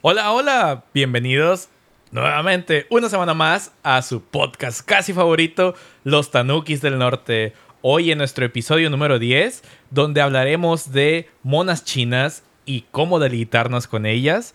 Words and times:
Hola, 0.00 0.30
hola, 0.30 0.84
bienvenidos 0.94 1.70
nuevamente 2.12 2.86
una 2.88 3.08
semana 3.08 3.34
más 3.34 3.72
a 3.82 4.00
su 4.02 4.22
podcast 4.22 4.80
casi 4.80 5.12
favorito, 5.12 5.74
Los 6.04 6.30
Tanukis 6.30 6.80
del 6.80 6.98
Norte. 6.98 7.52
Hoy 7.82 8.12
en 8.12 8.18
nuestro 8.18 8.44
episodio 8.44 8.90
número 8.90 9.18
10, 9.18 9.64
donde 9.90 10.20
hablaremos 10.20 10.92
de 10.92 11.28
monas 11.42 11.84
chinas 11.84 12.44
y 12.64 12.82
cómo 12.92 13.18
deleitarnos 13.18 13.88
con 13.88 14.06
ellas. 14.06 14.54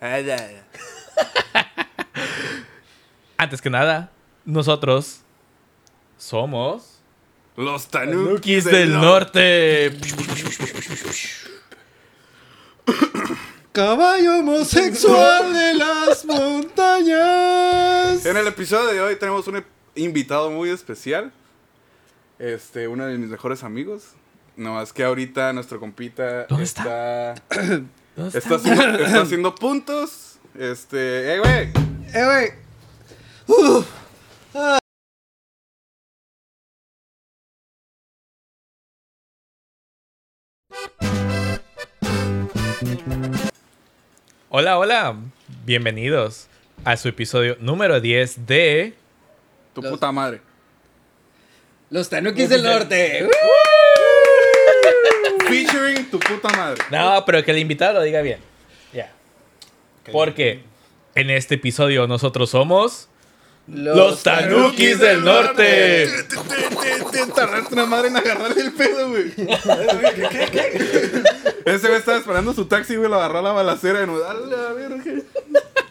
Antes 3.36 3.62
que 3.62 3.70
nada, 3.70 4.10
nosotros 4.44 5.20
somos 6.18 6.98
Los 7.56 7.86
Tanukis 7.86 7.86
Tanukis 7.86 8.64
del 8.64 8.94
Norte. 8.94 9.92
Caballo 13.72 14.38
homosexual 14.40 15.54
de 15.54 15.74
las 15.74 16.26
montañas. 16.26 18.26
En 18.26 18.36
el 18.36 18.46
episodio 18.46 18.92
de 18.92 19.00
hoy 19.00 19.16
tenemos 19.16 19.48
un 19.48 19.64
invitado 19.94 20.50
muy 20.50 20.68
especial. 20.68 21.32
Este, 22.38 22.86
uno 22.86 23.06
de 23.06 23.16
mis 23.16 23.30
mejores 23.30 23.64
amigos. 23.64 24.10
No, 24.58 24.82
es 24.82 24.92
que 24.92 25.04
ahorita 25.04 25.54
nuestro 25.54 25.80
compita 25.80 26.44
¿Dónde 26.48 26.64
está, 26.64 27.34
¿Dónde 28.14 28.38
está, 28.38 28.56
haciendo, 28.56 28.98
está 28.98 29.22
haciendo 29.22 29.54
puntos. 29.54 30.38
Este, 30.58 31.34
eh, 31.34 31.38
güey. 31.38 31.70
Eh, 32.12 32.24
güey. 32.26 32.50
Uf. 33.46 33.86
Hola, 44.54 44.78
hola, 44.78 45.16
bienvenidos 45.64 46.46
a 46.84 46.98
su 46.98 47.08
episodio 47.08 47.56
número 47.58 48.02
10 48.02 48.44
de... 48.46 48.92
Tu 49.72 49.80
Los- 49.80 49.92
puta 49.92 50.12
madre. 50.12 50.42
Los 51.88 52.10
Tanukis 52.10 52.50
del 52.50 52.62
Norte. 52.62 53.30
Featuring 55.48 56.10
tu 56.10 56.20
puta 56.20 56.50
madre. 56.50 56.84
No, 56.90 57.24
pero 57.24 57.42
que 57.42 57.50
el 57.50 57.60
invitado 57.60 57.94
lo 57.94 58.02
diga 58.02 58.20
bien. 58.20 58.40
Ya. 58.92 59.10
Porque 60.12 60.60
en 61.14 61.30
este 61.30 61.54
episodio 61.54 62.06
nosotros 62.06 62.50
somos... 62.50 63.08
Los 63.72 64.22
Tanukis 64.22 64.98
del 64.98 65.24
Norte. 65.24 66.06
Te 67.12 67.26
tardaste 67.34 67.74
una 67.74 67.86
madre 67.86 68.08
en 68.08 68.16
agarrar 68.16 68.52
el 68.56 68.72
pedo, 68.72 69.08
güey. 69.10 69.32
Ese 71.64 71.86
güey 71.88 71.98
estaba 71.98 72.18
esperando 72.18 72.52
su 72.52 72.66
taxi, 72.66 72.96
güey, 72.96 73.08
lo 73.08 73.16
agarró 73.16 73.38
a 73.38 73.42
la 73.42 73.52
balacera 73.52 74.02
y 74.02 74.06
nos 74.06 74.22
a 74.24 74.34
la 74.34 74.72
verga. 74.72 75.02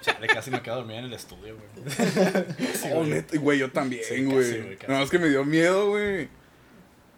Chale, 0.02 0.28
casi 0.28 0.52
me 0.52 0.62
quedo 0.62 0.76
dormido 0.78 1.00
en 1.00 1.06
el 1.06 1.14
estudio, 1.14 1.56
güey. 1.56 2.94
Oh, 2.94 3.04
neta, 3.04 3.38
güey, 3.38 3.60
yo 3.60 3.72
también, 3.72 4.04
Sí, 4.08 4.24
güey. 4.26 4.38
casi, 4.50 4.62
güey, 4.62 4.78
casi. 4.78 4.92
no, 4.92 5.02
es 5.04 5.10
que 5.10 5.20
me 5.20 5.30
dio 5.30 5.46
miedo, 5.46 5.90
güey. 5.90 6.30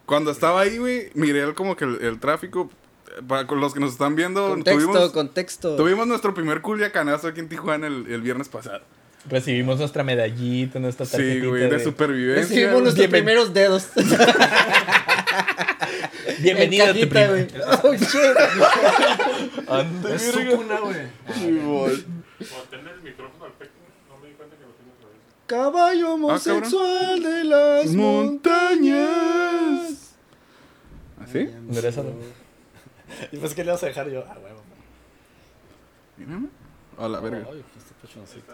Cuando 0.05 0.31
estaba 0.31 0.61
ahí, 0.61 0.77
güey, 0.77 1.09
miré 1.13 1.41
el- 1.43 1.53
como 1.55 1.75
que 1.75 1.85
el, 1.85 2.01
el 2.01 2.19
tráfico. 2.19 2.69
Para 3.27 3.43
los 3.43 3.73
que 3.75 3.79
nos 3.79 3.91
están 3.91 4.15
viendo, 4.15 4.47
Contexto, 4.49 4.85
tuvimos, 4.87 5.11
contexto. 5.11 5.75
tuvimos 5.75 6.07
nuestro 6.07 6.33
primer 6.33 6.61
culiacanazo 6.61 7.27
aquí 7.27 7.41
en 7.41 7.47
Tijuana 7.49 7.85
el, 7.85 8.07
el 8.09 8.21
viernes 8.21 8.49
pasado. 8.49 8.81
Recibimos 9.29 9.79
nuestra 9.79 10.03
medallita, 10.03 10.79
nuestra 10.79 11.05
Sí, 11.05 11.11
tarjetita 11.13 11.47
güey, 11.47 11.61
de, 11.63 11.69
de- 11.69 11.83
supervivencia. 11.83 12.41
Recibimos 12.43 12.81
nuestros 12.83 13.07
Bienven- 13.07 13.11
primeros 13.11 13.53
dedos. 13.53 13.87
Bienvenido 16.39 16.85
a 16.85 16.93
tu 16.93 17.07
güey. 17.09 17.47
Oh, 17.83 17.93
shit. 17.95 18.37
Ande, 19.69 20.15
Es 20.15 20.31
cuna, 20.55 20.79
güey. 20.79 21.07
Sí, 21.35 21.59
güey. 21.63 22.03
Caballo 25.47 26.07
Ah, 26.07 26.13
homosexual 26.13 27.21
de 27.23 27.43
las 27.45 27.85
montañas. 27.93 29.05
¿Así? 31.21 31.39
Enderezalo. 31.39 32.13
Y 33.31 33.37
pues 33.37 33.53
que 33.53 33.63
le 33.63 33.71
vas 33.71 33.83
a 33.83 33.85
dejar 33.85 34.09
yo. 34.09 34.25
Ah, 34.27 34.35
huevo. 34.43 34.61
Mírame. 36.17 36.47
A 36.97 37.07
la 37.07 37.19
verga. 37.21 37.47
Ay, 37.51 37.63
este 37.77 37.93
pechoncito. 38.01 38.53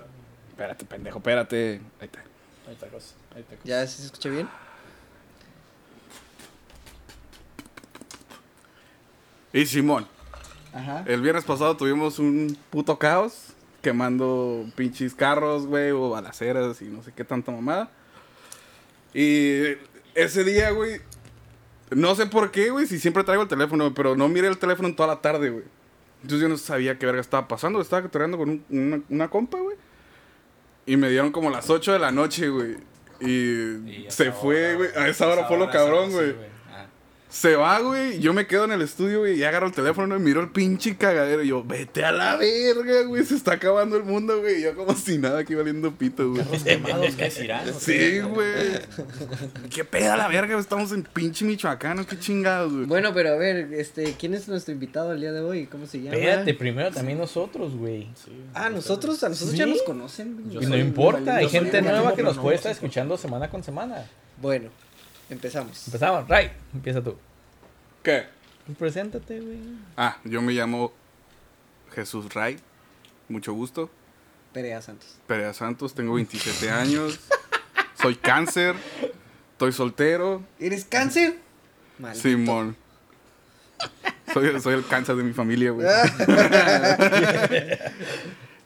Espérate, 0.60 0.84
pendejo, 0.86 1.20
espérate. 1.20 1.80
Ahí 2.02 2.06
está. 2.08 2.20
Ahí 2.68 2.74
está 2.74 2.88
cosa. 2.88 3.16
Ahí 3.34 3.40
está 3.44 3.56
cosa. 3.56 3.66
¿Ya 3.70 3.88
¿sí 3.88 4.02
se 4.02 4.06
escucha 4.08 4.28
bien? 4.30 4.50
Y 9.54 9.66
Simón, 9.68 10.06
Ajá. 10.74 11.06
el 11.08 11.22
viernes 11.22 11.46
pasado 11.46 11.78
tuvimos 11.78 12.20
un 12.20 12.58
puto 12.72 13.00
caos 13.00 13.54
quemando 13.82 14.66
pinches 14.76 15.16
carros, 15.16 15.66
güey, 15.66 15.92
o 15.92 16.10
balaceras 16.10 16.82
y 16.82 16.86
no 16.86 17.02
sé 17.04 17.14
qué 17.14 17.24
tanta 17.24 17.54
mamada. 17.54 17.90
Y 19.14 19.62
ese 20.14 20.44
día, 20.44 20.72
güey, 20.72 21.00
no 21.92 22.16
sé 22.16 22.26
por 22.26 22.52
qué, 22.52 22.70
güey, 22.70 22.86
si 22.86 23.00
siempre 23.00 23.24
traigo 23.24 23.44
el 23.44 23.50
teléfono, 23.50 23.94
pero 23.94 24.14
no 24.18 24.28
miré 24.28 24.50
el 24.50 24.58
teléfono 24.58 24.90
en 24.90 24.96
toda 24.98 25.08
la 25.08 25.22
tarde, 25.22 25.50
güey. 25.52 25.64
Entonces 26.22 26.42
yo 26.42 26.50
no 26.50 26.58
sabía 26.58 27.00
qué 27.00 27.06
verga 27.06 27.22
estaba 27.22 27.48
pasando. 27.48 27.80
Estaba 27.80 28.02
cotorreando 28.02 28.38
con 28.38 28.50
un- 28.50 28.66
una, 28.70 29.02
una 29.08 29.30
compa, 29.30 29.58
güey. 29.58 29.78
Y 30.86 30.98
me 30.98 31.10
dieron 31.10 31.32
como 31.32 31.50
las 31.50 31.70
8 31.70 31.94
de 31.94 32.00
la 32.00 32.12
noche, 32.12 32.50
güey. 32.50 32.78
Y, 33.22 34.06
se 34.10 34.32
fue, 34.32 34.76
güey. 34.76 34.90
A 34.96 35.08
esa 35.08 35.28
hora 35.28 35.46
fue 35.46 35.58
lo 35.58 35.70
cabrón, 35.70 36.12
güey. 36.12 36.36
Se 37.30 37.56
va, 37.56 37.80
güey. 37.80 38.20
Yo 38.20 38.34
me 38.34 38.48
quedo 38.48 38.66
en 38.66 38.72
el 38.72 38.82
estudio, 38.82 39.20
güey. 39.20 39.38
Y 39.38 39.44
agarro 39.44 39.68
el 39.68 39.74
teléfono 39.74 40.16
y 40.16 40.20
miro 40.20 40.42
el 40.42 40.50
pinche 40.50 40.98
cagadero. 40.98 41.44
Y 41.44 41.50
yo, 41.50 41.64
vete 41.64 42.04
a 42.04 42.12
la 42.12 42.36
verga, 42.38 43.04
güey. 43.04 43.24
Se 43.24 43.36
está 43.36 43.54
acabando 43.54 43.98
el 43.98 44.04
mundo, 44.04 44.40
güey. 44.42 44.60
Y 44.60 44.64
yo 44.64 44.76
como 44.76 44.96
si 44.96 45.20
nada 45.20 45.40
aquí 45.40 45.54
valiendo 45.54 45.92
pito, 45.92 46.28
güey. 46.32 46.44
Los 46.52 46.64
quemados 46.64 47.16
que. 47.16 47.30
Sí, 47.30 48.20
güey. 48.22 48.80
Qué 49.70 49.86
peda 49.86 50.18
la 50.18 50.28
verga. 50.28 50.54
güey. 50.54 50.60
Estamos 50.60 50.92
en 50.92 51.04
pinche 51.04 51.46
Michoacán, 51.46 51.98
¿no? 51.98 52.08
Qué 52.08 52.18
chingados, 52.18 52.74
güey. 52.74 52.86
Bueno, 52.86 53.14
pero 53.14 53.30
a 53.30 53.36
ver, 53.36 53.74
este, 53.74 54.16
¿quién 54.18 54.34
es 54.34 54.48
nuestro 54.48 54.74
invitado 54.74 55.12
el 55.12 55.22
día 55.22 55.32
de 55.32 55.42
hoy? 55.42 55.68
¿Cómo 55.68 55.86
se 55.86 56.02
llama? 56.02 56.18
Espérate, 56.18 56.56
primero 56.56 56.90
también 56.90 57.20
nosotros, 57.20 57.76
güey. 57.76 58.08
Ah, 58.56 58.72
nosotros, 58.72 59.24
a 59.24 59.30
nosotros 59.30 59.56
ya 59.56 59.68
nos 59.68 59.84
conocen. 59.84 60.46
Y 60.60 60.66
no 60.66 60.78
importa, 60.78 61.36
hay 61.36 61.50
gente 61.50 61.80
nueva 61.84 62.16
que 62.16 62.24
nos 62.24 62.38
no 62.38 62.42
puede 62.42 62.56
estar 62.56 62.72
escuchando 62.72 63.18
semana 63.18 63.52
con 63.52 63.64
semana. 63.64 64.04
Bueno, 64.42 64.70
empezamos. 65.30 65.88
Empezamos, 65.88 66.28
Ray, 66.28 66.52
empieza 66.74 67.02
tú. 67.02 67.18
¿Qué? 68.04 68.26
Pues 68.66 68.78
preséntate, 68.78 69.40
güey. 69.40 69.60
Ah, 69.98 70.18
yo 70.24 70.42
me 70.42 70.54
llamo 70.54 70.94
Jesús 71.94 72.34
Ray. 72.34 72.60
Mucho 73.28 73.54
gusto. 73.54 73.90
Perea 74.54 74.82
Santos. 74.82 75.18
Perea 75.28 75.54
Santos, 75.54 75.94
tengo 75.94 76.14
27 76.14 76.70
años. 76.72 77.20
Soy 78.02 78.16
cáncer. 78.16 78.76
Estoy 79.54 79.72
soltero. 79.74 80.44
¿Eres 80.60 80.86
cáncer? 80.86 81.38
Maldito. 81.98 82.22
Simón. 82.24 82.76
Soy, 84.34 84.60
soy 84.62 84.76
el 84.76 84.86
cáncer 84.86 85.16
de 85.16 85.24
mi 85.24 85.34
familia, 85.34 85.72
güey. 85.72 85.88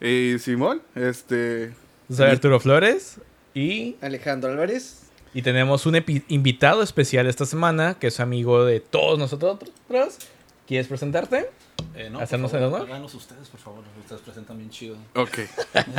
y 0.00 0.38
Simón, 0.38 0.82
este. 0.94 1.72
Soy 2.10 2.30
Arturo 2.30 2.60
Flores 2.60 3.16
y, 3.54 3.96
Alejandro 4.02 4.50
Álvarez. 4.50 5.03
Y 5.34 5.42
tenemos 5.42 5.84
un 5.84 6.02
invitado 6.28 6.82
especial 6.82 7.26
esta 7.26 7.44
semana 7.44 7.94
que 7.98 8.06
es 8.06 8.20
amigo 8.20 8.64
de 8.64 8.80
todos 8.80 9.18
nosotros. 9.18 9.58
¿Quieres 10.66 10.86
presentarte? 10.86 11.50
Eh, 11.96 12.08
no, 12.10 12.20
Hacernos 12.20 12.52
por 12.52 12.60
el 12.60 12.64
favor, 12.66 12.80
honor. 12.80 12.90
háganos 12.90 13.14
ustedes, 13.14 13.48
por 13.48 13.60
favor. 13.60 13.84
Ustedes 14.00 14.22
presentan 14.22 14.56
bien 14.58 14.70
chido. 14.70 14.96
Ok. 15.14 15.40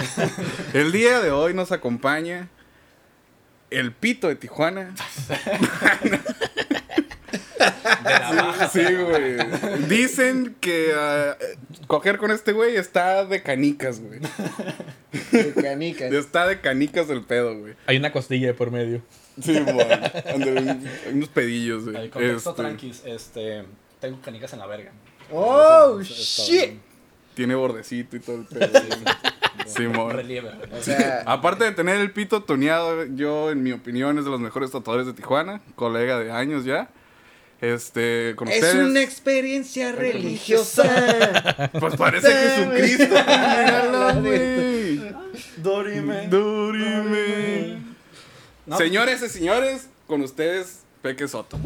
el 0.73 0.91
día 0.91 1.19
de 1.19 1.31
hoy 1.31 1.53
nos 1.53 1.71
acompaña 1.71 2.49
el 3.69 3.91
pito 3.91 4.27
de 4.27 4.35
Tijuana. 4.35 4.95
De 8.03 8.11
la 8.11 8.31
baja. 8.31 8.69
Sí, 8.69 8.83
güey. 8.83 9.37
Dicen 9.87 10.55
que 10.59 10.91
ah, 10.95 11.35
coger 11.87 12.17
con 12.17 12.31
este 12.31 12.51
güey 12.51 12.75
está 12.75 13.25
de 13.25 13.41
canicas, 13.41 13.99
güey. 13.99 14.19
De 15.31 15.53
canicas. 15.53 16.11
Está 16.13 16.47
de 16.47 16.61
canicas 16.61 17.09
el 17.09 17.23
pedo, 17.23 17.57
güey. 17.57 17.73
Hay 17.87 17.97
una 17.97 18.11
costilla 18.11 18.47
de 18.47 18.53
por 18.53 18.71
medio. 18.71 19.01
Sí, 19.41 19.55
Hay 19.57 21.13
unos 21.13 21.29
pedillos, 21.29 21.83
güey. 21.85 21.95
El 22.05 22.09
contexto 22.09 22.49
Este, 22.51 22.61
tranquis. 22.61 23.01
Este. 23.05 23.65
Tengo 23.99 24.19
canicas 24.21 24.53
en 24.53 24.59
la 24.59 24.67
verga. 24.67 24.91
¡Oh, 25.31 25.99
está 25.99 26.13
shit! 26.13 26.79
Tiene 27.33 27.55
bordecito 27.55 28.15
y 28.15 28.19
todo 28.19 28.37
el 28.37 28.45
pedo. 28.45 28.79
Simón. 29.65 30.11
Relieve. 30.11 30.51
relieve. 30.51 30.77
O 30.77 30.81
sea, 30.81 31.23
Aparte 31.25 31.65
de 31.65 31.71
tener 31.71 31.97
el 31.97 32.11
pito 32.11 32.43
toneado, 32.43 33.05
yo, 33.15 33.51
en 33.51 33.63
mi 33.63 33.71
opinión, 33.71 34.17
es 34.19 34.25
de 34.25 34.31
los 34.31 34.39
mejores 34.39 34.71
tatuadores 34.71 35.07
de 35.07 35.13
Tijuana. 35.13 35.61
Colega 35.75 36.19
de 36.19 36.31
años 36.31 36.63
ya. 36.65 36.89
Este, 37.61 38.33
con 38.35 38.47
es 38.47 38.55
ustedes. 38.63 38.87
una 38.87 39.01
experiencia 39.01 39.91
religiosa. 39.91 41.71
Pues 41.79 41.95
parece 41.95 42.31
Jesucristo. 42.31 43.15
Míralo, 43.15 44.21
güey. 44.21 44.99
Dorime. 45.57 46.27
Dorime. 46.27 47.84
No, 48.65 48.77
Señores 48.77 49.21
y 49.21 49.29
señores, 49.29 49.87
con 50.07 50.21
ustedes, 50.21 50.79
Peque 51.01 51.27
Soto. 51.27 51.57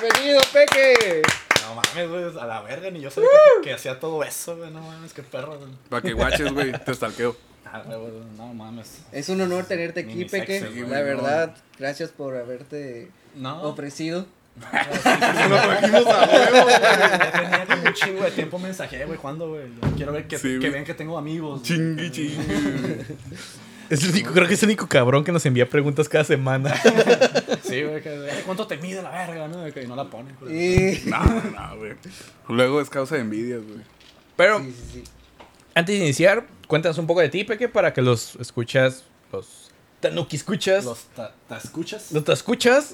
Bienvenido, 0.00 0.40
Peque. 0.52 1.22
No, 1.62 1.74
no 1.74 1.80
mames, 1.82 2.08
güey, 2.10 2.24
a 2.42 2.46
la 2.46 2.60
verga, 2.62 2.90
ni 2.90 3.00
yo 3.00 3.10
sabía 3.10 3.28
que, 3.62 3.68
que 3.68 3.74
hacía 3.74 3.98
todo 3.98 4.22
eso, 4.22 4.56
güey, 4.58 4.70
no 4.70 4.82
mames, 4.82 5.14
qué 5.14 5.22
perro. 5.22 5.58
Para 5.88 6.02
que 6.02 6.12
guaches, 6.12 6.52
güey, 6.52 6.72
te 6.72 6.94
stalkeo. 6.94 7.36
Ah, 7.74 7.80
güey, 7.86 7.98
güey, 7.98 8.12
no 8.36 8.52
mames. 8.52 8.98
Es 9.12 9.30
un 9.30 9.40
honor 9.40 9.64
tenerte 9.64 10.00
aquí, 10.00 10.26
Peque. 10.26 10.60
güey, 10.60 10.80
La 10.80 10.98
no. 10.98 11.04
verdad, 11.04 11.56
gracias 11.78 12.10
por 12.10 12.36
haberte 12.36 13.08
No, 13.34 13.62
ofrecido. 13.62 14.26
Se 14.60 15.48
lo 15.48 15.56
trajimos 15.56 16.06
a 16.06 16.28
huevo, 16.28 16.62
güey. 16.64 16.74
ya 16.82 17.32
tenía 17.32 17.66
como 17.66 17.82
un 17.88 17.94
chingo 17.94 18.24
de 18.24 18.30
tiempo 18.32 18.58
mensajé, 18.58 19.06
güey, 19.06 19.16
¿cuándo, 19.16 19.48
güey? 19.48 19.62
Quiero 19.96 20.12
ver 20.12 20.28
que, 20.28 20.38
Sí, 20.38 20.58
que 20.58 20.68
vean 20.68 20.84
que 20.84 20.92
tengo 20.92 21.16
amigos. 21.16 21.62
Chingui, 21.62 22.10
chingui. 22.10 22.36
Es 23.92 24.02
el 24.04 24.10
único, 24.10 24.32
creo 24.32 24.48
que 24.48 24.54
es 24.54 24.62
el 24.62 24.68
único 24.70 24.88
cabrón 24.88 25.22
que 25.24 25.32
nos 25.32 25.44
envía 25.44 25.68
preguntas 25.68 26.08
cada 26.08 26.24
semana. 26.24 26.74
Sí, 27.62 27.82
güey, 27.84 28.02
que 28.02 28.08
"Ay, 28.10 28.42
¿cuánto 28.44 28.66
te 28.66 28.76
mide 28.76 29.00
la 29.02 29.10
verga, 29.10 29.48
no? 29.48 29.64
Que 29.72 29.86
no 29.86 29.96
la 29.96 30.04
ponen, 30.10 30.36
güey. 30.40 30.98
Y... 30.98 31.02
No, 31.06 31.24
no, 31.24 31.76
güey. 31.78 31.92
Luego 32.48 32.80
es 32.82 32.90
causa 32.90 33.14
de 33.14 33.22
envidias, 33.22 33.62
güey. 33.62 33.80
Pero 34.36 34.58
Sí, 34.60 34.72
sí, 34.76 34.84
sí. 34.92 35.04
antes 35.74 35.98
de 35.98 36.04
iniciar, 36.04 36.46
cuéntanos 36.66 36.98
un 36.98 37.06
poco 37.06 37.20
de 37.20 37.28
ti, 37.30 37.44
Peque, 37.44 37.68
para 37.70 37.92
que 37.94 38.02
los 38.02 38.36
escuchas, 38.36 39.04
los 39.32 39.70
Tanuki 40.00 40.36
escuchas, 40.36 40.84
los, 40.84 40.98
Los 40.98 41.06
ta- 41.16 41.34
¿Te 41.48 41.54
escuchas? 41.66 42.08
te 42.24 42.32
escuchas, 42.32 42.92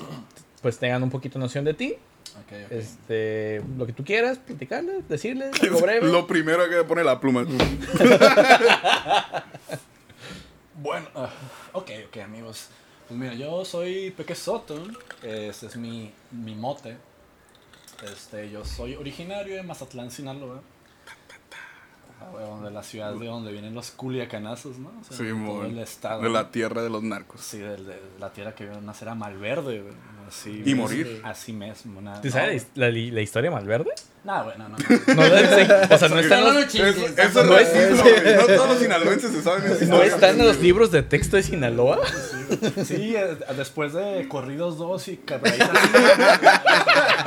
pues 0.63 0.79
tengan 0.79 1.03
un 1.03 1.11
poquito 1.11 1.39
noción 1.41 1.65
de 1.65 1.75
ti. 1.75 1.95
Ok, 2.37 2.53
ok. 2.67 2.71
Este, 2.73 3.63
lo 3.77 3.85
que 3.87 3.93
tú 3.93 4.05
quieras, 4.05 4.39
platicarles, 4.39 5.09
decirles, 5.09 5.51
algo 5.63 5.81
breve. 5.81 6.07
Lo 6.09 6.27
primero 6.29 6.69
que 6.69 6.85
pone 6.85 7.03
la 7.03 7.19
pluma. 7.21 7.45
Bueno, 10.81 11.09
ah, 11.17 11.29
ok, 11.73 11.91
ok, 12.07 12.19
amigos. 12.19 12.69
Pues 13.09 13.19
mira, 13.19 13.35
yo 13.35 13.65
soy 13.65 14.13
Peque 14.13 14.37
Soto. 14.37 14.81
Este 15.25 15.67
es 15.67 15.77
mi, 15.77 16.13
mi 16.31 16.55
mote. 16.55 16.97
Este, 18.05 18.49
yo 18.49 18.65
soy 18.65 18.95
originario 18.95 19.57
de 19.57 19.65
Mazatlán, 19.65 20.13
Sinaloa. 20.13 20.63
Ah, 22.21 22.31
bueno, 22.33 22.61
de 22.63 22.71
la 22.73 22.83
ciudad 22.83 23.13
de 23.15 23.27
donde 23.27 23.53
vienen 23.53 23.75
los 23.75 23.91
culiacanazos, 23.93 24.79
¿no? 24.79 24.89
O 25.01 25.05
sea, 25.05 25.17
Sí, 25.17 25.25
el 25.27 25.79
estado. 25.79 26.23
De 26.23 26.29
la 26.29 26.51
tierra 26.51 26.83
de 26.83 26.91
los 26.91 27.03
narcos. 27.03 27.41
Sí, 27.41 27.59
de, 27.59 27.77
de 27.77 28.01
la 28.19 28.33
tierra 28.33 28.55
que 28.55 28.67
vio 28.67 28.81
nacer 28.81 29.09
a 29.09 29.15
Malverde, 29.15 29.81
güey. 29.83 29.95
Así, 30.27 30.63
Y 30.67 30.75
morir. 30.75 31.23
Así 31.25 31.53
mismo. 31.55 32.03
Nada, 32.03 32.21
¿Tú 32.21 32.29
sabes 32.31 32.67
la, 32.75 32.91
la- 32.91 33.13
la 33.15 33.21
historia 33.23 33.51
Malverde? 33.51 33.93
No, 34.25 34.45
güey, 34.45 34.59
no, 34.59 34.69
no. 34.69 34.77
No, 34.77 35.23
sé. 35.23 35.95
o 35.95 35.99
sea, 35.99 36.09
no 36.09 36.19
están 36.19 36.41
No, 36.41 36.53
los, 36.53 36.75
no 36.75 36.85
Eso, 36.85 37.07
eso 37.07 37.45
No 37.45 37.57
es- 37.57 37.73
racismo, 37.73 38.03
güey. 38.03 38.37
No 38.37 38.47
todos 38.47 38.69
los 38.69 38.79
sinaloenses 38.79 39.31
se 39.33 39.43
saben 39.43 39.73
esa 39.73 39.85
no 39.87 40.03
están 40.03 40.39
en 40.41 40.47
los 40.47 40.59
libros 40.61 40.91
de 40.91 41.03
texto 41.03 41.37
de 41.37 41.45
Sinaloa. 41.45 42.01
Sí, 42.85 43.15
eh, 43.17 43.39
después 43.57 43.95
de 43.95 44.27
Corridos 44.29 44.77
2 44.77 45.09
y 45.09 45.17
Cabrera. 45.19 45.71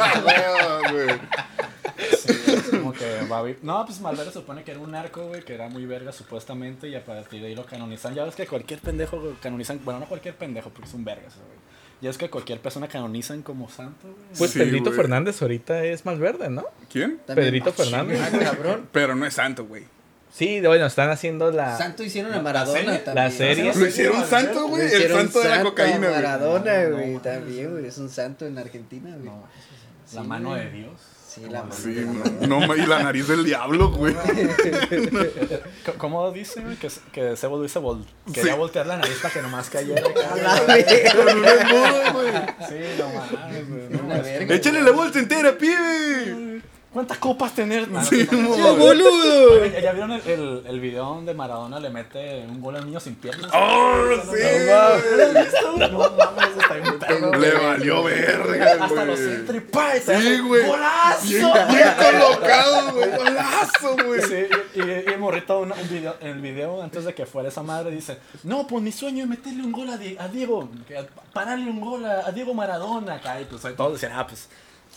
Ah, 0.03 0.79
güey. 0.91 1.07
Sí, 2.17 2.33
es 2.47 2.61
como 2.69 2.90
que 3.01 3.27
va 3.27 3.39
a 3.39 3.44
vi- 3.44 3.57
No, 3.62 3.86
pues 3.86 4.00
Malverde 4.01 4.31
se 4.31 4.39
supone 4.39 4.63
que 4.63 4.71
era 4.71 4.80
un 4.80 4.92
narco, 4.92 5.27
güey, 5.27 5.44
que 5.44 5.53
era 5.53 5.68
muy 5.69 5.86
verga 5.86 6.12
supuestamente 6.12 6.88
y 6.88 6.95
a 6.95 7.03
partir 7.03 7.42
de 7.42 7.48
ahí 7.48 7.56
lo 7.56 7.65
canonizan. 7.65 8.13
Ya 8.15 8.24
ves 8.24 8.36
que 8.36 8.48
cualquier 8.48 8.80
pendejo 8.80 9.19
güey, 9.19 9.33
canonizan, 9.42 9.80
bueno, 9.83 10.00
no 10.00 10.06
cualquier 10.07 10.36
pendejo 10.36 10.69
porque 10.69 10.88
es 10.89 10.94
un 10.94 11.03
vergas, 11.03 11.36
güey. 11.36 11.59
Ya 12.01 12.09
es 12.09 12.18
que 12.18 12.30
cualquier 12.30 12.59
persona 12.59 12.88
canonizan 12.88 13.44
como 13.44 13.69
santo, 13.69 14.07
güey. 14.07 14.15
Pues 14.38 14.51
Sí, 14.51 14.59
Pedrito 14.59 14.86
güey. 14.86 14.95
Fernández 14.98 15.42
ahorita 15.42 15.83
es 15.83 16.03
Malverde, 16.06 16.50
¿no? 16.50 16.65
¿Quién? 16.92 17.19
Pedrito 17.27 17.71
Fernández. 17.74 18.19
Ah, 18.21 18.39
cabrón. 18.39 18.88
Pero 18.92 19.15
no 19.15 19.25
es 19.25 19.33
santo, 19.36 19.65
güey. 19.65 19.83
Sí, 20.33 20.62
bueno, 20.62 20.86
están 20.86 21.09
haciendo 21.09 21.51
la... 21.51 21.77
Santo 21.77 22.03
hicieron 22.03 22.31
a 22.31 22.38
La 22.38 22.42
Maradona 22.42 22.80
serie- 22.80 22.98
también. 23.00 23.25
la 23.25 23.31
serie. 23.31 23.74
Lo 23.75 23.86
hicieron 23.86 24.25
santo, 24.25 24.68
güey. 24.69 24.83
El 24.92 25.12
santo 25.12 25.42
de 25.42 25.50
la 25.50 25.62
cocaína, 25.62 25.95
a 25.95 26.00
güey. 26.00 26.12
Maradona, 26.13 26.83
No, 26.86 26.95
güey, 26.95 27.13
no, 27.15 27.19
también, 27.21 27.71
güey. 27.71 27.86
Es 27.86 27.98
un 27.98 28.09
santo 28.09 28.45
en 28.48 28.57
Argentina, 28.57 29.09
güey. 29.12 29.25
No, 29.25 29.44
la 30.13 30.21
Sí, 30.21 30.27
mano 30.27 30.50
güey. 30.51 30.63
de 30.63 30.71
Dios. 30.71 31.01
Sí, 31.33 31.42
la 31.50 31.62
mano. 31.63 31.74
Sí, 31.74 32.06
no, 32.45 32.60
no, 32.68 32.75
y 32.75 32.86
la 32.86 33.04
nariz 33.04 33.25
del 33.28 33.45
diablo, 33.45 33.89
güey. 33.92 34.13
¿Cómo 35.98 36.30
dice, 36.31 36.60
güey? 36.60 36.75
Que, 36.75 36.89
se- 36.89 37.00
que 37.13 37.38
Sebo 37.38 37.57
Luis 37.57 37.72
se 37.72 37.80
vol 37.80 38.06
quería 38.33 38.51
Sí. 38.54 38.57
voltear 38.60 38.86
la 38.86 38.98
nariz 38.98 39.18
para 39.22 39.33
que 39.33 39.42
nomás 39.42 39.69
cayera. 39.69 40.01
Sí, 42.68 42.75
no 43.00 43.07
mames, 43.10 44.45
güey. 44.48 44.57
Échale 44.57 44.81
la 44.81 44.92
bolsa 44.92 45.19
entera, 45.19 45.57
pibe. 45.57 46.62
¿Cuántas 46.93 47.17
copas 47.19 47.53
tener? 47.55 47.88
No, 47.88 48.03
Sí, 48.03 48.27
no, 48.31 48.38
no. 48.38 48.57
mo. 48.57 48.75
boludo! 48.75 49.65
¿Ya 49.65 49.93
vieron 49.93 50.11
el, 50.11 50.21
el, 50.27 50.63
el 50.67 50.79
video 50.81 51.05
donde 51.05 51.33
Maradona 51.33 51.79
le 51.79 51.89
mete 51.89 52.45
un 52.49 52.59
gol 52.61 52.75
al 52.75 52.85
niño 52.85 52.99
sin 52.99 53.15
piernas? 53.15 53.49
Oh, 53.53 53.95
¿No 54.17 54.21
sí, 54.23 54.39
lo 54.67 54.81
has 54.81 55.33
visto, 55.45 55.73
güey? 55.73 55.89
No 55.91 55.99
mames, 56.11 56.49
está 56.57 57.09
Le 57.13 57.51
güey. 57.51 57.65
valió 57.65 58.03
verga, 58.03 58.83
Hasta 58.85 59.05
los 59.05 59.17
se 59.19 60.21
Sí, 60.21 60.39
güey. 60.39 60.65
¡Golazo! 60.67 61.27
Bien, 61.29 61.93
colocado, 61.97 62.91
güey. 62.93 63.09
Golazo, 63.17 63.95
güey. 64.05 64.21
Sí, 64.21 64.45
y, 64.75 65.11
y, 65.13 65.17
morrito 65.17 65.59
un, 65.61 65.71
un 65.71 65.89
video, 65.89 66.15
en 66.19 66.27
el 66.27 66.41
video 66.41 66.81
antes 66.81 67.05
de 67.05 67.13
que 67.13 67.25
fuera 67.25 67.47
esa 67.49 67.63
madre 67.63 67.91
dice 67.91 68.17
no 68.43 68.67
pues 68.67 68.83
mi 68.83 68.91
sueño 68.91 69.23
es 69.23 69.29
meterle 69.29 69.63
un 69.63 69.71
gol 69.71 69.89
a, 69.89 69.97
Di- 69.97 70.17
a 70.19 70.27
Diego 70.27 70.69
pararle 71.33 71.69
un 71.69 71.79
gol 71.81 72.05
a, 72.05 72.27
a 72.27 72.31
Diego 72.31 72.53
Maradona 72.53 73.15
acá 73.15 73.39
y 73.39 73.45
pues 73.45 73.61
todos 73.75 73.93
decían 73.93 74.13
ah 74.15 74.25
pues 74.27 74.47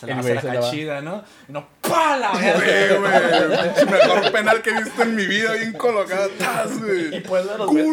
se 0.07 0.15
la 0.15 0.23
güey 0.23 0.39
acá 0.39 0.55
la 0.55 0.61
va. 0.61 0.71
chida 0.71 1.01
¿no? 1.01 1.25
y 1.49 1.53
no 1.53 1.69
¡pa! 1.81 2.17
la 2.17 2.35
Sí, 2.35 2.45
verga 2.45 2.97
güey. 2.97 3.87
Mejor 3.91 4.33
penal 4.33 4.63
que 4.63 4.71
he 4.71 4.83
visto 4.83 5.03
en 5.03 5.17
mi 5.17 5.27
vida, 5.27 5.53
bien 5.55 5.73
colocado. 5.73 6.29
¡Tas, 6.39 6.71
y 6.73 6.81
güey! 6.81 7.23
pues 7.23 7.49
de 7.49 7.59
los 7.59 7.67
güey. 7.69 7.85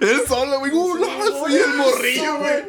Él 0.10 0.20
solo, 0.28 0.58
güey. 0.60 0.70
¡Golazo! 0.70 1.48
Y 1.48 1.54
el 1.56 1.74
morrillo, 1.74 2.38
güey. 2.38 2.62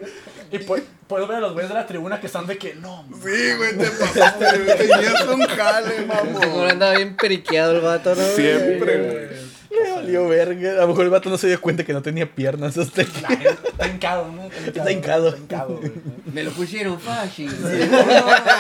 y 0.52 0.58
pues 0.60 0.84
puedo 1.08 1.28
ver 1.28 1.38
a 1.38 1.42
los 1.42 1.54
güeyes 1.54 1.70
de 1.70 1.76
la 1.76 1.86
tribuna 1.86 2.20
que 2.20 2.28
están 2.28 2.48
de 2.48 2.58
que 2.58 2.74
no 2.76 3.06
Sí, 3.24 3.54
güey, 3.58 3.78
te 3.78 3.88
pasaste, 3.92 4.46
güey. 4.60 4.78
Tenías 4.78 5.28
un 5.28 5.42
jale, 5.46 6.06
mamón. 6.08 6.70
andaba 6.70 6.94
bien 6.94 7.16
periqueado 7.16 7.76
el 7.76 7.82
vato, 7.82 8.16
¿no? 8.16 8.24
Siempre, 8.36 8.98
güey. 8.98 9.53
Le 9.84 9.92
valió 9.92 10.28
verga. 10.28 10.72
A 10.72 10.82
lo 10.82 10.88
mejor 10.90 11.04
el 11.06 11.10
vato 11.12 11.30
no 11.30 11.38
se 11.38 11.48
dio 11.48 11.60
cuenta 11.62 11.84
que 11.84 11.94
no 11.94 12.02
tenía 12.02 12.26
piernas 12.30 12.78
hasta 12.78 13.02
está 13.02 13.22
hincado 13.88 14.32
¿no? 14.32 14.44
Está 14.66 14.92
hincado. 14.92 15.30
está 15.30 15.40
hincado 15.40 15.78
güey. 15.78 15.92
Me 16.34 16.44
lo 16.44 16.52
pusieron 16.52 17.00
fácil. 17.00 17.52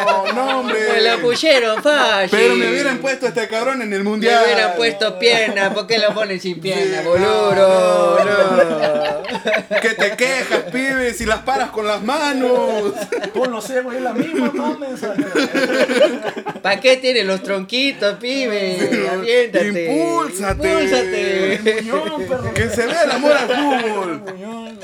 No, 0.03 0.33
no, 0.33 0.59
hombre. 0.59 0.79
Me 0.93 1.01
lo 1.09 1.21
pusieron 1.21 1.81
fácil. 1.81 2.29
Pero 2.31 2.55
me 2.55 2.69
hubieran 2.69 2.97
puesto 2.99 3.25
a 3.25 3.29
este 3.29 3.47
cabrón 3.47 3.81
en 3.81 3.93
el 3.93 4.03
Me 4.03 4.09
mundial. 4.09 4.43
hubieran 4.45 4.75
puesto 4.75 5.17
pierna. 5.19 5.73
¿Por 5.73 5.87
qué 5.87 5.97
lo 5.97 6.13
ponen 6.13 6.39
sin 6.39 6.59
pierna, 6.59 7.01
Sí, 7.01 7.07
boludo? 7.07 8.19
No. 8.25 9.79
Que 9.81 9.89
te 9.89 10.15
quejas, 10.15 10.59
pibe, 10.71 11.13
si 11.13 11.25
las 11.25 11.39
paras 11.39 11.71
con 11.71 11.87
las 11.87 12.01
manos. 12.03 12.93
Con 13.33 13.51
los 13.51 13.65
cebos 13.65 13.95
es 13.95 14.01
la 14.01 14.13
misma 14.13 14.51
mames 14.53 15.01
¿Para 16.63 16.79
qué 16.79 16.95
tienen 16.95 17.27
los 17.27 17.43
tronquitos, 17.43 18.17
pibe? 18.19 19.09
Aviéntate. 19.11 19.93
Impúlsate. 19.93 20.71
Impúlsate. 20.71 21.81
Muñón, 21.81 22.25
perro. 22.25 22.53
Que 22.53 22.69
se 22.69 22.85
vea 22.87 23.03
el 23.03 23.11
amor 23.11 23.33
al 23.33 23.47
fútbol. 23.49 24.21
Muñón. 24.21 24.79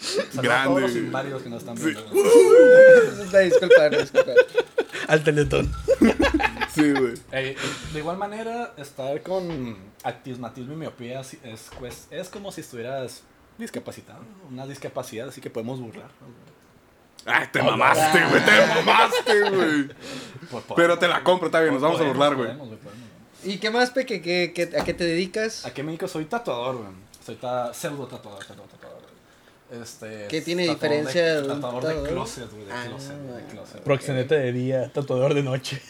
Saludos 0.00 0.38
a 0.38 0.42
Grande, 0.42 0.80
todos 1.10 1.24
los 1.28 1.42
que 1.42 1.48
nos 1.50 1.58
están 1.60 1.74
viendo. 1.74 2.02
No, 2.12 3.38
disculpa, 3.38 3.88
disculpa. 3.90 4.32
al 5.08 5.22
teletón. 5.22 5.70
Sí, 6.74 6.90
güey. 6.90 7.14
Eh, 7.32 7.54
de 7.92 7.98
igual 7.98 8.16
manera, 8.16 8.72
estar 8.78 9.20
con 9.22 9.76
actismatismo 10.04 10.72
y 10.72 10.76
miopía 10.76 11.20
es, 11.20 11.34
es, 11.44 11.70
pues, 11.78 12.06
es 12.10 12.30
como 12.30 12.50
si 12.50 12.62
estuvieras 12.62 13.22
discapacitado, 13.58 14.20
una 14.50 14.66
discapacidad, 14.66 15.28
así 15.28 15.42
que 15.42 15.50
podemos 15.50 15.80
burlar. 15.80 16.10
Ay, 17.26 17.46
te 17.52 17.62
mamaste, 17.62 18.24
güey, 18.26 18.44
te 18.44 18.66
mamaste, 18.84 19.50
güey. 19.50 19.88
Por- 20.50 20.62
por- 20.66 20.76
Pero 20.76 20.98
te 20.98 21.08
la 21.08 21.22
compro, 21.22 21.46
está 21.46 21.60
bien, 21.60 21.72
nos 21.74 21.82
vamos 21.82 22.00
a 22.00 22.04
burlar, 22.04 22.34
güey. 22.34 22.48
podemos. 22.56 22.78
¿Y 23.44 23.58
qué 23.58 23.70
más, 23.70 23.90
Peque? 23.90 24.22
¿Qué, 24.22 24.52
qué, 24.54 24.76
a 24.78 24.84
qué 24.84 24.94
te 24.94 25.04
dedicas? 25.04 25.66
Aquí 25.66 25.80
en 25.80 25.86
México 25.88 26.06
soy 26.08 26.24
tatuador, 26.26 26.76
güey. 26.76 26.88
Soy 27.24 27.36
ta- 27.36 27.72
pseudo 27.74 28.06
tatuador, 28.06 28.44
pseudo 28.44 28.62
tatuador. 28.62 29.00
güey. 29.02 29.82
Este, 29.82 30.26
¿Qué 30.28 30.42
tiene 30.42 30.64
diferencia 30.68 31.40
de, 31.40 31.48
tatuador 31.48 31.84
de 31.86 32.08
closet, 32.10 32.50
güey, 32.50 32.64
de 32.66 32.72
Ah, 32.72 32.84
closet, 32.88 33.16
de 33.16 33.44
closet. 33.52 33.80
Proxeneta 33.82 34.34
de 34.34 34.52
día, 34.52 34.92
tatuador 34.92 35.34
de 35.34 35.42
noche. 35.42 35.80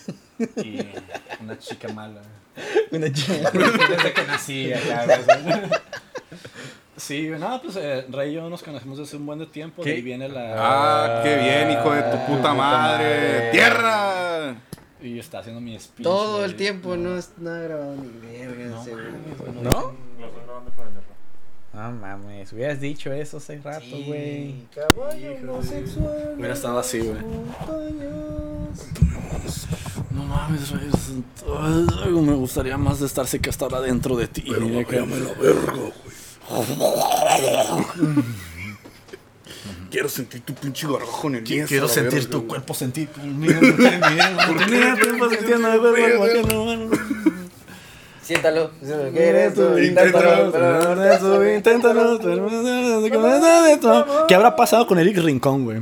Y 0.56 0.78
una 1.40 1.58
chica 1.58 1.88
mala. 1.88 2.20
Una 2.90 3.10
chica. 3.12 3.50
Desde 3.52 4.12
que 4.12 4.22
nací 4.26 4.72
acá, 4.72 5.06
güey. 7.08 7.22
Sí, 7.22 7.28
no, 7.38 7.60
pues 7.62 7.76
eh, 7.76 8.06
Rey 8.10 8.30
y 8.30 8.34
yo 8.34 8.48
nos 8.48 8.62
conocemos 8.62 8.98
desde 8.98 9.16
un 9.16 9.26
buen 9.26 9.38
de 9.38 9.46
tiempo. 9.46 9.82
¿Qué? 9.82 9.90
De 9.90 9.96
ahí 9.96 10.02
viene 10.02 10.28
la. 10.28 10.54
Ah, 10.56 11.20
qué 11.22 11.36
bien, 11.36 11.70
hijo 11.72 11.92
de 11.92 12.02
tu 12.02 12.16
Ah, 12.16 12.26
puta 12.26 12.36
puta 12.38 12.54
madre. 12.54 13.04
madre. 13.04 13.50
¡Tierra! 13.52 14.54
Y 15.02 15.18
está 15.18 15.40
haciendo 15.40 15.60
mi 15.60 15.78
speech. 15.78 16.04
Todo 16.04 16.34
güey. 16.38 16.44
el 16.44 16.54
tiempo 16.56 16.96
no, 16.96 17.16
es- 17.18 17.32
no 17.38 17.50
ha 17.50 17.58
grabado 17.58 17.96
ni 17.96 18.08
verga, 18.20 18.66
No, 18.66 18.82
güey. 18.82 18.94
güey, 18.94 19.52
¿No? 19.62 19.70
Lo 19.70 20.26
estoy 20.26 20.42
grabando 20.46 20.70
con 20.76 20.86
el 20.86 20.96
otro. 20.98 21.12
No 21.74 21.90
mames, 21.92 22.52
hubieras 22.52 22.80
dicho 22.80 23.10
eso 23.12 23.38
hace 23.38 23.58
rato, 23.60 23.80
Sí, 23.84 24.04
güey. 24.06 24.54
Caballo 24.74 25.32
homosexual. 25.52 26.34
Hubiera 26.36 26.54
estado 26.54 26.78
así, 26.78 26.98
güey. 27.00 27.18
No 30.10 30.24
mames, 30.24 30.70
güey. 30.70 32.12
Me 32.22 32.34
gustaría 32.34 32.76
más 32.76 33.00
de 33.00 33.06
estar 33.06 33.26
que 33.26 33.50
estar 33.50 33.74
adentro 33.74 34.16
de 34.16 34.28
ti. 34.28 34.44
Mira 34.60 34.84
que- 34.84 35.00
Quiero 39.90 40.08
sentir 40.08 40.40
tu 40.40 40.54
pinche 40.54 40.86
gargajo 40.86 41.28
en 41.28 41.34
el 41.36 41.42
mío, 41.42 41.64
Quiero 41.68 41.86
sentir 41.86 42.28
tu 42.30 42.38
güey. 42.38 42.48
cuerpo 42.48 42.72
sentir. 42.74 43.08
Siéntalo. 48.22 48.70
Inténtalo. 49.82 50.48
Inténtalo. 51.56 52.18
¿Qué 54.28 54.34
habrá 54.34 54.56
pasado 54.56 54.86
con 54.86 54.98
Eric 54.98 55.18
Rincón, 55.18 55.64
güey? 55.64 55.80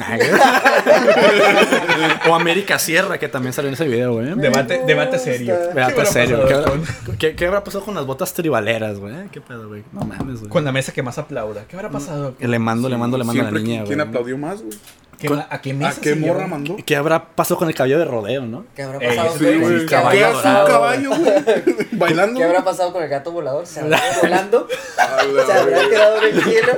o 2.28 2.34
América 2.34 2.78
Sierra, 2.78 3.18
que 3.18 3.28
también 3.28 3.52
salió 3.52 3.68
en 3.68 3.74
ese 3.74 3.86
video, 3.86 4.14
güey. 4.14 4.34
Debate, 4.36 4.82
debate 4.86 5.18
serio. 5.18 5.54
¿Qué 5.72 5.80
habrá 5.80 6.04
serio. 6.06 6.42
pasado 6.42 6.64
¿Qué 6.64 7.06
con- 7.06 7.16
qué- 7.18 7.34
qué 7.36 7.46
habrá 7.46 7.62
pasado 7.64 7.84
con 7.84 7.94
las 7.94 8.06
botas 8.06 8.32
tribaleras, 8.32 8.98
güey? 8.98 9.14
¿Qué 9.32 9.40
pedo, 9.40 9.68
güey? 9.68 9.82
No 9.92 10.00
mames, 10.02 10.40
güey. 10.40 10.50
Con 10.50 10.64
la 10.64 10.72
mesa 10.72 10.92
que 10.92 11.02
más 11.02 11.18
aplauda. 11.18 11.64
¿Qué 11.68 11.76
habrá 11.76 11.90
pasado? 11.90 12.34
Le 12.38 12.58
mando, 12.58 12.88
le 12.88 12.96
mando, 12.96 13.18
le 13.18 13.24
mando 13.24 13.42
a 13.42 13.46
la 13.46 13.50
niña, 13.50 13.84
¿Quién 13.84 13.98
güey. 13.98 14.08
aplaudió 14.08 14.38
más, 14.38 14.62
güey? 14.62 14.76
¿Qué 15.18 15.28
¿A 15.50 15.60
qué 15.60 15.72
¿A 15.72 15.74
mesa 15.74 16.00
qué 16.00 16.14
se 16.14 16.16
morra 16.16 16.46
mandó? 16.46 16.78
¿Qué 16.86 16.96
habrá 16.96 17.26
pasado 17.34 17.58
con 17.58 17.68
el 17.68 17.74
cabello 17.74 17.98
de 17.98 18.06
rodeo, 18.06 18.46
no? 18.46 18.64
¿Qué 18.74 18.82
habrá 18.82 18.98
Ey, 19.06 19.16
pasado 19.18 19.36
sí, 19.38 19.44
con 19.60 19.72
el 19.74 19.80
¿Qué 19.80 19.86
caballo 19.86 20.26
hace 20.28 20.36
un 20.36 20.42
dorado? 20.54 20.66
caballo, 20.68 21.10
güey? 21.10 21.88
Bailando. 21.92 22.38
¿Qué 22.38 22.44
habrá 22.44 22.64
pasado 22.64 22.92
con 22.94 23.02
el 23.02 23.08
gato 23.10 23.30
volador? 23.30 23.66
¿Se 23.66 23.80
habrá 23.80 24.00
volando? 24.22 24.66
A 24.96 25.22
la 25.24 25.44
¿Se 25.44 25.52
habrá 25.52 25.88
quedado 25.90 26.22
en 26.22 26.24
el 26.36 26.42
cielo? 26.42 26.72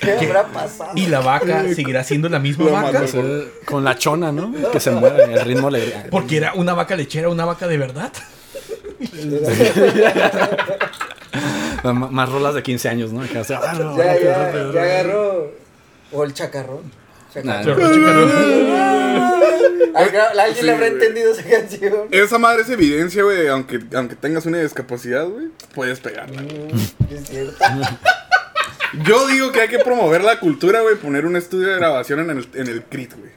¿Qué 0.00 0.12
habrá 0.12 0.44
pasado? 0.46 0.90
¿Y 0.94 1.06
la 1.06 1.20
vaca 1.20 1.64
seguirá 1.74 2.04
siendo 2.04 2.28
la 2.28 2.38
misma 2.38 2.70
vaca? 2.70 3.02
Con 3.64 3.84
la 3.84 3.96
chona, 3.96 4.30
¿no? 4.32 4.52
Que 4.70 4.80
se 4.80 4.90
mueve, 4.90 5.24
el 5.32 5.40
ritmo 5.44 5.70
le... 5.70 5.80
Porque 6.10 6.36
era 6.36 6.52
una 6.54 6.74
vaca 6.74 6.94
lechera, 6.96 7.28
una 7.28 7.44
vaca 7.44 7.66
de 7.66 7.78
verdad. 7.78 8.12
Más 11.84 12.28
rolas 12.30 12.54
de 12.54 12.62
15 12.62 12.88
años, 12.88 13.12
¿no? 13.12 13.26
Que 13.28 13.38
hace- 13.38 13.54
Ya, 13.54 14.18
ya, 14.18 14.52
ya 14.72 14.82
agarró. 14.82 15.52
O 16.12 16.24
el 16.24 16.32
chacarrón. 16.34 16.98
¿Alguien 19.94 20.22
Sí, 20.56 20.62
le 20.64 20.72
habrá 20.72 20.86
entendido 20.86 21.32
esa 21.32 21.42
canción? 21.48 21.92
Esa 22.10 22.38
madre 22.38 22.62
es 22.62 22.70
evidencia, 22.70 23.22
güey. 23.22 23.46
Aunque, 23.48 23.80
aunque 23.94 24.16
tengas 24.16 24.46
una 24.46 24.58
discapacidad, 24.58 25.26
güey, 25.26 25.46
puedes 25.74 26.00
pegarla. 26.00 26.42
Mm, 26.42 27.12
Es 27.14 27.28
cierto. 27.28 27.54
Yo 29.04 29.26
digo 29.26 29.52
que 29.52 29.60
hay 29.60 29.68
que 29.68 29.78
promover 29.80 30.24
la 30.24 30.40
cultura, 30.40 30.80
güey. 30.80 30.96
Poner 30.96 31.26
un 31.26 31.36
estudio 31.36 31.68
de 31.68 31.76
grabación 31.76 32.20
en 32.20 32.30
el, 32.30 32.48
en 32.54 32.68
el 32.68 32.82
CRIT, 32.84 33.12
güey. 33.16 33.30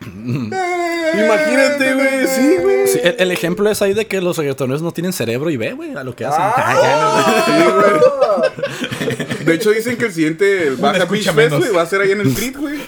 Imagínate, 1.14 1.94
güey. 1.94 2.28
Sí, 2.28 2.58
güey. 2.62 2.88
Sí, 2.88 3.00
el, 3.04 3.16
el 3.20 3.32
ejemplo 3.32 3.70
es 3.70 3.82
ahí 3.82 3.94
de 3.94 4.08
que 4.08 4.22
los 4.22 4.38
reggaetoneros 4.38 4.82
no 4.82 4.92
tienen 4.92 5.14
cerebro 5.14 5.50
y 5.50 5.58
ve, 5.58 5.74
güey, 5.74 5.96
a 5.96 6.04
lo 6.04 6.16
que 6.16 6.26
hacen. 6.26 6.42
Ah. 6.42 7.44
Sí, 7.46 7.52
güey. 7.72 9.46
De 9.46 9.54
hecho, 9.56 9.72
dicen 9.72 9.98
que 9.98 10.06
el 10.06 10.14
siguiente 10.14 10.68
el 10.68 10.76
Baja 10.78 11.06
Beach 11.06 11.32
Fest, 11.32 11.56
güey, 11.56 11.72
va 11.72 11.82
a 11.82 11.86
ser 11.86 12.02
ahí 12.02 12.12
en 12.12 12.22
el 12.22 12.34
CRIT, 12.34 12.58
güey. 12.58 12.80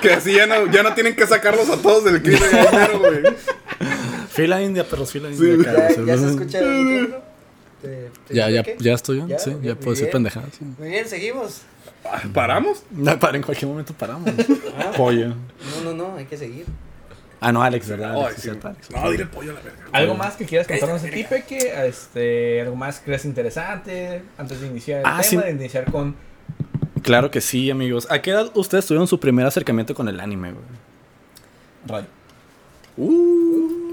Que 0.00 0.12
así 0.12 0.32
ya 0.34 0.46
no, 0.46 0.70
ya 0.70 0.82
no 0.82 0.94
tienen 0.94 1.14
que 1.14 1.26
sacarlos 1.26 1.68
a 1.70 1.76
todos 1.76 2.04
del 2.04 2.22
CRIT, 2.22 2.38
güey, 2.38 2.66
primero, 2.66 2.98
güey. 2.98 3.22
Fila 4.30 4.62
india, 4.62 4.84
perros, 4.84 5.12
fila 5.12 5.28
Sí, 5.28 5.34
india. 5.44 5.54
güey. 5.56 5.68
acá, 5.68 5.88
¿Ya, 5.88 5.94
sí, 5.94 6.00
ya 6.06 6.14
se 6.16 6.20
güey. 6.22 6.30
escucha 6.34 6.58
el 6.58 7.14
Ya, 8.30 8.50
ya, 8.50 8.62
qué? 8.62 8.76
ya 8.80 8.94
estoy 8.94 9.22
¿Ya? 9.26 9.38
sí, 9.38 9.56
ya 9.62 9.74
puedo 9.74 9.90
decir 9.92 10.10
pendejadas. 10.10 10.50
sí. 10.58 10.64
Muy 10.78 10.88
bien, 10.88 11.06
seguimos. 11.08 11.62
Ah, 12.04 12.22
¿Paramos? 12.32 12.82
No, 12.90 13.18
para 13.18 13.36
en 13.36 13.42
cualquier 13.42 13.68
momento 13.70 13.94
paramos. 13.94 14.30
Pollo. 14.96 15.28
No, 15.28 15.80
no, 15.84 15.92
no, 15.94 16.16
hay 16.16 16.26
que 16.26 16.36
seguir. 16.36 16.66
Ah, 17.40 17.52
no, 17.52 17.62
Alex, 17.62 17.88
¿verdad? 17.88 18.12
Alex, 18.12 18.30
sí, 18.30 18.36
es 18.36 18.42
cierto, 18.42 18.68
güey. 18.68 18.74
Alex. 18.76 18.90
No, 18.90 19.10
dile 19.10 19.26
pollo 19.26 19.50
a 19.50 19.54
la 19.54 19.60
verga. 19.60 19.78
¿Algo 19.92 20.14
más 20.14 20.36
que 20.36 20.44
quieras 20.46 20.66
contarnos 20.66 21.02
de 21.02 21.10
ti, 21.10 21.24
Peque? 21.24 21.72
Este, 21.86 22.60
¿Algo 22.62 22.76
más 22.76 22.98
que 23.00 23.04
creas 23.06 23.24
interesante 23.26 24.22
antes 24.38 24.60
de 24.60 24.66
iniciar 24.66 25.00
el 25.00 25.06
Ah, 25.06 25.20
tema? 25.20 25.42
sí. 25.42 25.48
De 25.48 25.50
iniciar 25.50 25.90
con... 25.90 26.14
Claro 27.02 27.30
que 27.30 27.40
sí, 27.42 27.70
amigos. 27.70 28.06
¿A 28.10 28.22
qué 28.22 28.30
edad 28.30 28.50
ustedes 28.54 28.86
tuvieron 28.86 29.06
su 29.06 29.20
primer 29.20 29.44
acercamiento 29.46 29.94
con 29.94 30.08
el 30.08 30.20
anime, 30.20 30.52
güey? 30.52 30.64
Ray. 31.86 32.06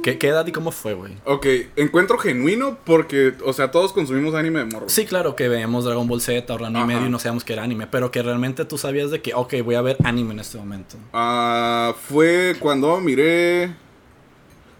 ¿Qué, 0.03 0.17
¿Qué 0.17 0.27
edad 0.29 0.45
y 0.47 0.51
cómo 0.51 0.71
fue, 0.71 0.93
güey? 0.93 1.13
Ok, 1.25 1.45
encuentro 1.75 2.17
genuino 2.17 2.77
porque, 2.85 3.33
o 3.45 3.53
sea, 3.53 3.71
todos 3.71 3.93
consumimos 3.93 4.33
anime 4.35 4.59
de 4.59 4.65
morro. 4.65 4.89
Sí, 4.89 5.05
claro 5.05 5.35
que 5.35 5.47
veíamos 5.47 5.85
Dragon 5.85 6.07
Ball 6.07 6.21
Z 6.21 6.53
o 6.53 6.67
y 6.67 6.71
medio 6.85 7.05
y 7.05 7.09
no 7.09 7.19
sabíamos 7.19 7.43
que 7.43 7.53
era 7.53 7.63
anime, 7.63 7.87
pero 7.87 8.11
que 8.11 8.21
realmente 8.21 8.65
tú 8.65 8.77
sabías 8.77 9.11
de 9.11 9.21
que, 9.21 9.33
ok, 9.33 9.55
voy 9.63 9.75
a 9.75 9.81
ver 9.81 9.97
anime 10.03 10.33
en 10.33 10.39
este 10.39 10.57
momento. 10.57 10.97
Ah, 11.13 11.93
fue 12.09 12.55
cuando 12.59 12.99
miré. 12.99 13.73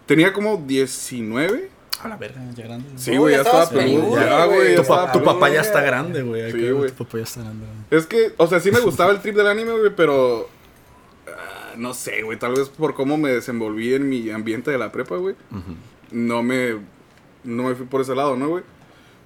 Tenía 0.06 0.32
como 0.32 0.56
19. 0.66 1.70
A 2.02 2.08
la 2.08 2.16
verga, 2.16 2.40
ya 2.56 2.64
grande. 2.64 2.88
Sí, 2.96 3.16
güey, 3.16 3.32
ya 3.36 3.42
ya 3.42 3.42
estaba 3.48 3.62
estabas 3.64 3.84
peludo. 3.84 4.16
Ya, 4.20 4.44
güey. 4.46 4.74
Tu, 4.74 4.84
pa- 4.84 5.12
papá 5.12 5.48
ya 5.50 5.60
está 5.60 5.80
grande, 5.82 6.22
güey. 6.22 6.50
Sí, 6.50 6.70
güey. 6.70 6.90
Tu 6.90 7.04
papá 7.04 7.18
ya 7.18 7.24
está 7.24 7.40
grande. 7.42 7.64
güey. 7.64 8.00
Es 8.00 8.06
que, 8.06 8.32
o 8.36 8.46
sea, 8.48 8.58
sí 8.58 8.72
me 8.72 8.80
gustaba 8.80 9.12
el 9.12 9.20
trip 9.20 9.36
del 9.36 9.46
anime, 9.46 9.70
güey, 9.78 9.92
pero. 9.96 10.48
No 11.76 11.94
sé, 11.94 12.22
güey, 12.22 12.38
tal 12.38 12.52
vez 12.54 12.68
por 12.68 12.94
cómo 12.94 13.16
me 13.18 13.30
desenvolví 13.30 13.94
en 13.94 14.08
mi 14.08 14.30
ambiente 14.30 14.70
de 14.70 14.78
la 14.78 14.92
prepa, 14.92 15.16
güey. 15.16 15.34
No 16.10 16.42
me. 16.42 16.76
No 17.44 17.64
me 17.64 17.74
fui 17.74 17.86
por 17.86 18.00
ese 18.00 18.14
lado, 18.14 18.36
¿no, 18.36 18.48
güey? 18.48 18.64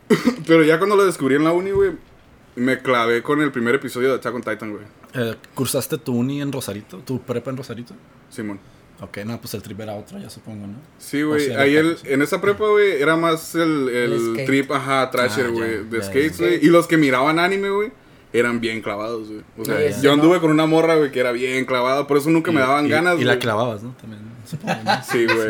pero 0.46 0.62
ya 0.62 0.78
cuando 0.78 0.96
lo 0.96 1.04
descubrí 1.04 1.34
en 1.34 1.44
la 1.44 1.52
uni, 1.52 1.70
güey, 1.70 1.92
me 2.54 2.80
clavé 2.80 3.22
con 3.22 3.40
el 3.42 3.52
primer 3.52 3.74
episodio 3.74 4.08
de 4.08 4.14
Attack 4.14 4.34
on 4.34 4.42
Titan, 4.42 4.70
güey. 4.72 4.84
Eh, 5.14 5.34
¿Cursaste 5.54 5.98
tu 5.98 6.14
uni 6.14 6.40
en 6.40 6.52
Rosarito? 6.52 6.98
¿Tu 6.98 7.20
prepa 7.20 7.50
en 7.50 7.56
Rosarito? 7.56 7.94
Simón. 8.30 8.58
Ok, 9.00 9.18
no, 9.26 9.38
pues 9.38 9.52
el 9.52 9.60
trip 9.62 9.78
era 9.80 9.92
otro, 9.94 10.18
ya 10.18 10.30
supongo, 10.30 10.66
¿no? 10.66 10.76
Sí, 10.98 11.22
O 11.22 11.28
güey. 11.28 11.46
sea, 11.46 11.60
Ahí 11.60 11.76
el, 11.76 11.98
en 12.04 12.22
esa 12.22 12.40
prepa, 12.40 12.66
güey, 12.66 12.92
era 13.02 13.14
más 13.16 13.54
el, 13.54 13.90
el 13.90 14.38
El 14.38 14.46
trip, 14.46 14.70
ajá, 14.72 15.10
trasher, 15.10 15.46
Ah, 15.46 15.50
güey, 15.50 15.84
de 15.84 16.02
skates, 16.02 16.38
güey. 16.38 16.64
Y 16.64 16.68
los 16.68 16.86
que 16.86 16.96
miraban 16.96 17.38
anime, 17.38 17.68
güey, 17.68 17.92
eran 18.32 18.60
bien 18.60 18.82
clavados, 18.82 19.28
güey. 19.28 19.42
O 19.58 19.64
sea, 19.64 19.90
yo 20.00 20.08
¿no? 20.16 20.22
anduve 20.22 20.40
con 20.40 20.50
una 20.50 20.66
morra, 20.66 20.96
güey, 20.96 21.10
que 21.10 21.20
era 21.20 21.32
bien 21.32 21.64
clavada. 21.64 22.06
Por 22.06 22.16
eso 22.18 22.30
nunca 22.30 22.52
me 22.52 22.60
daban 22.60 22.86
y- 22.86 22.90
ganas, 22.90 23.20
Y 23.20 23.24
la 23.24 23.38
clavabas, 23.38 23.82
¿no? 23.82 23.94
También, 24.00 24.20
supongo, 24.46 24.74
¿no? 24.84 25.02
Sí, 25.10 25.26
güey. 25.26 25.48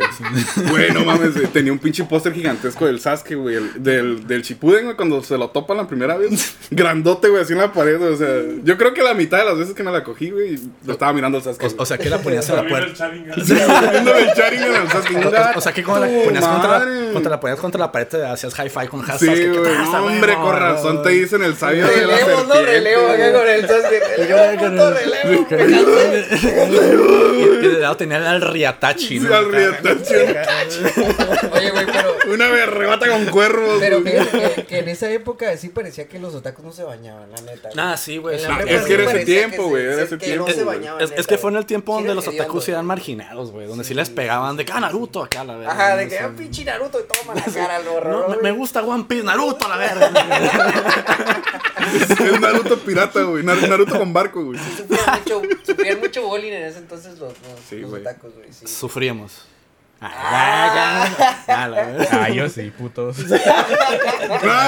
Güey, 0.71 0.91
no 0.93 1.05
mames, 1.05 1.31
tenía 1.53 1.73
un 1.73 1.79
pinche 1.79 2.05
póster 2.05 2.33
gigantesco 2.33 2.87
del 2.87 2.99
Sasuke, 3.01 3.35
güey, 3.37 3.57
el- 3.57 3.83
del, 3.83 4.27
del 4.27 4.43
Shippuden, 4.43 4.85
güey, 4.85 4.97
cuando 4.97 5.23
se 5.23 5.37
lo 5.39 5.49
topan 5.51 5.77
la 5.77 5.87
primera 5.87 6.17
vez. 6.17 6.57
Grandote, 6.71 7.29
güey, 7.29 7.43
así 7.43 7.53
en 7.53 7.59
la 7.61 7.73
pared, 7.73 8.01
o 8.03 8.17
sea, 8.17 8.29
yo 8.65 8.77
creo 8.79 8.95
que 8.95 9.03
la 9.03 9.15
mitad 9.15 9.39
de 9.39 9.45
las 9.45 9.59
veces 9.59 9.75
que 9.75 9.83
me 9.83 9.91
la 9.93 10.03
cogí, 10.05 10.31
güey, 10.31 10.59
lo 10.85 10.93
estaba 10.93 11.13
mirando 11.13 11.39
al 11.39 11.45
Sasuke. 11.45 11.65
O, 11.79 11.83
o 11.83 11.87
sea, 11.87 11.99
que 11.99 12.09
la 12.11 12.19
ponías 12.19 12.49
en 12.49 12.57
la 12.57 12.67
puerta. 12.67 12.87
El 12.87 12.95
Sharingan 12.95 13.33
al 14.77 14.89
Sasuke. 14.91 15.27
O, 15.27 15.59
o 15.59 15.61
sea, 15.61 15.73
que 15.73 15.83
como 15.83 15.99
la 15.99 16.07
¡Tu 16.09 16.25
ponías 16.25 16.45
contra 16.45 16.79
la, 16.79 16.85
contra 17.13 17.31
la, 17.31 17.41
ponías 17.41 17.61
contra 17.61 17.79
la 17.81 17.93
pared, 17.93 18.07
te 18.09 18.25
hacías 18.25 18.55
hi-fi 18.59 18.87
con 18.89 19.03
hashtag. 19.03 19.37
Sí, 19.37 19.47
güey, 19.49 19.73
hombre, 19.95 20.35
con 20.35 20.57
razón 20.59 21.03
te 21.03 21.11
dicen 21.11 21.43
el 21.43 21.57
sabio 21.57 21.87
de 21.87 22.07
la 22.07 22.17
Relevo, 22.17 22.45
no, 22.49 22.55
relevo 22.63 23.07
acá 23.09 23.17
güey. 23.17 23.33
con 23.33 23.49
el 23.49 23.69
Sasuke. 23.69 24.03
Relevo, 24.17 24.91
relevo. 24.91 25.47
Y 27.57 27.69
de 27.69 27.79
lado 27.81 27.97
tenía 27.97 28.19
el 28.35 28.41
Riatachi, 28.87 29.07
Sí, 29.09 29.21
¿no? 29.21 29.35
al 29.35 29.51
Riatachi. 29.53 30.15
Oye, 31.53 31.71
güey, 31.71 31.87
pero. 31.87 32.17
Una 32.33 32.49
berrebata 32.49 33.09
con 33.09 33.27
cuervos. 33.27 33.77
Pero 33.81 34.01
güey. 34.03 34.13
fíjate 34.19 34.55
que, 34.55 34.65
que 34.67 34.79
en 34.81 34.89
esa 34.89 35.11
época 35.11 35.57
sí 35.57 35.69
parecía 35.69 36.09
que 36.09 36.19
los 36.19 36.35
otakus 36.35 36.65
no 36.65 36.73
se 36.73 36.83
bañaban, 36.83 37.31
la 37.31 37.41
neta. 37.43 37.69
güey. 37.73 37.75
Ah, 37.87 37.97
sí, 37.97 38.19
güey. 38.19 38.39
Sí. 38.39 38.47
es 38.67 38.83
sí 38.83 38.87
que 38.89 38.95
era 38.95 39.05
ese 39.13 39.25
tiempo, 39.25 39.69
güey, 39.69 39.83
se- 39.83 39.89
era 39.89 39.97
se- 39.97 40.03
ese 40.05 40.17
tiempo, 40.19 40.47
no 40.49 40.53
se 40.55 40.63
güey. 40.65 40.77
bañaban. 40.79 41.03
Es, 41.03 41.11
neta, 41.11 41.21
es 41.21 41.27
que 41.27 41.39
fue 41.39 41.51
en 41.51 41.57
el 41.57 41.67
tiempo 41.67 41.93
Sí 41.93 41.99
donde 41.99 42.15
los 42.15 42.25
otakus 42.27 42.41
hediondos. 42.47 42.69
eran 42.69 42.87
marginados, 42.87 43.53
güey. 43.53 43.67
Donde 43.67 43.85
sí 43.85 43.95
les 43.95 44.09
Sí. 44.09 44.15
pegaban 44.15 44.57
de 44.57 44.65
que, 44.65 44.73
ah, 44.73 44.81
Naruto, 44.81 45.23
acá, 45.23 45.45
la 45.45 45.57
verdad. 45.57 45.73
Ajá, 45.73 45.97
de 45.97 46.09
que 46.09 46.19
ah, 46.19 46.31
pinche 46.37 46.65
Naruto 46.65 46.99
y 47.01 47.05
toma 47.05 47.35
la 47.35 47.43
cara 47.53 47.77
al 47.77 47.87
horror. 47.89 48.37
me, 48.37 48.51
me 48.51 48.51
gusta 48.57 48.83
One 48.83 49.05
Piece, 49.09 49.23
Naruto, 49.25 49.69
la 49.69 49.77
verga. 49.77 50.11
Es 51.87 52.41
Naruto 52.41 52.79
pirata, 52.81 53.23
güey. 53.23 53.45
Nar- 53.45 53.69
Naruto 53.69 53.97
con 53.99 54.13
barco, 54.13 54.45
güey. 54.45 54.59
Sufrían 54.77 55.05
mucho, 55.21 55.43
sufrían 55.65 56.01
mucho 56.01 56.23
bullying 56.27 56.53
en 56.53 56.63
ese 56.65 56.79
entonces 56.81 57.13
los, 57.19 57.29
los, 57.29 57.37
Sí, 57.69 57.77
los 57.77 57.91
güey. 57.91 58.03
otakus, 58.03 58.35
güey. 58.35 58.49
Sí. 58.53 58.67
Sufríamos. 58.77 59.43
Ah. 60.01 61.09
Ah. 61.49 61.69
Ah, 62.13 62.29
yo 62.29 62.49
sí, 62.51 62.71
putos. 62.77 63.17
No, 63.27 63.27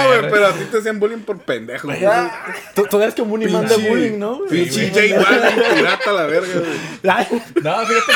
güey, 0.08 0.30
pero 0.30 0.46
a 0.46 0.52
ti 0.52 0.64
te 0.70 0.78
hacían 0.78 0.98
bullying 0.98 1.18
por 1.18 1.38
pendejo, 1.40 1.88
güey. 1.88 2.00
Tú, 2.74 2.84
tú 2.88 3.00
eres 3.02 3.14
como 3.14 3.34
un 3.34 3.42
imán 3.42 3.66
de 3.66 3.76
bullying, 3.76 4.18
¿no? 4.18 4.38
güey? 4.38 4.48
Pinche 4.48 4.88
J 4.90 5.22
Balvin 5.22 5.62
pirata, 5.76 6.12
la 6.12 6.26
verga, 6.26 6.48
güey. 6.54 7.42
No, 7.62 7.76
fíjate 7.86 8.12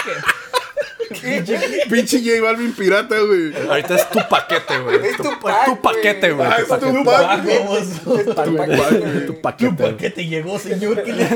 que... 1.10 1.86
Pinche 1.90 2.20
J 2.24 2.40
Balvin 2.42 2.72
pirata, 2.72 3.18
güey. 3.18 3.52
Ahorita 3.68 3.94
es 3.96 4.08
tu 4.08 4.18
paquete, 4.28 4.78
güey. 4.78 5.06
Es 5.06 5.16
tu, 5.18 5.22
Tupac, 5.24 5.64
tu 5.66 5.80
paquete, 5.82 6.32
güey. 6.32 6.48
Ah, 6.48 6.56
tu 6.56 6.62
es 6.62 6.68
paquete. 7.04 7.58
Vamos. 7.58 7.78
Es 7.80 8.02
Tupac, 8.02 8.48
güey. 8.48 9.26
Tu 9.26 9.40
paquete. 9.40 9.72
¿Por 9.82 9.96
qué 9.98 10.10
te 10.10 10.26
llegó, 10.26 10.58
señor? 10.58 11.02
¿Qué 11.02 11.12
le- 11.12 11.28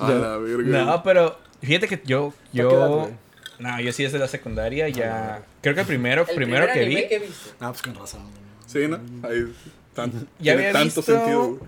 A 0.00 0.08
la 0.10 0.38
verga. 0.38 0.84
No, 0.84 1.02
pero 1.02 1.38
fíjate 1.62 1.88
que 1.88 2.00
yo... 2.04 2.32
yo... 2.52 3.10
No, 3.58 3.80
yo 3.80 3.92
sí 3.92 4.04
desde 4.04 4.18
la 4.20 4.28
secundaria 4.28 4.88
ya... 4.88 5.42
Creo 5.62 5.74
que 5.74 5.80
el 5.80 5.86
primero, 5.86 6.24
El 6.28 6.34
primero 6.36 6.66
primer 6.70 6.72
que 6.88 6.88
vi... 7.02 7.08
que 7.08 7.18
viste. 7.18 7.50
Ah, 7.60 7.70
pues 7.72 7.82
con 7.82 7.94
razón. 7.96 8.22
Sí, 8.66 8.86
¿no? 8.86 9.00
Ahí. 9.28 9.52
Tan, 9.94 10.12
Ya 10.38 10.52
tiene 10.52 10.68
había 10.68 10.72
tanto 10.72 10.84
visto- 11.00 11.02
sentido, 11.02 11.58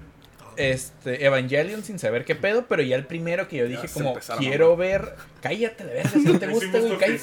este 0.56 1.25
Evangelion 1.25 1.82
sin 1.82 1.99
saber 1.99 2.25
qué 2.25 2.35
pedo, 2.37 2.66
pero 2.68 2.82
ya 2.82 2.94
el 2.97 3.06
primero 3.06 3.49
que 3.49 3.56
yo 3.56 3.66
dije 3.66 3.88
como 3.88 4.14
quiero 4.38 4.76
ver, 4.76 5.14
cállate 5.40 5.85
la 5.85 5.92
verga, 5.92 6.11
si 6.11 6.18
no 6.20 6.38
te 6.38 6.47
gusta, 6.49 6.78
güey, 6.78 6.92
tu 6.92 6.99
cállate. 6.99 7.20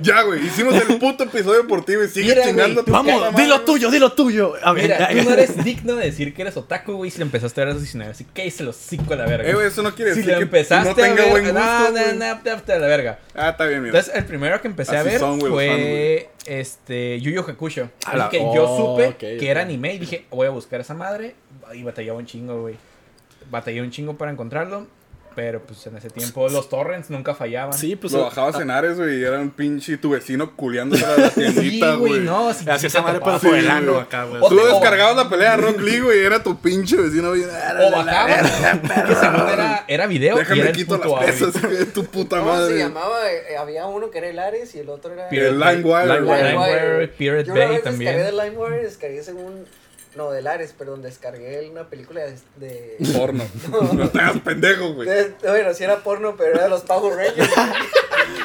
Ya, 0.00 0.22
güey, 0.22 0.46
hicimos 0.46 0.74
el 0.74 0.98
puto 0.98 1.24
episodio 1.24 1.66
por 1.66 1.84
ti, 1.84 1.94
güey. 1.96 2.08
Sigue 2.08 2.28
Mira, 2.30 2.44
chingando 2.44 2.74
güey, 2.74 2.84
tu 2.86 2.92
Vamos, 2.92 3.12
puta 3.14 3.30
madre, 3.30 3.42
dilo 3.44 3.54
güey. 3.56 3.66
tuyo, 3.66 3.90
dilo 3.90 4.12
tuyo. 4.12 4.54
A 4.62 4.72
ver, 4.72 4.82
Mira, 4.84 4.98
ya- 4.98 5.08
tú 5.22 5.28
no 5.28 5.34
eres 5.34 5.64
digno 5.64 5.94
de 5.96 6.04
decir 6.06 6.34
que 6.34 6.42
eres 6.42 6.56
otaku, 6.56 6.92
güey, 6.94 7.10
si 7.10 7.18
le 7.18 7.24
empezaste 7.24 7.60
a 7.60 7.64
ver 7.64 7.70
a 7.70 7.74
los 7.74 7.82
19, 7.82 8.10
así 8.12 8.24
que 8.32 8.50
se 8.50 8.62
los 8.64 8.76
cinco 8.76 9.14
a 9.14 9.16
la 9.16 9.26
verga. 9.26 9.48
Eh, 9.48 9.54
güey, 9.54 9.66
eso 9.66 9.82
no 9.82 9.94
quiere 9.94 10.12
si 10.12 10.18
decir 10.20 10.32
le 10.32 10.38
que 10.38 10.42
empezaste 10.44 10.88
no 10.88 10.94
tenga 10.94 11.22
a 11.22 11.24
ver, 11.26 11.30
buen 11.30 11.44
gusto, 11.44 11.58
no, 11.60 11.90
güey. 11.90 12.04
no, 12.04 12.12
no, 12.14 12.40
no, 12.44 12.74
a 12.74 12.78
la 12.78 12.86
verga. 12.86 13.18
Ah, 13.34 13.50
está 13.50 13.66
bien, 13.66 13.82
mira. 13.82 13.96
Entonces, 13.98 14.14
el 14.14 14.24
primero 14.24 14.60
que 14.60 14.68
empecé 14.68 14.96
a 14.96 15.00
Así 15.00 15.10
ver 15.10 15.18
son, 15.20 15.38
güey, 15.38 15.50
los 15.68 15.76
fans, 15.76 15.80
fue 15.82 16.30
este 16.46 17.20
Yu 17.20 17.30
Yu 17.32 17.40
Hakusho. 17.42 17.90
A 18.04 18.08
Así 18.10 18.18
la- 18.18 18.28
que 18.30 18.38
yo 18.38 18.64
oh, 18.70 18.96
supe 18.96 19.08
ok, 19.08 19.16
que 19.18 19.36
ok. 19.36 19.42
era 19.42 19.62
anime 19.62 19.94
y 19.94 19.98
dije, 19.98 20.24
voy 20.30 20.46
a 20.46 20.50
buscar 20.50 20.80
esa 20.80 20.94
madre. 20.94 21.34
Y 21.74 21.82
batallaba 21.82 22.18
un 22.18 22.26
chingo, 22.26 22.62
güey. 22.62 22.76
Batallé 23.50 23.80
un 23.82 23.90
chingo 23.90 24.16
para 24.16 24.30
encontrarlo. 24.30 24.86
Pero 25.38 25.62
pues 25.62 25.86
en 25.86 25.96
ese 25.96 26.10
tiempo 26.10 26.48
los 26.48 26.68
torrents 26.68 27.10
nunca 27.10 27.32
fallaban. 27.32 27.72
Sí, 27.72 27.94
pues. 27.94 28.12
Lo 28.12 28.24
bajabas 28.24 28.58
en 28.60 28.72
Ares, 28.72 28.96
güey, 28.96 29.20
y 29.20 29.22
era 29.24 29.38
un 29.38 29.50
pinche 29.50 29.96
tu 29.96 30.10
vecino 30.10 30.56
culiándose 30.56 31.04
a 31.06 31.16
la 31.16 31.30
Sí, 31.30 31.40
tiendita, 31.52 31.94
güey, 31.94 32.12
güey. 32.14 32.24
no. 32.24 32.52
Si, 32.52 32.68
Hacía 32.68 32.88
esa 32.88 33.02
madre 33.02 33.20
para 33.20 33.38
Sí, 33.38 33.46
el 33.48 33.70
ano 33.70 33.92
güey. 33.92 34.02
acá, 34.02 34.24
güey. 34.24 34.42
O 34.42 34.48
Tú 34.48 34.56
te- 34.56 34.66
descargabas 34.66 35.14
la 35.14 35.28
pelea 35.30 35.52
de 35.52 35.56
Rock 35.58 35.80
Lee, 35.80 36.00
güey, 36.00 36.20
y 36.20 36.24
era 36.24 36.42
tu 36.42 36.60
pinche 36.60 36.96
vecino 36.96 37.30
bien. 37.30 37.48
O 37.48 37.90
bajabas. 37.92 38.50
que 39.06 39.14
según 39.14 39.48
era, 39.48 39.84
era 39.86 40.06
video 40.08 40.36
y 40.36 40.40
era 40.40 40.48
Déjame 40.54 40.72
quito 40.72 40.98
las 40.98 41.24
pesas, 41.24 41.62
güey, 41.62 41.84
tu 41.86 42.04
puta 42.04 42.40
¿Cómo 42.40 42.52
se 42.56 42.60
madre. 42.62 42.78
llamaba? 42.78 43.30
Eh, 43.30 43.56
Había 43.56 43.86
uno 43.86 44.10
que 44.10 44.18
era 44.18 44.28
el 44.30 44.38
Ares 44.40 44.74
y 44.74 44.80
el 44.80 44.88
otro 44.88 45.12
era... 45.12 45.28
El. 45.28 45.58
LimeWire, 45.60 46.20
LimeWire, 46.20 46.94
güey. 46.96 47.06
Pirate 47.16 47.44
Yo 47.44 47.52
una 47.52 47.64
Bay 47.64 47.74
vez 47.74 47.84
también. 47.84 48.16
descargué 48.16 48.36
de 48.36 48.44
LimeWire, 48.50 48.82
descargué 48.82 49.22
según... 49.22 49.64
No, 50.18 50.30
del 50.32 50.46
Ares, 50.48 50.74
perdón, 50.76 51.00
descargué 51.00 51.68
una 51.70 51.88
película 51.88 52.20
de... 52.22 52.36
de- 52.56 52.96
Porno. 53.16 53.44
No 53.94 54.08
te 54.10 54.18
hagas 54.20 54.40
pendejo, 54.42 54.92
güey. 54.94 55.08
de- 55.08 55.32
bueno, 55.42 55.72
sí 55.72 55.84
era 55.84 55.98
porno, 56.02 56.34
pero 56.36 56.54
era 56.54 56.64
de 56.64 56.70
los 56.70 56.82
Power 56.82 57.16
Rangers. 57.16 57.50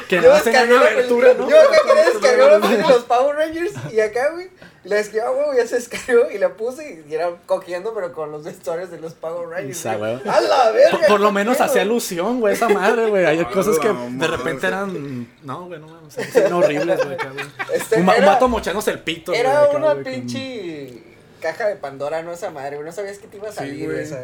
Que 0.08 0.16
Yo 0.16 0.22
tenía 0.22 0.34
descargué 0.42 0.74
una 0.74 0.84
la 0.84 0.90
abertura, 0.90 1.34
¿no? 1.34 1.48
Yo 1.50 1.60
acá 1.60 1.76
quería 1.86 2.04
descargar 2.04 2.48
una 2.58 2.60
película 2.68 2.88
de 2.88 2.94
los 2.94 3.04
Power 3.04 3.36
Rangers 3.36 3.72
y 3.92 4.00
acá, 4.00 4.30
güey, 4.32 4.48
la 4.84 4.96
descargué, 4.96 5.44
güey, 5.44 5.56
ya 5.58 5.66
se 5.66 5.74
descargó 5.76 6.30
y 6.30 6.38
la 6.38 6.48
puse 6.54 7.04
y 7.08 7.14
era 7.14 7.30
cogiendo, 7.46 7.92
pero 7.94 8.12
con 8.12 8.30
los 8.30 8.44
vestuarios 8.44 8.90
de 8.90 8.98
los 9.00 9.14
Power 9.14 9.48
Rangers. 9.48 9.78
Esa, 9.78 9.96
güey. 9.96 10.16
güey. 10.18 10.28
¡A 10.34 10.40
la 10.40 10.70
verga! 10.72 10.90
Por, 10.98 11.06
por 11.06 11.20
lo 11.20 11.32
menos 11.32 11.60
hacía 11.60 11.82
alusión, 11.82 12.40
güey, 12.40 12.54
esa 12.54 12.68
madre, 12.68 13.06
güey. 13.08 13.24
Hay 13.26 13.40
Ah, 13.44 13.50
cosas 13.50 13.78
que 13.78 13.88
de 13.92 14.26
repente 14.26 14.66
eran. 14.66 15.26
No, 15.42 15.66
güey, 15.66 15.80
no 15.80 15.88
mames. 15.88 16.16
Eran 16.36 16.52
horribles, 16.52 17.04
güey. 17.04 17.16
cabrón. 17.16 17.52
Este, 17.72 17.96
un, 17.96 18.04
ma- 18.04 18.12
un 18.16 18.22
era- 18.22 18.32
vato 18.32 18.48
mochándose 18.48 18.90
el 18.90 19.00
pito. 19.00 19.32
güey, 19.32 19.40
Era 19.40 19.62
acá, 19.64 19.76
una 19.76 19.92
güey, 19.94 20.04
con- 20.04 20.12
pinche 20.12 21.02
caja 21.44 21.68
de 21.68 21.76
Pandora, 21.76 22.22
no 22.22 22.32
esa 22.32 22.50
madre, 22.50 22.76
güey. 22.76 22.86
No 22.86 22.92
sabías 22.92 23.18
que 23.18 23.26
te 23.28 23.36
iba 23.36 23.48
a 23.48 23.52
Sí, 23.52 23.58
salir 23.58 23.84
güey. 23.90 24.00
esa. 24.02 24.18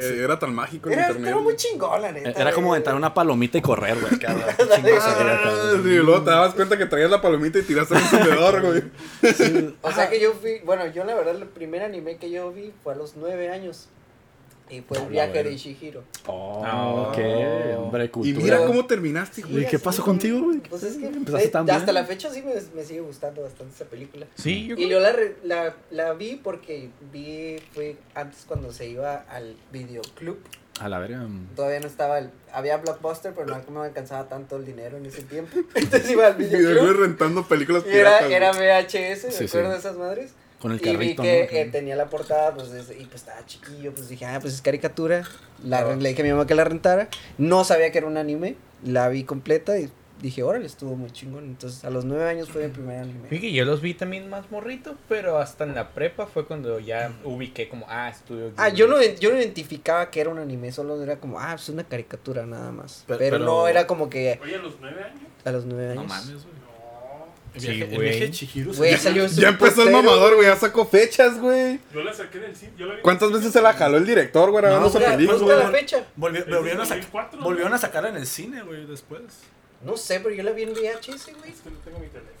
Era 0.00 0.38
tan 0.38 0.54
mágico 0.54 0.88
el 0.88 0.94
Era, 0.94 1.08
internet. 1.08 1.28
era 1.32 1.40
muy 1.40 1.56
chingón, 1.56 2.00
la 2.00 2.12
neta. 2.12 2.40
Era 2.40 2.52
como 2.52 2.72
aventar 2.72 2.94
una 2.94 3.12
palomita 3.12 3.58
y 3.58 3.60
correr, 3.62 3.96
güey. 4.00 4.12
Ah, 4.26 4.56
sí, 5.82 5.96
luego 5.96 6.22
te 6.22 6.30
dabas 6.30 6.54
cuenta 6.54 6.78
que 6.78 6.86
traías 6.86 7.10
la 7.10 7.20
palomita 7.20 7.58
y 7.58 7.62
tiraste 7.62 7.94
el 7.94 8.00
encendedor, 8.00 8.62
güey. 8.62 8.82
O 9.82 9.92
sea 9.92 10.08
que 10.08 10.20
yo 10.20 10.32
fui, 10.34 10.60
bueno, 10.64 10.86
yo 10.86 11.04
la 11.04 11.14
verdad 11.14 11.34
el 11.36 11.44
primer 11.48 11.82
anime 11.82 12.16
que 12.16 12.30
yo 12.30 12.52
vi 12.52 12.72
fue 12.82 12.94
a 12.94 12.96
los 12.96 13.16
nueve 13.16 13.50
años. 13.50 13.88
Y 14.68 14.80
fue 14.80 14.98
el 14.98 15.06
viaje 15.06 15.44
de 15.44 15.52
Ishihiro. 15.52 16.02
Oh, 16.26 17.06
ok, 17.08 17.18
hombre, 17.78 18.04
Y 18.06 18.08
cultura. 18.08 18.42
mira 18.42 18.66
cómo 18.66 18.84
terminaste, 18.86 19.42
¿Y 19.42 19.44
güey. 19.52 19.66
qué 19.68 19.78
pasó 19.78 20.02
contigo, 20.02 20.40
güey? 20.42 20.58
Pues 20.58 20.82
es 20.82 20.96
que 20.96 21.06
Empezaste 21.06 21.46
eh, 21.46 21.50
tan 21.50 21.64
bien. 21.66 21.76
hasta 21.76 21.92
la 21.92 22.04
fecha 22.04 22.30
sí 22.30 22.42
me, 22.42 22.54
me 22.74 22.84
sigue 22.84 23.00
gustando 23.00 23.42
bastante 23.42 23.74
esa 23.74 23.84
película. 23.84 24.26
Sí, 24.34 24.66
yo 24.66 24.74
Y 24.76 24.88
yo 24.88 24.98
la, 24.98 25.12
re- 25.12 25.36
la, 25.44 25.76
la 25.92 26.14
vi 26.14 26.40
porque 26.42 26.90
vi, 27.12 27.56
fue 27.74 27.96
antes 28.14 28.44
cuando 28.46 28.72
se 28.72 28.86
iba 28.88 29.24
al 29.28 29.54
videoclub. 29.72 30.38
A 30.80 30.88
la 30.90 30.98
verga. 30.98 31.26
Todavía 31.54 31.80
no 31.80 31.86
estaba, 31.86 32.18
el, 32.18 32.30
había 32.52 32.76
Blockbuster, 32.78 33.32
pero 33.34 33.46
no 33.70 33.80
me 33.80 33.86
alcanzaba 33.86 34.28
tanto 34.28 34.56
el 34.56 34.66
dinero 34.66 34.96
en 34.98 35.06
ese 35.06 35.22
tiempo. 35.22 35.56
Entonces 35.74 36.10
iba 36.10 36.26
al 36.26 36.42
Y 36.42 36.44
videoclub. 36.44 37.00
rentando 37.00 37.44
películas 37.46 37.84
Y 37.86 37.96
era, 37.96 38.18
piratas. 38.18 38.30
era 38.30 38.52
güey. 38.52 38.66
VHS, 38.84 39.24
¿me 39.26 39.30
Sí, 39.30 39.44
acuerdo 39.44 39.68
sí. 39.68 39.72
de 39.72 39.78
esas 39.78 39.96
madres? 39.96 40.32
Con 40.66 40.72
el 40.72 40.94
y 40.94 40.96
vi 40.96 41.14
que 41.16 41.64
¿no? 41.66 41.72
tenía 41.72 41.96
la 41.96 42.06
portada, 42.10 42.54
pues, 42.54 42.70
es- 42.72 42.90
y 42.90 43.04
pues 43.04 43.22
estaba 43.22 43.44
chiquillo, 43.46 43.92
pues 43.92 44.08
dije, 44.08 44.24
ah, 44.26 44.38
pues 44.40 44.54
es 44.54 44.62
caricatura. 44.62 45.24
La, 45.64 45.94
Le 45.96 46.08
dije 46.10 46.22
a 46.22 46.24
mi 46.24 46.30
mamá 46.30 46.46
que 46.46 46.54
la 46.54 46.64
rentara. 46.64 47.08
No 47.38 47.64
sabía 47.64 47.90
que 47.92 47.98
era 47.98 48.06
un 48.06 48.16
anime, 48.16 48.56
la 48.84 49.08
vi 49.08 49.24
completa 49.24 49.78
y 49.78 49.90
dije, 50.20 50.42
órale, 50.42 50.66
estuvo 50.66 50.96
muy 50.96 51.10
chingón. 51.10 51.44
Entonces, 51.44 51.84
a 51.84 51.90
los 51.90 52.04
nueve 52.04 52.24
años 52.28 52.48
fue 52.48 52.66
mi 52.66 52.72
primer 52.72 52.98
anime. 53.00 53.28
Fíjate, 53.28 53.52
yo 53.52 53.64
los 53.64 53.80
vi 53.80 53.94
también 53.94 54.28
más 54.30 54.50
morrito, 54.50 54.96
pero 55.08 55.38
hasta 55.38 55.64
en 55.64 55.74
la 55.74 55.90
prepa 55.90 56.26
fue 56.26 56.46
cuando 56.46 56.78
ya 56.80 57.12
ubiqué 57.24 57.68
como, 57.68 57.86
ah, 57.88 58.08
estudio. 58.08 58.50
Ah, 58.56 58.68
yo 58.70 58.86
no, 58.88 59.00
yo 59.02 59.30
no 59.30 59.36
identificaba 59.38 60.10
que 60.10 60.20
era 60.20 60.30
un 60.30 60.38
anime, 60.38 60.72
solo 60.72 61.02
era 61.02 61.16
como, 61.16 61.38
ah, 61.38 61.52
pues 61.52 61.68
una 61.68 61.84
caricatura 61.84 62.46
nada 62.46 62.72
más. 62.72 63.04
Pero- 63.06 63.18
Pero, 63.18 63.30
pero- 63.36 63.44
no 63.44 63.68
era 63.68 63.86
como 63.86 64.08
que 64.10 64.38
Oye, 64.42 64.56
a 64.56 64.58
los 64.58 64.74
nueve 64.80 65.02
años. 65.04 65.20
a 65.44 65.52
los 65.52 65.64
nueve 65.66 65.84
años. 65.92 65.96
No 66.02 66.04
mames, 66.08 66.28
güey. 66.44 66.56
El 67.56 67.60
Sí, 67.62 67.66
viaje, 67.68 67.82
el 67.84 67.96
güey. 67.96 68.08
viaje 68.08 68.24
de 68.26 68.30
Chihiro. 68.30 68.72
Güey, 68.74 68.92
se- 68.92 68.98
salió 68.98 69.26
Ya 69.26 69.48
empezó 69.48 69.82
el 69.82 69.90
mamador, 69.90 70.34
güey. 70.36 70.46
Ya 70.46 70.56
sacó 70.56 70.86
fechas, 70.86 71.40
güey. 71.40 71.80
Yo 71.92 72.02
la 72.04 72.12
saqué 72.14 72.38
del 72.38 72.54
cine. 72.54 72.72
Yo 72.78 72.86
la 72.86 72.94
vi 72.96 73.00
¿Cuántas 73.02 73.32
veces 73.32 73.52
se 73.52 73.60
la 73.62 73.72
jaló 73.72 73.96
el 73.96 74.06
director, 74.06 74.50
güey, 74.50 74.62
No, 74.64 74.86
esa 74.86 74.98
película, 75.00 75.38
busca 75.38 75.56
la 75.56 75.70
fecha. 75.70 76.04
Volvieron, 76.16 76.80
a 76.80 76.84
sac- 76.84 76.88
2004, 77.00 77.38
¿no? 77.40 77.44
volvieron 77.44 77.72
a 77.74 77.78
sacarla 77.78 78.10
en 78.10 78.16
el 78.16 78.26
cine, 78.26 78.62
güey, 78.62 78.86
después. 78.86 79.22
No 79.82 79.96
sé, 79.96 80.20
pero 80.20 80.34
yo 80.34 80.42
la 80.42 80.52
vi 80.52 80.62
en 80.64 80.72
VHS, 80.74 81.32
güey. 81.38 81.50
Es 81.52 81.60
que 81.60 81.70
no 81.70 81.76
tengo 81.84 81.98
mi 81.98 82.06
teléfono. 82.08 82.35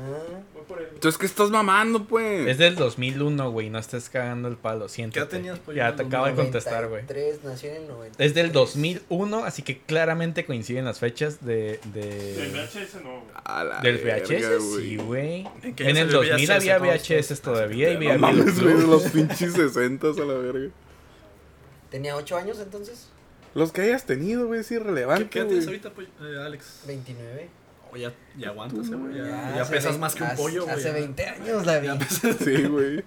Ah. 0.00 0.40
Voy 0.54 0.62
por 0.68 0.80
él. 0.80 0.88
Entonces, 0.94 1.18
¿qué 1.18 1.26
estás 1.26 1.50
mamando, 1.50 2.04
pues? 2.04 2.48
Es 2.48 2.58
del 2.58 2.76
2001, 2.76 3.50
güey, 3.50 3.68
no 3.68 3.78
estés 3.78 4.08
cagando 4.08 4.48
el 4.48 4.56
palo, 4.56 4.88
siéntate. 4.88 5.18
¿Qué 5.18 5.20
edad 5.20 5.28
tenías, 5.28 5.58
pues, 5.58 5.76
Ya 5.76 5.96
te 5.96 6.02
el 6.02 6.08
acabo 6.08 6.26
de 6.26 6.34
contestar, 6.34 6.88
güey. 6.88 7.02
93, 7.02 7.44
nació 7.44 7.70
en 7.70 7.76
el 7.82 7.88
90. 7.88 8.24
Es 8.24 8.34
del 8.34 8.52
2001, 8.52 9.44
así 9.44 9.62
que 9.62 9.80
claramente 9.80 10.44
coinciden 10.44 10.84
las 10.84 10.98
fechas 11.00 11.44
de, 11.44 11.80
Del 11.92 11.92
de 11.92 12.50
VHS 12.52 12.94
no, 13.02 13.10
güey. 13.20 13.32
A 13.44 13.64
la 13.64 13.80
del 13.80 13.98
verga, 13.98 14.24
VHS, 14.24 14.62
güey. 14.64 14.84
sí, 14.84 14.96
güey. 14.96 15.48
¿En 15.62 15.74
qué 15.74 15.88
En 15.88 15.96
el 15.96 16.10
salió 16.10 16.28
2000 16.30 16.46
VHS? 16.46 16.50
había 16.50 16.78
¿Cómo 16.78 16.90
VHS 16.92 17.40
todavía 17.40 17.90
y 17.90 17.94
No 17.94 17.98
había 17.98 18.18
mames, 18.18 18.62
güey, 18.62 18.86
los 18.86 19.02
pinches 19.04 19.52
60 19.54 20.06
a 20.06 20.10
la 20.24 20.34
verga. 20.34 20.70
¿Tenía 21.90 22.14
8 22.16 22.36
años 22.36 22.58
entonces? 22.60 23.08
Los 23.54 23.72
que 23.72 23.80
hayas 23.80 24.04
tenido, 24.04 24.46
güey, 24.46 24.60
es 24.60 24.68
¿Qué, 24.68 24.74
irrelevante, 24.74 25.28
qué 25.30 25.38
edad 25.40 25.48
tienes 25.48 25.66
ahorita, 25.66 25.90
pues, 25.90 26.06
eh, 26.20 26.36
Alex? 26.44 26.82
29. 26.86 27.48
Oh, 27.92 27.96
ya, 27.96 28.12
ya 28.36 28.48
aguantas, 28.48 28.90
güey. 28.90 29.16
Ya, 29.16 29.24
Ya, 29.26 29.56
ya 29.56 29.64
pesas 29.68 29.98
más 29.98 30.14
que 30.14 30.22
un 30.22 30.30
pollo, 30.36 30.64
güey. 30.64 30.74
Hace 30.76 30.84
ya. 30.88 30.92
20 30.92 31.26
años 31.26 31.66
la 31.66 31.78
vi. 31.78 31.86
Ya 31.86 31.98
pesas- 31.98 32.36
Sí, 32.44 32.62
güey. 32.64 33.04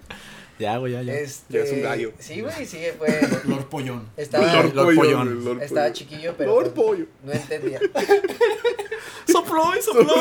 Ya, 0.58 0.76
güey, 0.76 0.92
ya, 0.92 1.02
ya. 1.02 1.14
Este, 1.14 1.58
Ya 1.58 1.64
es 1.64 1.72
un 1.72 1.82
gallo. 1.82 2.12
Sí, 2.18 2.40
güey, 2.40 2.66
sí, 2.66 2.78
fue. 2.98 3.08
Lord 3.44 3.66
Pollón. 3.68 4.08
Estaba, 4.16 4.52
Lord 4.62 4.74
Lord 4.74 4.94
Pollón. 4.96 5.34
güey, 5.34 5.44
Lord 5.44 5.62
estaba 5.62 5.86
Pollo. 5.86 5.94
chiquillo, 5.94 6.34
pero. 6.36 6.50
Lord 6.54 6.70
pues, 6.72 6.86
Pollo. 6.86 7.06
No 7.24 7.32
entendía. 7.32 7.80
Sopló 9.26 9.76
y 9.76 9.82
sopló. 9.82 10.14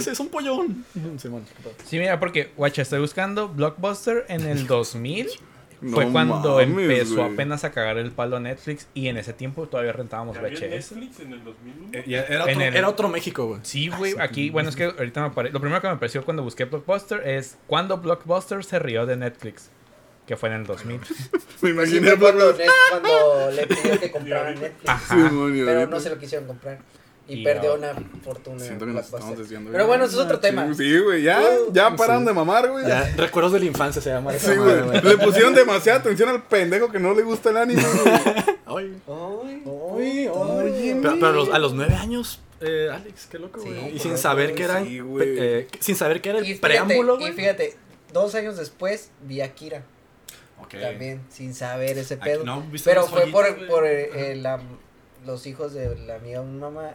Sí, 0.00 0.10
es 0.10 0.20
un 0.20 0.28
pollón. 0.28 0.84
Sí, 1.86 1.98
mira, 1.98 2.18
porque, 2.20 2.52
guacha, 2.56 2.82
estoy 2.82 3.00
buscando 3.00 3.48
Blockbuster 3.48 4.24
en 4.28 4.42
el 4.42 4.66
2000. 4.66 5.28
No 5.80 5.92
fue 5.96 6.10
cuando 6.10 6.56
mames, 6.56 6.68
empezó 6.68 7.16
güey. 7.16 7.32
apenas 7.34 7.64
a 7.64 7.70
cagar 7.72 7.98
el 7.98 8.10
palo 8.10 8.40
Netflix 8.40 8.88
y 8.94 9.08
en 9.08 9.16
ese 9.16 9.32
tiempo 9.32 9.66
todavía 9.68 9.92
rentábamos 9.92 10.36
VHS. 10.36 10.60
Netflix 10.62 11.20
en 11.20 11.32
el 11.32 11.44
2001. 11.44 11.88
Eh, 11.92 12.04
ya 12.06 12.22
Era 12.22 12.34
En 12.34 12.40
otro, 12.56 12.62
el- 12.62 12.76
era 12.76 12.88
otro 12.88 13.08
México, 13.08 13.46
güey. 13.46 13.60
Sí, 13.62 13.88
güey, 13.88 14.14
aquí, 14.18 14.50
bueno, 14.50 14.68
es 14.68 14.76
que 14.76 14.84
ahorita 14.84 15.20
me 15.20 15.26
aparece. 15.28 15.52
Lo 15.52 15.60
primero 15.60 15.80
que 15.80 15.86
me 15.88 15.94
apareció 15.94 16.24
cuando 16.24 16.42
busqué 16.42 16.64
Blockbuster 16.64 17.26
es 17.28 17.58
cuando 17.66 17.98
Blockbuster 17.98 18.64
se 18.64 18.78
rió 18.78 19.06
de 19.06 19.16
Netflix, 19.16 19.70
que 20.26 20.36
fue 20.36 20.48
en 20.48 20.56
el 20.56 20.66
2000. 20.66 21.00
Me 21.00 21.06
Sí, 21.60 21.66
imaginé 21.68 22.10
fue 22.10 22.18
cuando, 22.18 22.54
cuando... 22.90 23.08
Cuando 23.10 23.50
le 23.52 23.66
pidió 23.66 24.00
que 24.00 24.10
compraran 24.12 24.54
Netflix. 24.60 24.88
Ajá. 24.88 25.28
Simón, 25.28 25.56
y 25.56 25.64
Pero 25.64 25.86
no 25.86 25.98
se 26.00 26.10
lo 26.10 26.18
quisieron 26.18 26.46
comprar. 26.46 26.78
Y, 27.28 27.40
Y 27.40 27.44
perdió 27.44 27.72
ahora- 27.72 27.92
una 27.92 28.22
fortuna. 28.24 28.58
Siento 28.64 28.86
que 28.86 28.92
nos 28.92 29.04
estamos 29.04 29.36
desviando. 29.38 29.70
Pero 29.70 29.86
bueno, 29.86 30.04
eso 30.04 30.14
es 30.18 30.24
otro 30.24 30.36
Sí, 30.36 30.42
tema. 30.42 30.74
Sí, 30.74 30.98
güey, 30.98 31.22
ya, 31.22 31.38
Uh, 31.40 31.72
ya 31.72 31.90
sí. 31.90 31.94
pararon 31.98 32.24
de 32.24 32.32
mamar, 32.32 32.70
güey. 32.70 32.86
Ya, 32.88 33.12
recuerdos 33.16 33.52
de 33.52 33.60
la 33.60 33.66
infancia 33.66 34.00
se 34.00 34.08
llama 34.10 34.32
Sí, 34.32 34.54
güey. 34.56 35.02
Le 35.02 35.18
pusieron 35.18 35.54
demasiada 35.54 35.98
atención 36.00 36.30
al 36.30 36.42
pendejo 36.44 36.90
que 36.90 36.98
no 36.98 37.12
le 37.14 37.22
gusta 37.22 37.50
el 37.50 37.58
anime, 37.58 37.82
güey. 37.82 38.14
Ay. 38.66 39.02
Ay, 39.06 39.62
Ay, 39.66 40.28
oye, 40.28 40.96
Pero, 41.02 41.14
pero 41.16 41.26
a, 41.28 41.32
los, 41.32 41.48
a 41.50 41.58
los 41.58 41.74
nueve 41.74 41.94
años, 41.94 42.40
eh, 42.60 42.88
Alex, 42.92 43.26
qué 43.30 43.38
loco, 43.38 43.60
Sí, 43.60 43.68
güey. 43.68 43.88
y 43.88 43.92
por 43.92 44.00
sin 44.00 44.18
saber 44.18 44.54
que 44.54 44.62
era. 44.64 44.82
sí, 44.82 45.00
güey. 45.00 45.28
eh, 45.38 45.68
sin 45.80 45.96
saber 45.96 46.20
que 46.22 46.30
era 46.30 46.38
el 46.38 46.44
Y 46.44 46.48
fíjate, 46.54 46.66
preámbulo, 46.66 47.16
y 47.16 47.18
güey. 47.18 47.32
fíjate, 47.32 47.76
dos 48.12 48.34
años 48.34 48.56
después 48.56 49.10
vi 49.22 49.40
a 49.42 49.52
Kira 49.54 49.82
Ok. 50.62 50.74
también, 50.80 51.20
sin 51.30 51.54
saber 51.54 51.98
ese 51.98 52.14
Aquí 52.14 52.24
pedo. 52.24 52.44
no, 52.44 52.62
¿viste 52.70 52.88
Pero 52.90 53.04
fue 53.06 53.26
por, 53.28 53.44
joyitas, 53.46 53.68
por 53.68 53.86
eh, 53.86 54.32
eh, 54.32 54.36
la- 54.36 54.60
los 55.28 55.46
hijos 55.46 55.72
de 55.74 55.94
la 55.96 56.16
amiga 56.16 56.40
de 56.40 56.46
mi 56.46 56.58
mamá. 56.58 56.94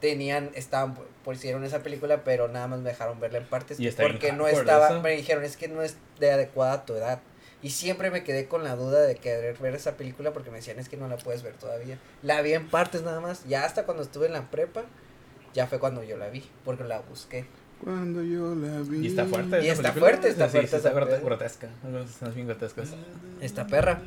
Tenían, 0.00 0.50
estaban, 0.54 0.96
por 1.24 1.34
hicieron 1.34 1.64
esa 1.64 1.82
película, 1.82 2.24
pero 2.24 2.48
nada 2.48 2.66
más 2.66 2.80
me 2.80 2.90
dejaron 2.90 3.20
verla 3.20 3.38
en 3.38 3.46
partes. 3.46 3.78
Y 3.78 3.86
está 3.86 4.02
bien 4.02 4.14
porque 4.14 4.32
no 4.32 4.48
estaba, 4.48 4.88
eso. 4.88 5.00
me 5.00 5.12
dijeron, 5.12 5.44
es 5.44 5.56
que 5.56 5.68
no 5.68 5.82
es 5.82 5.96
de 6.18 6.30
adecuada 6.30 6.72
a 6.72 6.84
tu 6.84 6.94
edad. 6.94 7.20
Y 7.62 7.70
siempre 7.70 8.10
me 8.10 8.24
quedé 8.24 8.46
con 8.48 8.64
la 8.64 8.74
duda 8.74 9.00
de 9.02 9.16
querer 9.16 9.56
ver 9.58 9.74
esa 9.74 9.96
película 9.96 10.32
porque 10.32 10.50
me 10.50 10.56
decían, 10.56 10.78
es 10.78 10.88
que 10.88 10.96
no 10.96 11.08
la 11.08 11.18
puedes 11.18 11.42
ver 11.42 11.54
todavía. 11.54 11.98
La 12.22 12.40
vi 12.42 12.54
en 12.54 12.68
partes 12.68 13.02
nada 13.02 13.20
más. 13.20 13.44
Ya 13.46 13.64
hasta 13.64 13.84
cuando 13.84 14.02
estuve 14.02 14.26
en 14.26 14.32
la 14.32 14.50
prepa, 14.50 14.84
ya 15.54 15.66
fue 15.66 15.78
cuando 15.78 16.02
yo 16.02 16.16
la 16.16 16.28
vi, 16.28 16.42
porque 16.64 16.84
la 16.84 17.00
busqué. 17.00 17.44
Cuando 17.84 18.22
yo 18.22 18.54
la 18.54 18.80
vi. 18.80 19.00
Y 19.00 19.06
está 19.08 19.26
fuerte. 19.26 19.62
Y 19.62 19.68
está 19.68 19.92
película. 19.92 19.92
fuerte, 19.92 20.28
está 20.28 20.46
Sí, 20.46 20.52
fuerte 20.52 20.70
sí, 20.70 20.76
está 20.76 20.88
esa 20.88 21.20
grotesca. 21.20 21.68
Algunas 21.84 22.34
bien 22.34 22.46
grotescas. 22.46 22.94
Esta 23.40 23.66
perra. 23.66 24.02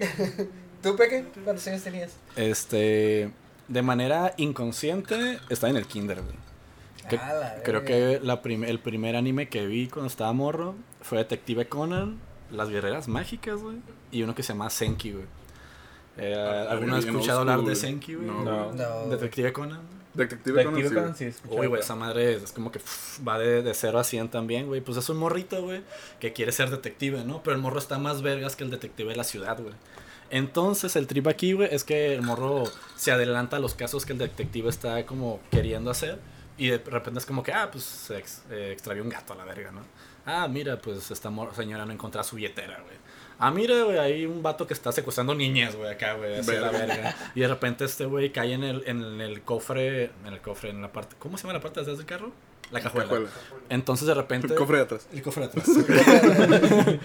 ¿Tú, 0.82 0.96
Peque? 0.96 1.24
¿Cuántos 1.44 1.66
años 1.68 1.82
tenías? 1.82 2.12
Este, 2.36 3.30
de 3.68 3.82
manera 3.82 4.34
inconsciente, 4.36 5.38
estaba 5.48 5.70
en 5.70 5.76
el 5.76 5.86
kinder, 5.86 6.22
güey. 6.22 6.34
Que- 7.08 7.16
Ah, 7.16 7.32
la 7.34 7.62
creo 7.62 7.84
que 7.84 8.20
la 8.22 8.42
prim- 8.42 8.64
el 8.64 8.78
primer 8.78 9.16
anime 9.16 9.48
que 9.48 9.66
vi 9.66 9.88
cuando 9.88 10.06
estaba 10.08 10.32
morro 10.32 10.74
fue 11.00 11.18
Detective 11.18 11.66
Conan, 11.68 12.18
Las 12.50 12.68
Guerreras 12.68 13.08
Mágicas, 13.08 13.60
güey, 13.60 13.76
y 14.10 14.22
uno 14.22 14.34
que 14.34 14.42
se 14.42 14.52
llama 14.52 14.70
Senki, 14.70 15.12
güey. 15.12 15.24
Eh, 16.18 16.34
Ah, 16.36 16.70
¿Alguno 16.70 16.96
ha 16.96 16.98
escuchado 16.98 17.40
hablar 17.40 17.62
de. 17.62 17.74
Senki, 17.74 18.14
güey? 18.14 18.26
No, 18.26 18.44
No. 18.44 18.72
No. 18.72 19.08
Detective 19.08 19.52
Conan. 19.52 19.80
Detective 20.14 20.62
Conan, 20.62 20.74
Detective 20.82 20.88
sí, 20.88 20.94
Conan, 20.94 21.14
güey. 21.16 21.32
sí, 21.32 21.58
Uy, 21.60 21.66
güey, 21.68 21.80
esa 21.80 21.94
madre 21.96 22.34
es 22.34 22.52
como 22.52 22.70
que 22.70 22.78
pff, 22.80 23.26
va 23.26 23.38
de, 23.38 23.62
de 23.62 23.72
0 23.72 23.98
a 23.98 24.04
100 24.04 24.28
también, 24.28 24.66
güey. 24.66 24.82
Pues 24.82 24.98
es 24.98 25.08
un 25.08 25.16
morrito, 25.16 25.62
güey, 25.62 25.82
que 26.20 26.32
quiere 26.34 26.52
ser 26.52 26.68
detective, 26.70 27.24
¿no? 27.24 27.42
Pero 27.42 27.56
el 27.56 27.62
morro 27.62 27.78
está 27.78 27.98
más 27.98 28.20
vergas 28.20 28.54
que 28.54 28.62
el 28.64 28.70
detective 28.70 29.08
de 29.10 29.16
la 29.16 29.24
ciudad, 29.24 29.58
güey. 29.58 29.74
Entonces, 30.32 30.96
el 30.96 31.06
trip 31.06 31.28
aquí, 31.28 31.52
güey, 31.52 31.68
es 31.70 31.84
que 31.84 32.14
el 32.14 32.22
morro 32.22 32.64
se 32.96 33.12
adelanta 33.12 33.58
a 33.58 33.60
los 33.60 33.74
casos 33.74 34.04
que 34.04 34.12
el 34.14 34.18
detective 34.18 34.68
está 34.68 35.04
como 35.06 35.40
queriendo 35.50 35.90
hacer. 35.90 36.18
Y 36.58 36.68
de 36.68 36.78
repente 36.78 37.18
es 37.20 37.26
como 37.26 37.42
que, 37.42 37.52
ah, 37.52 37.68
pues 37.70 37.84
se 37.84 38.18
ex- 38.18 38.42
eh, 38.50 38.70
extravió 38.72 39.02
un 39.02 39.08
gato 39.08 39.32
a 39.32 39.36
la 39.36 39.44
verga, 39.44 39.70
¿no? 39.72 39.80
Ah, 40.26 40.48
mira, 40.48 40.78
pues 40.80 41.10
esta 41.10 41.30
señora 41.54 41.84
no 41.84 41.92
encontró 41.92 42.22
su 42.24 42.36
billetera, 42.36 42.78
güey. 42.80 42.96
Ah, 43.38 43.50
mira, 43.50 43.82
güey, 43.82 43.98
hay 43.98 44.24
un 44.26 44.42
vato 44.42 44.66
que 44.66 44.74
está 44.74 44.92
secuestrando 44.92 45.34
niñas, 45.34 45.74
güey, 45.74 45.90
acá, 45.90 46.14
güey, 46.14 46.42
la 46.44 46.70
Verga. 46.70 47.16
Y 47.34 47.40
de 47.40 47.48
repente 47.48 47.84
este 47.84 48.04
güey 48.04 48.30
cae 48.32 48.52
en 48.52 48.62
el, 48.62 48.84
en 48.86 49.20
el 49.20 49.42
cofre, 49.42 50.04
en 50.24 50.32
el 50.32 50.40
cofre, 50.40 50.70
en 50.70 50.80
la 50.80 50.92
parte, 50.92 51.16
¿cómo 51.18 51.36
se 51.36 51.42
llama 51.42 51.54
la 51.54 51.60
parte 51.60 51.80
de 51.80 51.82
atrás 51.82 51.98
del 51.98 52.06
carro? 52.06 52.30
La 52.70 52.80
cajuela. 52.80 53.06
Cajuela. 53.08 53.30
Entonces 53.68 54.06
de 54.06 54.14
repente... 54.14 54.46
El 54.46 54.54
cofre 54.54 54.76
de 54.76 54.82
atrás. 54.84 55.08
El 55.12 55.22
cofre 55.22 55.48
de 55.48 55.48
atrás. 55.48 55.68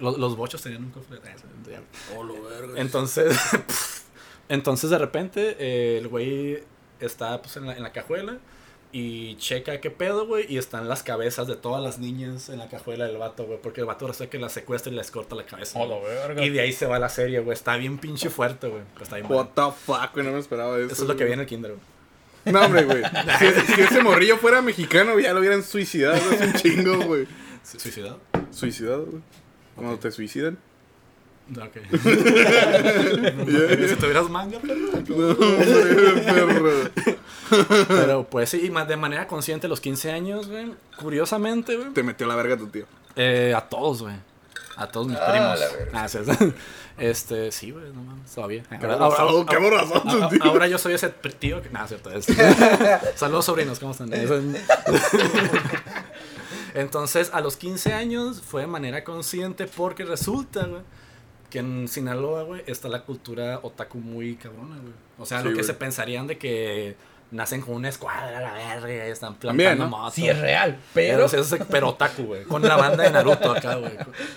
los, 0.00 0.18
los 0.18 0.36
bochos 0.36 0.62
tenían 0.62 0.84
un 0.84 0.90
cofre 0.90 1.16
de 1.16 1.28
atrás. 1.28 1.42
Oh. 2.16 2.26
Entonces, 2.76 3.36
entonces 4.48 4.90
de 4.90 4.98
repente 4.98 5.56
eh, 5.58 5.98
el 5.98 6.08
güey 6.08 6.62
está 7.00 7.40
pues, 7.42 7.56
en, 7.56 7.66
la, 7.66 7.76
en 7.76 7.82
la 7.82 7.92
cajuela 7.92 8.38
y 8.92 9.36
checa 9.36 9.80
qué 9.80 9.90
pedo, 9.90 10.26
güey, 10.26 10.46
y 10.48 10.58
están 10.58 10.88
las 10.88 11.02
cabezas 11.02 11.46
de 11.46 11.56
todas 11.56 11.82
las 11.82 11.98
niñas 11.98 12.48
en 12.48 12.58
la 12.58 12.68
cajuela 12.68 13.06
del 13.06 13.18
vato, 13.18 13.44
güey, 13.44 13.60
porque 13.60 13.80
el 13.80 13.86
vato 13.86 14.06
resulta 14.06 14.30
que 14.30 14.38
las 14.38 14.52
secuestra 14.52 14.90
y 14.92 14.96
les 14.96 15.10
corta 15.10 15.34
la 15.34 15.44
cabeza. 15.44 15.78
Oh, 15.78 15.86
güey. 15.86 16.00
la 16.02 16.08
verga. 16.08 16.44
y 16.44 16.50
de 16.50 16.60
ahí 16.60 16.72
se 16.72 16.86
va 16.86 16.98
la 16.98 17.08
serie, 17.08 17.40
güey. 17.40 17.52
Está 17.54 17.76
bien 17.76 17.98
pinche 17.98 18.30
fuerte, 18.30 18.68
güey. 18.68 18.82
pero 18.94 19.04
Está 19.04 19.16
bien 19.16 19.30
What 19.30 19.48
the 19.54 19.74
fuck, 19.84 20.12
güey, 20.14 20.24
no 20.24 20.32
me 20.32 20.38
esperaba 20.38 20.78
eso. 20.78 20.92
Eso 20.92 21.02
es 21.02 21.08
lo 21.08 21.16
que 21.16 21.24
viene 21.24 21.42
el 21.42 21.48
kinder, 21.48 21.72
güey. 21.72 21.82
No, 22.54 22.64
hombre, 22.64 22.84
güey. 22.84 23.02
Si, 23.38 23.74
si 23.74 23.80
ese 23.82 24.02
morrillo 24.02 24.38
fuera 24.38 24.62
mexicano, 24.62 25.18
ya 25.18 25.34
lo 25.34 25.40
hubieran 25.40 25.62
suicidado 25.64 26.14
hace 26.14 26.46
un 26.46 26.52
chingo, 26.54 26.98
güey. 27.04 27.26
Su- 27.64 27.80
¿Suicidado? 27.80 28.20
Suicidado, 28.50 29.04
güey. 29.06 29.22
Cuando 29.76 29.98
te 29.98 30.10
suicidan. 30.10 30.58
Ok. 31.56 31.76
Ya, 33.46 33.88
si 33.88 33.94
tuvieras 33.96 34.28
manga, 34.28 34.58
pero... 34.60 34.74
No, 34.74 35.28
hombre, 35.28 36.60
perro. 36.60 36.90
Pero 37.88 38.24
pues 38.28 38.50
sí, 38.50 38.62
y 38.66 38.70
más 38.70 38.88
de 38.88 38.96
manera 38.96 39.26
consciente 39.28 39.66
a 39.66 39.70
los 39.70 39.80
15 39.80 40.10
años, 40.10 40.48
güey. 40.48 40.72
Curiosamente, 40.98 41.76
güey. 41.76 41.90
Te 41.92 42.02
metió 42.02 42.26
la 42.26 42.34
verga 42.34 42.56
tu 42.56 42.66
tío. 42.66 42.86
Eh, 43.14 43.54
a 43.56 43.60
todos, 43.60 44.02
güey. 44.02 44.16
A 44.76 44.88
todos 44.88 45.06
mis 45.06 45.16
Ah, 45.18 45.30
primos. 45.30 45.60
la 45.60 45.68
verga. 45.68 46.02
Ah, 46.02 46.08
sí, 46.08 46.18
Este, 46.98 47.52
sí, 47.52 47.70
güey, 47.70 47.92
no 47.92 48.02
mames, 48.02 48.30
todavía. 48.34 48.62
Qué 48.68 48.76
razón, 48.86 49.46
qué 49.46 49.58
razón, 49.70 50.02
tu 50.02 50.08
ahora- 50.10 50.28
tío. 50.28 50.44
ahora 50.44 50.66
yo 50.66 50.78
soy 50.78 50.94
ese 50.94 51.08
tío 51.38 51.62
que. 51.62 51.70
Nada, 51.70 51.86
cierto. 51.88 52.10
es- 52.10 52.26
Saludos, 53.14 53.44
sobrinos, 53.44 53.78
¿cómo 53.78 53.92
están? 53.92 54.10
Entonces, 56.76 57.30
a 57.32 57.40
los 57.40 57.56
15 57.56 57.94
años 57.94 58.42
fue 58.42 58.60
de 58.60 58.66
manera 58.66 59.02
consciente 59.02 59.66
porque 59.66 60.04
resulta, 60.04 60.66
güey, 60.66 60.82
que 61.48 61.60
en 61.60 61.88
Sinaloa, 61.88 62.42
güey, 62.42 62.62
está 62.66 62.88
la 62.88 63.02
cultura 63.02 63.60
otaku 63.62 63.96
muy 63.98 64.36
cabrona, 64.36 64.76
güey. 64.76 64.92
O 65.18 65.24
sea, 65.24 65.40
Sí, 65.40 65.48
lo 65.48 65.56
que 65.56 65.64
se 65.64 65.72
pensarían 65.72 66.26
de 66.26 66.36
que 66.36 66.96
nacen 67.32 67.60
con 67.60 67.74
una 67.74 67.88
escuadra 67.88 68.40
la 68.40 68.52
verga 68.54 68.88
y 69.08 69.10
están 69.10 69.34
También, 69.34 69.70
plantando 69.76 69.84
¿no? 69.96 70.02
motos. 70.02 70.14
Sí, 70.14 70.28
es 70.28 70.38
real, 70.38 70.78
Pero, 70.94 71.26
pero... 71.28 71.66
pero 71.68 71.88
otaku, 71.88 72.22
güey. 72.22 72.44
Con 72.44 72.62
la 72.62 72.76
banda 72.76 73.02
de 73.02 73.10
Naruto 73.10 73.50
acá, 73.50 73.74
güey. 73.76 73.92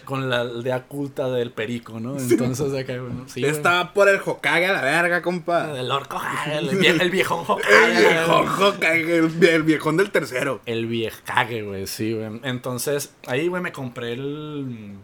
Con, 0.06 0.30
la 0.30 0.42
aldea 0.42 0.84
culta 0.84 1.30
del 1.30 1.52
perico, 1.52 2.00
¿no? 2.00 2.18
Entonces 2.18 2.74
acá, 2.74 2.98
güey. 2.98 3.14
¿no? 3.14 3.30
Sí, 3.30 3.46
por 3.94 4.10
el 4.10 4.20
Hokage 4.26 4.66
a 4.66 4.74
la 4.74 4.82
verga, 4.82 5.22
compa. 5.22 5.78
El 5.80 5.92
orco, 5.92 6.18
ah, 6.20 6.46
el, 6.52 6.70
vie- 6.80 7.00
el 7.00 7.12
viejón 7.12 7.46
El 7.46 7.52
Hokage, 7.52 8.08
viejón 8.10 8.46
güey. 8.58 8.70
Hokage, 8.70 9.18
el, 9.18 9.44
el 9.44 9.64
viejón 9.64 9.98
del 9.98 10.12
tercero. 10.12 10.62
El 10.66 10.88
viejage, 10.88 11.62
güey, 11.62 11.86
sí, 11.88 12.14
güey. 12.14 12.40
Entonces, 12.44 13.14
ahí, 13.28 13.48
güey, 13.48 13.62
me 13.62 13.72
compré 13.72 14.14
el, 14.14 14.96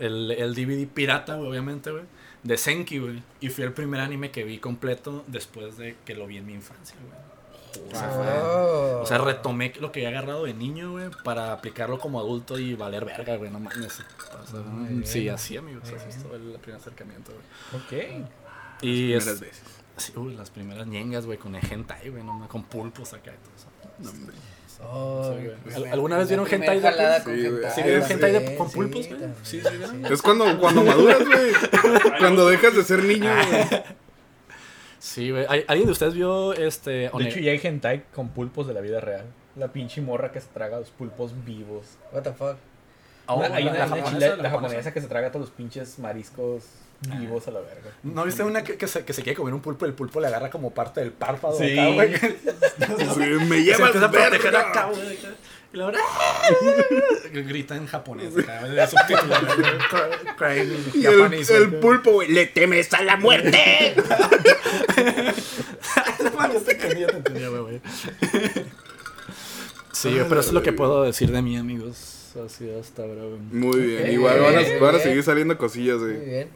el, 0.00 0.30
el 0.32 0.54
DVD 0.54 0.86
pirata, 0.88 1.36
güey, 1.36 1.48
obviamente, 1.50 1.90
güey. 1.90 2.04
De 2.42 2.56
Senki, 2.56 2.98
güey. 2.98 3.22
Y 3.40 3.48
fue 3.48 3.64
el 3.64 3.72
primer 3.72 4.00
anime 4.00 4.30
que 4.30 4.44
vi 4.44 4.58
completo 4.58 5.24
después 5.26 5.76
de 5.76 5.96
que 6.04 6.14
lo 6.14 6.26
vi 6.26 6.36
en 6.38 6.46
mi 6.46 6.54
infancia, 6.54 6.96
güey. 7.02 7.18
O 7.88 7.90
sea, 7.96 8.08
fue- 8.10 8.26
Oh. 8.42 9.00
O 9.02 9.06
sea, 9.06 9.18
retomé 9.18 9.72
lo 9.80 9.92
que 9.92 10.06
había 10.06 10.18
agarrado 10.18 10.44
de 10.44 10.54
niño, 10.54 10.92
güey, 10.92 11.10
para 11.24 11.52
aplicarlo 11.52 11.98
como 11.98 12.18
adulto 12.18 12.58
y 12.58 12.74
valer 12.74 13.04
verga, 13.04 13.36
güey, 13.36 13.50
no 13.50 13.60
mames. 13.60 13.78
O 13.86 14.46
sea, 14.46 14.62
sí, 15.04 15.28
así, 15.28 15.56
amigos. 15.56 15.84
Así 15.94 16.08
estuvo 16.08 16.34
el 16.34 16.58
primer 16.60 16.80
acercamiento, 16.80 17.32
güey. 17.32 17.82
Ok. 17.82 18.26
Y 18.80 19.02
Primeras 19.14 19.26
es, 19.28 19.40
veces. 19.40 19.62
sí, 19.96 20.12
uy, 20.16 20.34
las 20.34 20.50
primeras 20.50 20.86
ñengas, 20.86 21.26
güey, 21.26 21.38
con 21.38 21.54
el 21.54 21.62
hentai, 21.72 22.08
güey, 22.08 22.22
no 22.24 22.46
con 22.48 22.64
pulpos 22.64 23.12
acá 23.12 23.32
y 23.32 23.38
todo 23.44 23.54
eso. 23.56 23.68
No, 23.98 24.10
hombre. 24.10 24.36
Oh, 24.80 25.24
Sí, 25.36 25.44
güey. 25.44 25.56
pues, 25.64 25.76
¿Al- 25.76 25.82
la- 25.82 25.92
¿Alguna 25.92 26.18
vez 26.18 26.28
vieron 26.28 26.46
hentai 26.50 26.80
de 26.80 26.88
pulpos? 26.90 27.22
con 27.24 27.34
Sí, 27.34 27.40
güey. 27.40 27.54
hentai, 27.56 27.70
¿Sí 27.74 27.82
vieron 27.82 28.10
hentai 28.10 28.32
de, 28.32 28.56
con 28.56 28.70
pulpos, 28.70 29.08
güey? 29.08 29.20
Sí, 29.42 29.60
sí, 29.60 29.76
¿vieron? 29.76 30.06
Es 30.06 30.22
cuando, 30.22 30.58
cuando 30.60 30.84
maduras, 30.84 31.18
güey. 31.26 31.52
Cuando 32.18 32.48
dejas 32.48 32.74
de 32.76 32.84
ser 32.84 33.02
niño, 33.04 33.30
güey. 33.34 33.82
Sí, 34.98 35.30
güey. 35.30 35.44
¿Al- 35.48 35.64
¿Alguien 35.68 35.86
de 35.86 35.92
ustedes 35.92 36.14
vio 36.14 36.52
este... 36.54 36.90
De 36.90 37.06
hecho, 37.28 37.38
ya 37.40 37.52
hay 37.52 37.60
hentai 37.62 38.04
con 38.14 38.28
pulpos 38.30 38.66
de 38.66 38.74
la 38.74 38.80
vida 38.80 39.00
real. 39.00 39.26
La 39.56 39.68
pinche 39.68 40.00
morra 40.00 40.32
que 40.32 40.40
se 40.40 40.48
traga 40.48 40.78
los 40.78 40.90
pulpos 40.90 41.32
vivos. 41.44 41.96
What 42.12 42.22
the 42.22 42.32
fuck. 42.32 42.56
Oh, 43.26 43.36
Una- 43.36 43.54
hay 43.54 43.64
la- 43.64 43.70
una, 43.72 43.78
la 43.80 43.86
una 43.86 43.96
japonesa, 44.04 44.36
la 44.36 44.50
japonesa 44.50 44.92
que 44.94 45.00
se 45.00 45.06
traga 45.08 45.30
todos 45.30 45.46
los 45.46 45.50
pinches 45.54 45.98
mariscos 45.98 46.64
vivos 47.18 47.46
a 47.46 47.50
la 47.52 47.60
verga. 47.60 47.90
¿No 48.02 48.24
viste 48.24 48.42
una 48.42 48.64
que, 48.64 48.76
que 48.76 48.88
se, 48.88 49.04
que 49.04 49.12
se 49.12 49.22
quiere 49.22 49.36
comer 49.36 49.54
un 49.54 49.60
pulpo 49.60 49.86
y 49.86 49.88
el 49.88 49.94
pulpo 49.94 50.20
le 50.20 50.26
agarra 50.26 50.50
como 50.50 50.72
parte 50.74 51.00
del 51.00 51.12
párpado 51.12 51.56
Sí. 51.56 51.78
acá, 51.78 51.90
güey? 51.90 52.14
Sí, 53.14 53.44
me 53.46 53.62
llevas 53.62 53.80
empieza 53.94 54.06
a 54.06 54.10
proteger 54.10 54.56
acá, 54.56 54.86
güey. 54.86 55.18
Y 55.72 55.76
la 55.76 55.86
verdad... 55.86 56.00
Grita 57.32 57.76
en 57.76 57.86
japonés, 57.86 58.32
acá, 58.38 58.86
subtítulo, 58.88 59.34
güey. 60.38 60.68
Y 60.94 61.06
el, 61.06 61.28
güey. 61.68 61.80
pulpo, 61.80 62.12
güey, 62.12 62.32
le 62.32 62.46
temes 62.46 62.92
a 62.94 63.02
la 63.02 63.16
muerte. 63.16 63.94
Yo 66.52 66.60
te 66.62 66.72
entendía, 66.72 67.06
te 67.08 67.16
entendía, 67.18 67.48
güey, 67.48 67.60
güey. 67.62 67.80
Sí, 69.92 70.10
güey, 70.14 70.28
pero 70.28 70.40
eso 70.40 70.50
es 70.50 70.54
lo 70.54 70.62
que 70.62 70.72
puedo 70.72 71.02
decir 71.02 71.30
de 71.30 71.42
mí, 71.42 71.56
amigos. 71.56 72.14
Así 72.44 72.70
hasta 72.70 73.02
ahora, 73.02 73.22
güey. 73.24 73.38
Muy 73.52 73.80
bien, 73.80 74.12
igual 74.12 74.40
van 74.40 74.56
a, 74.56 74.58
bien, 74.60 74.80
van 74.80 74.88
a 74.90 74.92
bien. 74.98 75.02
seguir 75.02 75.22
saliendo 75.24 75.58
cosillas, 75.58 75.98
Muy 75.98 76.12
güey. 76.14 76.46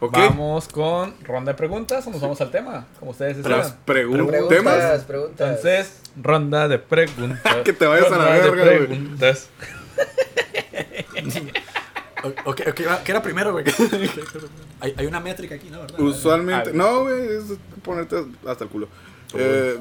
Vamos 0.00 0.68
con 0.68 1.14
ronda 1.24 1.52
de 1.52 1.58
preguntas 1.58 2.06
o 2.06 2.10
nos 2.10 2.20
vamos 2.20 2.40
al 2.40 2.50
tema, 2.50 2.86
como 2.98 3.10
ustedes 3.10 3.36
Las 3.38 3.64
desean. 3.64 3.78
preguntas. 3.84 4.26
Preguntas, 4.26 4.48
¿Temas? 4.48 5.04
preguntas. 5.04 5.48
Entonces, 5.48 6.00
ronda 6.22 6.68
de 6.68 6.78
preguntas. 6.78 7.56
Que 7.64 7.72
te 7.74 7.86
vayas 7.86 8.10
a 8.10 8.16
la 8.18 8.24
verga, 8.24 8.64
güey. 8.64 8.86
preguntas. 8.86 9.48
O- 12.24 12.28
Ok, 12.50 12.60
ok, 12.68 12.80
va, 12.86 13.02
¿qué 13.02 13.12
era 13.12 13.22
primero, 13.22 13.52
güey? 13.52 13.64
hay, 14.80 14.94
hay 14.96 15.06
una 15.06 15.20
métrica 15.20 15.54
aquí, 15.54 15.70
¿no? 15.70 15.80
¿Verdad? 15.80 16.00
Usualmente. 16.00 16.72
No, 16.72 17.02
güey, 17.02 17.28
es 17.36 17.44
ponerte 17.82 18.24
hasta 18.46 18.64
el 18.64 18.70
culo. 18.70 18.88
Eh, 19.34 19.78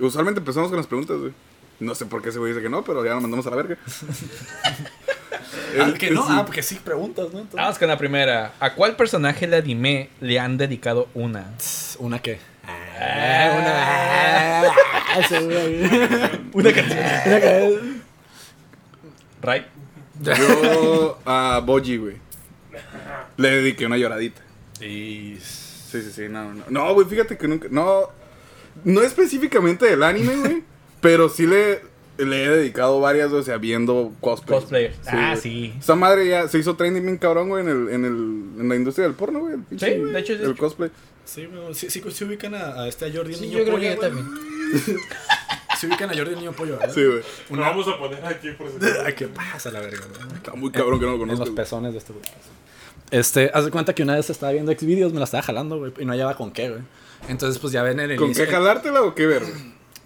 usualmente 0.00 0.38
empezamos 0.38 0.68
con 0.70 0.76
las 0.76 0.86
preguntas, 0.86 1.18
güey. 1.18 1.32
No 1.80 1.94
sé 1.94 2.06
por 2.06 2.20
qué 2.22 2.28
ese 2.28 2.38
güey 2.38 2.52
dice 2.52 2.62
que 2.62 2.68
no, 2.68 2.84
pero 2.84 3.04
ya 3.04 3.14
nos 3.14 3.22
mandamos 3.22 3.46
a 3.46 3.50
la 3.50 3.56
verga. 3.56 3.78
Ah, 5.78 5.92
que 5.98 6.10
no, 6.10 6.22
sí. 6.26 6.32
ah, 6.32 6.42
porque 6.46 6.62
sí 6.62 6.76
preguntas, 6.82 7.26
¿no? 7.32 7.40
Entonces- 7.40 7.54
Vamos 7.54 7.78
con 7.78 7.88
la 7.88 7.98
primera. 7.98 8.52
¿A 8.60 8.74
cuál 8.74 8.96
personaje 8.96 9.46
de 9.46 9.56
anime 9.56 10.08
le 10.20 10.38
han 10.38 10.56
dedicado 10.56 11.08
una? 11.14 11.52
¿Una 11.98 12.18
qué? 12.20 12.38
Ah, 12.66 14.62
Una 16.52 16.72
canción. 16.72 18.02
Right. 19.42 19.64
Yo 20.20 21.18
a 21.24 21.60
Boji, 21.64 21.96
güey. 21.96 22.16
Le 23.36 23.50
dediqué 23.50 23.86
una 23.86 23.96
lloradita. 23.96 24.42
Y... 24.80 25.36
Sí, 25.40 26.02
sí, 26.02 26.12
sí, 26.12 26.22
no, 26.28 26.52
no. 26.54 26.64
No, 26.68 26.94
güey, 26.94 27.06
fíjate 27.06 27.36
que 27.36 27.48
nunca. 27.48 27.68
No. 27.70 28.08
No 28.84 29.02
específicamente 29.02 29.86
del 29.86 30.02
anime, 30.02 30.36
güey. 30.36 30.62
pero 31.00 31.28
sí 31.28 31.46
le, 31.46 31.82
le 32.24 32.44
he 32.44 32.48
dedicado 32.48 33.00
varias, 33.00 33.32
o 33.32 33.42
sea, 33.42 33.56
viendo 33.58 34.12
cosplay. 34.20 34.58
Cosplayer. 34.60 34.94
Ah, 35.06 35.36
sí. 35.40 35.74
Esa 35.78 35.94
madre 35.94 36.26
ya 36.28 36.48
se 36.48 36.58
hizo 36.58 36.76
trending 36.76 37.02
bien 37.04 37.18
cabrón, 37.18 37.48
güey, 37.48 37.62
en, 37.64 37.68
el, 37.70 37.88
en, 37.90 38.04
el, 38.04 38.60
en 38.60 38.68
la 38.68 38.76
industria 38.76 39.06
del 39.06 39.14
porno, 39.14 39.40
güey. 39.40 39.54
el 39.70 39.78
Sí, 39.80 39.86
de 39.86 40.18
hecho, 40.20 40.36
de 40.36 40.44
El 40.44 40.50
hecho. 40.52 40.56
cosplay. 40.60 40.90
Sí, 41.24 41.46
güey, 41.46 41.74
sí, 41.74 41.90
sí, 41.90 42.02
sí 42.10 42.24
ubican 42.24 42.54
a, 42.54 42.82
a 42.82 42.88
este 42.88 43.06
a 43.06 43.12
Jordi 43.12 43.32
el 43.34 43.38
Sí, 43.38 43.46
niño 43.46 43.58
yo 43.58 43.64
creo 43.64 43.76
pollo, 43.76 43.88
que 43.88 43.94
yo 43.94 44.00
güey. 44.00 44.10
también. 44.10 45.00
Sí 45.78 45.86
ubican 45.86 46.10
a 46.10 46.14
Jordi 46.14 46.32
el 46.32 46.38
niño 46.40 46.52
pollo, 46.52 46.76
¿verdad? 46.78 46.94
Sí, 46.94 47.02
güey. 47.04 47.20
Lo 47.50 47.60
vamos 47.60 47.88
a 47.88 47.96
poner 47.98 48.22
aquí 48.26 48.50
por 48.50 48.68
si 48.68 48.74
Ay, 49.06 49.14
¿Qué 49.14 49.28
pasa 49.28 49.70
la 49.70 49.80
verga, 49.80 50.00
güey? 50.06 50.34
Está 50.36 50.52
muy 50.54 50.70
cabrón 50.70 50.98
que 51.00 51.06
no 51.06 51.12
lo 51.12 51.14
En 51.16 51.20
conozco. 51.20 51.44
los 51.46 51.54
güey. 51.54 51.64
pezones 51.64 51.92
de 51.92 51.98
este 51.98 52.12
güey. 52.12 52.24
Este, 53.10 53.50
haz 53.54 53.64
de 53.64 53.70
cuenta 53.70 53.94
que 53.94 54.02
una 54.02 54.14
vez 54.14 54.28
estaba 54.28 54.52
viendo 54.52 54.70
Xvideos, 54.72 55.12
me 55.12 55.18
la 55.20 55.24
estaba 55.24 55.42
jalando, 55.42 55.78
güey, 55.78 55.92
y 55.98 56.04
no 56.04 56.12
hallaba 56.12 56.36
con 56.36 56.52
qué, 56.52 56.68
güey. 56.68 56.82
Entonces, 57.28 57.58
pues 57.58 57.72
ya 57.72 57.82
ven 57.82 57.98
en 57.98 58.10
el 58.10 58.16
¿Con 58.18 58.28
inicio- 58.28 58.44
qué 58.44 58.50
jalártela 58.52 59.02
o 59.02 59.14
qué 59.14 59.26
ver? 59.26 59.42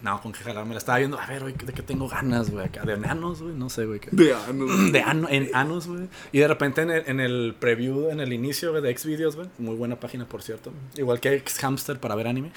No, 0.04 0.20
con 0.20 0.32
qué 0.32 0.40
jalar, 0.44 0.66
me 0.66 0.74
la 0.74 0.78
estaba 0.78 0.98
viendo. 0.98 1.18
A 1.18 1.24
ver, 1.26 1.40
güey, 1.40 1.54
de 1.54 1.72
qué 1.72 1.80
tengo 1.80 2.06
ganas, 2.08 2.50
güey, 2.50 2.66
acá. 2.66 2.82
De 2.84 2.92
anos, 2.92 3.40
güey, 3.42 3.54
no 3.54 3.70
sé, 3.70 3.86
güey. 3.86 4.00
qué- 4.00 4.10
De 4.12 4.34
ano. 4.34 4.66
De 4.92 5.00
ano, 5.00 5.26
en 5.30 5.48
anos, 5.54 5.86
güey. 5.86 6.08
Y 6.30 6.40
de 6.40 6.46
repente 6.48 6.82
en 6.82 6.90
el, 6.90 7.04
en 7.06 7.20
el 7.20 7.54
preview, 7.58 8.10
en 8.10 8.20
el 8.20 8.34
inicio 8.34 8.70
güey, 8.72 8.82
de 8.82 8.94
Xvideos, 8.96 9.34
güey. 9.34 9.48
Muy 9.56 9.74
buena 9.76 9.98
página, 9.98 10.26
por 10.28 10.42
cierto. 10.42 10.72
Igual 10.96 11.20
que 11.20 11.42
Xhamster 11.46 11.98
para 11.98 12.14
ver 12.16 12.26
anime. 12.26 12.52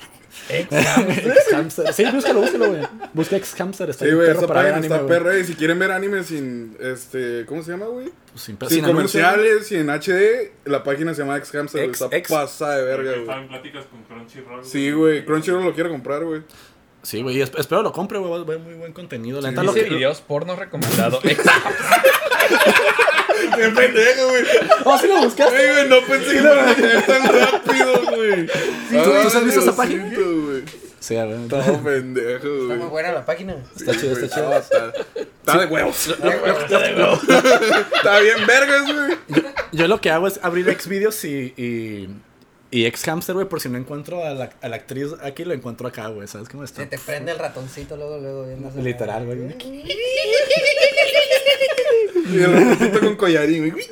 Xhamster. 1.49 1.93
Sí, 1.93 2.03
búscalo, 2.13 2.41
búscalo, 2.41 2.67
güey. 2.67 2.81
Busca 3.13 3.39
Xhamster, 3.39 3.89
está 3.91 4.05
Sí, 4.05 4.11
güey, 4.11 4.27
perro 4.27 4.39
esa 4.39 4.47
para 4.47 4.63
ver 4.63 4.73
anime, 4.73 4.95
está. 4.97 5.37
Y 5.39 5.43
si 5.45 5.55
quieren 5.55 5.79
ver 5.79 5.91
anime 5.91 6.23
sin, 6.23 6.75
este, 6.79 7.45
¿cómo 7.47 7.63
se 7.63 7.71
llama, 7.71 7.85
güey? 7.85 8.09
Pues 8.31 8.43
Sin, 8.43 8.57
Sin, 8.59 8.69
sin 8.69 8.83
comerciales 8.85 9.71
y 9.71 9.75
en 9.77 9.89
HD, 9.89 10.51
la 10.65 10.83
página 10.83 11.13
se 11.13 11.21
llama 11.21 11.37
X-Hamster. 11.37 11.89
Está 11.89 12.07
ex- 12.11 12.29
pasada 12.29 12.77
de 12.77 12.83
verga, 12.83 13.11
güey. 13.11 13.21
Estaban 13.21 13.47
pláticas 13.47 13.85
con 13.85 14.03
Crunchyroll. 14.03 14.65
Sí, 14.65 14.91
güey. 14.91 15.25
Crunchyroll 15.25 15.63
lo 15.63 15.73
quiere 15.73 15.89
comprar, 15.89 16.23
güey. 16.25 16.41
Sí, 17.07 17.21
güey, 17.21 17.39
espero 17.41 17.81
lo 17.83 17.93
compre, 17.93 18.17
güey. 18.19 18.29
Va 18.29 18.37
a 18.37 18.43
ver 18.43 18.59
muy 18.59 18.73
buen 18.73 18.91
contenido. 18.91 19.39
La 19.39 19.51
Sí, 19.51 19.55
lo 19.55 19.61
Dice 19.71 19.85
que. 19.87 19.95
videos 19.95 20.19
porno 20.19 20.57
recomendado. 20.57 21.21
¡Qué 21.23 21.37
pendejo, 23.69 24.27
güey! 24.29 24.43
¡Oh, 24.83 24.97
sí 24.97 25.07
lo 25.07 25.17
buscaste! 25.21 25.55
Güey, 25.55 25.69
güey, 25.71 25.87
no 25.89 26.01
pensé 26.05 26.33
que 26.33 26.41
lo 26.41 26.53
iba 26.53 26.63
a 26.63 26.69
hacer 26.71 27.05
tan 27.05 27.23
rápido, 27.23 28.01
güey. 28.13 28.45
¿tú- 28.47 28.51
tú 28.91 29.37
has 29.37 29.45
visto 29.45 29.61
esa 29.61 29.73
página? 29.75 30.03
Güey. 30.13 30.63
Sí, 30.99 31.15
a 31.15 31.23
ver. 31.25 31.47
Todo 31.47 31.81
pendejo, 31.81 32.47
güey. 32.49 32.61
Está 32.63 32.75
muy 32.75 32.87
buena 32.89 33.11
la 33.13 33.25
página. 33.25 33.55
Está 33.75 33.93
chido, 33.93 34.11
está 34.13 34.27
Sí, 34.27 34.33
chido. 34.35 34.53
está 34.57 35.57
de 35.59 35.65
huevos. 35.67 36.07
Está 37.95 38.19
bien 38.19 38.45
vergas, 38.45 38.83
güey. 38.93 39.17
Yo 39.71 39.87
lo 39.87 40.01
que 40.01 40.09
hago 40.11 40.27
es 40.27 40.39
abrir 40.43 40.75
Xvideos 40.77 41.23
y. 41.23 41.53
y 41.55 42.09
y 42.69 42.85
ex 42.85 43.03
hamster, 43.03 43.35
güey, 43.35 43.47
por 43.47 43.61
si 43.61 43.69
no 43.69 43.77
encuentro 43.77 44.23
a 44.25 44.33
la, 44.33 44.49
a 44.61 44.67
la 44.69 44.75
actriz 44.75 45.09
aquí, 45.21 45.45
lo 45.45 45.53
encuentro 45.53 45.87
acá, 45.87 46.07
güey. 46.07 46.27
¿Sabes 46.27 46.49
cómo 46.49 46.63
está? 46.63 46.81
Se 46.81 46.87
te 46.87 46.97
prende 46.97 47.31
el 47.31 47.39
ratoncito 47.39 47.95
luego, 47.95 48.17
luego. 48.17 48.45
viendo 48.45 48.69
Literal, 48.81 49.25
güey. 49.25 49.55
Y 52.29 52.39
el 52.39 52.51
ratito 52.51 52.99
con 52.99 53.15
collarín, 53.15 53.69
güey. 53.71 53.85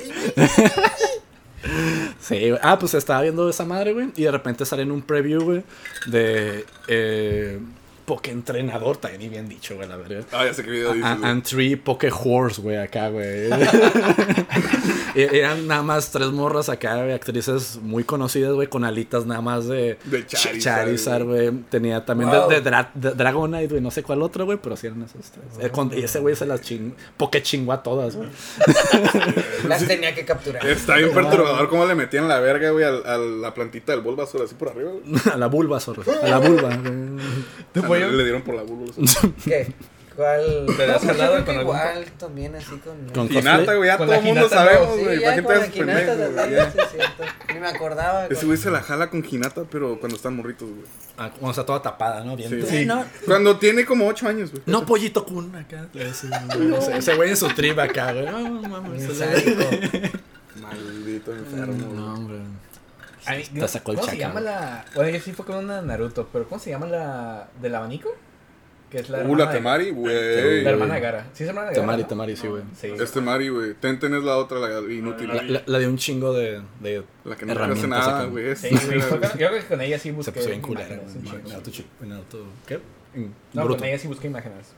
Sí, 2.20 2.50
güey. 2.50 2.60
Ah, 2.62 2.78
pues 2.78 2.92
estaba 2.94 3.22
viendo 3.22 3.48
esa 3.48 3.64
madre, 3.64 3.92
güey. 3.92 4.10
Y 4.16 4.24
de 4.24 4.30
repente 4.30 4.66
sale 4.66 4.82
en 4.82 4.90
un 4.90 5.00
preview, 5.00 5.42
güey, 5.42 5.62
de. 6.06 6.64
Eh, 6.88 7.58
Poke 8.06 8.28
entrenador, 8.30 8.96
también 8.96 9.30
bien 9.30 9.48
dicho, 9.48 9.74
güey, 9.76 9.88
la 9.88 9.96
verdad. 9.96 10.24
Ah, 10.32 10.44
ya 10.46 10.54
sé 10.54 10.62
qué 10.62 10.70
video 10.70 10.94
dices, 10.94 11.10
And, 11.22 11.42
three 11.42 11.74
Poke 11.76 12.08
Horse, 12.10 12.62
güey, 12.62 12.76
acá, 12.76 13.08
güey. 13.08 13.50
Y 15.14 15.20
Eran 15.36 15.66
nada 15.66 15.82
más 15.82 16.10
tres 16.12 16.28
morras 16.28 16.68
acá, 16.68 16.96
güey, 17.02 17.12
actrices 17.12 17.78
muy 17.82 18.04
conocidas, 18.04 18.52
güey, 18.52 18.68
con 18.68 18.84
alitas 18.84 19.26
nada 19.26 19.40
más 19.40 19.66
de, 19.66 19.98
De 20.04 20.24
Charizard, 20.24 20.60
Charizard, 20.60 21.24
güey. 21.24 21.50
Tenía 21.68 22.04
también 22.04 22.30
Wow. 22.30 22.48
de, 22.48 22.60
de, 22.60 22.70
Dra- 22.70 22.90
de 22.94 23.10
Dragonite, 23.10 23.68
güey, 23.68 23.80
no 23.80 23.90
sé 23.90 24.02
cuál 24.02 24.22
otra, 24.22 24.44
güey, 24.44 24.58
pero 24.62 24.76
sí 24.76 24.86
eran 24.86 25.02
esas 25.02 25.32
tres. 25.32 25.44
Eh, 25.60 25.70
con- 25.70 25.92
y 25.92 26.02
ese 26.02 26.20
güey 26.20 26.36
se 26.36 26.46
las 26.46 26.60
ching... 26.62 26.92
Poke 27.16 27.42
chingó 27.42 27.72
a 27.72 27.82
todas, 27.82 28.14
güey. 28.14 28.28
Las 29.68 29.84
tenía 29.86 30.14
que 30.14 30.24
capturar. 30.24 30.64
Está 30.66 30.96
bien 30.96 31.12
perturbador 31.12 31.68
cómo 31.68 31.86
le 31.86 31.94
metían 31.94 32.28
la 32.28 32.38
verga, 32.40 32.70
güey, 32.70 32.84
a, 32.84 33.16
la 33.18 33.52
plantita 33.52 33.92
del 33.92 34.00
Bulbasaur 34.02 34.44
así 34.44 34.54
por 34.54 34.68
arriba, 34.68 34.92
güey. 34.92 35.02
a 35.32 35.36
la 35.36 35.80
zorro. 35.80 36.04
A 36.22 36.28
la 36.28 36.38
vulva, 36.38 36.76
güey. 36.76 36.96
Ah, 38.04 38.08
Le 38.08 38.22
dieron 38.24 38.42
por 38.42 38.54
la 38.54 38.62
vulva. 38.62 38.92
¿Qué? 39.44 39.72
¿Cuál? 40.16 40.64
¿Te 40.78 40.84
has 40.90 41.02
jalado 41.04 41.44
con 41.44 41.58
algún- 41.58 41.76
Igual 41.76 42.04
también 42.18 42.54
así 42.54 42.74
con. 42.78 42.96
Con- 43.12 43.30
Hinata, 43.30 43.74
güey, 43.74 43.88
ya 43.90 43.98
todo 43.98 44.14
el 44.14 44.22
mundo 44.22 44.48
sabemos, 44.48 44.98
güey. 44.98 45.20
¿Para 45.22 45.36
qué 45.36 45.42
con 45.42 45.52
te 45.52 45.58
la 45.58 45.64
haces 45.64 45.76
pendejo, 45.76 46.14
güey? 46.16 46.34
también, 46.36 46.56
Ya. 46.56 46.70
sí, 46.72 46.78
es 46.82 46.90
cierto. 46.90 47.24
Ni 47.52 47.60
me 47.60 47.66
acordaba. 47.68 48.26
Ese 48.26 48.46
güey 48.46 48.56
se 48.56 48.70
la 48.70 48.80
jala 48.80 49.10
con 49.10 49.22
Hinata, 49.30 49.64
pero 49.70 50.00
cuando 50.00 50.16
están 50.16 50.34
morritos, 50.34 50.68
güey. 50.70 50.84
Ah, 51.18 51.28
Cuando 51.30 51.50
está 51.50 51.66
toda 51.66 51.82
tapada, 51.82 52.24
¿no? 52.24 52.34
Bien. 52.34 52.66
Sí. 52.66 52.86
No, 52.86 53.04
Cuando 53.26 53.58
tiene 53.58 53.84
como 53.84 54.06
8 54.06 54.26
años, 54.28 54.50
güey. 54.52 54.62
no, 54.64 54.86
pollito 54.86 55.22
kun 55.26 55.54
acá. 55.54 55.86
Ese, 55.94 57.14
güey 57.14 57.30
en 57.30 57.36
su 57.36 57.48
trip 57.48 57.78
acá, 57.78 58.12
güey. 58.14 58.24
No, 58.26 58.38
mames. 58.62 59.06
Maldito 60.60 61.32
enfermo, 61.32 61.92
No, 61.94 62.14
hombre. 62.14 62.36
Ay, 63.26 63.44
Te 63.44 63.60
no, 63.60 63.68
sacó 63.68 63.92
el 63.92 63.98
¿Cómo 63.98 64.10
se 64.10 64.18
llama 64.18 64.40
la...? 64.40 64.84
Bueno, 64.94 65.10
yo 65.10 65.20
sí 65.20 65.32
fue 65.32 65.44
con 65.44 65.56
una 65.56 65.82
Naruto, 65.82 66.28
pero 66.32 66.48
¿cómo 66.48 66.58
se 66.60 66.70
llama 66.70 66.86
la... 66.86 67.48
del 67.60 67.74
abanico? 67.74 68.14
Que 68.90 68.98
es 68.98 69.08
la 69.10 69.24
Uh, 69.24 69.34
la 69.34 69.46
de- 69.46 69.54
Temari, 69.54 69.90
güey. 69.90 70.62
La 70.62 70.70
hermana 70.70 70.94
de 70.94 71.00
Gara. 71.00 71.26
¿Sí 71.32 71.42
es 71.42 71.48
hermana 71.48 71.70
de 71.70 71.74
Gara? 71.74 71.82
Temari, 71.82 72.02
no? 72.02 72.08
Temari, 72.08 72.36
sí, 72.36 72.46
güey. 72.46 72.62
Sí. 72.80 72.86
Es 72.86 73.10
Temari, 73.10 73.48
güey. 73.48 73.74
Tenten 73.74 74.14
es 74.14 74.22
la 74.22 74.36
otra, 74.36 74.58
la 74.60 74.78
inútil. 74.92 75.26
La, 75.26 75.34
La, 75.34 75.42
la, 75.42 75.62
la 75.66 75.78
de 75.80 75.88
un 75.88 75.96
chingo 75.98 76.32
de, 76.32 76.62
de 76.80 77.04
que 77.36 77.46
no 77.46 77.64
hace 77.64 77.88
nada, 77.88 78.24
güey. 78.26 78.54
Sí, 78.54 78.68
esa, 78.68 78.86
güey, 78.86 79.00
yo 79.00 79.18
creo 79.36 79.50
que 79.60 79.64
con 79.66 79.80
ella 79.80 79.98
sí 79.98 80.10
Se 80.10 80.14
busqué 80.14 80.32
puso 80.32 80.48
bien 80.48 80.60
culera. 80.62 80.94
En 80.94 81.24
Naruto 81.48 81.70
chi- 81.72 81.86
en 82.00 82.10
Naruto- 82.10 82.44
¿Qué? 82.64 82.78
No, 83.54 83.62
Boruto. 83.62 83.80
con 83.80 83.88
ella 83.88 83.98
sí 83.98 84.06
busqué 84.06 84.28
imágenes. 84.28 84.68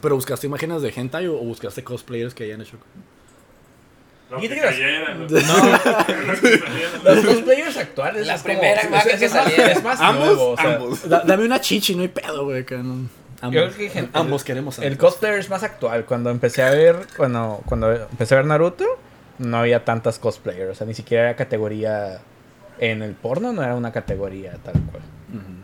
Pero 0.00 0.14
buscaste 0.14 0.46
imágenes 0.46 0.80
de 0.82 0.92
hentai 0.94 1.26
o, 1.26 1.34
o 1.40 1.44
buscaste 1.44 1.82
cosplayers 1.82 2.34
que 2.34 2.44
hayan 2.44 2.60
hecho. 2.60 2.76
No, 4.30 4.38
¿Y 4.38 4.42
que 4.42 4.48
te 4.50 4.60
creas? 4.60 4.74
cayeran, 4.74 5.26
No, 5.26 5.26
los 7.14 7.24
cosplayers 7.24 7.76
actuales. 7.76 8.26
La 8.26 8.34
como- 8.34 8.44
primera 8.44 8.80
es- 8.80 9.06
es 9.06 9.20
que 9.20 9.28
saliera. 9.28 9.72
Es 9.72 9.82
más 9.82 10.00
Ambos, 10.00 10.26
nuevo, 10.26 10.50
o 10.50 10.56
sea, 10.56 10.74
ambos. 10.76 11.08
Da- 11.08 11.22
dame 11.26 11.44
una 11.44 11.60
chichi, 11.60 11.94
no 11.96 12.02
hay 12.02 12.08
pedo, 12.08 12.44
güey. 12.44 12.64
Que 12.64 12.76
no, 12.78 13.08
ambos, 13.40 13.54
Yo 13.54 13.64
creo 13.66 13.76
que 13.76 13.88
gen- 13.90 14.10
ambos 14.12 14.44
queremos 14.44 14.78
El 14.78 14.84
saber. 14.84 14.98
cosplayer 14.98 15.38
es 15.40 15.50
más 15.50 15.62
actual. 15.64 16.04
Cuando 16.04 16.30
empecé 16.30 16.62
a 16.62 16.70
ver, 16.70 16.96
cuando, 17.16 17.60
cuando 17.66 17.92
empecé 17.92 18.34
a 18.34 18.38
ver 18.38 18.46
Naruto, 18.46 18.84
no 19.38 19.56
había 19.58 19.84
tantas 19.84 20.18
cosplayers. 20.18 20.70
O 20.70 20.74
sea, 20.74 20.86
ni 20.86 20.94
siquiera 20.94 21.24
era 21.24 21.36
categoría 21.36 22.20
en 22.78 23.02
el 23.02 23.14
porno, 23.14 23.52
no 23.52 23.62
era 23.62 23.74
una 23.74 23.90
categoría 23.92 24.52
tal 24.62 24.74
cual. 24.90 25.02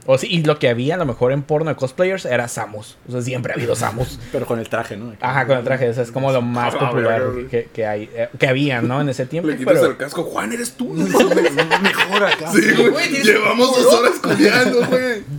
O 0.07 0.19
sí, 0.19 0.29
y 0.31 0.43
lo 0.45 0.59
que 0.59 0.69
había 0.69 0.95
a 0.95 0.99
lo 0.99 1.05
mejor 1.05 1.33
en 1.33 1.43
porno 1.43 1.71
de 1.71 1.77
cosplayers 1.77 2.25
era 2.25 2.49
Samus. 2.49 2.97
O 3.09 3.13
sea, 3.13 3.23
siempre 3.23 3.53
ha 3.53 3.57
habido 3.57 3.75
Samus. 3.75 4.19
Pero 4.33 4.47
con 4.47 4.59
el 4.59 4.69
traje, 4.69 4.97
¿no? 4.97 5.15
Ajá, 5.21 5.47
con 5.47 5.59
el 5.59 5.65
traje, 5.65 5.89
eso 5.89 6.03
es 6.03 6.11
como 6.13 6.31
lo 6.33 6.43
más 6.43 6.75
Ah, 6.75 6.79
popular 6.79 7.23
que, 7.51 7.69
que 7.73 7.87
hay, 7.87 8.09
eh, 8.15 8.29
que 8.39 8.47
había, 8.47 8.81
¿no? 8.83 9.01
En 9.01 9.09
ese 9.09 9.27
tiempo. 9.27 9.49
Le 9.51 9.57
quitas 9.57 9.75
Pero, 9.75 9.87
el 9.91 9.97
casco. 9.97 10.23
Juan, 10.25 10.53
eres 10.53 10.73
tú. 10.73 10.89
Mejor 10.95 12.25
acá. 12.25 12.53
Sí, 12.53 12.73
güey. 12.91 13.09
Llevamos 13.23 13.83
dos 13.83 13.95
horas 13.95 14.15
culiando, 14.23 14.87
güey. 14.87 15.23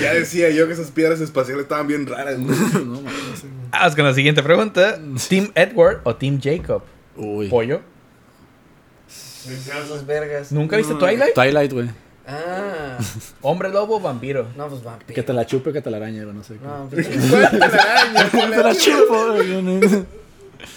Ya 0.00 0.14
decía 0.14 0.50
yo 0.50 0.66
que 0.66 0.72
esas 0.74 0.90
piedras 0.90 1.20
espaciales 1.20 1.62
estaban 1.62 1.86
bien 1.86 2.06
raras, 2.06 2.36
güey. 2.38 2.56
No, 2.84 3.02
vamos 3.70 3.94
con 3.96 4.04
la 4.04 4.14
siguiente 4.14 4.42
pregunta. 4.42 4.98
¿Team 5.28 5.50
Edward 5.54 6.00
o 6.04 6.14
Team 6.16 6.40
Jacob? 6.42 6.82
Uy. 7.16 7.48
¿Pollo? 7.48 7.80
Esas 9.08 10.06
vergas. 10.06 10.52
¿Nunca 10.52 10.76
viste 10.76 10.94
Twilight? 10.94 11.34
Twilight, 11.34 11.72
güey. 11.72 11.90
Ah. 12.26 12.61
¿Hombre 13.42 13.68
lobo 13.70 13.96
o 13.96 14.00
vampiro? 14.00 14.48
No, 14.56 14.68
pues 14.68 14.82
vampiro. 14.82 15.14
Que 15.14 15.22
te 15.22 15.32
la 15.32 15.46
chupe, 15.46 15.72
que 15.72 15.80
te 15.82 15.90
la 15.90 15.96
arañe, 15.98 16.22
güey, 16.24 16.34
no 16.36 16.42
sé. 16.44 16.54
qué. 16.54 16.64
No, 16.66 16.88
pues, 16.90 17.08
te 17.08 18.62
la 18.62 18.74
chupo, 18.76 19.32
güey. 19.32 20.06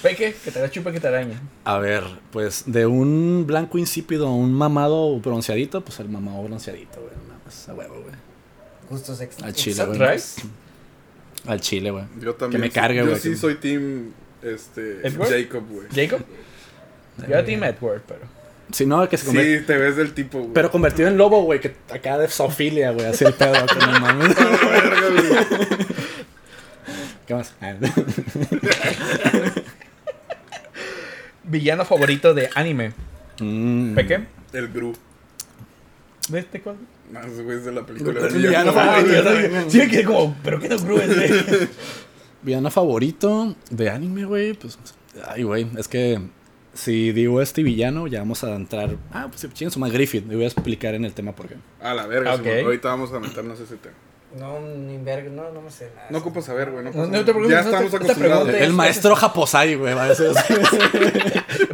Peque, 0.01 0.35
que 0.43 0.51
te 0.51 0.59
la 0.59 0.69
chupa 0.71 0.91
que 0.91 0.99
te 0.99 1.07
araña. 1.07 1.39
A 1.63 1.77
ver, 1.77 2.03
pues 2.31 2.63
de 2.65 2.85
un 2.87 3.45
blanco 3.45 3.77
insípido 3.77 4.27
a 4.27 4.31
un 4.33 4.51
mamado 4.53 5.19
bronceadito, 5.19 5.81
pues 5.81 5.99
el 5.99 6.09
mamado 6.09 6.41
bronceadito, 6.43 6.99
güey. 7.01 7.13
Nada 7.27 7.39
más, 7.45 7.69
a 7.69 7.73
huevo, 7.73 8.01
güey. 8.01 8.15
gustos 8.89 9.21
extra. 9.21 9.47
Al 9.47 9.53
chile, 9.53 9.85
güey. 9.85 10.19
Al 11.47 11.61
chile, 11.61 11.91
güey. 11.91 12.05
Yo 12.19 12.33
también. 12.33 12.61
me 12.61 12.71
cargue, 12.71 12.99
Yo 12.99 13.05
güey, 13.05 13.19
sí 13.19 13.29
que- 13.31 13.35
soy 13.37 13.55
team 13.55 14.11
este. 14.41 15.01
Jacob, 15.03 15.63
güey. 15.69 15.87
¿Jacob? 15.93 16.25
Yo 17.29 17.37
a 17.37 17.45
Team 17.45 17.63
Edward, 17.63 18.01
pero. 18.07 18.21
Si 18.75 18.85
no, 18.85 19.07
que 19.07 19.17
se 19.17 19.25
convierte. 19.25 19.59
Sí, 19.59 19.65
te 19.67 19.77
ves 19.77 19.95
del 19.95 20.13
tipo, 20.13 20.37
güey. 20.37 20.51
Pero 20.53 20.69
convertido 20.69 21.07
en 21.07 21.17
lobo, 21.17 21.43
güey, 21.43 21.61
que 21.61 21.73
acá 21.89 22.17
de 22.17 22.27
zoofilia, 22.27 22.91
güey, 22.91 23.05
así 23.05 23.23
el 23.23 23.31
pedo, 23.31 23.53
que 23.67 23.85
no 23.85 23.99
mames. 24.01 24.35
Güey. 24.35 25.77
¿Qué 27.25 27.35
más? 27.35 27.53
Ah. 27.61 27.73
Villano 31.45 31.85
favorito 31.85 32.33
de 32.33 32.49
anime. 32.53 32.91
Mm. 33.39 33.95
¿Peque? 33.95 34.25
El 34.51 34.67
Gru. 34.67 34.93
¿De 36.27 36.39
este 36.39 36.59
cuál? 36.59 36.75
Más, 37.13 37.31
güey, 37.39 37.59
es 37.59 37.63
de 37.63 37.71
la 37.71 37.85
película. 37.85 38.27
El 38.27 38.33
villano 38.33 38.73
favorito. 38.73 39.23
güey. 39.23 39.69
Sí, 39.69 39.77
me 39.77 39.87
quedé 39.87 40.03
como, 40.03 40.35
¿pero 40.43 40.59
qué 40.59 40.67
no 40.67 40.77
cruel, 40.79 41.69
Villano 42.41 42.69
favorito 42.69 43.55
de 43.69 43.89
anime, 43.89 44.25
güey, 44.25 44.51
pues. 44.53 44.77
Ay, 45.29 45.43
güey, 45.43 45.65
es 45.77 45.87
que 45.87 46.19
si 46.75 47.11
digo 47.11 47.41
este 47.41 47.63
villano, 47.63 48.05
ya 48.05 48.19
vamos 48.19 48.43
a 48.43 48.53
entrar. 48.55 48.95
Ah, 49.11 49.27
pues 49.29 49.51
chingan 49.53 49.71
su 49.71 49.79
más 49.79 49.91
Griffith. 49.91 50.25
Y 50.31 50.35
voy 50.35 50.43
a 50.43 50.47
explicar 50.47 50.93
en 50.93 51.03
el 51.05 51.13
tema 51.13 51.35
por 51.35 51.47
qué. 51.47 51.55
A 51.81 51.93
la 51.95 52.05
verga. 52.05 52.33
Ahorita 52.33 52.89
vamos 52.89 53.11
a 53.13 53.19
meternos 53.19 53.59
ese 53.59 53.77
tema. 53.77 53.95
No, 54.37 54.59
ni 54.59 54.97
verga, 54.97 55.29
no, 55.29 55.49
no 55.53 55.61
me 55.61 55.71
sé 55.71 55.89
nada. 55.95 56.07
No 56.09 56.17
ocupas 56.17 56.43
saber, 56.45 56.69
güey. 56.69 56.83
No, 56.83 56.91
No, 56.91 57.07
no 57.07 57.17
te 57.23 57.31
preocupes, 57.33 57.49
ya 57.51 57.57
no 57.63 57.63
te- 57.63 57.69
estamos 57.69 57.91
te 57.91 57.97
acostumbrados. 57.97 58.43
preguntes. 58.43 58.67
El 58.67 58.73
maestro 58.73 59.15
Japosai, 59.15 59.75
güey, 59.75 59.93
va 59.93 60.03
a 60.03 60.09
decir 60.09 60.27
así. 60.35 60.53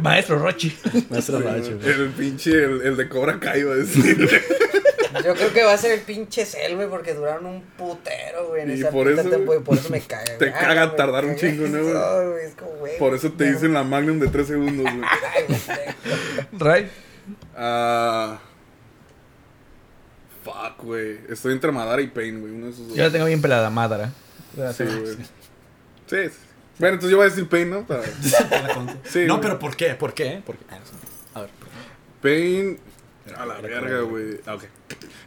Maestro 0.00 0.38
Rochi. 0.38 0.76
Maestro 1.10 1.38
Sí, 1.38 1.44
güey. 1.72 1.92
el 1.92 2.08
pinche, 2.10 2.50
el, 2.52 2.82
el 2.82 2.96
de 2.96 3.08
Cobra 3.08 3.40
Kai, 3.40 3.64
va 3.64 3.72
a 3.72 3.76
decir. 3.76 4.28
Yo 5.24 5.34
creo 5.34 5.52
que 5.52 5.62
va 5.62 5.72
a 5.72 5.78
ser 5.78 5.92
el 5.92 6.00
pinche 6.00 6.44
Cell, 6.44 6.76
güey, 6.76 6.88
porque 6.88 7.14
duraron 7.14 7.46
un 7.46 7.62
putero, 7.62 8.48
güey, 8.48 8.62
en 8.62 8.70
Y 8.70 8.80
esa 8.80 8.90
por 8.90 9.08
eso, 9.08 9.28
y 9.28 9.60
por 9.60 9.76
eso 9.76 9.90
me 9.90 10.00
caga, 10.06 10.38
te 10.38 10.52
caga 10.52 10.86
güey, 10.86 10.96
tardar 10.96 11.24
un 11.24 11.36
chingo, 11.36 11.66
¿no, 11.68 11.82
güey? 11.82 12.44
es 12.44 12.54
como, 12.54 12.70
güey. 12.72 12.98
Por 12.98 13.14
eso 13.14 13.32
te 13.32 13.46
no. 13.46 13.52
dicen 13.52 13.74
la 13.74 13.82
Magnum 13.82 14.18
de 14.18 14.28
3 14.28 14.46
segundos, 14.46 14.86
güey. 14.92 15.04
Ay, 15.34 15.44
güey. 15.48 16.58
Ray. 16.58 16.90
Ah. 17.56 18.40
fuck, 20.44 20.82
güey. 20.82 21.18
Estoy 21.28 21.52
entre 21.52 21.70
Madara 21.72 22.02
y 22.02 22.08
Pain, 22.08 22.40
güey. 22.40 22.52
Uno 22.52 22.66
de 22.66 22.72
esos 22.72 22.88
dos. 22.88 22.96
Yo 22.96 23.04
la 23.04 23.10
tengo 23.10 23.26
bien 23.26 23.42
pelada, 23.42 23.70
Madara. 23.70 24.12
Sí, 24.76 24.84
güey. 24.84 25.16
Sí, 26.06 26.28
sí. 26.28 26.38
Bueno, 26.78 26.94
entonces 26.94 27.10
yo 27.10 27.16
voy 27.18 27.26
a 27.26 27.30
decir 27.30 27.48
Pain, 27.48 27.70
¿no? 27.70 27.86
Para... 27.86 28.02
Sí, 29.04 29.20
no, 29.26 29.34
güey. 29.34 29.40
pero 29.40 29.58
¿por 29.58 29.76
qué? 29.76 29.94
¿Por 29.94 30.14
qué? 30.14 30.42
¿Por 30.44 30.56
qué? 30.56 30.64
Ah. 30.70 30.78
A 31.34 31.40
ver. 31.42 31.50
¿por 31.50 31.68
qué? 31.68 31.74
Pain. 32.20 32.78
A 33.36 33.46
la 33.46 33.60
verga, 33.60 34.00
güey. 34.02 34.40
Ah, 34.46 34.54
ok. 34.54 34.64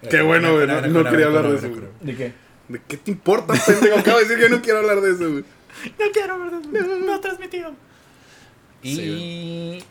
Qué 0.10 0.22
bueno, 0.22 0.54
güey. 0.54 0.68
No, 0.68 0.82
no 0.82 1.10
quería 1.10 1.26
hablar 1.28 1.50
de 1.50 1.58
eso, 1.58 1.70
güey. 1.70 1.82
¿De 2.02 2.16
qué? 2.16 2.34
¿De 2.68 2.82
qué 2.88 2.98
te 2.98 3.12
importa, 3.12 3.54
pendejo? 3.66 4.00
Acabo 4.00 4.18
de 4.20 4.26
decir 4.26 4.40
que 4.44 4.50
no 4.50 4.62
quiero 4.62 4.80
hablar 4.80 5.02
de 5.02 5.12
eso, 5.12 5.32
güey. 5.32 5.46
No 6.00 6.06
quiero 6.14 6.34
hablar 6.34 6.62
de 6.62 6.80
eso. 6.80 6.96
No 7.06 7.20
transmitido. 7.20 7.74
Y 8.82 8.96
Sí, 8.96 9.84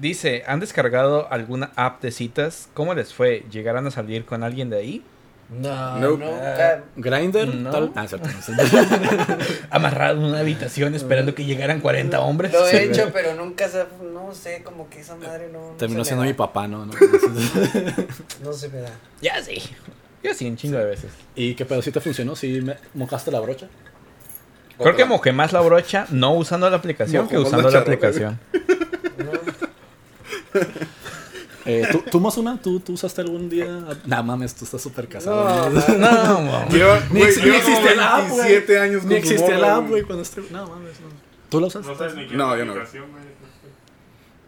dice, 0.00 0.42
¿han 0.46 0.60
descargado 0.60 1.30
alguna 1.30 1.70
app 1.76 2.02
de 2.02 2.10
citas? 2.10 2.68
¿Cómo 2.74 2.94
les 2.94 3.14
fue? 3.14 3.44
¿Llegaron 3.50 3.86
a 3.86 3.90
salir 3.90 4.24
con 4.24 4.42
alguien 4.42 4.70
de 4.70 4.78
ahí? 4.78 5.04
No, 5.60 5.98
Nope. 5.98 6.24
nunca. 6.24 6.82
Grinder, 6.96 7.54
No. 7.54 7.70
tal. 7.70 7.92
Ah, 7.94 8.06
cierto. 8.08 8.28
no. 8.28 8.34
Amarrado 9.70 10.18
en 10.18 10.24
una 10.24 10.40
habitación 10.40 10.94
esperando 10.94 11.34
que 11.34 11.44
llegaran 11.44 11.80
40 11.80 12.20
hombres. 12.20 12.52
Lo 12.52 12.66
he 12.66 12.84
hecho, 12.84 13.10
pero 13.12 13.34
nunca 13.34 13.68
se. 13.68 13.84
No 14.12 14.32
sé, 14.34 14.62
como 14.62 14.88
que 14.88 15.00
esa 15.00 15.14
madre 15.16 15.50
no. 15.52 15.72
no 15.72 15.76
Terminó 15.76 16.04
siendo 16.04 16.24
mi 16.24 16.32
papá, 16.32 16.66
¿no? 16.68 16.86
No. 16.86 16.92
No 18.42 18.52
se 18.52 18.68
me 18.70 18.80
da. 18.80 18.90
Ya 19.20 19.42
sí. 19.42 19.60
Ya 20.22 20.32
sí, 20.34 20.48
un 20.48 20.56
chingo 20.56 20.78
de 20.78 20.84
veces. 20.84 21.10
¿Y 21.34 21.54
qué 21.54 21.64
pedo? 21.66 21.82
¿Sí 21.82 21.90
te 21.92 22.00
funcionó? 22.00 22.34
¿Sí 22.36 22.60
me 22.62 22.76
mojaste 22.94 23.30
la 23.30 23.40
brocha? 23.40 23.68
Creo 24.78 24.96
que 24.96 25.04
mojé 25.04 25.32
más 25.32 25.52
la 25.52 25.60
brocha 25.60 26.06
no 26.10 26.32
usando 26.34 26.68
la 26.70 26.76
aplicación 26.76 27.28
que 27.28 27.36
Mojó 27.36 27.50
más 27.50 27.60
usando 27.60 27.68
la 27.70 27.74
la 27.74 27.80
aplicación. 27.82 28.40
Eh, 31.64 31.86
¿tú, 31.92 32.02
¿Tú, 32.10 32.20
Mosuna? 32.20 32.60
¿Tú, 32.60 32.80
¿Tú 32.80 32.92
usaste 32.94 33.20
algún 33.20 33.48
día? 33.48 33.66
Nah, 34.06 34.22
mames, 34.22 34.54
tú 34.54 34.64
estás 34.64 34.82
súper 34.82 35.08
casado. 35.08 35.70
No. 35.70 35.98
No, 35.98 36.40
mamá. 36.40 36.66
Lleva, 36.70 37.00
Ni 37.10 37.20
güey, 37.20 37.36
ni 37.36 37.50
existía 37.50 37.94
la 37.94 38.16
app, 38.16 38.28
güey. 38.30 38.40
27 38.48 38.78
años 38.80 39.04
Ni 39.04 39.14
existía 39.14 39.58
la 39.58 39.76
app, 39.76 39.88
güey, 39.88 40.02
cuando 40.02 40.22
esté... 40.22 40.42
No, 40.50 40.66
mames, 40.66 41.00
no. 41.00 41.06
¿Tú 41.48 41.60
la 41.60 41.66
usaste? 41.68 41.88
No 41.88 41.96
sabes 41.98 42.14
ni 42.14 42.26
qué 42.26 42.34
No, 42.36 42.52
es 42.54 42.58
yo 42.58 42.64
la 42.64 42.64
no. 42.64 42.72
aplicación, 42.72 43.10
güey. 43.10 43.22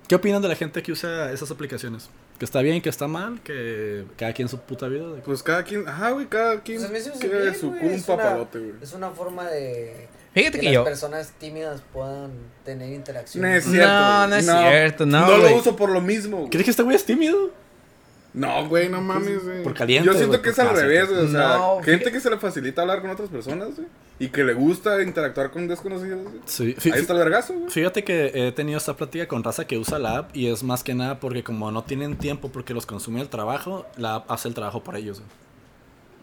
¿Qué 0.09 0.14
opinan 0.16 0.42
de 0.42 0.48
la 0.48 0.57
gente 0.57 0.83
que 0.83 0.92
usa 0.92 1.33
esas 1.33 1.50
aplicaciones? 1.50 2.11
¿Que 2.38 2.44
está 2.44 2.61
bien, 2.62 2.83
que 2.83 2.88
está 2.88 3.07
mal? 3.07 3.40
¿Que 3.42 4.05
cada 4.16 4.33
quien 4.33 4.49
su 4.49 4.59
puta 4.59 4.88
vida? 4.88 5.05
Pues 5.25 5.42
cada 5.42 5.62
quien, 5.62 5.88
ajá, 5.88 6.11
güey, 6.11 6.27
cada 6.27 6.61
quien 6.62 6.85
Pues 6.85 7.09
quiere 7.20 7.55
su 7.55 7.68
culo 7.70 7.81
un 7.83 7.90
es 7.92 8.09
una- 8.09 8.16
papalote, 8.16 8.59
güey. 8.59 8.73
Es 8.83 8.92
una 8.92 9.11
forma 9.11 9.49
de. 9.49 10.09
Fíjate 10.35 10.59
que 10.59 10.61
que 10.61 10.64
las 10.66 10.75
yo. 10.75 10.85
personas 10.85 11.31
tímidas 11.38 11.81
puedan 11.92 12.33
tener 12.64 12.88
No 12.88 12.94
interacción. 12.97 13.44
es 13.44 13.64
cierto. 13.64 13.88
No, 13.88 14.27
no 14.27 14.35
es 14.37 14.44
cierto, 14.47 15.07
no, 15.07 15.20
No 15.29 15.37
lo 15.38 15.57
uso 15.57 15.77
por 15.77 15.90
lo 15.90 16.01
mismo, 16.01 16.38
güey. 16.38 16.51
¿Crees 16.51 16.64
que 16.64 16.70
este 16.73 16.83
güey 16.83 16.97
es 16.97 17.05
tímido? 17.05 17.53
No, 18.35 18.68
güey, 18.68 18.88
no 18.88 19.01
mames, 19.01 19.44
güey. 19.44 19.62
por 19.62 19.75
caliente, 19.75 20.07
Yo 20.07 20.12
siento 20.14 20.42
que 20.42 20.51
es 20.51 20.59
al 20.59 20.75
revés, 20.77 21.09
güey. 21.09 21.25
O 21.25 21.29
sea, 21.29 21.57
No, 21.57 21.81
gente 21.85 22.11
que 22.11 22.18
se 22.20 22.29
le 22.29 22.37
facilita 22.37 22.83
hablar 22.83 23.01
con 23.01 23.11
otras 23.11 23.29
personas, 23.29 23.77
güey. 23.77 23.87
Y 24.18 24.29
que 24.29 24.42
le 24.42 24.55
gusta 24.55 25.01
interactuar 25.03 25.51
con 25.53 25.68
desconocidos, 25.68 26.20
güey. 26.25 26.40
Sí. 26.44 26.75
Ahí 26.92 27.01
está 27.01 27.12
el 27.12 27.20
vergazo, 27.20 27.55
güey. 27.55 27.70
Fíjate 27.70 28.03
que 28.03 28.33
he 28.35 28.51
tenido 28.53 28.79
esta 28.79 28.97
plática 28.97 29.29
con 29.29 29.42
raza 29.44 29.66
que 29.66 29.79
usa 29.79 29.99
la 30.01 30.18
app 30.18 30.37
y 30.37 30.49
es 30.49 30.62
más 30.64 30.83
que 30.83 30.94
nada 30.94 31.20
porque 31.20 31.44
como 31.44 31.70
no 31.70 31.85
tienen 31.85 32.16
tiempo 32.16 32.51
porque 32.51 32.75
los 32.75 32.87
consume 32.87 33.20
el 33.20 33.29
trabajo, 33.29 33.87
la 33.97 34.16
app 34.16 34.31
hace 34.33 34.49
el 34.49 34.55
trabajo 34.55 34.83
por 34.83 34.97
ellos. 34.97 35.20
güey. 35.20 35.31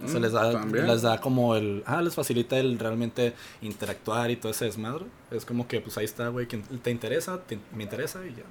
O 0.03 0.07
sea, 0.09 0.19
Mm, 0.19 0.23
les 0.23 0.31
da, 0.33 0.51
también. 0.51 0.87
les 0.87 1.01
da 1.03 1.21
como 1.21 1.55
el... 1.55 1.83
Ah, 1.85 2.01
les 2.01 2.15
facilita 2.15 2.57
el 2.57 2.77
realmente 2.79 3.33
interactuar 3.61 4.31
y 4.31 4.35
todo 4.35 4.51
ese 4.51 4.65
desmadre. 4.65 5.05
Es 5.29 5.45
como 5.45 5.67
que 5.67 5.79
pues 5.79 5.97
ahí 5.97 6.05
está, 6.05 6.27
güey, 6.29 6.47
que 6.47 6.57
te 6.57 6.91
interesa, 6.91 7.39
te- 7.41 7.59
me 7.75 7.83
interesa 7.83 8.19
y 8.25 8.31
ya. 8.35 8.43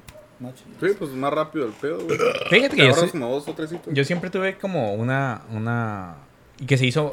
Sí, 0.80 0.86
pues 0.98 1.10
más 1.12 1.32
rápido 1.32 1.66
el 1.66 1.72
pedo, 1.72 1.98
güey. 2.04 2.18
Fíjate 2.48 2.70
Te 2.70 2.76
que 2.76 2.86
yo, 2.86 2.94
soy- 2.94 3.10
como 3.10 3.28
dos 3.30 3.46
o 3.48 3.52
tres 3.54 3.70
hitos. 3.72 3.92
yo 3.92 4.04
siempre 4.04 4.30
tuve 4.30 4.56
como 4.58 4.94
una. 4.94 5.42
una 5.52 6.16
y 6.58 6.66
que 6.66 6.76
se 6.78 6.86
hizo. 6.86 7.12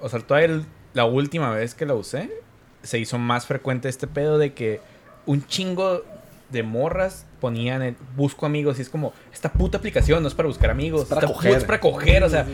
O 0.00 0.08
sea, 0.08 0.20
toda 0.20 0.42
el- 0.42 0.64
la 0.94 1.04
última 1.04 1.50
vez 1.50 1.74
que 1.74 1.86
la 1.86 1.94
usé, 1.94 2.30
se 2.82 2.98
hizo 2.98 3.18
más 3.18 3.46
frecuente 3.46 3.88
este 3.88 4.06
pedo 4.06 4.38
de 4.38 4.52
que 4.54 4.80
un 5.26 5.44
chingo 5.46 6.02
de 6.50 6.62
morras 6.62 7.26
ponían 7.40 7.82
el 7.82 7.94
busco 8.16 8.46
amigos 8.46 8.78
y 8.78 8.82
es 8.82 8.88
como 8.88 9.12
esta 9.32 9.52
puta 9.52 9.78
aplicación 9.78 10.22
no 10.22 10.28
es 10.28 10.34
para 10.34 10.48
buscar 10.48 10.70
amigos 10.70 11.02
Es 11.02 11.08
para 11.08 11.20
esta 11.20 11.32
coger. 11.32 11.50
puta 11.50 11.58
es 11.58 11.64
para 11.64 11.80
coger 11.80 12.24
o 12.24 12.28
sea 12.30 12.46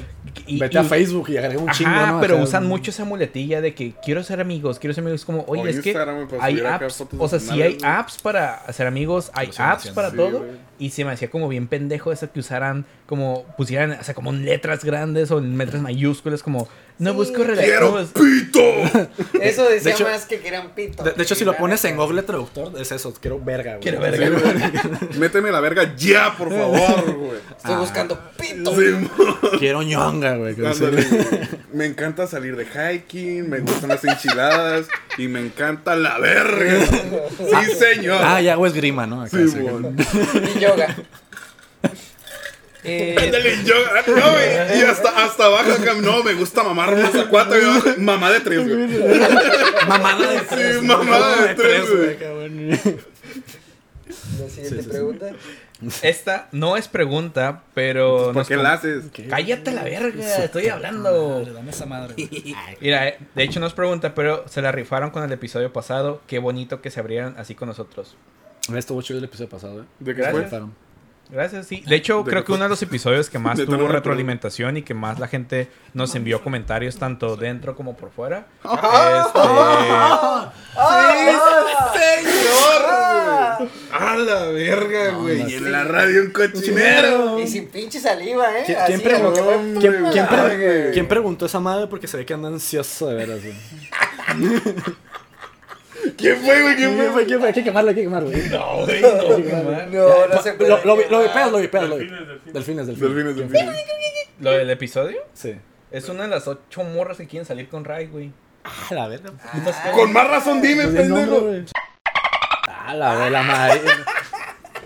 y- 0.46 0.58
Vete 0.58 0.78
a 0.78 0.84
Facebook 0.84 1.28
y 1.30 1.36
agrega 1.36 1.60
un 1.62 1.70
Ajá, 1.70 1.78
chingo, 1.78 2.06
¿no? 2.06 2.20
pero 2.20 2.36
usan 2.38 2.66
mucho 2.66 2.90
esa 2.90 3.04
muletilla 3.04 3.60
de 3.60 3.74
que 3.74 3.94
quiero 4.04 4.22
ser 4.24 4.40
amigos, 4.40 4.78
quiero 4.78 4.92
ser 4.94 5.02
amigos. 5.04 5.24
Como, 5.24 5.44
oye, 5.46 5.70
es 5.70 5.80
que 5.80 5.90
Instagram, 5.90 6.28
para 6.28 6.44
hay 6.44 6.60
apps, 6.60 7.04
o 7.18 7.28
sea, 7.28 7.38
sí 7.38 7.62
hay 7.62 7.78
apps 7.82 8.20
para 8.20 8.54
hacer 8.56 8.86
amigos, 8.86 9.30
hay 9.32 9.50
apps 9.56 9.88
para 9.90 10.10
Sí, 10.10 10.16
todo. 10.16 10.44
Y 10.84 10.90
se 10.90 11.02
me 11.04 11.12
hacía 11.12 11.30
como 11.30 11.48
bien 11.48 11.66
pendejo 11.66 12.12
eso 12.12 12.30
que 12.30 12.40
usaran, 12.40 12.84
como 13.06 13.44
pusieran, 13.56 13.92
o 13.92 14.04
sea, 14.04 14.12
como 14.14 14.30
en 14.30 14.44
letras 14.44 14.84
grandes 14.84 15.30
o 15.30 15.38
en 15.38 15.56
letras 15.56 15.80
mayúsculas, 15.80 16.42
como, 16.42 16.68
no 16.98 17.10
Sí. 17.10 17.16
busco 17.16 17.36
¡Quiero 17.36 17.54
relaciones. 17.54 18.08
pito! 18.12 18.60
Eso 19.40 19.68
decía 19.68 19.92
hecho- 19.92 20.04
más 20.04 20.26
que 20.26 20.38
querían 20.40 20.70
pito. 20.74 21.02
De, 21.02 21.12
de 21.12 21.22
hecho, 21.22 21.34
si 21.34 21.44
lo 21.44 21.56
pones 21.56 21.84
en 21.86 21.96
Google 21.96 22.22
Traductor, 22.22 22.72
es 22.80 22.92
eso, 22.92 23.12
quiero 23.20 23.40
verga, 23.42 23.78
güey. 23.78 23.80
Quiero 23.82 23.98
Sí, 23.98 24.02
verga. 24.18 24.82
Méteme 25.18 25.50
la 25.50 25.60
verga 25.60 25.94
ya, 25.96 26.34
por 26.36 26.50
favor, 26.50 27.12
güey. 27.16 27.38
Estoy 27.56 27.72
Ah. 27.74 27.78
buscando 27.78 28.20
pito. 28.38 28.74
Sí, 28.76 29.08
Quiero 29.58 29.82
ñonga, 29.82 30.36
güey. 30.36 30.54
ándale. 30.54 31.06
Me 31.72 31.86
encanta 31.86 32.26
salir 32.26 32.56
de 32.56 32.66
hiking, 32.66 33.48
me 33.48 33.58
gustan 33.60 33.88
las 33.88 34.04
enchiladas 34.04 34.86
y 35.18 35.26
me 35.28 35.40
encanta 35.40 35.96
la 35.96 36.18
verga. 36.18 36.86
Sí, 36.86 37.72
señor. 37.78 38.20
Ah, 38.22 38.40
ya 38.40 38.52
hago 38.52 38.66
esgrima, 38.66 39.06
¿no? 39.06 39.22
Acá, 39.22 39.36
Sí, 39.36 39.48
sí. 39.48 39.58
güey. 39.58 39.84
Y 40.60 40.64
yoga. 40.76 40.96
Eh, 42.86 43.16
Ándale, 43.18 43.64
yo, 43.64 43.74
ah, 43.96 44.02
no, 44.06 44.30
güey. 44.32 44.78
Y 44.78 44.82
hasta, 44.82 45.24
hasta 45.24 45.46
abajo 45.46 45.72
acá, 45.72 45.94
no, 45.94 46.22
me 46.22 46.34
gusta 46.34 46.62
mamar 46.62 46.94
más 46.94 47.14
a 47.14 47.28
cuatro, 47.30 47.56
mamá 47.96 48.30
de 48.30 48.40
tres, 48.40 48.62
güey. 48.68 48.88
Mamada 49.88 50.32
de 50.32 50.40
Sí, 50.40 50.86
mamada 50.86 51.46
de 51.46 51.54
tres, 51.54 51.90
güey. 51.90 52.18
La 54.38 54.48
siguiente 54.48 54.68
Sí, 54.68 54.68
sí, 54.68 54.82
sí. 54.82 54.88
pregunta. 54.88 55.30
esta 56.02 56.48
no 56.52 56.76
es 56.76 56.88
pregunta, 56.88 57.62
pero. 57.72 58.26
¿Por 58.26 58.36
nos 58.36 58.48
qué 58.48 58.56
la 58.56 58.74
haces? 58.74 59.04
Cállate 59.30 59.72
la 59.72 59.84
verga, 59.84 60.44
estoy 60.44 60.68
hablando. 60.68 61.38
Madre, 61.38 61.52
Dame 61.54 61.70
esa 61.70 61.86
madre. 61.86 62.14
Mira, 62.80 63.08
eh, 63.08 63.18
de 63.34 63.42
hecho 63.42 63.60
no 63.60 63.66
es 63.66 63.72
pregunta, 63.72 64.14
pero 64.14 64.44
se 64.46 64.60
la 64.60 64.72
rifaron 64.72 65.10
con 65.10 65.22
el 65.24 65.32
episodio 65.32 65.72
pasado. 65.72 66.20
Qué 66.26 66.38
bonito 66.38 66.82
que 66.82 66.90
se 66.90 67.00
abrieran 67.00 67.34
así 67.38 67.54
con 67.54 67.68
nosotros. 67.68 68.14
Estuvo 68.72 69.02
chido 69.02 69.18
el 69.18 69.24
episodio 69.24 69.50
pasado, 69.50 69.82
¿eh? 69.82 69.84
¿De 69.98 70.14
Gracias. 70.14 70.52
Gracias, 71.30 71.66
sí. 71.66 71.82
De 71.86 71.96
hecho, 71.96 72.22
¿De 72.22 72.30
creo 72.30 72.44
que 72.44 72.52
uno 72.52 72.64
de 72.64 72.68
los 72.68 72.82
episodios 72.82 73.30
que 73.30 73.38
más 73.40 73.58
tuvo 73.58 73.88
retroalimentación 73.88 74.76
y 74.76 74.82
que 74.82 74.94
más 74.94 75.18
la 75.18 75.26
gente 75.28 75.68
nos 75.92 76.14
envió 76.14 76.42
comentarios 76.42 76.96
tanto 76.98 77.36
dentro 77.36 77.74
como 77.74 77.96
por 77.96 78.10
fuera. 78.10 78.46
¡Ah! 78.64 80.52
Este, 81.28 82.30
¡Señor! 82.30 83.68
¡A 83.92 84.16
la 84.16 84.46
verga, 84.46 85.10
güey! 85.12 85.42
no, 85.42 85.48
y 85.48 85.54
en 85.54 85.64
sí. 85.64 85.70
la 85.70 85.84
radio 85.84 86.22
un 86.22 86.30
cochinero. 86.30 87.40
Y 87.40 87.46
sin 87.46 87.68
pinche 87.68 88.00
saliva, 88.00 88.58
¿eh? 88.58 88.64
¿Quién, 88.66 88.78
Así 88.78 88.98
preguntó, 88.98 89.44
fue- 89.44 89.74
¿quién, 89.80 90.04
quién 90.12 90.26
pre- 90.26 90.90
quién 90.92 91.08
preguntó 91.08 91.46
esa 91.46 91.60
madre? 91.60 91.86
Porque 91.86 92.06
se 92.06 92.16
ve 92.16 92.26
que 92.26 92.34
anda 92.34 92.48
ansioso 92.48 93.08
de 93.08 93.14
veras, 93.14 93.40
güey. 93.42 93.54
¿Quién 96.16 96.36
fue, 96.38 96.62
güey? 96.62 96.76
¿Quién 96.76 96.94
¿Quién 96.96 97.12
fue? 97.12 97.24
¿Quién 97.26 97.38
fue? 97.40 97.48
Hay 97.48 97.54
que 97.54 97.64
quemarlo, 97.64 97.88
hay 97.90 97.94
que 97.96 98.02
quemarlo. 98.02 98.30
güey. 98.30 98.48
No, 98.48 98.84
güey, 98.84 99.00
no, 99.02 100.08
No, 100.08 100.26
no 100.28 100.42
se 100.42 100.52
puede. 100.54 100.70
Lo, 100.70 100.84
lo, 100.84 100.96
vi- 100.96 101.02
lo 101.04 101.08
quemar. 101.08 101.22
vipeas, 101.26 101.52
lo 101.52 101.58
vipeas, 101.58 101.88
lo 101.88 101.96
Delfines, 101.96 102.86
delfines. 102.86 102.86
Delfines, 103.00 103.36
delfines. 103.36 103.74
¿Lo 104.40 104.50
del 104.52 104.70
episodio? 104.70 105.18
Sí. 105.32 105.54
Es 105.90 106.08
una 106.08 106.24
de 106.24 106.28
las 106.28 106.48
ocho 106.48 106.82
morras 106.84 107.16
que 107.18 107.26
quieren 107.26 107.46
salir 107.46 107.68
con 107.68 107.84
Ray, 107.84 108.06
güey. 108.08 108.32
Ah, 108.64 108.70
la 108.94 109.08
verga. 109.08 109.30
Con 109.94 110.12
más 110.12 110.28
razón 110.28 110.60
dime, 110.62 110.84
Pues 110.84 110.96
el 110.96 111.08
nombre, 111.10 111.26
pendejo. 111.52 111.72
Ah, 112.68 112.94
la 112.94 113.14
verga, 113.14 113.42
madre. 113.42 113.80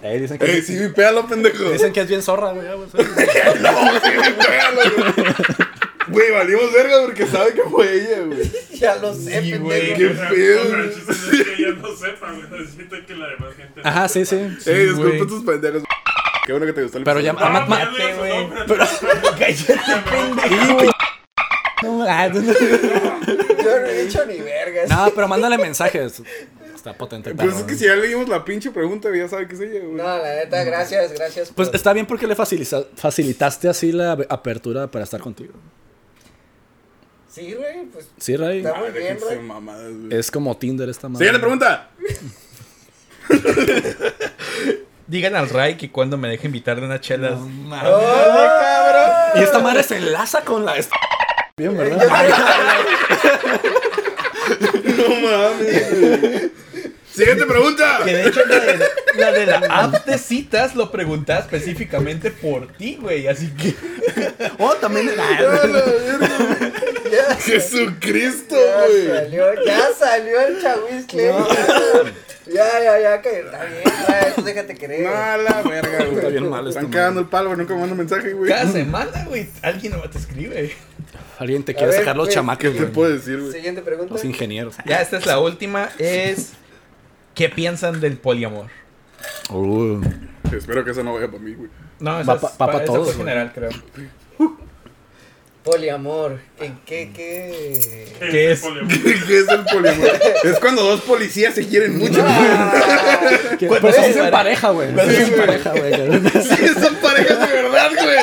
Eh, 0.03 0.19
dicen 0.21 0.39
que, 0.39 0.47
Ey, 0.53 0.63
sí, 0.63 0.77
vipéalo, 0.79 1.27
pendejo. 1.27 1.71
dicen 1.71 1.93
que 1.93 2.01
es 2.03 2.09
bien 2.09 2.23
zorra, 2.23 2.53
güey. 2.53 2.67
ah. 2.69 2.75
No, 3.61 4.01
sí, 4.01 4.11
vipéalo, 4.11 4.81
güey. 4.97 5.68
Güey, 6.19 6.31
valimos 6.33 6.73
verga 6.73 7.03
porque 7.05 7.27
sabe 7.27 7.53
que 7.55 7.63
fue 7.63 7.95
ella, 7.95 8.21
güey. 8.27 8.51
Ya 8.79 8.97
lo 8.97 9.13
sé, 9.15 9.21
Sí, 9.43 9.51
pendejo. 9.53 9.65
güey, 9.65 9.95
qué 9.95 10.09
pedo. 10.09 10.83
es 10.85 10.97
que 11.47 11.55
ella 11.63 11.75
no 11.81 11.97
sepa, 11.97 12.33
güey. 12.33 12.45
Necesita 12.61 13.07
que 13.07 13.15
la 13.15 13.27
demás 13.29 13.55
gente. 13.57 13.81
Ajá, 13.85 14.09
sí, 14.09 14.25
sí. 14.25 14.37
Ey, 14.37 14.87
disculpa 14.87 15.09
güey. 15.17 15.27
tus 15.27 15.45
pendejos. 15.45 15.83
Qué 16.47 16.53
bueno 16.53 16.67
que 16.67 16.73
te 16.73 16.83
gustó 16.83 16.99
el 16.99 17.05
Pero 17.05 17.21
ya-. 17.21 17.33
No, 17.35 17.39
Ah, 17.43 17.67
ma- 17.69 17.79
ya 17.79 17.85
no 17.87 17.93
digas 17.97 18.11
su 18.13 18.19
güey. 18.19 18.49
Pero- 18.67 18.85
Cállate, 19.39 20.91
No, 21.83 22.03
ah, 22.09 22.29
no, 22.29 22.41
Yo 22.43 23.81
no 23.81 23.87
he 23.87 24.03
dicho 24.05 24.27
ni 24.27 24.41
vergas. 24.41 24.89
No, 24.89 25.11
pero 25.15 25.29
mándale 25.29 25.59
mensajes. 25.59 26.23
Está 26.75 26.93
potente. 26.97 27.35
Pues 27.35 27.57
es 27.57 27.63
que 27.65 27.75
si 27.75 27.85
ya 27.87 27.95
leímos 27.97 28.29
la 28.29 28.45
pinche 28.45 28.71
pregunta, 28.71 29.09
ya 29.15 29.29
sabe 29.29 29.47
qué 29.49 29.55
es 29.55 29.61
ella, 29.61 29.81
güey. 29.81 29.93
No, 29.95 30.05
la 30.05 30.35
neta, 30.37 30.63
gracias, 30.65 31.13
gracias. 31.13 31.53
Pues 31.55 31.69
por- 31.69 31.77
está 31.77 31.93
bien 31.93 32.07
porque 32.07 32.27
le 32.27 32.35
facilita- 32.37 32.87
facilitaste 32.97 33.69
así 33.69 33.93
la 33.93 34.13
apertura 34.29 34.87
para 34.89 35.05
estar 35.05 35.21
contigo. 35.21 35.53
Sí, 37.39 37.55
güey, 37.55 37.85
pues. 37.93 38.09
Sí, 38.19 38.37
Ray. 38.37 38.59
Está 38.59 38.75
muy 38.75 38.91
bien, 38.91 39.17
Ray. 39.29 39.39
mamadas, 39.39 39.93
güey. 39.93 40.19
Es 40.19 40.29
como 40.31 40.57
Tinder 40.57 40.89
esta 40.89 41.09
madre. 41.09 41.25
Siguiente 41.25 41.41
pregunta. 41.41 41.91
Digan 45.07 45.37
al 45.37 45.49
Ray 45.49 45.77
que 45.77 45.91
cuando 45.91 46.19
me 46.19 46.29
deje 46.29 46.47
invitarle 46.47 46.85
unas 46.85 47.01
chelas. 47.01 47.39
¡Oh, 47.39 47.71
cabrón! 47.71 49.11
Y 49.37 49.43
esta 49.43 49.61
madre 49.61 49.85
se 49.85 49.99
enlaza 49.99 50.43
con 50.43 50.65
la. 50.65 50.75
Bien. 51.57 51.77
No 54.97 55.09
mames. 55.21 56.51
Siguiente 57.13 57.47
pregunta. 57.47 58.01
Que 58.05 58.15
de 58.15 58.29
hecho 58.29 58.41
la 58.47 58.61
de, 58.61 58.79
la 59.17 59.33
de 59.33 59.47
la 59.47 59.57
app 59.59 60.05
de 60.07 60.19
citas 60.19 60.75
lo 60.75 60.91
preguntaba 60.91 61.41
específicamente 61.41 62.31
por 62.31 62.73
ti, 62.73 62.99
güey. 63.01 63.29
Así 63.29 63.49
que. 63.51 63.75
Oh, 64.59 64.75
también. 64.75 65.11
Ya, 67.11 67.37
Jesucristo, 67.37 68.55
ya 68.57 68.87
güey. 68.87 69.07
salió, 69.09 69.65
ya 69.65 69.89
salió 69.99 70.41
el 70.41 70.63
chahuizcle. 70.63 71.33
Ya, 72.47 72.83
ya, 72.83 72.99
ya, 73.01 73.21
que 73.23 73.41
está 73.41 73.65
bien, 73.65 74.45
déjate 74.45 74.75
querer. 74.75 75.03
No, 75.03 75.15
a 75.15 75.37
la 75.37 75.63
verga, 75.63 75.99
güey. 76.05 76.15
Está 76.17 76.29
bien 76.29 76.49
mal 76.49 76.67
esta 76.67 76.81
Están 76.81 76.93
cagando 76.93 77.21
el 77.21 77.27
palo, 77.27 77.49
güey. 77.49 77.59
Nunca 77.59 77.75
me 77.75 77.81
mandan 77.81 77.99
mensaje, 77.99 78.33
güey. 78.33 78.51
Cada 78.51 78.67
semana, 78.73 79.25
güey, 79.27 79.49
alguien 79.63 79.93
nomás 79.93 80.11
te 80.11 80.19
escribe. 80.19 80.73
Alguien 81.39 81.63
te 81.63 81.75
quiere 81.75 81.91
ver, 81.91 82.01
sacar 82.01 82.17
los 82.17 82.27
güey, 82.27 82.35
chamacos, 82.35 82.63
¿Qué 82.63 82.71
güey. 82.71 82.93
puedo 82.93 83.11
decir, 83.13 83.39
güey? 83.39 83.53
Siguiente 83.53 83.83
pregunta. 83.83 84.15
Los 84.15 84.25
ingenieros. 84.25 84.77
Ya, 84.87 85.01
esta 85.03 85.19
es 85.19 85.27
la 85.27 85.39
última. 85.39 85.91
Es. 85.99 86.53
¿Qué 87.35 87.49
piensan 87.51 88.01
del 88.01 88.17
poliamor? 88.17 88.67
Uh, 89.51 90.01
Espero 90.51 90.85
que 90.85 90.91
eso 90.93 91.05
no 91.05 91.15
vaya 91.15 91.27
para 91.29 91.39
mí, 91.43 91.55
güey. 91.55 91.71
No, 92.01 92.13
Va 92.13 92.21
esa 92.23 92.41
pa- 92.41 92.47
es 92.49 92.53
pa 92.55 92.67
pa- 92.67 92.77
esa 92.77 92.85
todos, 92.87 93.15
general, 93.15 93.53
creo. 93.55 93.71
Poliamor. 95.71 96.41
¿En 96.61 96.79
qué, 96.87 97.11
qué? 97.15 98.07
¿Qué 98.19 98.53
es? 98.53 98.63
¿Qué 99.27 99.39
es 99.41 99.49
el 99.49 99.65
poliamor? 99.67 100.11
Es 100.45 100.59
cuando 100.61 100.83
dos 100.83 101.03
policías 101.03 101.55
se 101.55 101.67
quieren 101.69 101.99
mucho. 101.99 102.25
pero 103.61 103.93
se 103.93 104.11
es 104.11 104.17
pare- 104.17 104.31
pareja, 104.31 104.71
güey. 104.71 104.95
Se 104.95 105.23
es 105.25 105.31
pareja, 105.31 105.71
güey. 105.73 105.93
Sí, 106.33 106.69
son 106.81 106.95
parejas 106.97 107.39
de 107.41 107.55
verdad, 107.55 107.91
güey. 107.95 108.19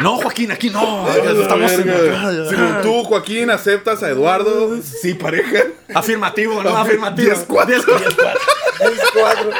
No, 0.00 0.16
Joaquín, 0.18 0.52
aquí 0.52 0.70
no. 0.70 1.06
A 1.06 1.16
la 1.16 1.32
Estamos. 1.42 1.70
Si 1.72 2.56
tú, 2.82 3.02
Joaquín, 3.04 3.50
aceptas 3.50 4.02
a 4.04 4.10
Eduardo, 4.10 4.78
sí, 4.80 5.14
pareja. 5.14 5.64
Afirmativo, 5.92 6.62
¿no? 6.62 6.76
Afirmativo. 6.76 7.32
10-4. 7.32 7.84
Es 8.80 9.00
cuatro. 9.12 9.50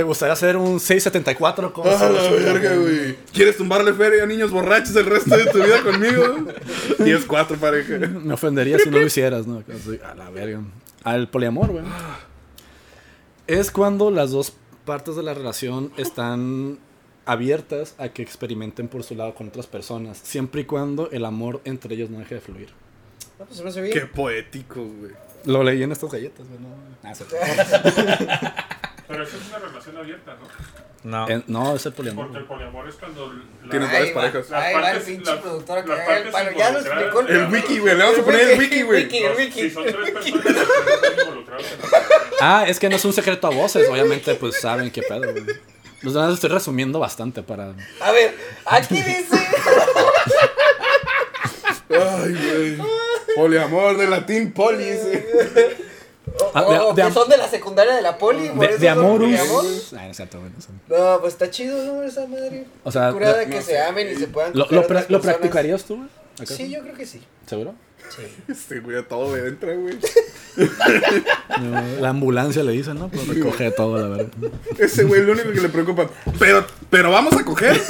¿Te 0.00 0.04
gustaría 0.04 0.32
hacer 0.32 0.56
un 0.56 0.80
674 0.80 1.74
con 1.74 1.86
A 1.86 2.08
la 2.08 2.30
verga, 2.30 2.74
güey. 2.74 3.16
¿Quieres 3.34 3.58
tumbarle 3.58 3.92
feria 3.92 4.22
a 4.22 4.26
niños 4.26 4.50
borrachos 4.50 4.96
el 4.96 5.04
resto 5.04 5.36
de 5.36 5.44
tu 5.44 5.58
vida 5.62 5.82
conmigo? 5.82 6.22
10-4, 6.98 7.58
pareja. 7.58 7.98
Me 7.98 8.32
ofendería 8.32 8.78
si 8.78 8.88
no 8.88 8.98
lo 8.98 9.06
hicieras, 9.06 9.46
¿no? 9.46 9.62
A 10.02 10.14
la 10.14 10.30
verga. 10.30 10.62
Al 11.04 11.28
poliamor, 11.28 11.72
güey. 11.72 11.84
Es 13.46 13.70
cuando 13.70 14.10
las 14.10 14.30
dos 14.30 14.54
partes 14.86 15.16
de 15.16 15.22
la 15.22 15.34
relación 15.34 15.92
están 15.98 16.78
abiertas 17.26 17.94
a 17.98 18.08
que 18.08 18.22
experimenten 18.22 18.88
por 18.88 19.02
su 19.02 19.14
lado 19.16 19.34
con 19.34 19.48
otras 19.48 19.66
personas, 19.66 20.16
siempre 20.16 20.62
y 20.62 20.64
cuando 20.64 21.10
el 21.10 21.26
amor 21.26 21.60
entre 21.66 21.94
ellos 21.94 22.08
no 22.08 22.20
deje 22.20 22.36
de 22.36 22.40
fluir. 22.40 22.68
No, 23.38 23.44
pues 23.44 23.58
se 23.58 23.62
me 23.64 23.68
hace 23.68 23.82
bien. 23.82 23.92
Qué 23.92 24.06
poético, 24.06 24.82
güey. 24.82 25.12
Lo 25.44 25.62
leí 25.62 25.82
en 25.82 25.92
estas 25.92 26.10
galletas, 26.10 26.46
güey. 26.48 26.58
No, 26.58 26.68
Ah, 27.02 27.14
sí. 27.14 27.24
Pero 29.10 29.22
eso 29.24 29.36
es 29.36 29.48
una 29.48 29.58
relación 29.58 29.96
abierta, 29.98 30.36
¿no? 30.40 30.48
No. 31.02 31.28
En- 31.28 31.44
no, 31.48 31.74
es 31.74 31.84
el 31.86 31.92
poliamor. 31.94 32.26
Porque 32.26 32.38
el 32.38 32.44
poliamor 32.44 32.88
es 32.88 32.94
cuando. 32.94 33.32
la- 33.64 33.70
Tienes 33.70 33.90
varias 33.92 34.10
va, 34.10 34.14
parejas. 34.14 34.52
Ahí 34.52 34.74
va 34.74 34.92
el 34.92 35.00
pinche 35.02 35.36
productor 35.36 35.84
que 35.84 35.92
haga 35.92 36.18
el 36.18 36.28
palo. 36.30 36.50
Ya 36.56 36.70
lo 36.70 36.78
explicó. 36.80 37.20
El 37.20 37.46
wiki, 37.52 37.78
güey. 37.80 37.96
Le 37.96 38.04
vamos 38.04 38.18
a 38.18 38.22
poner 38.24 38.40
el 38.50 38.58
wiki, 38.58 38.82
güey. 38.82 39.02
Wiki, 39.04 39.20
Los- 39.20 39.36
wiki. 39.38 39.60
Si 39.62 39.70
son 39.70 39.84
tres 39.84 40.10
personas, 40.10 40.46
involucradas. 41.22 41.66
Ah, 42.40 42.64
es 42.68 42.78
que 42.78 42.88
no 42.88 42.96
es 42.96 43.04
un 43.04 43.12
secreto 43.12 43.46
a 43.46 43.50
voces, 43.50 43.88
obviamente, 43.88 44.34
pues 44.36 44.60
saben 44.60 44.90
qué 44.90 45.02
pedo, 45.02 45.32
güey. 45.32 45.44
Los 46.02 46.14
demás 46.14 46.32
estoy 46.34 46.50
resumiendo 46.50 46.98
bastante 46.98 47.42
para. 47.42 47.74
A 48.00 48.12
ver, 48.12 48.34
aquí 48.66 48.94
dice. 49.02 49.48
Ay, 51.90 52.32
güey. 52.32 52.78
Poliamor 53.36 53.96
de 53.96 54.06
latín 54.06 54.52
polis. 54.52 54.98
O, 56.38 56.50
Ah, 56.54 56.62
de- 56.62 56.78
o 56.78 56.94
de 56.94 57.02
que 57.02 57.12
son 57.12 57.28
de 57.28 57.36
la 57.36 57.48
secundaria 57.48 57.94
de 57.94 58.02
la 58.02 58.16
poli. 58.18 58.48
De, 58.78 58.88
amorus. 58.88 59.28
poliamor. 59.30 59.64
Ay, 59.98 60.04
no 60.06 60.10
es 60.10 60.16
cierto, 60.16 60.38
güey, 60.40 60.50
no. 60.88 60.96
No, 61.14 61.20
pues 61.20 61.32
está 61.34 61.50
chido, 61.50 61.82
¿no? 61.84 62.02
Esa 62.02 62.26
madre. 62.26 62.66
O 62.84 62.90
sea, 62.92 63.12
Curada 63.12 63.42
lo- 63.42 63.48
que 63.50 63.62
se 63.62 63.78
amen 63.80 64.08
y 64.12 64.16
se 64.16 64.26
puedan. 64.28 64.52
¿Lo, 64.54 64.66
lo, 64.70 64.86
pra- 64.86 65.20
practicarías 65.20 65.84
tú, 65.84 65.96
güey? 65.96 66.08
¿Acaso? 66.36 66.54
Sí, 66.56 66.70
yo 66.70 66.80
creo 66.82 66.94
que 66.94 67.06
sí. 67.06 67.20
¿Seguro? 67.46 67.74
Sí. 68.16 68.22
Este 68.52 68.80
güey 68.80 68.96
a 68.98 69.06
todo 69.06 69.28
me 69.28 69.38
entra, 69.40 69.74
güey. 69.74 69.98
No, 71.60 71.82
la 72.00 72.08
ambulancia 72.10 72.62
le 72.62 72.72
dicen, 72.72 72.98
¿no? 72.98 73.08
Pues 73.08 73.26
recoge 73.28 73.70
todo, 73.72 73.98
la 73.98 74.08
verdad. 74.16 74.32
Ese 74.78 75.04
güey 75.04 75.20
es 75.20 75.26
lo 75.26 75.32
único 75.32 75.52
que 75.52 75.60
le 75.60 75.68
preocupa. 75.68 76.08
Pero, 76.38 76.64
pero 76.88 77.10
vamos 77.10 77.34
a 77.34 77.44
coger. 77.44 77.80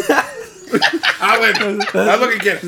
ah, 1.20 1.36
bueno. 1.38 1.82
Haz 2.10 2.20
lo 2.20 2.28
que 2.28 2.38
quieras. 2.38 2.62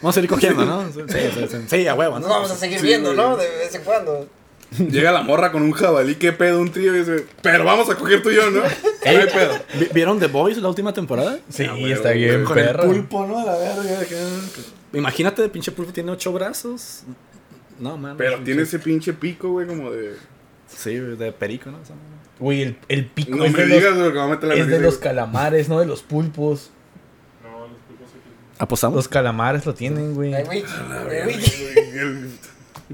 Vamos 0.00 0.16
a 0.16 0.20
ir 0.20 0.28
cogiendo, 0.28 0.64
¿no? 0.64 0.90
Sí, 0.92 1.00
sí, 1.08 1.46
sí, 1.50 1.56
sí, 1.68 1.86
a 1.88 1.94
huevo, 1.94 2.18
Nos 2.18 2.28
¿no? 2.28 2.34
vamos 2.34 2.50
a 2.50 2.56
seguir 2.56 2.80
Sí, 2.80 2.86
viendo, 2.86 3.14
güey. 3.14 3.24
¿no? 3.24 3.36
De 3.36 3.48
vez 3.48 3.74
en 3.74 3.82
cuando. 3.82 4.26
Llega 4.78 5.12
la 5.12 5.22
morra 5.22 5.52
con 5.52 5.62
un 5.62 5.72
jabalí, 5.72 6.14
qué 6.14 6.32
pedo, 6.32 6.60
un 6.60 6.70
trío 6.72 6.94
y 6.94 7.00
dice, 7.00 7.26
pero 7.42 7.64
vamos 7.64 7.90
a 7.90 7.94
coger 7.96 8.22
tú 8.22 8.30
y 8.30 8.36
yo, 8.36 8.50
¿no? 8.50 8.60
No 9.04 9.10
hay 9.10 9.26
pedo. 9.26 9.54
Vi- 9.78 9.88
¿Vieron 9.92 10.18
The 10.18 10.28
Boys 10.28 10.56
la 10.58 10.68
última 10.68 10.92
temporada? 10.94 11.38
Sí, 11.48 11.64
Ah, 11.68 11.76
está 11.78 12.12
bien, 12.12 12.44
Con 12.44 12.54
perro. 12.54 12.84
el 12.84 12.88
pulpo, 12.88 13.26
¿no? 13.26 13.38
A 13.38 13.44
la 13.44 13.56
verga. 13.56 13.82
Imagínate, 14.92 15.42
el 15.44 15.50
pinche 15.50 15.72
pulpo 15.72 15.92
tiene 15.92 16.10
ocho 16.12 16.32
brazos. 16.32 17.02
No, 17.78 17.96
man. 17.98 18.16
Pero 18.16 18.38
tiene 18.40 18.62
ese 18.62 18.78
pinche 18.78 19.12
pico, 19.12 19.50
güey, 19.50 19.66
como 19.66 19.90
de. 19.90 20.14
Sí, 20.68 20.94
de 20.94 21.32
perico, 21.32 21.70
¿no? 21.70 21.78
Güey, 22.38 22.62
el, 22.62 22.76
el 22.88 23.06
pico 23.06 23.36
No 23.36 23.44
es, 23.44 23.52
me 23.52 23.66
de 23.66 23.74
digas, 23.76 23.90
los, 23.90 23.98
güey, 23.98 24.08
que 24.08 24.12
me 24.14 24.18
va 24.20 24.24
a 24.24 24.28
meter 24.28 24.48
la 24.48 24.54
es 24.54 24.66
de 24.68 24.80
los 24.80 24.94
güey. 24.98 25.02
calamares, 25.08 25.68
no 25.68 25.80
de 25.80 25.86
los 25.86 26.02
pulpos. 26.02 26.70
No, 27.42 27.60
los 27.66 27.78
pulpos 27.86 28.06
aquí. 28.08 28.34
¿Apostamos? 28.58 28.96
Los 28.96 29.08
calamares 29.08 29.66
lo 29.66 29.74
tienen, 29.74 30.14
güey. 30.14 30.32
Ay, 30.34 30.44
güey, 30.44 30.64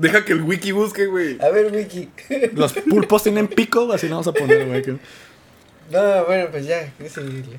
Deja 0.01 0.25
que 0.25 0.33
el 0.33 0.43
wiki 0.43 0.73
busque, 0.73 1.07
güey. 1.07 1.39
A 1.41 1.49
ver, 1.51 1.73
Wiki. 1.73 2.09
Los 2.55 2.73
pulpos 2.73 3.23
tienen 3.23 3.49
pico, 3.49 3.93
así 3.93 4.07
lo 4.09 4.15
vamos 4.17 4.29
a 4.29 4.33
poner, 4.33 4.67
güey. 4.67 4.83
que- 4.83 4.97
No, 5.91 6.25
bueno, 6.27 6.49
pues 6.51 6.67
ya, 6.67 6.93
que 6.99 7.09
seguirle. 7.09 7.59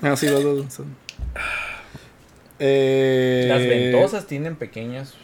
Ah, 0.00 0.16
sí, 0.16 0.28
los 0.28 0.42
dos. 0.42 0.72
son- 0.72 0.96
Eh... 2.58 3.46
Las 3.48 3.58
ventosas 3.60 4.26
tienen 4.26 4.56
pequeñas, 4.56 5.14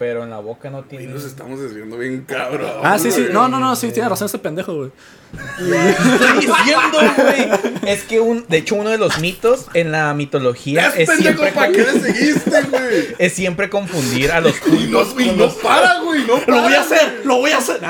pero 0.00 0.24
en 0.24 0.30
la 0.30 0.38
boca 0.38 0.70
no 0.70 0.80
Y 0.80 0.82
tienen. 0.84 1.12
nos 1.12 1.24
estamos 1.24 1.60
desviando 1.60 1.98
bien 1.98 2.24
cabrón. 2.26 2.70
Ah, 2.82 2.98
sí, 2.98 3.10
sí. 3.10 3.26
No, 3.30 3.48
no, 3.48 3.60
no, 3.60 3.76
sí, 3.76 3.92
tiene 3.92 4.08
razón 4.08 4.24
este 4.24 4.38
pendejo, 4.38 4.74
güey. 4.74 4.90
estoy 5.58 6.36
diciendo, 6.40 6.98
güey. 7.18 7.48
Es 7.86 8.04
que 8.04 8.18
un, 8.18 8.46
de 8.48 8.56
hecho, 8.56 8.76
uno 8.76 8.88
de 8.88 8.96
los 8.96 9.18
mitos 9.18 9.66
en 9.74 9.92
la 9.92 10.14
mitología 10.14 10.86
Es 10.88 11.00
es 11.00 11.08
pendejo, 11.10 11.44
siempre, 11.44 11.52
¿para 11.52 11.70
qué 11.70 11.82
le 11.82 12.00
seguiste, 12.00 12.62
güey? 12.70 13.08
es 13.18 13.32
siempre 13.34 13.68
confundir 13.68 14.32
a 14.32 14.40
los 14.40 14.54
Y 14.68 14.86
no, 14.86 15.02
y 15.20 15.30
no 15.36 15.50
para, 15.56 16.00
güey, 16.00 16.24
no 16.26 16.38
para. 16.38 16.56
¡Lo 16.56 16.62
voy 16.62 16.72
a 16.72 16.80
hacer! 16.80 17.20
¡Lo 17.26 17.36
voy 17.36 17.50
a 17.50 17.58
hacer! 17.58 17.80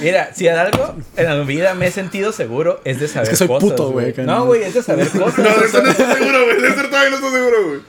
Mira, 0.00 0.34
si 0.34 0.48
algo 0.48 0.96
en 1.16 1.24
la 1.24 1.36
vida 1.44 1.74
me 1.74 1.86
he 1.86 1.90
sentido 1.92 2.32
seguro 2.32 2.80
es 2.84 2.98
de 2.98 3.06
saber 3.06 3.30
que 3.30 3.36
soy 3.36 3.46
cosas. 3.46 3.70
puto, 3.70 3.90
güey, 3.92 4.12
no- 4.26 4.44
güey, 4.44 4.64
es 4.64 4.74
de 4.74 4.82
saber 4.82 5.08
cosas. 5.08 5.38
No, 5.38 5.56
de 5.56 5.66
eso 5.66 5.82
no 5.84 5.88
estoy 5.92 6.06
seguro, 6.16 6.44
güey. 6.46 6.60
De 6.60 6.68
eso 6.68 6.82
todavía 6.88 7.10
no 7.10 7.16
estoy 7.16 7.30
seguro, 7.30 7.66
güey. 7.68 7.80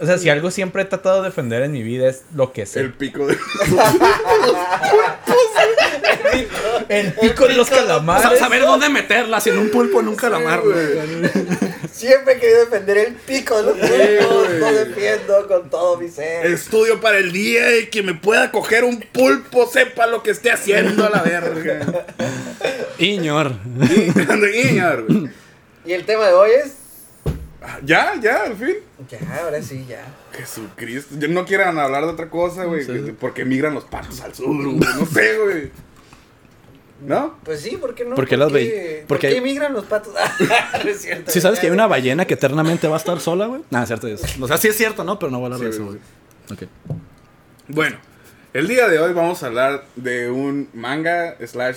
O 0.00 0.06
sea, 0.06 0.18
si 0.18 0.28
algo 0.28 0.50
siempre 0.50 0.82
he 0.82 0.84
tratado 0.86 1.22
de 1.22 1.28
defender 1.28 1.62
en 1.62 1.72
mi 1.72 1.82
vida 1.82 2.08
es 2.08 2.22
lo 2.34 2.52
que 2.52 2.66
sé. 2.66 2.80
El 2.80 2.92
pico 2.92 3.26
de. 3.26 3.36
El, 6.88 7.12
pico 7.14 7.46
de 7.46 7.54
los 7.54 7.68
Sa- 7.68 7.76
calamares. 7.76 8.38
saber 8.38 8.62
dónde 8.62 8.88
meterla, 8.88 9.40
si 9.40 9.50
en 9.50 9.58
un 9.58 9.70
pulpo 9.70 10.00
en 10.00 10.08
un 10.08 10.16
calamar, 10.16 10.60
güey. 10.60 10.74
Siempre 11.92 12.34
he 12.34 12.38
querido 12.40 12.60
defender 12.60 12.98
el 12.98 13.14
pico, 13.14 13.60
¿no? 13.62 13.72
güey. 13.74 14.58
Lo 14.58 14.72
defiendo 14.72 15.46
con 15.46 15.70
todo 15.70 15.96
mi 15.96 16.08
ser. 16.08 16.44
Estudio 16.46 17.00
para 17.00 17.18
el 17.18 17.32
día 17.32 17.66
de 17.66 17.88
que 17.88 18.02
me 18.02 18.14
pueda 18.14 18.50
coger 18.50 18.84
un 18.84 19.00
pulpo, 19.00 19.68
sepa 19.70 20.06
lo 20.06 20.22
que 20.22 20.32
esté 20.32 20.50
haciendo 20.50 21.06
a 21.06 21.10
la 21.10 21.22
verga. 21.22 22.06
Iñor. 22.98 23.52
Güey. 23.64 24.12
Y 25.86 25.92
el 25.92 26.04
tema 26.04 26.26
de 26.26 26.32
hoy 26.32 26.50
es. 26.64 26.72
Ya, 27.84 28.14
ya, 28.20 28.42
al 28.44 28.56
fin. 28.56 28.74
Ya, 29.10 29.40
ahora 29.42 29.62
sí, 29.62 29.84
ya. 29.88 30.04
Jesucristo. 30.32 31.14
No 31.28 31.44
quieran 31.44 31.78
hablar 31.78 32.04
de 32.04 32.10
otra 32.10 32.28
cosa, 32.30 32.64
güey. 32.64 32.84
Sí. 32.84 32.92
que- 32.92 33.12
Porque 33.12 33.44
migran 33.44 33.74
los 33.74 33.84
patos 33.84 34.20
al 34.20 34.34
sur, 34.34 34.48
güey. 34.54 34.76
No 34.76 35.06
sé, 35.06 35.38
güey. 35.38 35.70
¿No? 37.04 37.38
Pues 37.44 37.60
sí, 37.60 37.76
¿por 37.76 37.94
qué 37.94 38.04
no? 38.04 38.14
¿Por 38.14 38.26
qué 38.26 38.36
las 38.36 38.50
qué- 38.52 38.98
¿Por 39.00 39.08
porque 39.08 39.28
qué 39.28 39.32
hay- 39.34 39.38
emigran 39.38 39.72
los 39.72 39.84
patos? 39.84 40.14
No 40.84 40.90
es 40.90 41.02
cierto. 41.02 41.30
¿Sí 41.30 41.40
sabes 41.40 41.58
ya, 41.58 41.60
que 41.62 41.66
hay 41.66 41.72
una 41.72 41.86
ballena 41.86 42.24
que 42.26 42.34
eternamente 42.34 42.86
va 42.88 42.94
a 42.94 42.98
estar 42.98 43.20
sola, 43.20 43.46
güey? 43.46 43.62
Nah, 43.70 43.82
es 43.82 43.88
cierto. 43.88 44.08
Es. 44.08 44.22
O 44.40 44.46
sea, 44.48 44.56
sí 44.56 44.68
es 44.68 44.76
cierto, 44.76 45.04
¿no? 45.04 45.18
Pero 45.18 45.30
no 45.32 45.38
voy 45.40 45.50
a 45.50 45.54
hablar 45.54 45.60
Sí, 45.60 45.64
de 45.64 45.70
eso, 45.70 45.84
güey. 45.86 45.98
güey. 46.48 46.64
Ok. 46.64 46.98
Bueno, 47.68 47.96
el 48.52 48.68
día 48.68 48.88
de 48.88 48.98
hoy 49.00 49.12
vamos 49.12 49.42
a 49.42 49.46
hablar 49.46 49.84
de 49.96 50.30
un 50.30 50.68
manga 50.72 51.36
slash 51.46 51.76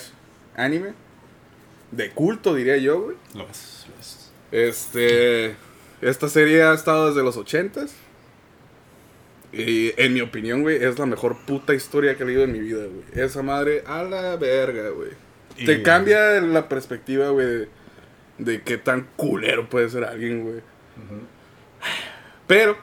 anime. 0.56 0.94
De 1.92 2.12
culto, 2.12 2.54
diría 2.54 2.78
yo, 2.78 3.02
güey. 3.02 3.16
Lo 3.34 3.48
es, 3.50 3.86
lo 3.90 4.00
es. 4.00 4.32
Este. 4.52 5.56
Esta 6.02 6.30
serie 6.30 6.64
ha 6.64 6.74
estado 6.74 7.10
desde 7.10 7.24
los 7.24 7.38
80s. 7.38 7.92
Y 9.54 9.94
en 10.00 10.14
mi 10.14 10.22
opinión, 10.22 10.62
güey, 10.62 10.84
es 10.84 11.00
la 11.00 11.06
mejor 11.06 11.38
puta 11.46 11.74
historia 11.74 12.16
que 12.16 12.24
he 12.24 12.26
leído 12.26 12.44
en 12.44 12.52
mi 12.52 12.60
vida, 12.60 12.84
güey. 12.86 13.04
Esa 13.26 13.42
madre 13.42 13.84
a 13.88 14.04
la 14.04 14.36
verga, 14.36 14.90
güey. 14.90 15.12
Y- 15.58 15.66
Te 15.66 15.82
cambia 15.82 16.40
la 16.42 16.68
perspectiva, 16.70 17.30
güey, 17.30 17.48
de, 17.48 17.68
de 18.38 18.62
qué 18.62 18.78
tan 18.78 19.08
culero 19.16 19.70
puede 19.70 19.90
ser 19.90 20.04
alguien, 20.04 20.44
güey. 20.44 20.62
Pero, 22.46 22.78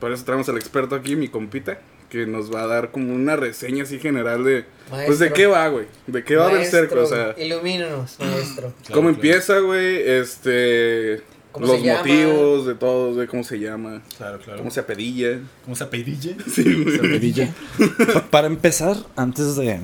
por 0.00 0.12
eso 0.12 0.24
traemos 0.24 0.48
al 0.48 0.56
experto 0.56 0.94
aquí, 0.94 1.16
mi 1.16 1.28
compita, 1.28 1.80
que 2.10 2.26
nos 2.26 2.54
va 2.54 2.62
a 2.62 2.66
dar 2.66 2.90
como 2.92 3.12
una 3.14 3.34
reseña 3.36 3.82
así 3.84 3.98
general 3.98 4.44
de. 4.44 4.66
Pues 5.06 5.18
de 5.18 5.32
qué 5.32 5.46
va, 5.46 5.66
güey. 5.68 5.86
De 6.06 6.22
qué 6.22 6.36
va 6.36 6.48
a 6.48 6.52
vencer, 6.52 6.82
Maestro, 6.82 7.02
o 7.02 7.06
sea. 7.06 7.34
Ilumínanos, 7.36 8.18
maestro. 8.20 8.72
¿Cómo 8.92 9.08
claro. 9.08 9.08
empieza, 9.08 9.58
güey? 9.58 10.08
Este. 10.08 11.22
¿Cómo 11.54 11.66
los 11.68 11.76
se 11.76 11.86
llama? 11.86 11.98
motivos 12.00 12.66
de 12.66 12.74
todo, 12.74 13.14
de 13.14 13.28
cómo 13.28 13.44
se 13.44 13.60
llama. 13.60 14.02
Claro, 14.16 14.40
claro. 14.40 14.58
Cómo 14.58 14.72
se 14.72 14.80
apedilla. 14.80 15.38
¿Cómo 15.62 15.76
se 15.76 15.84
apedille? 15.84 16.36
Sí, 16.52 16.64
güey. 16.82 16.98
Se 16.98 17.52
Para 18.30 18.48
empezar, 18.48 18.96
antes 19.14 19.54
de 19.54 19.78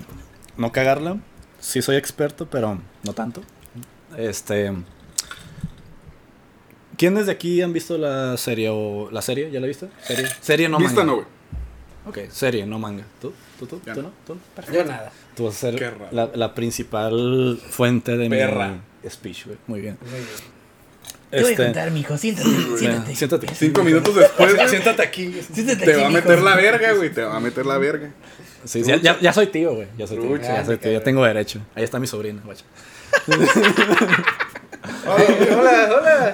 no 0.56 0.72
cagarla, 0.72 1.18
sí 1.60 1.80
soy 1.80 1.94
experto, 1.94 2.46
pero 2.50 2.80
no 3.04 3.12
tanto. 3.12 3.42
Este. 4.18 4.72
¿Quiénes 6.98 7.26
de 7.26 7.32
aquí 7.32 7.62
han 7.62 7.72
visto 7.72 7.96
la 7.96 8.36
serie 8.36 8.68
o 8.68 9.08
la 9.12 9.22
serie? 9.22 9.52
¿Ya 9.52 9.60
la 9.60 9.68
viste? 9.68 9.88
Serie, 10.02 10.26
serie 10.40 10.68
no 10.68 10.78
Vista 10.78 11.04
manga. 11.04 11.06
no, 11.06 11.14
güey. 11.14 11.26
Ok, 12.26 12.32
serie, 12.32 12.66
no 12.66 12.80
manga. 12.80 13.04
¿Tú? 13.22 13.32
¿Tú? 13.60 13.66
¿Tú? 13.66 13.78
¿Tú 13.78 14.02
no. 14.02 14.10
¿Tú 14.26 14.34
no? 14.34 14.40
Perfecto. 14.56 14.80
Yo 14.80 14.84
nada. 14.86 15.12
Tú 15.36 15.44
vas 15.44 15.54
a 15.54 15.70
ser 15.70 15.96
la 16.34 16.54
principal 16.56 17.60
fuente 17.70 18.16
de 18.16 18.28
Perra. 18.28 18.80
mi 19.04 19.08
speech, 19.08 19.46
güey. 19.46 19.58
Muy 19.68 19.80
bien. 19.80 19.98
Muy 20.00 20.10
bien. 20.18 20.59
Te 21.30 21.40
voy 21.40 21.46
a 21.46 21.50
Este, 21.52 21.64
contar, 21.64 21.90
mijo. 21.92 22.16
Siéntate, 22.18 22.48
siéntate. 22.78 23.14
siéntate. 23.14 23.46
Cinco 23.54 23.84
minutos 23.84 24.14
después, 24.16 24.52
Siéntate 24.70 25.02
aquí. 25.02 25.32
Siéntate 25.52 25.84
te 25.84 25.92
aquí, 25.92 26.00
va 26.00 26.06
a 26.06 26.10
mijo. 26.10 26.22
meter 26.22 26.42
la 26.42 26.56
verga, 26.56 26.92
güey. 26.92 27.10
Te 27.10 27.22
va 27.22 27.36
a 27.36 27.40
meter 27.40 27.64
la 27.66 27.78
verga. 27.78 28.10
Sí, 28.64 28.82
ya, 28.82 28.96
ya, 28.96 29.18
ya 29.20 29.32
soy 29.32 29.46
tío, 29.46 29.74
güey. 29.74 29.88
Ya 29.96 30.06
soy 30.06 30.18
tío. 30.18 30.36
Ya 30.38 30.64
soy 30.64 30.76
tío. 30.76 30.92
Ya 30.92 31.00
tengo 31.02 31.24
derecho. 31.24 31.60
Ahí 31.74 31.84
está 31.84 31.98
mi 32.00 32.06
sobrina, 32.06 32.42
guacha. 32.44 32.64
Ay, 35.06 35.48
hola, 35.56 35.88
hola. 35.98 36.32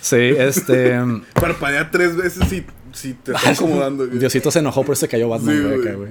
Sí, 0.00 0.16
este. 0.16 0.98
Parpadea 1.34 1.90
tres 1.90 2.16
veces 2.16 2.48
si, 2.48 2.64
si 2.92 3.14
te 3.14 3.32
está 3.32 3.50
acomodando, 3.50 4.06
güey. 4.06 4.18
Diosito 4.18 4.50
se 4.50 4.58
enojó 4.60 4.84
por 4.84 4.94
eso 4.94 5.06
cayó 5.08 5.28
Batman, 5.28 5.54
Sí, 5.56 5.62
güey. 5.62 5.80
acá, 5.80 5.92
güey. 5.96 6.10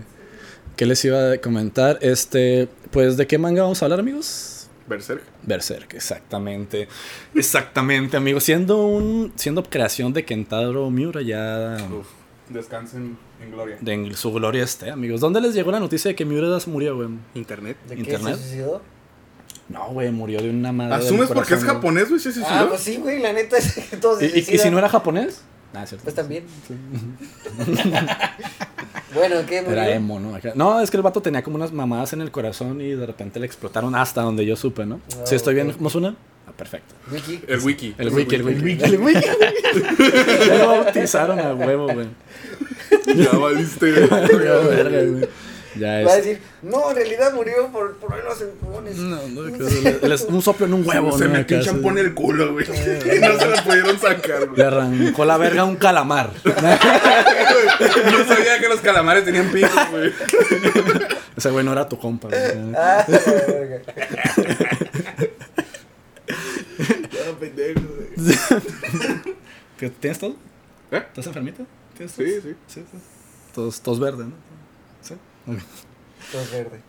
¿Qué 0.76 0.86
les 0.86 1.04
iba 1.06 1.34
a 1.34 1.38
comentar? 1.40 1.98
Este. 2.02 2.68
Pues, 2.92 3.18
¿de 3.18 3.28
qué 3.28 3.38
manga 3.38 3.64
vamos 3.64 3.82
a 3.82 3.86
hablar, 3.86 4.00
amigos? 4.00 4.59
Berserk. 4.90 5.24
Berserk, 5.44 5.94
exactamente. 5.94 6.88
Exactamente, 7.36 8.18
amigos. 8.18 8.44
Siendo 8.44 8.86
un. 8.86 9.32
Siendo 9.36 9.64
creación 9.64 10.12
de 10.12 10.26
Kentaro 10.26 10.90
Miura, 10.90 11.22
ya. 11.22 11.78
Uf, 11.92 12.08
descansen 12.50 13.18
en 13.42 13.52
gloria. 13.52 13.78
De 13.80 13.94
en 13.94 14.16
su 14.16 14.34
gloria 14.34 14.64
esté, 14.64 14.90
amigos. 14.90 15.22
¿Dónde 15.22 15.40
les 15.40 15.54
llegó 15.54 15.72
la 15.72 15.80
noticia 15.80 16.10
de 16.10 16.16
que 16.16 16.26
Miura 16.26 16.58
murió, 16.68 16.96
güey? 16.96 17.10
Internet. 17.36 17.78
¿De 17.88 17.96
qué 17.96 18.02
¿Internet? 18.02 18.36
se 18.36 18.42
suicidó? 18.42 18.82
No, 19.70 19.90
güey, 19.90 20.12
murió 20.12 20.42
de 20.42 20.50
una 20.50 20.72
madre. 20.72 20.96
¿Asumes 20.96 21.30
porque 21.30 21.54
es 21.54 21.64
japonés, 21.64 22.10
güey? 22.10 22.20
¿Sí, 22.20 22.32
sí, 22.32 22.40
sí, 22.40 22.46
Ah, 22.48 22.66
pues 22.68 22.82
sí, 22.82 22.98
güey, 22.98 23.22
la 23.22 23.32
neta 23.34 23.58
es 23.58 23.76
que 23.76 23.98
todos 23.98 24.22
¿Y, 24.22 24.42
si 24.42 24.70
no 24.72 24.80
era 24.80 24.90
japonés? 24.90 25.44
Ah, 25.74 25.86
cierto. 25.86 26.04
Pues 26.04 26.16
también. 26.16 26.46
Bueno, 29.14 29.38
¿qué 29.48 29.62
murió? 29.62 29.74
Era 29.82 29.90
emo, 29.96 30.20
¿no? 30.20 30.38
No, 30.54 30.82
es 30.82 30.92
que 30.92 30.98
el 30.98 31.04
vato 31.04 31.20
tenía 31.22 31.42
como 31.42 31.56
unas 31.56 31.72
mamadas 31.72 32.14
en 32.14 32.22
el 32.22 32.30
corazón 32.30 32.80
y 32.80 32.90
de 32.92 33.06
repente 33.08 33.40
le 33.40 33.48
explotaron 33.48 33.96
hasta 33.96 34.22
donde 34.22 34.46
yo 34.46 34.56
supe, 34.56 34.86
¿no? 34.86 35.02
Ah, 35.14 35.22
¿Sí 35.26 35.34
estoy 35.36 35.56
bien, 35.56 35.72
ok. 35.72 35.80
Mosuna? 35.80 36.16
Ah, 36.48 36.52
perfecto. 36.56 36.94
Wiki. 37.12 37.42
El 37.48 37.60
wiki. 37.60 37.96
El 37.98 38.10
wiki, 38.14 38.36
el 38.36 38.44
wiki. 38.44 38.84
El 38.84 38.98
wiki. 39.02 39.20
Ya 40.48 40.58
lo 40.60 40.68
bautizaron 40.68 41.40
a 41.40 41.54
huevo, 41.56 41.88
güey. 41.92 42.08
Ya 43.16 43.32
valiste, 43.32 43.92
güey. 44.08 45.28
Ya, 45.80 46.04
Va 46.06 46.14
a 46.14 46.16
decir, 46.18 46.42
no, 46.62 46.90
en 46.90 46.96
realidad 46.98 47.34
murió 47.34 47.68
por 47.72 47.96
problemas 47.98 48.42
en 48.42 48.50
pulmones. 48.52 48.98
No, 48.98 49.16
no, 49.30 49.58
que 49.58 50.26
un 50.28 50.42
soplo 50.42 50.66
en 50.66 50.74
un 50.74 50.88
huevo, 50.88 51.18
Se 51.18 51.26
¿no? 51.26 51.32
metió 51.32 51.62
champú 51.62 51.90
en 51.90 51.98
el 52.00 52.14
culo, 52.14 52.54
güey. 52.54 52.66
Y 52.70 53.20
no 53.20 53.40
se 53.40 53.46
lo 53.48 53.64
pudieron 53.64 54.00
sacar, 54.00 54.46
güey. 54.48 54.58
Le 54.58 54.64
arrancó 54.66 55.26
la 55.26 55.38
verga 55.38 55.62
a 55.62 55.66
un 55.66 55.76
calamar. 55.78 56.32
No 57.80 58.26
sabía 58.26 58.60
que 58.60 58.68
los 58.68 58.82
calamares 58.82 59.24
tenían 59.24 59.50
picos, 59.52 59.72
güey. 59.92 60.12
Ese 61.38 61.50
güey 61.52 61.64
no 61.64 61.72
era 61.72 61.88
tu 61.88 61.98
compa, 61.98 62.28
güey. 62.28 62.42
Ah, 62.76 63.06
verga. 63.08 63.82
Ya, 66.28 67.40
pendejo, 67.40 67.80
güey. 67.82 68.38
¿Qué- 69.78 69.90
¿Tienes 69.90 70.20
todo? 70.20 70.36
¿Eh? 70.92 70.98
¿Estás 71.08 71.28
enfermito? 71.28 71.66
¿Tienes 71.96 72.14
Sí, 72.14 72.24
tos? 72.24 72.44
sí. 72.44 72.56
Sí, 72.68 72.86
sí. 72.92 72.98
Tos, 73.56 73.82
tos 73.82 74.00
verde, 74.00 74.26
¿no? 74.26 74.34
Sí. 75.50 75.56
Ok. 75.58 76.32
Todo 76.32 76.42
verde. 76.52 76.82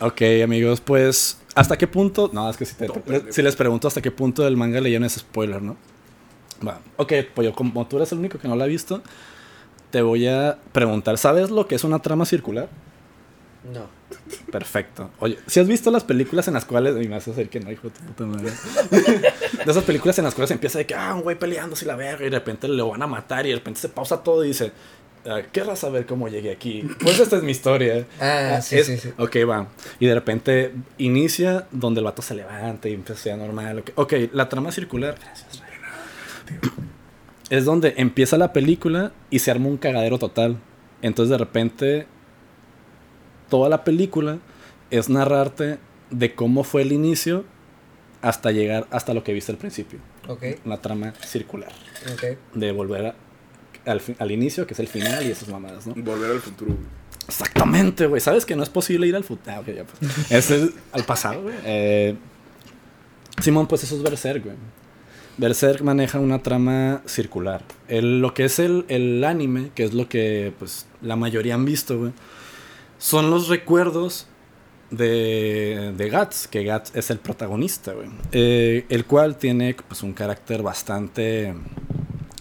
Ok, 0.00 0.22
amigos, 0.44 0.80
pues, 0.80 1.38
¿hasta 1.54 1.76
qué 1.78 1.86
punto? 1.86 2.28
No, 2.32 2.50
es 2.50 2.56
que 2.56 2.64
si, 2.64 2.74
te- 2.74 2.88
pendejo. 2.88 3.26
si 3.32 3.40
les 3.42 3.54
pregunto 3.56 3.86
hasta 3.88 4.02
qué 4.02 4.10
punto 4.10 4.42
del 4.42 4.56
manga 4.56 4.80
leyeron 4.80 5.04
ese 5.04 5.20
spoiler, 5.20 5.62
¿no? 5.62 5.76
Va. 6.66 6.80
Ok, 6.96 7.12
pues 7.34 7.46
yo, 7.48 7.54
como 7.54 7.86
tú 7.86 7.96
eres 7.96 8.10
el 8.12 8.18
único 8.18 8.38
que 8.38 8.48
no 8.48 8.56
lo 8.56 8.64
ha 8.64 8.66
visto, 8.66 9.02
te 9.90 10.02
voy 10.02 10.26
a 10.26 10.58
preguntar, 10.72 11.18
¿sabes 11.18 11.50
lo 11.50 11.66
que 11.68 11.74
es 11.76 11.84
una 11.84 12.00
trama 12.00 12.24
circular? 12.26 12.68
No. 13.72 13.86
Perfecto. 14.50 15.10
Oye, 15.20 15.38
si 15.46 15.60
has 15.60 15.68
visto 15.68 15.90
las 15.92 16.02
películas 16.02 16.48
en 16.48 16.54
las 16.54 16.64
cuales. 16.64 16.96
Y 16.96 17.08
me 17.08 17.14
vas 17.14 17.28
a 17.28 17.30
decir 17.30 17.48
que 17.48 17.60
no, 17.60 17.70
hijo 17.70 17.88
de 17.88 17.94
puta 17.94 18.24
madre. 18.26 18.50
de 18.90 19.70
esas 19.70 19.84
películas 19.84 20.18
en 20.18 20.24
las 20.24 20.34
cuales 20.34 20.50
empieza 20.50 20.78
de 20.78 20.86
que, 20.86 20.94
ah, 20.96 21.14
un 21.14 21.22
güey 21.22 21.38
peleándose 21.38 21.84
y 21.84 21.88
la 21.88 21.94
verga, 21.94 22.26
y 22.26 22.30
de 22.30 22.38
repente 22.38 22.66
lo 22.66 22.88
van 22.90 23.02
a 23.02 23.06
matar, 23.06 23.46
y 23.46 23.50
de 23.50 23.54
repente 23.56 23.80
se 23.80 23.88
pausa 23.88 24.22
todo 24.22 24.44
y 24.44 24.48
dice, 24.48 24.72
¿querrás 25.52 25.78
saber 25.80 26.06
cómo 26.06 26.28
llegué 26.28 26.50
aquí? 26.50 26.84
Pues 27.00 27.20
esta 27.20 27.36
es 27.36 27.42
mi 27.42 27.52
historia. 27.52 28.06
Ah, 28.20 28.60
sí, 28.62 28.76
Es- 28.78 28.86
sí, 28.86 28.96
sí. 28.98 29.10
Ok, 29.18 29.36
va. 29.48 29.68
Y 30.00 30.06
de 30.06 30.14
repente 30.14 30.72
inicia 30.98 31.66
donde 31.70 32.00
el 32.00 32.04
vato 32.04 32.22
se 32.22 32.34
levanta 32.34 32.88
y 32.88 32.94
empieza 32.94 33.32
a 33.32 33.36
normal. 33.36 33.78
Ok, 33.80 33.90
ok, 33.94 34.12
la 34.32 34.48
trama 34.48 34.72
circular. 34.72 35.16
Gracias, 35.20 35.60
Rey. 35.60 36.58
Es 37.50 37.64
donde 37.64 37.94
empieza 37.98 38.36
la 38.38 38.52
película 38.52 39.12
y 39.30 39.38
se 39.40 39.50
arma 39.50 39.68
un 39.68 39.76
cagadero 39.76 40.18
total. 40.18 40.56
Entonces 41.02 41.30
de 41.30 41.38
repente 41.38 42.06
toda 43.48 43.68
la 43.68 43.84
película 43.84 44.38
es 44.90 45.08
narrarte 45.08 45.78
de 46.10 46.34
cómo 46.34 46.64
fue 46.64 46.82
el 46.82 46.92
inicio 46.92 47.44
hasta 48.22 48.50
llegar 48.52 48.86
hasta 48.90 49.14
lo 49.14 49.24
que 49.24 49.32
viste 49.32 49.52
al 49.52 49.58
principio. 49.58 49.98
Ok, 50.28 50.44
Una 50.64 50.78
trama 50.80 51.12
circular. 51.26 51.72
ok. 52.14 52.38
De 52.54 52.72
volver 52.72 53.06
a- 53.06 53.14
al, 53.86 54.00
al 54.18 54.30
inicio, 54.30 54.66
que 54.66 54.74
es 54.74 54.80
el 54.80 54.88
final 54.88 55.26
y 55.26 55.30
esas 55.30 55.48
mamadas, 55.48 55.86
¿no? 55.86 55.94
Volver 55.94 56.30
al 56.30 56.40
futuro, 56.40 56.72
güey. 56.74 56.86
Exactamente, 57.28 58.06
güey. 58.06 58.20
¿Sabes 58.20 58.44
que 58.44 58.56
no 58.56 58.62
es 58.62 58.68
posible 58.68 59.06
ir 59.06 59.14
al 59.16 59.24
futuro? 59.24 59.56
Ah, 59.56 59.62
ya, 59.70 59.84
pues. 59.84 60.30
Es 60.30 60.50
el- 60.50 60.74
al 60.92 61.04
pasado, 61.04 61.42
güey. 61.42 61.54
Eh, 61.64 62.16
Simón, 63.40 63.66
pues 63.66 63.82
eso 63.84 63.96
es 63.96 64.02
Berserk, 64.02 64.44
güey. 64.44 64.56
Berserk 65.38 65.80
maneja 65.82 66.18
una 66.18 66.42
trama 66.42 67.02
circular. 67.06 67.62
El- 67.88 68.20
lo 68.20 68.34
que 68.34 68.44
es 68.44 68.58
el, 68.58 68.84
el 68.88 69.24
anime, 69.24 69.70
que 69.74 69.84
es 69.84 69.94
lo 69.94 70.08
que 70.08 70.52
pues 70.58 70.86
la 71.00 71.16
mayoría 71.16 71.54
han 71.54 71.64
visto, 71.64 71.98
güey, 71.98 72.12
son 72.98 73.30
los 73.30 73.48
recuerdos 73.48 74.26
de, 74.90 75.94
de 75.96 76.10
Guts, 76.10 76.48
que 76.48 76.70
Guts 76.70 76.92
es 76.94 77.10
el 77.10 77.18
protagonista, 77.18 77.92
güey. 77.94 78.08
Eh, 78.32 78.84
el 78.90 79.06
cual 79.06 79.36
tiene 79.38 79.74
pues 79.88 80.02
un 80.02 80.12
carácter 80.12 80.62
bastante 80.62 81.54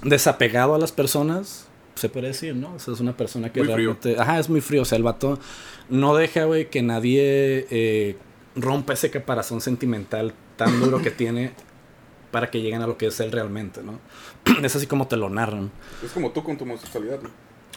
desapegado 0.03 0.75
a 0.75 0.79
las 0.79 0.91
personas, 0.91 1.67
se 1.95 2.09
puede 2.09 2.27
decir, 2.27 2.55
¿no? 2.55 2.73
O 2.73 2.79
sea, 2.79 2.93
es 2.93 2.99
una 2.99 3.15
persona 3.15 3.51
que 3.51 3.59
Muy 3.59 3.73
frío. 3.73 3.97
realmente... 3.99 4.19
Ajá, 4.19 4.39
es 4.39 4.49
muy 4.49 4.61
frío. 4.61 4.81
O 4.81 4.85
sea, 4.85 4.97
el 4.97 5.03
vato 5.03 5.39
no 5.89 6.15
deja, 6.15 6.45
güey, 6.45 6.69
que 6.69 6.81
nadie 6.81 7.67
eh, 7.69 8.17
rompa 8.55 8.93
ese 8.93 9.11
caparazón 9.11 9.61
sentimental 9.61 10.33
tan 10.57 10.79
duro 10.79 11.01
que 11.01 11.11
tiene 11.11 11.53
para 12.31 12.49
que 12.49 12.61
lleguen 12.61 12.81
a 12.81 12.87
lo 12.87 12.97
que 12.97 13.07
es 13.07 13.19
él 13.19 13.31
realmente, 13.31 13.81
¿no? 13.83 13.99
es 14.63 14.75
así 14.75 14.87
como 14.87 15.07
te 15.07 15.17
lo 15.17 15.29
narran. 15.29 15.71
Es 16.03 16.11
como 16.11 16.31
tú 16.31 16.43
con 16.43 16.57
tu 16.57 16.63
homosexualidad, 16.63 17.21
¿no? 17.21 17.29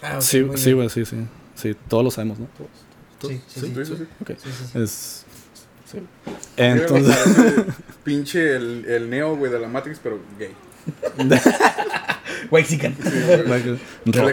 Ah, 0.02 0.20
sí, 0.20 0.46
sí, 0.56 0.72
güey, 0.72 0.88
sí, 0.88 1.04
sí. 1.04 1.16
Sí, 1.54 1.76
todos 1.88 2.04
lo 2.04 2.10
sabemos, 2.10 2.38
¿no? 2.38 2.48
Todos. 2.56 2.70
todos. 3.18 3.34
Sí, 3.48 3.60
sí. 3.60 4.78
Es... 4.78 5.24
Sí. 5.84 5.98
Entonces... 6.56 7.16
pinche 8.02 8.56
el, 8.56 8.84
el 8.86 9.10
Neo, 9.10 9.36
güey, 9.36 9.52
de 9.52 9.60
la 9.60 9.68
Matrix, 9.68 10.00
pero 10.02 10.18
gay. 10.38 10.54
Ro- 14.06 14.26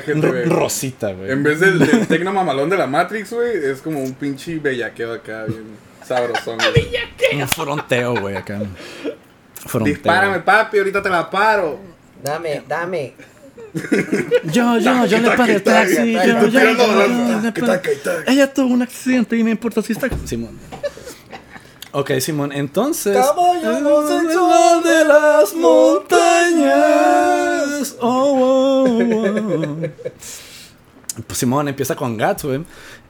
Rosita, 0.45 1.11
güey. 1.13 1.31
En 1.31 1.43
vez 1.43 1.59
del, 1.59 1.79
del 1.79 2.07
tecno 2.07 2.31
mamalón 2.33 2.69
de 2.69 2.77
la 2.77 2.87
Matrix, 2.87 3.31
güey, 3.33 3.57
es 3.65 3.81
como 3.81 3.99
un 4.01 4.13
pinche 4.13 4.57
bellaqueo 4.59 5.13
acá, 5.13 5.45
bien 5.45 5.63
sabrosón. 6.07 6.57
Un 7.41 7.47
fronteo, 7.47 8.15
güey, 8.19 8.35
acá. 8.35 8.59
Fronteo. 9.65 9.93
Dispárame, 9.93 10.39
papi, 10.39 10.77
ahorita 10.79 11.01
te 11.01 11.09
la 11.09 11.29
paro. 11.29 11.79
Dame, 12.23 12.63
dame. 12.67 13.13
Yo, 14.43 14.77
yo, 14.79 15.05
yo 15.05 15.17
le 15.19 15.31
paré 15.37 15.53
el 15.55 15.63
taxi. 15.63 16.13
Yo, 16.13 16.47
yo, 16.47 16.47
yo. 16.49 17.81
Ella 18.27 18.53
tuvo 18.53 18.73
un 18.73 18.81
accidente 18.81 19.37
y 19.37 19.43
me 19.43 19.51
importa 19.51 19.81
si 19.81 19.93
está. 19.93 20.09
Simón. 20.25 20.59
Ok, 21.93 22.11
Simón, 22.19 22.53
entonces. 22.53 23.17
Caballo 23.17 24.81
de 24.81 25.05
las 25.05 25.53
montañas. 25.53 26.71
Oh, 27.99 28.37
oh, 28.39 28.85
oh. 28.85 29.77
Pues 31.27 31.37
Simón 31.37 31.67
empieza 31.67 31.95
con 31.95 32.17
Guts, 32.17 32.45
güey. 32.45 32.63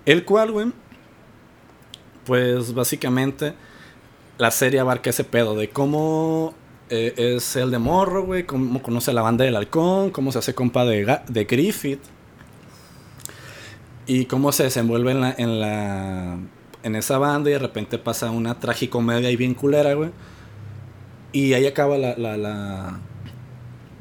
El 0.05 0.25
cual, 0.25 0.51
güey. 0.51 0.71
Pues 2.25 2.73
básicamente 2.73 3.53
la 4.37 4.49
serie 4.49 4.79
abarca 4.79 5.11
ese 5.11 5.23
pedo 5.23 5.55
de 5.55 5.69
cómo 5.69 6.55
eh, 6.89 7.13
es 7.15 7.55
el 7.55 7.69
de 7.69 7.77
Morro, 7.77 8.25
güey, 8.25 8.43
cómo 8.45 8.81
conoce 8.81 9.11
a 9.11 9.13
la 9.13 9.21
banda 9.21 9.45
del 9.45 9.55
halcón, 9.55 10.09
cómo 10.09 10.31
se 10.31 10.39
hace 10.39 10.55
compa 10.55 10.83
de, 10.85 11.19
de 11.27 11.45
Griffith 11.45 12.01
y 14.07 14.25
cómo 14.25 14.51
se 14.51 14.63
desenvuelve 14.63 15.11
en 15.11 15.21
la, 15.21 15.35
en 15.37 15.59
la 15.59 16.37
en 16.83 16.95
esa 16.95 17.17
banda 17.17 17.49
y 17.49 17.53
de 17.53 17.59
repente 17.59 17.97
pasa 17.97 18.31
una 18.31 18.59
tragicomedia 18.59 19.29
y 19.31 19.35
bien 19.35 19.53
culera, 19.53 19.93
güey. 19.93 20.09
Y 21.31 21.53
ahí 21.53 21.65
acaba 21.67 21.97
la, 21.97 22.15
la, 22.17 22.37
la- 22.37 22.99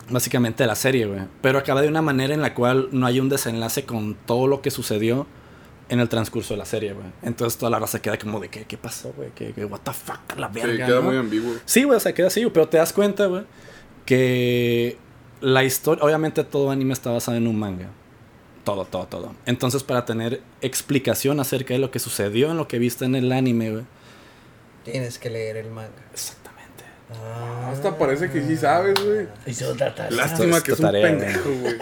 básicamente 0.08 0.66
la 0.66 0.74
serie, 0.74 1.06
güey. 1.06 1.20
Pero 1.42 1.58
acaba 1.58 1.82
de 1.82 1.88
una 1.88 2.02
manera 2.02 2.34
en 2.34 2.42
la 2.42 2.54
cual 2.54 2.88
no 2.92 3.06
hay 3.06 3.20
un 3.20 3.28
desenlace 3.28 3.84
con 3.84 4.14
todo 4.26 4.46
lo 4.46 4.60
que 4.62 4.70
sucedió 4.70 5.26
en 5.88 6.00
el 6.00 6.08
transcurso 6.08 6.54
de 6.54 6.58
la 6.58 6.64
serie, 6.64 6.92
güey. 6.92 7.06
Entonces 7.22 7.58
toda 7.58 7.70
la 7.70 7.78
raza 7.78 8.00
queda 8.00 8.18
como 8.18 8.40
de 8.40 8.48
¿qué, 8.48 8.64
qué 8.64 8.76
pasó, 8.76 9.12
güey? 9.16 9.30
¿Qué, 9.34 9.52
qué, 9.52 9.64
what 9.64 9.80
the 9.80 9.92
fuck, 9.92 10.38
la 10.38 10.48
Sí, 10.52 10.60
verga, 10.60 10.86
queda 10.86 10.96
¿no? 11.00 11.02
muy 11.02 11.16
ambiguo. 11.16 11.52
Sí, 11.64 11.84
güey, 11.84 11.96
o 11.96 12.00
sea, 12.00 12.12
queda 12.14 12.28
así, 12.28 12.44
pero 12.52 12.68
te 12.68 12.78
das 12.78 12.92
cuenta, 12.92 13.26
güey, 13.26 13.42
que 14.06 14.96
la 15.40 15.64
historia, 15.64 16.04
obviamente 16.04 16.44
todo 16.44 16.70
anime 16.70 16.92
está 16.92 17.10
basado 17.10 17.36
en 17.36 17.46
un 17.46 17.58
manga. 17.58 17.88
Todo, 18.70 18.84
todo, 18.84 19.06
todo. 19.06 19.34
Entonces, 19.46 19.82
para 19.82 20.04
tener 20.04 20.42
explicación 20.60 21.40
acerca 21.40 21.74
de 21.74 21.80
lo 21.80 21.90
que 21.90 21.98
sucedió 21.98 22.50
en 22.50 22.56
lo 22.56 22.68
que 22.68 22.78
viste 22.78 23.04
en 23.04 23.14
el 23.16 23.32
anime, 23.32 23.70
güey. 23.72 23.84
Tienes 24.84 25.18
que 25.18 25.28
leer 25.28 25.56
el 25.56 25.70
manga. 25.70 25.90
Exactamente. 26.12 26.84
Ah. 27.12 27.70
Hasta 27.72 27.98
parece 27.98 28.30
que 28.30 28.42
sí 28.46 28.56
sabes, 28.56 28.94
güey. 29.04 29.26
Lástima 30.16 30.62
que 30.62 30.72
es 30.72 30.78
un 30.78 30.84
tarea, 30.86 31.06
pendejo, 31.08 31.50
güey. 31.60 31.74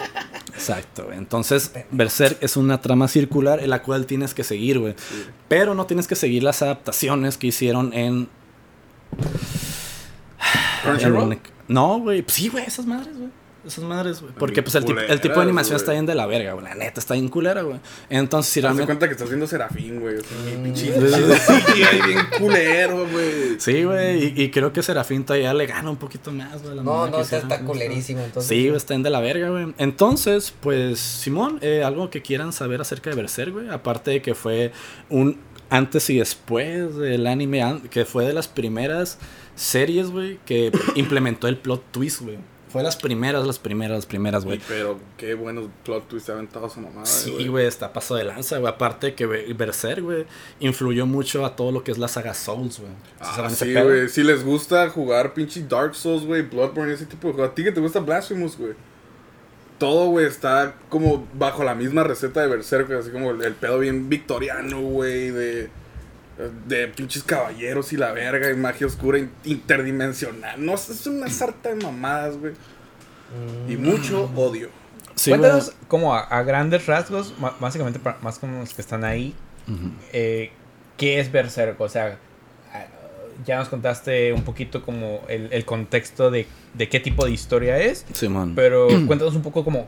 Exacto, 0.53 1.05
güey. 1.05 1.17
Entonces, 1.19 1.71
Berserk 1.91 2.37
es 2.41 2.57
una 2.57 2.81
trama 2.81 3.07
circular 3.07 3.59
en 3.61 3.69
la 3.69 3.83
cual 3.83 4.07
tienes 4.07 4.33
que 4.33 4.43
seguir, 4.43 4.79
güey. 4.79 4.95
Pero 5.47 5.75
no 5.75 5.85
tienes 5.85 6.07
que 6.07 6.15
seguir 6.15 6.41
las 6.43 6.61
adaptaciones 6.63 7.37
que 7.37 7.47
hicieron 7.47 7.93
en. 7.93 8.27
En- 10.95 11.41
No, 11.67 11.99
güey. 11.99 12.23
Sí, 12.27 12.49
güey, 12.49 12.65
esas 12.65 12.85
madres, 12.87 13.15
güey. 13.15 13.29
Esas 13.65 13.83
madres, 13.83 14.21
güey. 14.21 14.33
Porque 14.37 14.61
Bien 14.61 14.63
pues 14.63 14.75
el, 14.75 14.85
tip- 14.85 14.97
el 15.09 15.19
tipo 15.21 15.35
de 15.35 15.41
animación 15.41 15.75
está 15.75 15.91
bien 15.91 16.05
de 16.05 16.15
la 16.15 16.25
verga, 16.25 16.53
güey. 16.53 16.65
La 16.65 16.75
neta 16.75 16.99
está 16.99 17.13
bien 17.15 17.27
culera, 17.27 17.61
güey. 17.61 17.79
Entonces, 18.09 18.51
si 18.53 18.59
Te 18.61 18.67
realmente. 18.67 18.85
cuenta 18.85 19.07
que 19.07 19.13
estás 19.13 19.27
viendo 19.27 19.47
Serafín, 19.47 19.99
güey. 19.99 20.15
O 20.15 20.21
sea, 20.21 20.37
Mm. 20.57 20.63
pinche 20.63 20.91
bien 22.05 22.19
culero, 22.37 23.07
güey. 23.09 23.59
Sí, 23.59 23.83
güey. 23.83 24.33
Y, 24.35 24.43
y 24.43 24.51
creo 24.51 24.71
que 24.73 24.81
Serafín 24.83 25.23
todavía 25.25 25.53
le 25.53 25.65
gana 25.65 25.89
un 25.89 25.97
poquito 25.97 26.31
más, 26.31 26.61
güey. 26.63 26.75
No, 26.75 27.07
no, 27.07 27.19
está, 27.21 27.37
está 27.37 27.59
culerísimo. 27.61 28.21
Entonces, 28.21 28.47
Sí, 28.49 28.65
güey, 28.67 28.77
está 28.77 28.93
en 28.95 29.03
de 29.03 29.09
la 29.09 29.19
verga, 29.19 29.49
güey. 29.49 29.73
Entonces, 29.77 30.53
pues, 30.59 30.99
Simón, 30.99 31.59
eh, 31.61 31.83
algo 31.83 32.09
que 32.09 32.21
quieran 32.21 32.53
saber 32.53 32.81
acerca 32.81 33.09
de 33.09 33.15
Berserk, 33.15 33.53
güey. 33.53 33.69
Aparte 33.69 34.11
de 34.11 34.21
que 34.21 34.35
fue 34.35 34.71
un 35.09 35.37
antes 35.69 36.09
y 36.09 36.17
después 36.17 36.95
del 36.95 37.27
anime, 37.27 37.61
an- 37.61 37.81
que 37.89 38.03
fue 38.05 38.25
de 38.25 38.33
las 38.33 38.47
primeras 38.47 39.19
series, 39.55 40.09
güey, 40.09 40.39
que 40.45 40.71
implementó 40.95 41.47
el 41.47 41.57
plot 41.57 41.83
twist, 41.91 42.21
güey. 42.21 42.37
Fue 42.69 42.83
las 42.83 42.95
primeras, 42.95 43.45
las 43.47 43.57
primeras, 43.57 43.97
las 43.97 44.05
primeras, 44.05 44.45
güey. 44.45 44.61
Pero 44.67 44.99
qué 45.17 45.33
buenos 45.33 45.67
plot 45.83 46.07
twists 46.07 46.29
aventado 46.29 46.67
esa 46.67 46.79
mamada, 46.79 47.05
Sí, 47.05 47.47
güey, 47.47 47.65
está 47.65 47.91
paso 47.91 48.15
de 48.15 48.23
lanza, 48.23 48.59
güey. 48.59 48.71
Aparte 48.71 49.15
que 49.15 49.25
Berserk, 49.25 50.01
güey, 50.01 50.25
influyó 50.59 51.05
mucho 51.07 51.45
a 51.45 51.55
todo 51.55 51.71
lo 51.71 51.83
que 51.83 51.91
es 51.91 51.97
la 51.97 52.07
saga 52.07 52.33
Souls, 52.35 52.79
güey. 52.79 52.91
¿Sí 52.91 53.41
Ah, 53.41 53.49
sí, 53.49 53.73
güey. 53.73 54.07
Si 54.07 54.23
les 54.23 54.43
gusta 54.43 54.87
jugar 54.89 55.33
pinche 55.33 55.63
Dark 55.67 55.95
Souls, 55.95 56.25
güey, 56.25 56.43
Bloodborne, 56.43 56.93
ese 56.93 57.05
tipo 57.07 57.27
de 57.27 57.33
juegos. 57.33 57.51
A 57.51 57.55
ti 57.55 57.63
que 57.63 57.71
te 57.71 57.81
gusta 57.81 57.99
Blasphemous, 57.99 58.57
güey. 58.57 58.73
Todo, 59.79 60.09
güey, 60.09 60.25
está 60.25 60.75
como 60.89 61.25
bajo 61.33 61.63
la 61.63 61.73
misma 61.73 62.03
receta 62.03 62.41
de 62.41 62.47
Berserk, 62.47 62.87
güey. 62.87 62.99
Así 62.99 63.09
como 63.11 63.31
el, 63.31 63.41
el 63.41 63.55
pedo 63.55 63.79
bien 63.79 64.09
victoriano, 64.09 64.81
güey, 64.81 65.31
de... 65.31 65.69
De 66.67 66.87
pinches 66.87 67.23
caballeros 67.23 67.91
y 67.91 67.97
la 67.97 68.11
verga 68.13 68.49
y 68.49 68.55
magia 68.55 68.87
oscura 68.87 69.17
in- 69.19 69.31
interdimensional. 69.43 70.63
No, 70.63 70.73
es 70.75 71.05
una 71.07 71.29
sarta 71.29 71.69
de 71.69 71.75
mamadas, 71.83 72.37
güey. 72.37 72.53
Y 73.67 73.75
mucho 73.75 74.31
odio. 74.35 74.69
Sí, 75.15 75.31
güey. 75.31 75.41
Cuéntanos, 75.41 75.73
como 75.87 76.15
a, 76.15 76.21
a 76.21 76.43
grandes 76.43 76.85
rasgos, 76.85 77.33
básicamente 77.59 77.99
para- 77.99 78.17
más 78.21 78.39
como 78.39 78.59
los 78.61 78.73
que 78.73 78.81
están 78.81 79.03
ahí, 79.03 79.35
eh, 80.13 80.51
¿qué 80.97 81.19
es 81.19 81.31
Berserk? 81.31 81.79
O 81.81 81.89
sea, 81.89 82.17
ya 83.45 83.57
nos 83.57 83.69
contaste 83.69 84.33
un 84.33 84.43
poquito 84.43 84.81
como 84.83 85.21
el, 85.29 85.47
el 85.51 85.63
contexto 85.65 86.29
de, 86.31 86.45
de 86.73 86.89
qué 86.89 86.99
tipo 86.99 87.25
de 87.25 87.31
historia 87.31 87.77
es, 87.79 88.05
Simón. 88.13 88.53
pero 88.55 88.87
cuéntanos 89.07 89.35
un 89.35 89.41
poco 89.41 89.63
como 89.63 89.87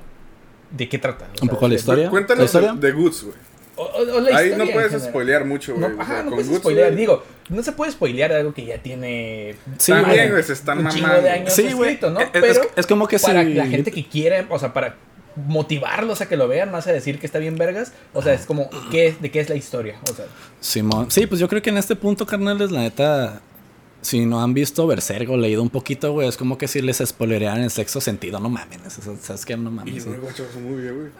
de 0.71 0.87
qué 0.87 0.97
trata. 0.97 1.25
o 1.25 1.29
Un 1.31 1.37
sea, 1.37 1.49
poco 1.49 1.67
la 1.67 1.73
historia. 1.75 2.03
¿La 2.05 2.09
Cuéntanos 2.11 2.45
historia? 2.45 2.73
de 2.73 2.91
Goods, 2.91 3.23
güey. 3.23 3.35
O, 3.81 3.85
o- 3.85 4.17
o 4.17 4.19
la 4.21 4.37
Ahí 4.37 4.47
historia 4.49 4.65
no 4.65 4.71
puedes 4.71 5.03
spoilear 5.03 5.45
mucho, 5.45 5.73
No, 5.73 5.87
güey. 5.87 5.97
o 5.97 6.01
ajá, 6.01 6.13
sea, 6.13 6.23
no 6.23 6.29
con 6.31 6.39
puedes 6.43 6.57
spoilear. 6.59 6.95
Digo, 6.95 7.23
no 7.49 7.63
se 7.63 7.71
puede 7.71 7.91
spoilear 7.91 8.31
algo 8.33 8.53
que 8.53 8.65
ya 8.65 8.77
tiene 8.81 9.55
Sí, 9.77 9.91
También, 9.91 10.31
güey. 10.31 10.43
se 10.43 10.53
están 10.53 10.79
un 10.79 10.89
chingo 10.89 11.07
mamando. 11.07 11.23
de 11.23 11.29
años 11.31 11.53
Sí, 11.53 11.71
güey. 11.73 11.93
escrito, 11.93 12.11
¿no? 12.11 12.19
Es- 12.21 12.27
es- 12.27 12.31
Pero 12.41 12.61
es 12.75 12.87
como 12.87 13.07
que 13.07 13.17
para 13.19 13.43
la 13.43 13.65
gente 13.67 13.91
que 13.91 14.05
quiere, 14.07 14.45
o 14.49 14.59
sea, 14.59 14.73
para 14.73 14.95
motivarlos 15.47 16.21
a 16.21 16.27
que 16.27 16.35
lo 16.37 16.47
vean, 16.47 16.71
más 16.71 16.87
a 16.87 16.91
decir 16.93 17.17
que 17.19 17.25
está 17.25 17.39
bien 17.39 17.55
vergas, 17.57 17.93
o 18.13 18.21
sea, 18.21 18.33
es 18.33 18.45
como, 18.45 18.69
¿qué 18.91 19.07
es, 19.07 19.21
¿de 19.21 19.31
qué 19.31 19.39
es 19.39 19.49
la 19.49 19.55
historia? 19.55 19.95
O 20.11 20.13
sea, 20.13 20.25
Simón. 20.59 21.09
Sí, 21.09 21.25
pues 21.25 21.39
yo 21.39 21.47
creo 21.47 21.61
que 21.61 21.69
en 21.69 21.77
este 21.77 21.95
punto, 21.95 22.25
carnales, 22.25 22.71
la 22.71 22.81
neta. 22.81 23.41
Si 24.03 24.25
no 24.25 24.41
han 24.41 24.55
visto 24.55 24.87
Berserk 24.87 25.29
o 25.29 25.37
leído 25.37 25.61
un 25.61 25.69
poquito, 25.69 26.11
güey, 26.11 26.27
es 26.27 26.35
como 26.35 26.57
que 26.57 26.67
si 26.67 26.81
les 26.81 26.97
spoilearan 27.05 27.61
el 27.61 27.69
sexo 27.69 28.01
sentido. 28.01 28.39
No 28.39 28.49
mames, 28.49 28.79
¿sabes 29.21 29.45
qué? 29.45 29.55
No 29.55 29.69
Y 29.69 29.73
mames. 29.73 30.05
no 30.07 30.13
he 30.15 30.17
güey. 30.17 31.11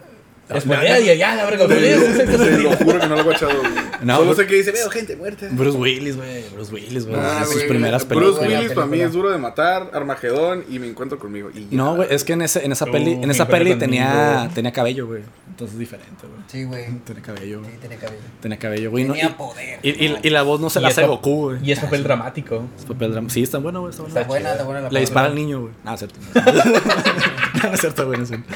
Ya, 0.48 1.34
la 1.36 1.44
verga, 1.44 1.66
Te 1.66 2.58
lo 2.58 2.72
juro 2.76 3.00
que 3.00 3.06
no 3.08 3.14
lo 3.14 3.20
he 3.20 3.24
guachado. 3.24 3.52
No, 4.02 4.16
Solo 4.16 4.32
güey. 4.34 4.36
sé 4.36 4.46
que 4.50 4.56
dice, 4.56 4.72
veo 4.72 4.90
gente 4.90 5.14
muerta. 5.14 5.46
Bruce 5.52 5.78
Willis, 5.78 6.16
güey. 6.16 6.42
Bruce 6.52 6.74
Willis, 6.74 7.06
güey. 7.06 7.20
Ah, 7.22 7.44
sus 7.48 7.62
primeras 7.62 8.02
Bruce 8.08 8.20
películas. 8.20 8.38
Buena 8.40 8.58
Willis 8.58 8.72
para 8.72 8.86
mí 8.88 9.00
es 9.00 9.12
duro 9.12 9.30
de 9.30 9.38
matar, 9.38 9.90
Armagedón 9.92 10.64
y 10.68 10.80
me 10.80 10.88
encuentro 10.88 11.20
conmigo. 11.20 11.50
Y. 11.54 11.68
No, 11.70 11.94
güey, 11.94 12.08
es 12.10 12.24
que 12.24 12.32
en, 12.32 12.42
ese, 12.42 12.64
en 12.64 12.72
esa 12.72 12.84
peli, 12.86 13.12
en 13.12 13.30
esa 13.30 13.46
peli 13.46 13.76
tenía, 13.76 14.50
tenía 14.56 14.72
cabello, 14.72 15.06
güey. 15.06 15.22
Entonces 15.50 15.74
es 15.74 15.78
diferente, 15.78 16.26
güey. 16.26 16.40
Sí, 16.48 16.64
güey. 16.64 16.98
Tenía 17.04 17.22
cabello. 17.22 17.62
Sí, 17.64 17.70
tiene 17.78 17.96
cabello. 17.96 18.20
Tenía 18.40 18.58
cabello, 18.58 18.90
güey. 18.90 19.04
no- 19.04 19.12
Tenía 19.12 19.28
y- 19.28 19.32
poder. 19.34 19.78
y, 19.84 19.90
y, 19.90 20.16
y 20.20 20.30
la 20.30 20.42
voz 20.42 20.60
no 20.60 20.68
se 20.68 20.80
la 20.80 20.88
hace 20.88 21.06
Goku, 21.06 21.50
güey. 21.50 21.58
Y 21.62 21.70
es 21.70 21.78
papel 21.78 22.02
dramático. 22.02 22.64
Es 22.76 22.84
papel 22.84 23.12
drama. 23.12 23.30
Sí, 23.30 23.44
está 23.44 23.58
bueno, 23.58 23.82
güey. 23.82 23.92
Está 23.92 24.24
buena, 24.24 24.50
está 24.50 24.64
buena 24.64 24.80
la 24.80 24.90
Le 24.90 24.98
dispara 24.98 25.28
al 25.28 25.36
niño, 25.36 25.60
güey. 25.60 25.72
No, 25.84 25.96
cierto. 25.96 26.18
No, 27.68 27.74
es 27.74 27.80
cierto, 27.80 28.06
güey. 28.06 28.18
no 28.18 28.24
es 28.24 28.30
cierto. 28.30 28.52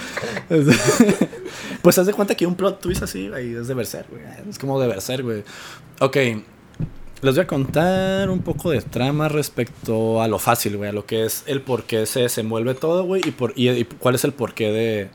pues 1.82 1.98
haz 1.98 2.06
de 2.06 2.12
cuenta 2.12 2.34
que 2.34 2.46
un 2.46 2.54
plot 2.54 2.80
twist 2.80 3.02
así, 3.02 3.28
güey, 3.28 3.54
es 3.54 3.68
de 3.68 3.74
Berserk, 3.74 4.10
güey. 4.10 4.22
Es 4.48 4.58
como 4.58 4.80
de 4.80 4.88
Berserk, 4.88 5.22
güey. 5.22 5.44
Ok. 6.00 6.16
Les 7.22 7.34
voy 7.34 7.44
a 7.44 7.46
contar 7.46 8.28
un 8.28 8.40
poco 8.42 8.70
de 8.70 8.80
trama 8.82 9.28
respecto 9.28 10.20
a 10.20 10.28
lo 10.28 10.38
fácil, 10.38 10.76
güey. 10.76 10.90
A 10.90 10.92
lo 10.92 11.06
que 11.06 11.24
es 11.24 11.44
el 11.46 11.62
por 11.62 11.84
qué 11.84 12.04
se 12.06 12.20
desenvuelve 12.20 12.74
todo, 12.74 13.04
güey. 13.04 13.22
Y, 13.26 13.30
por, 13.30 13.52
y, 13.56 13.70
y 13.70 13.84
cuál 13.84 14.14
es 14.14 14.24
el 14.24 14.32
porqué 14.32 14.70
de. 14.70 15.08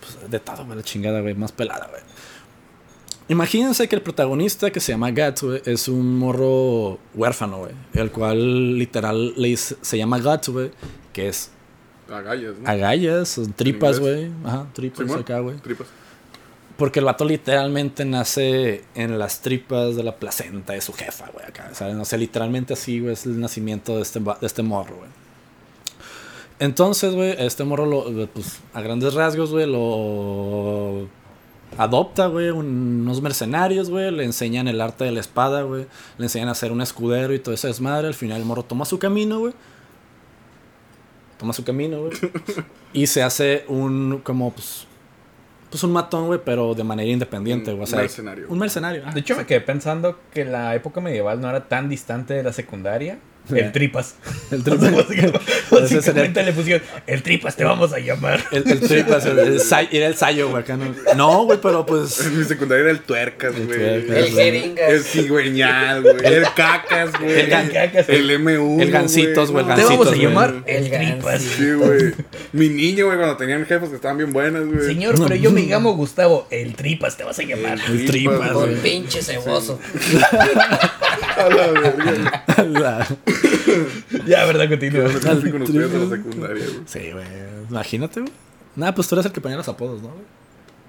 Pues, 0.00 0.30
de 0.30 0.40
todo, 0.40 0.64
güey. 0.64 0.76
La 0.76 0.82
chingada, 0.82 1.20
güey. 1.20 1.34
Más 1.34 1.52
pelada, 1.52 1.86
güey. 1.88 2.02
Imagínense 3.28 3.86
que 3.88 3.94
el 3.94 4.02
protagonista 4.02 4.70
que 4.70 4.80
se 4.80 4.92
llama 4.92 5.10
Guts, 5.10 5.42
güey, 5.42 5.62
es 5.66 5.86
un 5.86 6.18
morro 6.18 6.98
huérfano, 7.14 7.58
güey. 7.58 7.72
El 7.92 8.10
cual 8.10 8.78
literal 8.78 9.34
le 9.36 9.56
se 9.56 9.98
llama 9.98 10.18
Guts, 10.18 10.48
güey. 10.48 10.70
Que 11.12 11.28
es 11.28 11.50
Agallas, 12.10 12.54
¿no? 12.58 12.68
agallas, 12.68 13.40
tripas, 13.56 14.00
güey. 14.00 14.30
Ajá, 14.44 14.66
tripas 14.72 15.06
Simón, 15.06 15.20
acá, 15.20 15.40
güey. 15.40 15.56
Tripas. 15.58 15.86
Porque 16.76 17.00
el 17.00 17.04
vato 17.06 17.24
literalmente 17.24 18.04
nace 18.04 18.84
en 18.94 19.18
las 19.18 19.40
tripas 19.40 19.96
de 19.96 20.04
la 20.04 20.14
placenta 20.16 20.72
de 20.74 20.80
su 20.80 20.92
jefa, 20.92 21.26
güey. 21.32 21.44
Acá, 21.44 21.74
¿saben? 21.74 21.98
O 22.00 22.04
sea, 22.04 22.18
literalmente 22.18 22.74
así, 22.74 23.00
güey, 23.00 23.14
es 23.14 23.26
el 23.26 23.40
nacimiento 23.40 23.96
de 23.96 24.02
este, 24.02 24.20
de 24.20 24.34
este 24.46 24.62
morro, 24.62 24.96
güey. 24.96 25.08
Entonces, 26.60 27.14
güey, 27.14 27.34
este 27.38 27.64
morro, 27.64 27.86
lo, 27.86 28.26
pues, 28.28 28.58
a 28.74 28.80
grandes 28.80 29.14
rasgos, 29.14 29.50
güey, 29.52 29.66
lo 29.66 31.08
adopta, 31.76 32.26
güey, 32.26 32.50
un- 32.50 33.00
unos 33.02 33.20
mercenarios, 33.22 33.90
güey, 33.90 34.10
le 34.10 34.24
enseñan 34.24 34.66
el 34.68 34.80
arte 34.80 35.04
de 35.04 35.12
la 35.12 35.20
espada, 35.20 35.62
güey, 35.62 35.86
le 36.16 36.24
enseñan 36.24 36.48
a 36.48 36.54
ser 36.54 36.72
un 36.72 36.80
escudero 36.80 37.32
y 37.34 37.38
todo 37.38 37.54
ese 37.54 37.68
desmadre. 37.68 38.08
Al 38.08 38.14
final 38.14 38.40
el 38.40 38.44
morro 38.46 38.64
toma 38.64 38.84
su 38.84 38.98
camino, 38.98 39.38
güey. 39.40 39.52
Toma 41.38 41.52
su 41.52 41.64
camino, 41.64 42.00
güey. 42.00 42.12
y 42.92 43.06
se 43.06 43.22
hace 43.22 43.64
un, 43.68 44.20
como, 44.24 44.52
pues, 44.52 44.86
pues 45.70 45.82
un 45.84 45.92
matón, 45.92 46.26
güey, 46.26 46.40
pero 46.44 46.74
de 46.74 46.84
manera 46.84 47.08
independiente, 47.10 47.70
Un 47.70 47.76
güey. 47.78 47.84
O 47.84 47.86
sea, 47.86 48.00
mercenario. 48.00 48.46
Un 48.48 48.58
mercenario. 48.58 49.02
ah, 49.06 49.12
De 49.12 49.20
hecho, 49.20 49.36
me 49.36 49.46
quedé 49.46 49.60
pensando 49.60 50.18
que 50.32 50.44
la 50.44 50.74
época 50.74 51.00
medieval 51.00 51.40
no 51.40 51.48
era 51.48 51.68
tan 51.68 51.88
distante 51.88 52.34
de 52.34 52.42
la 52.42 52.52
secundaria. 52.52 53.18
El 53.50 53.72
tripas. 53.72 54.14
El 54.50 54.60
O 54.60 54.64
sea, 54.78 55.04
tripas. 55.06 55.32
básicamente- 55.70 56.42
le 56.42 56.52
pusieron 56.52 56.82
el 57.06 57.22
tripas, 57.22 57.56
te 57.56 57.64
vamos 57.64 57.92
a 57.92 57.98
llamar. 57.98 58.42
El, 58.52 58.68
el 58.70 58.80
tripas, 58.80 59.24
el, 59.26 59.38
el 59.38 59.60
era 59.92 60.06
el 60.06 60.16
sayo, 60.16 60.48
güey. 60.50 60.62
acá 60.62 60.76
no- 60.76 60.94
No, 61.16 61.44
güey, 61.44 61.58
pero 61.62 61.84
pues. 61.86 62.20
En 62.26 62.38
mi 62.38 62.44
secundaria 62.44 62.82
era 62.82 62.90
el 62.90 63.00
tuercas, 63.00 63.54
El 63.54 63.66
güey. 63.66 63.78
tuercas. 63.78 64.16
El 64.16 64.32
jeringas. 64.32 64.90
El 64.90 65.02
cigüeñal, 65.02 66.02
güey. 66.02 66.16
El 66.24 66.42
cacas, 66.54 67.10
güey. 67.18 67.40
El 67.40 67.50
gan- 67.50 67.72
cacas. 67.72 68.08
El 68.08 68.30
M1. 68.30 68.82
El 68.82 68.90
gancitos, 68.90 69.50
güey, 69.50 69.64
No, 69.64 69.74
Te 69.74 69.84
vamos 69.84 70.12
a 70.12 70.14
llamar 70.16 70.52
güey. 70.62 70.76
el 70.76 70.90
tripas. 70.90 71.42
Sí, 71.42 71.72
güey. 71.72 72.14
Mi 72.52 72.68
niño, 72.68 73.06
güey, 73.06 73.18
cuando 73.18 73.36
tenían 73.36 73.64
jefes 73.66 73.88
que 73.90 73.96
estaban 73.96 74.18
bien 74.18 74.32
buenas, 74.32 74.64
güey. 74.66 74.86
Señor, 74.86 75.14
pero 75.22 75.34
yo 75.34 75.50
me 75.50 75.62
llamo 75.62 75.94
Gustavo. 75.94 76.46
El 76.50 76.74
tripas 76.74 77.16
te 77.16 77.24
vas 77.24 77.38
a 77.38 77.42
llamar. 77.42 77.78
El 77.88 78.06
tripas, 78.06 78.52
Con 78.52 78.70
güey. 78.70 78.82
pinche 78.82 79.22
ceboso. 79.22 79.78
A 81.36 81.48
la 81.48 81.66
verga. 81.68 83.06
Ya, 84.26 84.44
¿verdad? 84.46 84.68
Continúa. 84.68 85.06
Así 85.06 85.50
con 85.50 85.62
ustedes 85.62 85.92
en 85.92 86.10
la 86.10 86.16
secundaria, 86.16 86.64
güey. 86.64 86.80
Sí, 86.86 87.10
güey. 87.12 87.26
Imagínate, 87.70 88.20
güey. 88.20 88.32
Nada, 88.76 88.94
pues 88.94 89.08
tú 89.08 89.14
eres 89.14 89.26
el 89.26 89.32
que 89.32 89.40
ponía 89.40 89.56
los 89.56 89.68
apodos, 89.68 90.00
¿no, 90.02 90.08
güey? 90.08 90.38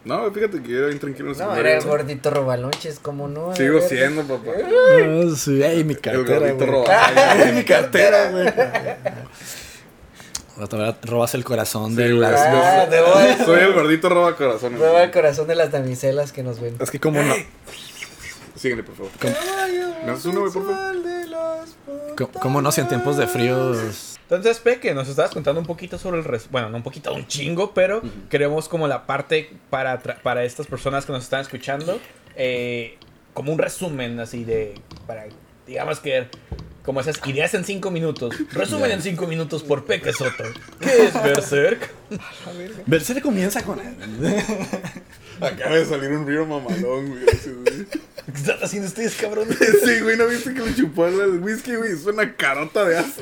No, 0.05 0.31
fíjate 0.31 0.61
que 0.63 0.69
yo 0.69 0.77
era 0.77 0.87
bien 0.87 0.99
tranquilo 0.99 1.31
en 1.31 1.37
la 1.37 1.43
No, 1.43 1.49
secundaria. 1.51 1.71
era 1.73 1.81
el 1.81 1.85
gordito 1.87 2.29
robalonches, 2.29 2.99
como 2.99 3.27
no. 3.27 3.53
Sigo 3.55 3.81
siendo, 3.81 4.23
papá. 4.23 4.51
Ah, 4.63 5.23
sí, 5.35 5.61
ey, 5.61 5.83
mi 5.83 5.93
El 5.93 5.99
cartera, 5.99 6.39
gordito 6.39 6.55
güey. 6.57 6.69
robado. 6.69 7.43
Ey, 7.45 7.51
mi 7.53 7.63
cartera, 7.63 8.31
güey. 8.31 8.47
Robas 11.03 11.33
el 11.35 11.45
corazón 11.45 11.95
de 11.95 12.07
Sí, 12.09 12.13
las... 12.13 12.33
Ah. 12.37 12.85
Soy 13.45 13.61
el 13.61 13.71
gordito 13.73 14.09
roba 14.09 14.35
corazones. 14.35 14.77
Prueba 14.77 15.03
el 15.03 15.11
corazón 15.11 15.47
de 15.47 15.55
las 15.55 15.71
damiselas 15.71 16.33
que 16.33 16.43
nos 16.43 16.59
ven. 16.59 16.75
Es 16.81 16.91
que 16.91 16.99
como 16.99 17.21
no... 17.23 17.33
Síguele, 18.59 18.83
por 18.83 18.95
favor. 18.95 19.11
¿Me 20.05 20.11
haces 20.11 20.25
uno, 20.25 20.41
güey, 20.41 20.51
por 20.51 20.65
favor? 20.65 21.65
co- 22.17 22.27
Como 22.39 22.61
no, 22.61 22.71
si 22.71 22.81
en 22.81 22.87
tiempos 22.89 23.15
de 23.17 23.25
fríos... 23.27 24.17
Entonces, 24.23 24.59
Peque, 24.59 24.93
nos 24.93 25.07
estabas 25.07 25.31
contando 25.31 25.61
un 25.61 25.65
poquito 25.65 25.97
sobre 25.97 26.17
el... 26.19 26.25
res- 26.25 26.49
Bueno, 26.51 26.69
no 26.69 26.77
un 26.77 26.83
poquito, 26.83 27.13
un 27.13 27.25
chingo, 27.25 27.73
pero 27.73 28.01
queremos 28.29 28.67
como 28.67 28.87
la 28.87 29.05
parte 29.07 29.51
para, 29.69 29.97
para 29.99 30.43
estas 30.43 30.67
personas 30.67 31.05
que 31.05 31.13
nos 31.13 31.23
están 31.23 31.41
escuchando, 31.41 31.99
eh, 32.35 32.97
como 33.33 33.51
un 33.53 33.57
resumen 33.59 34.19
así 34.19 34.43
de... 34.43 34.75
Para, 35.07 35.25
digamos 35.65 35.99
que... 35.99 36.27
Como 36.83 37.01
esas 37.01 37.19
ideas 37.27 37.53
en 37.53 37.63
cinco 37.65 37.91
minutos. 37.91 38.33
Resumen 38.51 38.89
en 38.91 39.01
cinco 39.01 39.27
minutos 39.27 39.63
por 39.63 39.85
Peque 39.85 40.11
Soto. 40.11 40.43
¿Qué 40.79 41.05
es 41.05 41.13
Berserk? 41.23 41.91
Berserk 42.87 43.21
comienza 43.21 43.63
con... 43.63 43.79
Acaba 45.41 45.75
de 45.75 45.85
salir 45.85 46.09
un 46.11 46.27
río 46.27 46.45
mamalón, 46.45 47.09
güey. 47.09 47.23
así, 47.29 47.49
güey. 47.51 47.85
¿Qué 47.85 48.31
están 48.35 48.57
haciendo 48.61 48.87
ustedes, 48.87 49.15
cabrones? 49.15 49.57
Sí, 49.85 49.99
güey, 50.01 50.17
¿no 50.17 50.27
viste 50.27 50.53
que 50.53 50.61
le 50.61 50.75
chupó 50.75 51.07
el 51.07 51.39
whisky, 51.39 51.75
güey? 51.75 51.93
Es 51.93 52.05
una 52.05 52.35
carota 52.35 52.85
de 52.85 52.97
asco. 52.97 53.21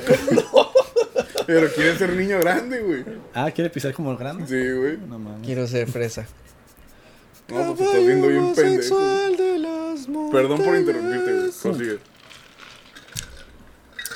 Pero 1.45 1.71
quiere 1.73 1.97
ser 1.97 2.11
niño 2.13 2.39
grande, 2.39 2.81
güey. 2.81 3.05
Ah, 3.33 3.49
¿quiere 3.51 3.69
pisar 3.69 3.93
como 3.93 4.11
el 4.11 4.17
grande? 4.17 4.45
Sí, 4.47 4.71
güey. 4.77 4.97
No 4.97 5.17
mames. 5.19 5.45
Quiero 5.45 5.65
ser 5.67 5.89
fresa. 5.89 6.25
No, 7.47 7.73
pues 7.75 7.89
estás 7.89 8.05
viendo 8.05 8.27
bien 8.27 8.53
pendejo. 8.53 8.99
Perdón 10.31 10.61
por 10.63 10.75
interrumpirte, 10.75 11.33
güey. 11.33 11.51
Prosigue. 11.61 11.99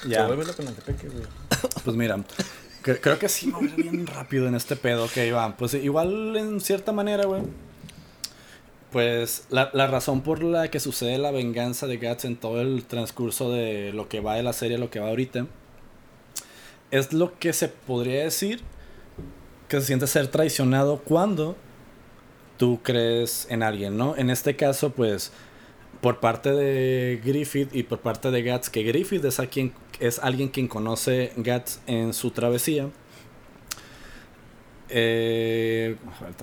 Ya. 0.08 0.22
Devuélvelo 0.24 0.54
con 0.56 0.66
Peque, 0.66 1.08
güey. 1.08 1.24
Pues 1.86 1.96
mira, 1.96 2.18
cre- 2.84 3.00
creo 3.02 3.18
que 3.20 3.30
sí 3.30 3.48
me 3.48 3.64
ir 3.68 3.76
bien 3.76 4.06
rápido 4.08 4.48
en 4.48 4.56
este 4.56 4.76
pedo 4.76 5.08
que 5.12 5.28
iba. 5.28 5.56
Pues 5.58 5.74
igual 5.76 6.36
en 6.36 6.60
cierta 6.60 6.92
manera, 6.92 7.26
güey. 7.26 7.44
Pues 8.92 9.46
la, 9.50 9.70
la 9.74 9.88
razón 9.88 10.22
por 10.22 10.44
la 10.44 10.70
que 10.70 10.80
sucede 10.80 11.18
la 11.18 11.32
venganza 11.32 11.88
de 11.88 11.98
Guts 11.98 12.26
en 12.26 12.36
todo 12.36 12.62
el 12.62 12.84
transcurso 12.84 13.52
de 13.52 13.94
lo 13.94 14.10
que 14.10 14.20
va 14.20 14.36
de 14.36 14.44
la 14.44 14.54
serie, 14.54 14.78
lo 14.78 14.90
que 14.90 15.00
va 15.00 15.08
ahorita, 15.10 15.48
es 16.92 17.14
lo 17.14 17.40
que 17.40 17.54
se 17.54 17.70
podría 17.70 18.24
decir 18.24 18.62
que 19.70 19.80
se 19.80 19.88
siente 19.88 20.08
ser 20.08 20.28
traicionado 20.28 21.00
cuando 21.00 21.56
tú 22.58 22.82
crees 22.84 23.48
en 23.50 23.64
alguien, 23.64 23.98
¿no? 23.98 24.18
En 24.18 24.30
este 24.30 24.58
caso, 24.58 24.92
pues, 24.92 25.32
por 26.02 26.20
parte 26.20 26.52
de 26.52 27.22
Griffith 27.24 27.74
y 27.74 27.84
por 27.84 28.02
parte 28.02 28.32
de 28.32 28.44
Guts, 28.44 28.70
que 28.70 28.84
Griffith 28.84 29.24
es, 29.24 29.40
es 30.00 30.20
alguien 30.20 30.50
quien 30.50 30.68
conoce 30.68 31.32
Guts 31.38 31.80
en 31.88 32.14
su 32.14 32.32
travesía. 32.32 32.90
Eh, 34.94 35.96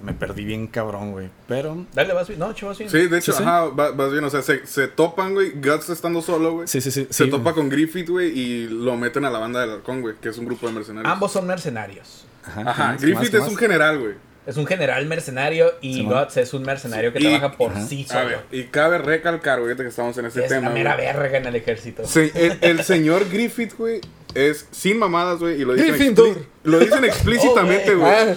me 0.02 0.12
perdí 0.14 0.44
bien 0.44 0.66
cabrón, 0.66 1.12
güey. 1.12 1.28
Pero... 1.46 1.86
Dale, 1.92 2.12
vas 2.14 2.28
bien. 2.28 2.40
No, 2.40 2.48
vas 2.48 2.78
bien. 2.78 2.90
Sí, 2.90 3.06
de 3.06 3.18
hecho, 3.18 3.32
Sí, 3.32 3.38
sí. 3.38 3.44
ajá, 3.44 3.64
va- 3.66 3.90
vas 3.92 4.10
bien. 4.10 4.24
O 4.24 4.30
sea, 4.30 4.42
se, 4.42 4.66
se 4.66 4.88
topan, 4.88 5.34
güey. 5.34 5.52
Guts 5.52 5.90
estando 5.90 6.22
solo, 6.22 6.52
güey. 6.54 6.68
Sí, 6.68 6.80
sí, 6.80 6.90
sí. 6.90 7.06
Se 7.10 7.24
sí. 7.24 7.30
topa 7.30 7.52
con 7.52 7.68
Griffith, 7.68 8.08
güey, 8.08 8.30
y 8.38 8.68
lo 8.68 8.96
meten 8.96 9.24
a 9.24 9.30
la 9.30 9.38
banda 9.38 9.60
del 9.60 9.70
halcón, 9.70 10.00
güey, 10.00 10.14
que 10.20 10.30
es 10.30 10.38
un 10.38 10.46
grupo 10.46 10.66
de 10.66 10.72
mercenarios. 10.72 11.12
Ambos 11.12 11.32
son 11.32 11.46
mercenarios. 11.46 12.24
Ajá, 12.44 12.60
Ajá, 12.62 12.72
¿qué 12.74 12.82
más, 12.92 13.00
qué 13.00 13.06
Griffith 13.06 13.22
más, 13.24 13.34
es 13.34 13.40
más? 13.40 13.50
un 13.50 13.56
general, 13.56 13.98
güey. 13.98 14.14
Es 14.48 14.56
un 14.56 14.66
general 14.66 15.04
mercenario 15.06 15.74
y. 15.82 16.04
Guts 16.04 16.38
es 16.38 16.54
un 16.54 16.62
mercenario 16.62 17.12
que 17.12 17.18
Y- 17.18 17.22
trabaja 17.24 17.52
por 17.58 17.72
Ajá. 17.72 17.86
sí 17.86 18.06
A 18.08 18.12
solo. 18.14 18.28
ver, 18.28 18.38
y 18.50 18.64
cabe 18.64 18.96
recalcar, 18.96 19.60
güey, 19.60 19.76
que 19.76 19.86
estamos 19.86 20.16
en 20.16 20.24
ese 20.24 20.42
es 20.44 20.48
tema. 20.48 20.68
la 20.70 20.74
mera 20.74 20.94
güey. 20.94 21.06
verga 21.06 21.36
en 21.38 21.46
el 21.46 21.54
ejército. 21.56 22.06
Sí, 22.06 22.30
el, 22.34 22.56
el 22.62 22.82
señor 22.82 23.28
Griffith, 23.28 23.74
güey, 23.76 24.00
es 24.34 24.66
sin 24.70 24.98
mamadas, 24.98 25.38
güey, 25.40 25.60
y 25.60 25.64
lo 25.66 25.74
dicen, 25.74 25.90
Gryffindor. 25.94 26.36
lo 26.64 26.78
dicen 26.78 27.04
explícitamente, 27.04 27.92
Oh, 27.94 27.98
güey. 27.98 28.10
Ah, 28.10 28.36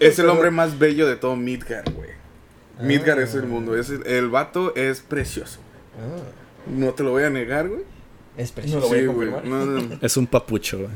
es 0.00 0.18
el 0.18 0.28
hombre 0.28 0.50
más 0.50 0.78
bello 0.80 1.06
de 1.06 1.14
todo 1.14 1.36
Midgar, 1.36 1.84
güey. 1.92 2.10
Midgar 2.80 3.20
es 3.20 3.34
el 3.34 3.44
mundo, 3.44 3.78
es 3.78 3.88
el, 3.88 4.04
el 4.06 4.28
vato 4.28 4.74
es 4.74 5.00
precioso. 5.00 5.60
No 6.66 6.92
te 6.92 7.04
lo 7.04 7.12
voy 7.12 7.22
a 7.22 7.30
negar, 7.30 7.68
güey. 7.68 7.82
es 8.36 8.50
precioso. 8.50 8.88
Sí, 8.88 9.06
güey. 9.06 9.06
confirmar. 9.30 9.44
No, 9.44 9.64
no, 9.64 9.80
no. 9.80 9.98
Es 10.02 10.16
un 10.16 10.26
papucho, 10.26 10.78
güey. 10.78 10.90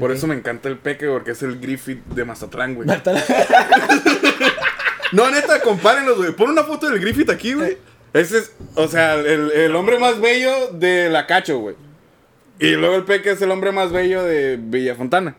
Por 0.00 0.12
eso 0.12 0.26
me 0.26 0.34
encanta 0.34 0.68
el 0.68 0.78
peque, 0.78 1.06
porque 1.08 1.32
es 1.32 1.42
el 1.42 1.58
Griffith 1.60 2.04
de 2.06 2.24
Mazatlán, 2.24 2.74
güey. 2.74 2.88
No, 5.12 5.30
neta, 5.30 5.60
compárenlos, 5.60 6.16
güey. 6.16 6.32
Pon 6.32 6.50
una 6.50 6.64
foto 6.64 6.88
del 6.90 6.98
Griffith 7.00 7.30
aquí, 7.30 7.54
güey. 7.54 7.78
Ese 8.12 8.38
es, 8.38 8.52
o 8.74 8.88
sea, 8.88 9.14
el, 9.14 9.52
el 9.52 9.76
hombre 9.76 9.98
más 9.98 10.20
bello 10.20 10.68
de 10.72 11.08
la 11.10 11.26
Cacho, 11.26 11.58
güey. 11.58 11.76
Y 12.58 12.70
luego 12.70 12.96
el 12.96 13.04
Peque 13.04 13.30
es 13.32 13.42
el 13.42 13.50
hombre 13.50 13.70
más 13.72 13.92
bello 13.92 14.24
de 14.24 14.56
Villafontana. 14.60 15.36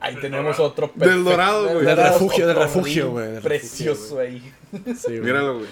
Ahí 0.00 0.16
tenemos 0.20 0.60
otro 0.60 0.90
Del 0.94 1.08
perfecto- 1.08 1.30
Dorado, 1.30 1.68
güey. 1.72 1.86
Del 1.86 1.96
refugio, 1.96 2.46
del 2.46 2.56
refugio, 2.56 3.10
güey, 3.10 3.32
del 3.32 3.42
Precioso 3.42 4.20
ahí. 4.20 4.52
Sí, 4.96 5.06
güey. 5.06 5.20
Míralo, 5.20 5.54
güey. 5.58 5.66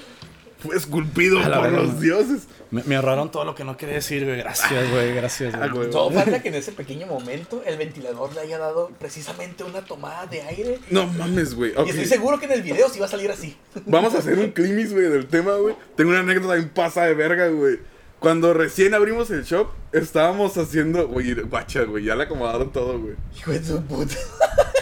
Fue 0.63 0.77
esculpido 0.77 1.41
por 1.43 1.73
los 1.73 2.01
dioses. 2.01 2.43
Me, 2.71 2.83
me 2.85 2.97
ahorraron 2.97 3.31
todo 3.31 3.45
lo 3.45 3.55
que 3.55 3.65
no 3.65 3.77
quería 3.77 3.97
decir, 3.97 4.25
güey. 4.25 4.39
Gracias, 4.39 4.91
güey. 4.91 5.15
Gracias, 5.15 5.55
Ah, 5.55 5.59
güey. 5.67 5.71
güey. 5.71 5.93
Solo 5.93 6.11
falta 6.15 6.41
que 6.43 6.49
en 6.49 6.55
ese 6.55 6.73
pequeño 6.73 7.07
momento 7.07 7.63
el 7.67 7.77
ventilador 7.77 8.33
le 8.35 8.41
haya 8.41 8.59
dado 8.59 8.91
precisamente 8.99 9.65
una 9.65 9.83
tomada 9.85 10.27
de 10.27 10.41
aire. 10.43 10.79
No 10.91 11.07
mames, 11.07 11.55
güey. 11.55 11.73
Y 11.87 11.91
estoy 11.91 12.07
seguro 12.07 12.39
que 12.39 12.47
en 12.47 12.53
el 12.53 12.63
video 12.63 12.89
sí 12.89 12.99
va 13.01 13.07
a 13.07 13.09
salir 13.11 13.31
así. 13.31 13.57
Vamos 13.87 14.15
a 14.15 14.19
hacer 14.19 14.39
un 14.39 14.53
climis, 14.53 14.93
güey, 14.93 15.09
del 15.09 15.27
tema, 15.27 15.55
güey. 15.57 15.75
Tengo 15.97 16.11
una 16.11 16.21
anécdota 16.21 16.55
bien 16.55 16.69
pasa 16.71 17.05
de 17.05 17.15
verga, 17.15 17.49
güey. 17.49 17.79
Cuando 18.21 18.55
recién 18.55 18.95
abrimos 18.95 19.31
el 19.33 19.43
shop, 19.45 19.67
estábamos 19.93 20.57
haciendo. 20.57 21.09
Güey, 21.09 21.35
guacha, 21.35 21.83
güey. 21.83 22.05
Ya 22.05 22.15
le 22.15 22.23
acomodaron 22.23 22.71
todo, 22.73 22.99
güey. 23.01 23.15
Hijo 23.37 23.51
de 23.51 23.65
su 23.65 23.83
puta. 23.83 24.15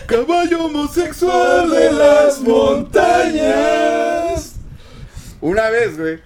Caballo 0.07 0.65
homosexual 0.67 1.71
de 1.71 1.91
las 1.93 2.41
montañas. 3.41 4.57
Una 5.41 5.71
vez, 5.71 5.99
güey, 5.99 6.19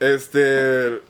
este. 0.00 1.00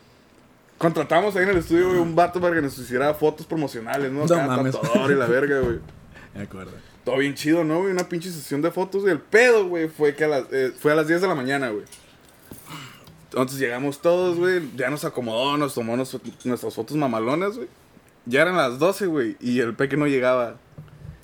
Contratamos 0.77 1.35
ahí 1.35 1.43
en 1.43 1.49
el 1.49 1.57
estudio, 1.57 1.89
güey, 1.89 1.99
un 1.99 2.15
vato 2.15 2.39
para 2.39 2.55
que 2.55 2.61
nos 2.61 2.77
hiciera 2.77 3.13
fotos 3.13 3.45
promocionales, 3.45 4.11
¿no? 4.11 4.23
Acá, 4.23 4.47
mames. 4.47 4.73
tatuador 4.79 5.11
y 5.11 5.15
la 5.15 5.25
verga, 5.25 5.59
güey. 5.59 5.79
Me 6.35 6.43
acuerdo. 6.43 6.71
Todo 7.03 7.17
bien 7.17 7.33
chido, 7.35 7.63
¿no, 7.63 7.79
güey? 7.81 7.91
Una 7.91 8.07
pinche 8.07 8.31
sesión 8.31 8.61
de 8.61 8.71
fotos. 8.71 9.03
Y 9.05 9.09
el 9.09 9.19
pedo, 9.19 9.67
güey, 9.67 9.89
fue 9.89 10.15
que 10.15 10.23
a 10.25 10.27
las, 10.29 10.43
eh, 10.51 10.71
fue 10.79 10.91
a 10.93 10.95
las 10.95 11.07
10 11.07 11.21
de 11.21 11.27
la 11.27 11.35
mañana, 11.35 11.69
güey. 11.69 11.83
Entonces 13.25 13.59
llegamos 13.59 14.01
todos, 14.01 14.37
güey. 14.37 14.61
Ya 14.75 14.89
nos 14.89 15.03
acomodó, 15.05 15.57
nos 15.57 15.73
tomó 15.73 15.95
nos- 15.97 16.17
nuestras 16.45 16.73
fotos 16.73 16.95
mamalonas, 16.97 17.55
güey. 17.57 17.67
Ya 18.25 18.41
eran 18.43 18.55
las 18.57 18.79
12, 18.79 19.05
güey. 19.07 19.37
Y 19.39 19.59
el 19.59 19.75
peque 19.75 19.97
no 19.97 20.07
llegaba. 20.07 20.57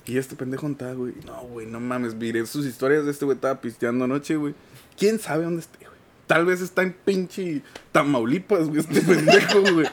Y 0.04 0.18
este 0.18 0.36
pendejo 0.36 0.66
está, 0.68 0.92
güey. 0.92 1.14
No, 1.24 1.40
güey, 1.42 1.66
no 1.66 1.80
mames. 1.80 2.14
Miré 2.14 2.44
sus 2.46 2.66
historias 2.66 3.04
de 3.04 3.10
este 3.10 3.24
güey. 3.24 3.36
Estaba 3.36 3.60
pisteando 3.60 4.04
anoche, 4.04 4.36
güey. 4.36 4.54
¿Quién 4.98 5.18
sabe 5.18 5.44
dónde 5.44 5.60
esté, 5.60 5.78
güey? 5.84 5.95
Tal 6.26 6.44
vez 6.44 6.60
está 6.60 6.82
en 6.82 6.92
pinche 6.92 7.62
Tamaulipas, 7.92 8.68
güey. 8.68 8.80
Este 8.80 9.00
pendejo, 9.00 9.60
güey. 9.60 9.86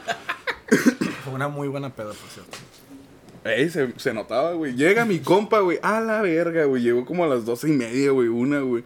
Fue 1.24 1.34
una 1.34 1.48
muy 1.48 1.68
buena 1.68 1.90
peda, 1.94 2.14
por 2.14 2.30
cierto. 2.30 2.58
Ey, 3.44 3.70
se, 3.70 3.94
se 3.98 4.14
notaba, 4.14 4.54
güey. 4.54 4.74
Llega 4.76 5.06
mi 5.06 5.20
compa, 5.20 5.60
güey. 5.60 5.80
A 5.84 6.00
la 6.00 6.22
verga, 6.22 6.66
güey. 6.66 6.82
Llegó 6.82 7.06
como 7.06 7.24
a 7.24 7.28
las 7.28 7.46
doce 7.46 7.70
y 7.70 7.74
media, 7.74 8.12
güey. 8.12 8.30
Una, 8.30 8.62
güey. 8.62 8.84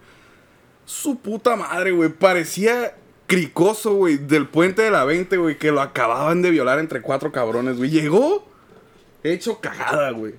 Su 0.84 1.18
puta 1.18 1.56
madre, 1.56 1.92
güey. 1.92 2.10
Parecía 2.10 2.96
cricoso, 3.26 3.94
güey. 3.94 4.18
Del 4.18 4.48
puente 4.48 4.82
de 4.82 4.90
la 4.90 5.04
20, 5.04 5.36
güey. 5.36 5.58
Que 5.58 5.70
lo 5.70 5.80
acababan 5.80 6.42
de 6.42 6.50
violar 6.50 6.80
entre 6.80 7.00
cuatro 7.02 7.32
cabrones, 7.32 7.76
güey. 7.76 7.90
Llegó 7.90 8.46
hecho 9.22 9.60
cagada, 9.60 10.10
güey. 10.10 10.34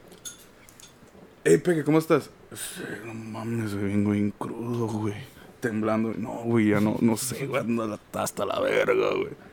Ey, 1.45 1.57
Peque, 1.57 1.83
¿cómo 1.83 1.97
estás? 1.97 2.29
Sí, 2.53 2.83
no 3.05 3.13
mames, 3.13 3.73
güey. 3.73 3.85
Vengo 3.85 4.11
bien 4.11 4.31
crudo, 4.37 4.87
güey. 4.87 5.38
Temblando. 5.59 6.13
No, 6.17 6.41
güey, 6.43 6.69
ya 6.69 6.79
no, 6.79 6.97
no 7.01 7.17
sé, 7.17 7.47
güey. 7.47 7.61
Ando 7.61 7.99
hasta 8.13 8.45
la 8.45 8.59
verga, 8.59 9.09
güey. 9.15 9.49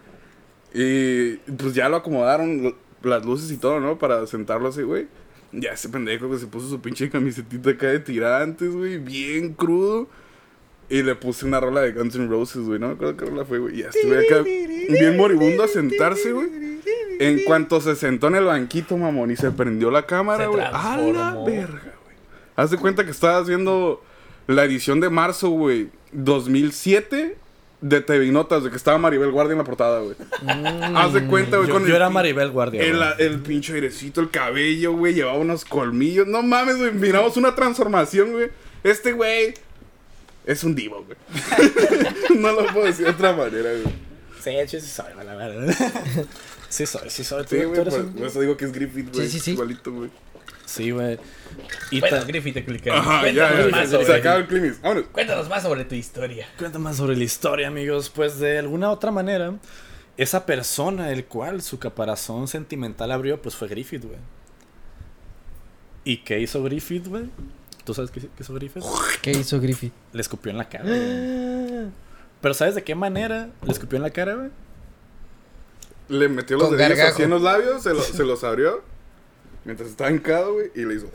Y 0.72 1.36
pues 1.52 1.74
ya 1.74 1.88
lo 1.88 1.96
acomodaron. 1.96 2.74
las 3.02 3.24
luces 3.24 3.50
y 3.50 3.56
todo, 3.56 3.80
¿no? 3.80 3.98
Para 3.98 4.26
sentarlo 4.26 4.68
así, 4.68 4.82
güey. 4.82 5.06
Ya 5.52 5.70
ese 5.72 5.88
pendejo 5.88 6.30
que 6.30 6.38
se 6.38 6.46
puso 6.46 6.68
su 6.68 6.80
pinche 6.80 7.08
camisetita 7.08 7.70
acá 7.70 7.86
de 7.86 8.00
tirantes, 8.00 8.74
güey, 8.74 8.98
bien 8.98 9.54
crudo. 9.54 10.08
Y 10.88 11.02
le 11.02 11.14
puse 11.16 11.46
una 11.46 11.58
rola 11.58 11.80
de 11.80 11.92
Guns 11.92 12.14
N' 12.14 12.28
Roses, 12.28 12.62
güey, 12.62 12.78
no 12.78 12.88
me 12.88 12.94
acuerdo 12.94 13.16
qué 13.16 13.24
rola 13.24 13.44
fue, 13.44 13.58
güey. 13.58 13.76
Y 13.76 13.82
ya 13.82 13.88
estuve 13.88 14.24
acá 14.24 14.42
bien 14.42 15.16
moribundo 15.16 15.64
a 15.64 15.68
sentarse, 15.68 16.32
güey. 16.32 16.48
En 17.18 17.42
cuanto 17.44 17.80
se 17.80 17.96
sentó 17.96 18.28
en 18.28 18.36
el 18.36 18.44
banquito, 18.44 18.96
mamón, 18.96 19.30
y 19.30 19.36
se 19.36 19.50
prendió 19.50 19.90
la 19.90 20.06
cámara, 20.06 20.46
güey. 20.46 20.62
A 20.62 20.96
la 20.96 21.42
verga, 21.44 21.94
güey. 22.04 22.16
Haz 22.54 22.70
de 22.70 22.76
cuenta 22.76 23.04
que 23.04 23.10
estaba 23.10 23.38
haciendo 23.38 24.02
la 24.46 24.64
edición 24.64 25.00
de 25.00 25.10
marzo, 25.10 25.50
güey, 25.50 25.88
2007 26.12 27.36
de 27.82 28.00
TV 28.00 28.26
Notas, 28.32 28.64
de 28.64 28.70
que 28.70 28.76
estaba 28.76 28.96
Maribel 28.98 29.30
Guardia 29.30 29.52
en 29.52 29.58
la 29.58 29.64
portada, 29.64 30.00
güey. 30.00 30.14
Haz 30.94 31.12
de 31.12 31.26
cuenta, 31.26 31.56
güey, 31.58 31.68
Yo, 31.68 31.74
con 31.74 31.82
yo 31.84 31.90
el 31.90 31.96
era 31.96 32.08
Maribel 32.10 32.50
Guardia. 32.50 32.82
el, 32.82 32.96
güey. 32.96 33.08
el 33.18 33.40
pinche 33.40 33.74
airecito, 33.74 34.20
el 34.20 34.30
cabello, 34.30 34.92
güey, 34.94 35.14
llevaba 35.14 35.38
unos 35.38 35.64
colmillos. 35.64 36.26
No 36.26 36.42
mames, 36.42 36.78
güey, 36.78 36.92
miramos 36.92 37.36
una 37.36 37.54
transformación, 37.54 38.32
güey. 38.32 38.48
Este 38.82 39.12
güey 39.12 39.54
es 40.46 40.64
un 40.64 40.74
divo, 40.74 41.04
güey. 41.04 41.18
no 42.40 42.52
lo 42.52 42.66
puedo 42.72 42.86
decir 42.86 43.04
de 43.04 43.10
otra 43.12 43.32
manera, 43.34 43.70
güey. 43.72 43.94
Sí, 44.40 44.52
sí, 44.68 44.80
sí 44.80 44.86
soy, 44.88 45.06
la 45.24 45.34
verdad. 45.36 45.74
sí 46.68 46.86
soy, 46.86 47.10
sí 47.10 47.24
soy. 47.24 47.44
Sí, 47.48 47.56
güey, 47.64 47.84
por, 47.84 47.92
un- 47.92 48.12
por 48.14 48.26
eso 48.28 48.40
digo 48.40 48.56
que 48.56 48.64
es 48.64 48.72
Griffith, 48.72 49.12
güey. 49.12 49.26
Sí, 49.26 49.32
sí, 49.32 49.40
sí. 49.40 49.50
Igualito, 49.52 49.92
güey. 49.92 50.10
Sí, 50.64 50.90
güey. 50.90 51.18
Y 51.90 52.00
Bueno, 52.00 52.24
Griffith, 52.26 52.54
te. 52.54 52.90
Ajá, 52.90 53.16
ya, 53.30 53.48
Cuéntanos, 53.48 53.64
ya, 53.66 53.70
más 53.70 53.84
ya. 53.84 53.90
sobre, 53.92 54.06
Se 54.06 54.14
acaba 54.14 54.36
el 54.36 54.46
climis. 54.46 54.80
Vámonos. 54.82 55.04
cuéntanos 55.12 55.48
más 55.48 55.62
sobre 55.62 55.84
tu 55.84 55.94
historia. 55.94 56.46
Cuenta 56.58 56.78
más 56.78 56.96
sobre 56.96 57.16
la 57.16 57.24
historia, 57.24 57.68
amigos. 57.68 58.10
Pues 58.10 58.38
de 58.38 58.58
alguna 58.58 58.90
otra 58.90 59.10
manera, 59.10 59.54
esa 60.16 60.44
persona 60.44 61.10
el 61.12 61.24
cual 61.26 61.62
su 61.62 61.78
caparazón 61.78 62.48
sentimental 62.48 63.12
abrió, 63.12 63.40
pues 63.40 63.54
fue 63.54 63.68
Griffith, 63.68 64.04
güey. 64.04 64.18
¿Y 66.04 66.18
qué 66.18 66.40
hizo 66.40 66.62
Griffith, 66.62 67.06
güey? 67.08 67.24
¿Tú 67.84 67.94
sabes 67.94 68.10
qué, 68.10 68.20
qué 68.20 68.28
hizo 68.40 68.54
Griffith? 68.54 68.82
¿Qué 69.22 69.30
hizo 69.32 69.60
Griffith? 69.60 69.92
Le 70.12 70.20
escupió 70.20 70.50
en 70.50 70.58
la 70.58 70.68
cara, 70.68 70.84
güey. 70.84 71.86
Pero 72.40 72.54
¿sabes 72.54 72.74
de 72.74 72.82
qué 72.84 72.94
manera 72.94 73.48
le 73.64 73.72
escupió 73.72 73.96
en 73.96 74.02
la 74.02 74.10
cara, 74.10 74.34
güey? 74.34 74.50
Le 76.08 76.28
metió 76.28 76.56
los 76.58 76.68
Con 76.68 76.76
gargajo. 76.76 77.08
así 77.14 77.22
en 77.22 77.30
los 77.30 77.42
labios, 77.42 77.82
se, 77.82 77.92
lo- 77.92 78.02
se 78.02 78.24
los 78.24 78.44
abrió. 78.44 78.82
Mientras 79.66 79.90
estaba 79.90 80.10
hincado, 80.10 80.54
güey, 80.54 80.70
y 80.74 80.84
le 80.86 80.94
hizo. 80.94 81.08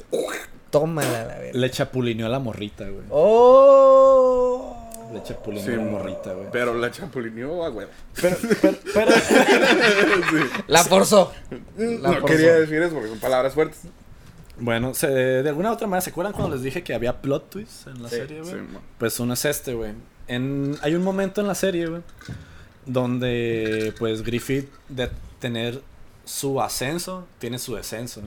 Tómala 0.69 1.09
la 1.25 1.37
verga. 1.39 1.57
Le 1.59 1.71
chapulineó 1.71 2.27
a 2.27 2.29
la 2.29 2.37
morrita, 2.39 2.83
güey. 2.87 3.03
¡Oh! 3.09 4.77
Le 5.13 5.23
chapulineó 5.23 5.65
Sí, 5.65 5.71
a 5.73 5.77
la 5.77 5.83
morrita, 5.83 6.33
güey. 6.33 6.47
Pero 6.51 6.73
la 6.77 6.91
chapulineó 6.91 7.65
a 7.65 7.69
güey. 7.69 7.87
Pero, 8.21 8.37
pero, 8.61 8.77
pero- 8.93 9.11
La 10.67 10.83
forzó. 10.83 11.33
La 11.77 11.97
No 11.97 12.13
forzó. 12.19 12.25
quería 12.27 12.53
decir 12.53 12.81
eso 12.81 12.93
porque 12.93 13.09
son 13.09 13.19
palabras 13.19 13.53
fuertes. 13.53 13.79
bueno, 14.59 14.93
se- 14.93 15.07
de 15.09 15.49
alguna 15.49 15.71
otra 15.71 15.87
manera, 15.87 16.01
¿se 16.01 16.11
acuerdan 16.11 16.33
cuando 16.33 16.55
les 16.55 16.63
dije 16.63 16.83
que 16.83 16.93
había 16.93 17.21
plot 17.21 17.49
twists 17.49 17.87
en 17.87 18.01
la 18.03 18.09
Sí, 18.09 18.15
serie, 18.17 18.39
güey? 18.41 18.51
Sí, 18.53 18.57
man. 18.57 18.81
Pues 18.97 19.19
uno 19.19 19.33
es 19.33 19.43
este, 19.45 19.73
güey. 19.73 19.91
En, 20.27 20.77
hay 20.81 20.95
un 20.95 21.03
momento 21.03 21.41
en 21.41 21.47
la 21.47 21.55
serie, 21.55 21.87
güey, 21.87 22.01
donde 22.85 23.93
pues 23.99 24.21
Griffith 24.23 24.69
de 24.87 25.09
tener 25.39 25.81
su 26.23 26.61
ascenso, 26.61 27.27
tiene 27.39 27.59
su 27.59 27.75
descenso. 27.75 28.21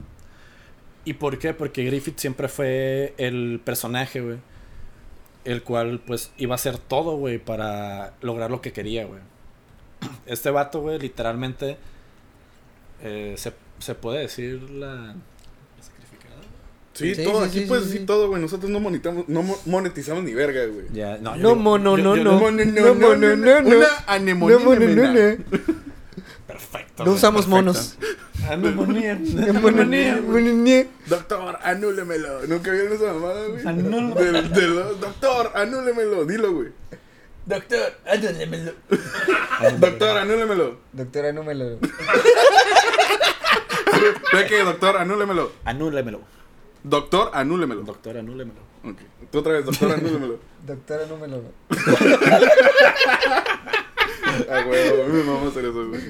¿Y 1.04 1.14
por 1.14 1.38
qué? 1.38 1.52
Porque 1.54 1.84
Griffith 1.84 2.18
siempre 2.18 2.48
fue 2.48 3.14
el 3.18 3.60
personaje, 3.64 4.20
güey. 4.20 4.38
El 5.44 5.62
cual 5.62 6.00
pues 6.06 6.30
iba 6.38 6.54
a 6.54 6.56
hacer 6.56 6.78
todo, 6.78 7.16
güey, 7.16 7.38
para 7.38 8.14
lograr 8.22 8.50
lo 8.50 8.60
que 8.62 8.72
quería, 8.72 9.04
güey. 9.04 9.20
Este 10.26 10.50
vato, 10.50 10.80
güey, 10.80 10.98
literalmente 10.98 11.76
eh, 13.02 13.34
se, 13.36 13.52
se 13.78 13.94
puede 13.94 14.20
decir 14.20 14.62
la... 14.70 15.14
sacrificada. 15.80 16.36
Sí, 16.94 17.14
Sí, 17.14 17.24
todo, 17.24 17.42
sí, 17.42 17.48
aquí 17.48 17.60
sí, 17.60 17.66
puedes 17.66 17.84
sí, 17.84 17.88
decir 17.90 18.00
sí. 18.02 18.06
todo, 18.06 18.28
güey. 18.28 18.40
Nosotros 18.40 18.70
no 18.70 18.80
monetizamos, 18.80 19.28
no 19.28 19.42
mo- 19.42 19.58
monetizamos 19.66 20.24
ni 20.24 20.32
verga, 20.32 20.64
güey. 20.66 20.86
Ya, 20.94 21.18
no, 21.18 21.32
No, 21.36 21.50
digo- 21.50 21.56
mono, 21.56 21.98
yo- 21.98 22.04
no, 22.04 22.16
yo- 22.16 22.24
no. 22.24 22.40
No, 22.40 22.50
no, 22.50 22.64
No, 22.64 22.94
no, 22.94 23.16
no, 23.16 23.36
no, 23.36 23.60
no. 23.62 23.76
Una 23.76 23.86
anemonía. 24.06 24.58
No, 24.58 24.64
no, 24.64 24.80
no, 24.80 24.86
no, 24.88 25.12
no. 25.12 25.44
Perfecto. 26.46 27.04
No 27.04 27.10
güey, 27.10 27.16
usamos 27.16 27.46
perfecto. 27.46 27.48
monos. 27.50 27.96
Anemonía. 28.50 29.18
Doctor, 31.06 31.58
anúlemelo. 31.62 32.46
¿Nunca 32.46 32.70
vieron 32.70 32.92
esa 32.92 33.12
mamada, 33.12 33.46
güey? 33.48 33.66
Anúlemelo. 33.66 34.14
Del- 34.14 34.52
del- 34.52 35.00
doctor, 35.00 35.50
anúlemelo. 35.54 36.24
Dilo, 36.24 36.52
güey. 36.52 36.68
Doctor, 37.46 37.94
ándale, 38.06 38.72
Doctor, 39.78 40.16
anúlemelo. 40.18 40.78
Doctora, 40.92 41.32
no 41.32 41.42
me 41.44 41.54
lo. 41.54 41.78
Ve 44.32 44.46
que, 44.48 44.62
doctor, 44.64 44.96
anúlemelo. 44.96 45.52
Anúlemelo. 45.64 46.20
Doctor, 46.82 47.30
anúlemelo. 47.34 47.82
Doctor, 47.82 48.16
anúlemelo. 48.18 48.60
Ok. 48.84 48.98
Tú 49.30 49.38
otra 49.38 49.52
vez, 49.54 49.64
doctor, 49.64 49.92
anúlemelo. 49.92 50.38
Doctora, 50.66 51.06
no 51.06 51.16
me 51.18 51.28
lo. 51.28 51.42
Ah, 54.50 54.62
güey, 54.66 54.88
a 54.88 55.04
mí 55.06 55.12
me 55.12 55.22
vamos 55.22 55.46
a 55.46 55.48
hacer 55.50 55.64
eso, 55.66 55.88
güey. 55.88 56.00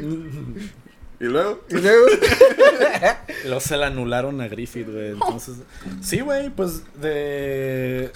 ¿Y 1.25 1.29
luego? 1.29 1.61
Y 1.71 1.75
luego. 1.77 2.07
Luego 3.45 3.61
se 3.61 3.77
le 3.77 3.85
anularon 3.85 4.41
a 4.41 4.49
Griffith, 4.49 4.89
güey. 4.91 5.11
Entonces, 5.11 5.57
sí, 6.03 6.21
güey, 6.21 6.51
pues 6.51 6.83
de. 7.01 8.11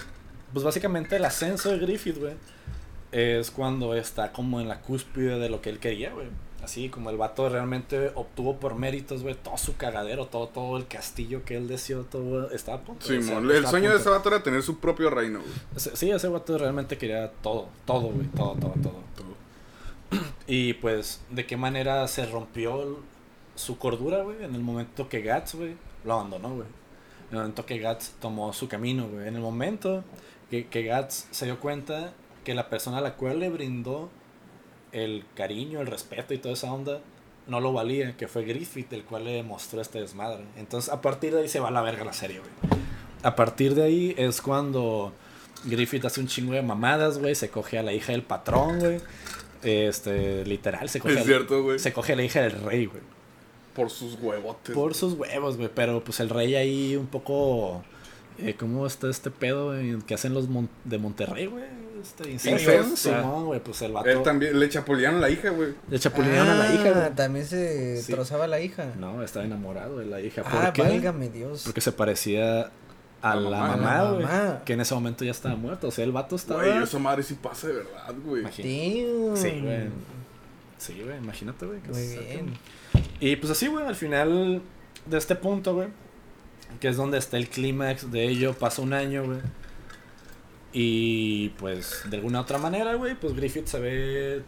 Pues 0.53 0.63
básicamente 0.63 1.15
el 1.15 1.25
ascenso 1.25 1.71
de 1.71 1.79
Griffith, 1.79 2.17
güey, 2.17 2.33
es 3.11 3.51
cuando 3.51 3.95
está 3.95 4.31
como 4.31 4.59
en 4.61 4.67
la 4.67 4.81
cúspide 4.81 5.39
de 5.39 5.49
lo 5.49 5.61
que 5.61 5.69
él 5.69 5.79
quería, 5.79 6.11
güey. 6.11 6.27
Así 6.63 6.89
como 6.89 7.09
el 7.09 7.17
vato 7.17 7.47
realmente 7.47 8.11
obtuvo 8.15 8.59
por 8.59 8.75
méritos, 8.75 9.23
güey, 9.23 9.35
todo 9.35 9.57
su 9.57 9.77
cagadero, 9.77 10.25
todo, 10.27 10.47
todo 10.47 10.77
el 10.77 10.87
castillo 10.87 11.43
que 11.45 11.55
él 11.57 11.67
deseó, 11.67 12.03
todo 12.03 12.51
estaba 12.51 12.79
a 12.79 12.81
punto. 12.81 13.07
Sí, 13.07 13.17
o 13.17 13.21
sea, 13.21 13.37
el 13.37 13.65
sueño 13.65 13.91
de 13.91 13.97
ese 13.97 14.09
vato 14.09 14.29
era 14.29 14.43
tener 14.43 14.61
su 14.61 14.79
propio 14.79 15.09
reino, 15.09 15.39
güey. 15.39 15.53
Sí, 15.95 16.11
ese 16.11 16.27
vato 16.27 16.57
realmente 16.57 16.97
quería 16.97 17.31
todo, 17.41 17.69
todo, 17.85 18.09
güey, 18.09 18.27
todo, 18.27 18.53
todo, 18.55 18.73
todo. 18.83 18.99
Todo. 19.15 19.28
Y 20.47 20.73
pues, 20.73 21.21
¿de 21.29 21.45
qué 21.45 21.57
manera 21.57 22.07
se 22.07 22.25
rompió 22.25 22.99
su 23.55 23.77
cordura, 23.77 24.23
güey? 24.23 24.43
En 24.43 24.55
el 24.55 24.61
momento 24.61 25.07
que 25.09 25.21
Gats, 25.21 25.55
güey, 25.55 25.75
lo 26.03 26.13
abandonó, 26.13 26.49
güey. 26.49 26.67
En 27.29 27.37
el 27.37 27.37
momento 27.37 27.65
que 27.65 27.77
Gats 27.77 28.15
tomó 28.19 28.51
su 28.53 28.67
camino, 28.67 29.07
güey. 29.07 29.27
En 29.27 29.35
el 29.35 29.41
momento 29.41 30.03
que, 30.49 30.67
que 30.67 30.83
Gats 30.83 31.27
se 31.31 31.45
dio 31.45 31.59
cuenta 31.59 32.13
que 32.43 32.55
la 32.55 32.69
persona 32.69 32.97
a 32.97 33.01
la 33.01 33.15
cual 33.15 33.39
le 33.39 33.49
brindó 33.49 34.09
el 34.91 35.25
cariño, 35.35 35.81
el 35.81 35.87
respeto 35.87 36.33
y 36.33 36.39
toda 36.39 36.53
esa 36.55 36.71
onda, 36.73 36.99
no 37.47 37.59
lo 37.59 37.73
valía, 37.73 38.15
que 38.15 38.27
fue 38.27 38.43
Griffith, 38.43 38.91
el 38.93 39.03
cual 39.03 39.25
le 39.25 39.43
mostró 39.43 39.81
este 39.81 39.99
desmadre. 39.99 40.43
Entonces, 40.55 40.91
a 40.91 41.01
partir 41.01 41.33
de 41.33 41.41
ahí 41.41 41.47
se 41.47 41.59
va 41.59 41.69
a 41.69 41.71
la 41.71 41.81
verga 41.81 42.03
la 42.03 42.13
serie, 42.13 42.39
güey. 42.39 42.79
A 43.21 43.35
partir 43.35 43.75
de 43.75 43.83
ahí 43.83 44.15
es 44.17 44.41
cuando 44.41 45.13
Griffith 45.65 46.05
hace 46.05 46.21
un 46.21 46.27
chingo 46.27 46.53
de 46.53 46.61
mamadas, 46.61 47.17
güey. 47.17 47.35
Se 47.35 47.49
coge 47.49 47.77
a 47.77 47.83
la 47.83 47.91
hija 47.91 48.13
del 48.13 48.23
patrón, 48.23 48.79
güey. 48.79 49.01
Este, 49.63 50.45
literal, 50.45 50.87
se 50.89 50.99
coge, 50.99 51.15
Es 51.15 51.19
a- 51.21 51.23
cierto, 51.23 51.63
güey. 51.63 51.79
se 51.79 51.91
coge 51.93 52.13
a 52.13 52.15
la 52.15 52.23
hija 52.23 52.41
del 52.41 52.61
rey, 52.61 52.85
güey. 52.85 53.01
Por 53.75 53.89
sus 53.89 54.15
huevotes. 54.21 54.73
Por 54.75 54.93
sus 54.95 55.13
huevos, 55.13 55.57
güey. 55.57 55.69
Pero 55.73 56.03
pues 56.03 56.19
el 56.19 56.29
rey 56.29 56.55
ahí 56.55 56.95
un 56.95 57.07
poco. 57.07 57.83
eh, 58.37 58.55
¿Cómo 58.57 58.87
está 58.87 59.09
este 59.09 59.31
pedo, 59.31 59.67
güey? 59.67 59.97
Que 60.03 60.13
hacen 60.13 60.33
los 60.33 60.47
mon- 60.49 60.69
de 60.85 60.97
Monterrey, 60.97 61.45
güey. 61.47 61.63
Este 62.01 62.31
incesto. 62.31 62.71
Incesto. 62.71 62.95
Simón, 62.95 63.45
güey. 63.47 63.59
Pues 63.59 63.81
el 63.81 63.91
vato. 63.91 64.09
Él 64.09 64.23
también, 64.23 64.57
le 64.57 64.69
chapulearon 64.69 65.17
a 65.17 65.21
la 65.21 65.29
hija, 65.29 65.49
güey. 65.49 65.73
Le 65.89 65.99
chapulinearon 65.99 66.47
a 66.49 66.55
la 66.55 66.73
hija, 66.73 66.89
Ah, 66.95 66.99
güey. 67.01 67.15
También 67.15 67.45
se 67.45 68.01
Sí. 68.01 68.13
trozaba 68.13 68.47
la 68.47 68.61
hija. 68.61 68.93
No, 68.97 69.21
estaba 69.23 69.43
enamorado 69.45 69.97
de 69.99 70.05
la 70.05 70.21
hija. 70.21 70.43
¿Por 70.43 70.53
ah, 70.65 70.71
qué? 70.73 70.81
válgame 70.81 71.29
Dios. 71.29 71.63
Porque 71.65 71.81
se 71.81 71.91
parecía 71.91 72.71
a 73.21 73.35
La 73.35 73.49
la 73.49 73.59
mamá. 73.59 73.75
mamá, 73.77 74.11
la. 74.19 74.63
Que 74.65 74.73
en 74.73 74.81
ese 74.81 74.93
momento 74.93 75.25
ya 75.25 75.31
estaba 75.31 75.55
muerta. 75.55 75.87
O 75.87 75.91
sea, 75.91 76.05
el 76.05 76.11
vato 76.11 76.35
estaba. 76.35 76.63
Güey, 76.63 76.83
esa 76.83 76.99
madre 76.99 77.23
sí 77.23 77.35
pasa 77.35 77.67
de 77.67 77.73
verdad, 77.73 78.15
güey. 78.25 78.41
Imagínate. 78.41 79.41
Sí, 79.41 79.61
güey. 79.61 79.87
Sí, 80.77 81.01
güey, 81.03 81.17
imagínate, 81.17 81.65
güey. 81.65 81.81
que 81.81 81.89
Muy 81.89 82.07
bien. 82.07 82.53
Y 83.19 83.35
pues 83.35 83.51
así, 83.51 83.67
güey, 83.67 83.85
al 83.85 83.95
final 83.95 84.61
de 85.05 85.17
este 85.17 85.35
punto, 85.35 85.73
güey, 85.73 85.89
que 86.79 86.87
es 86.87 86.95
donde 86.97 87.17
está 87.17 87.37
el 87.37 87.49
clímax 87.49 88.11
de 88.11 88.23
ello, 88.27 88.53
pasa 88.53 88.81
un 88.81 88.93
año, 88.93 89.25
güey. 89.25 89.39
Y 90.71 91.49
pues 91.57 92.03
de 92.09 92.17
alguna 92.17 92.41
otra 92.41 92.57
manera, 92.59 92.93
güey, 92.93 93.15
pues 93.15 93.35
Griffith 93.35 93.65
se 93.65 93.79
ve 93.79 94.43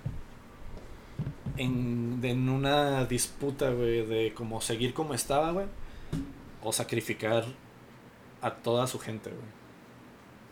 en, 1.58 2.20
en 2.24 2.48
una 2.50 3.06
disputa, 3.06 3.72
güey, 3.72 4.06
de 4.06 4.34
como 4.34 4.62
seguir 4.62 4.94
como 4.94 5.14
estaba, 5.14 5.52
güey, 5.52 5.66
o 6.64 6.72
sacrificar 6.72 7.44
a 8.42 8.56
toda 8.56 8.88
su 8.88 9.00
gente, 9.00 9.30
güey. 9.30 9.42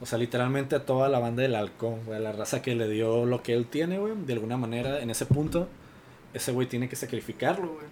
O 0.02 0.06
sea, 0.06 0.18
literalmente 0.18 0.76
a 0.76 0.86
toda 0.86 1.10
la 1.10 1.20
banda 1.20 1.42
del 1.44 1.56
halcón, 1.56 2.06
güey, 2.06 2.18
a 2.18 2.22
la 2.22 2.32
raza 2.32 2.62
que 2.62 2.74
le 2.76 2.88
dio 2.88 3.26
lo 3.26 3.44
que 3.44 3.54
él 3.54 3.66
tiene, 3.66 4.00
güey, 4.00 4.14
de 4.26 4.34
alguna 4.34 4.56
manera, 4.58 5.02
en 5.02 5.10
ese 5.10 5.26
punto, 5.26 5.68
ese 6.34 6.52
güey 6.52 6.68
tiene 6.68 6.88
que 6.88 6.96
sacrificarlo, 6.96 7.68
güey, 7.74 7.86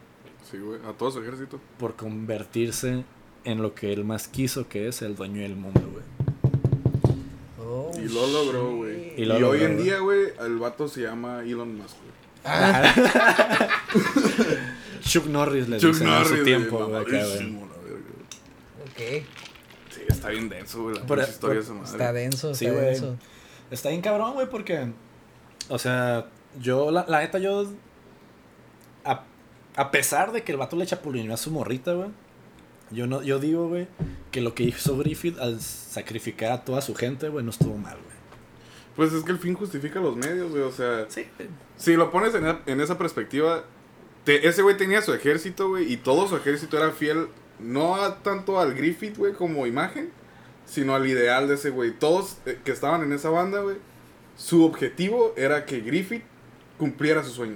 Sí, 0.50 0.58
güey. 0.58 0.80
A 0.88 0.94
todo 0.94 1.12
su 1.12 1.22
ejército. 1.22 1.60
por 1.78 1.96
convertirse 1.98 3.04
en 3.44 3.62
lo 3.62 3.76
que 3.76 3.92
él 3.92 4.06
más 4.06 4.30
quiso, 4.30 4.70
que 4.70 4.88
es 4.88 5.02
el 5.02 5.16
dueño 5.16 5.42
del 5.42 5.58
mundo, 5.58 5.82
güey. 5.92 6.06
Oh, 7.60 7.92
Y 7.98 8.08
lo 8.08 8.26
logró, 8.28 8.76
güey. 8.78 9.14
Y 9.18 9.24
Y, 9.24 9.32
hoy 9.32 9.40
logró, 9.40 9.56
en 9.56 9.84
día, 9.84 10.00
güey, 10.00 10.28
el 10.40 10.58
vato 10.58 10.88
se 10.88 11.02
llama 11.02 11.42
Elon 11.42 11.76
Musk, 11.76 11.98
güey. 11.98 12.08
Ah, 12.46 12.94
Chuck 15.02 15.26
Norris 15.26 15.68
le 15.68 15.80
Chuck 15.80 15.92
dicen 15.92 16.08
a 16.08 16.20
Norris, 16.20 16.38
su 16.40 16.44
tiempo, 16.46 16.86
güey. 16.86 17.02
Ok. 18.84 19.26
Sí, 19.98 20.04
está 20.08 20.30
bien 20.30 20.48
denso, 20.50 20.84
güey, 20.84 20.96
la 20.96 21.06
Por- 21.06 21.20
de 21.20 21.28
por- 21.34 21.58
esa 21.58 21.74
madre. 21.74 21.92
Está 21.92 22.14
denso, 22.14 22.54
Sí, 22.56 22.66
está 22.66 22.78
güey. 22.78 22.92
denso. 22.92 23.18
Está 23.72 23.90
bien 23.90 24.02
cabrón, 24.02 24.34
güey, 24.34 24.50
porque. 24.50 24.92
O 25.70 25.80
sea, 25.80 26.28
yo, 26.60 26.92
la, 26.92 27.06
la 27.08 27.20
neta, 27.20 27.40
yo. 27.40 27.66
A, 29.06 29.24
a 29.76 29.92
pesar 29.92 30.32
de 30.32 30.44
que 30.44 30.52
el 30.52 30.58
vato 30.58 30.76
le 30.76 30.86
chapulineó 30.86 31.34
a 31.34 31.38
su 31.38 31.52
morrita, 31.52 31.94
güey. 31.94 32.10
Yo, 32.92 33.06
no, 33.08 33.22
yo 33.22 33.40
digo, 33.40 33.68
güey, 33.68 33.88
que 34.32 34.40
lo 34.42 34.54
que 34.56 34.64
hizo 34.64 34.98
Griffith 34.98 35.38
al 35.40 35.60
sacrificar 35.60 36.52
a 36.54 36.64
toda 36.64 36.82
su 36.82 36.96
gente, 36.96 37.28
güey, 37.28 37.44
no 37.44 37.52
estuvo 37.52 37.78
mal, 37.78 37.96
güey. 37.98 38.18
Pues 38.96 39.12
es 39.14 39.24
que 39.24 39.32
el 39.34 39.38
fin 39.40 39.54
justifica 39.56 40.00
los 40.00 40.16
medios, 40.16 40.50
güey, 40.52 40.64
o 40.64 40.72
sea... 40.72 41.06
Sí, 41.10 41.28
Si 41.76 41.96
lo 41.98 42.10
pones 42.12 42.34
en, 42.34 42.46
en 42.66 42.82
esa 42.82 42.98
perspectiva, 42.98 43.64
te- 44.24 44.48
ese 44.48 44.62
güey 44.62 44.78
tenía 44.78 45.02
su 45.02 45.14
ejército, 45.14 45.68
güey, 45.70 45.92
y 45.92 45.98
todo 45.98 46.28
su 46.30 46.38
ejército 46.38 46.78
era 46.78 46.92
fiel, 46.92 47.28
no 47.60 47.96
a- 47.96 48.20
tanto 48.24 48.60
al 48.60 48.74
Griffith, 48.74 49.18
güey, 49.18 49.34
como 49.34 49.66
imagen, 49.68 50.10
sino 50.66 50.96
al 50.96 51.08
ideal 51.08 51.48
de 51.48 51.56
ese 51.56 51.70
güey. 51.70 51.92
Todos 51.92 52.38
eh, 52.46 52.60
que 52.64 52.72
estaban 52.72 53.02
en 53.04 53.14
esa 53.14 53.30
banda, 53.30 53.62
güey, 53.62 53.78
su 54.38 54.64
objetivo 54.66 55.34
era 55.38 55.66
que 55.66 55.80
Griffith 55.82 56.24
cumpliera 56.78 57.24
su 57.24 57.32
sueño. 57.32 57.56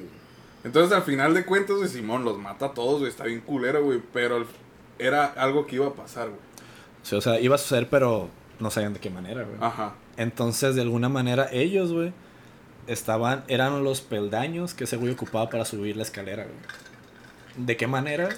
Entonces, 0.63 0.95
al 0.95 1.03
final 1.03 1.33
de 1.33 1.45
cuentas, 1.45 1.75
güey, 1.77 1.89
Simón 1.89 2.23
los 2.23 2.37
mata 2.37 2.67
a 2.67 2.73
todos, 2.73 2.99
güey, 2.99 3.09
está 3.11 3.23
bien 3.25 3.41
culero, 3.41 3.83
güey, 3.83 4.01
pero 4.13 4.45
era 4.99 5.25
algo 5.25 5.65
que 5.65 5.75
iba 5.77 5.87
a 5.87 5.93
pasar, 5.93 6.27
güey. 6.29 6.39
Sí, 7.03 7.15
o 7.15 7.21
sea, 7.21 7.39
iba 7.39 7.55
a 7.55 7.57
suceder, 7.57 7.89
pero 7.89 8.29
no 8.59 8.69
sabían 8.69 8.93
de 8.93 8.99
qué 8.99 9.09
manera, 9.09 9.43
güey. 9.43 9.57
Ajá. 9.59 9.95
Entonces, 10.17 10.75
de 10.75 10.81
alguna 10.81 11.09
manera, 11.09 11.49
ellos, 11.51 11.91
güey, 11.91 12.13
estaban, 12.87 13.43
eran 13.47 13.83
los 13.83 14.01
peldaños 14.01 14.73
que 14.75 14.83
ese 14.83 14.97
güey 14.97 15.13
ocupaba 15.13 15.49
para 15.49 15.65
subir 15.65 15.97
la 15.97 16.03
escalera, 16.03 16.43
güey. 16.43 17.65
¿De 17.65 17.75
qué 17.77 17.87
manera? 17.87 18.29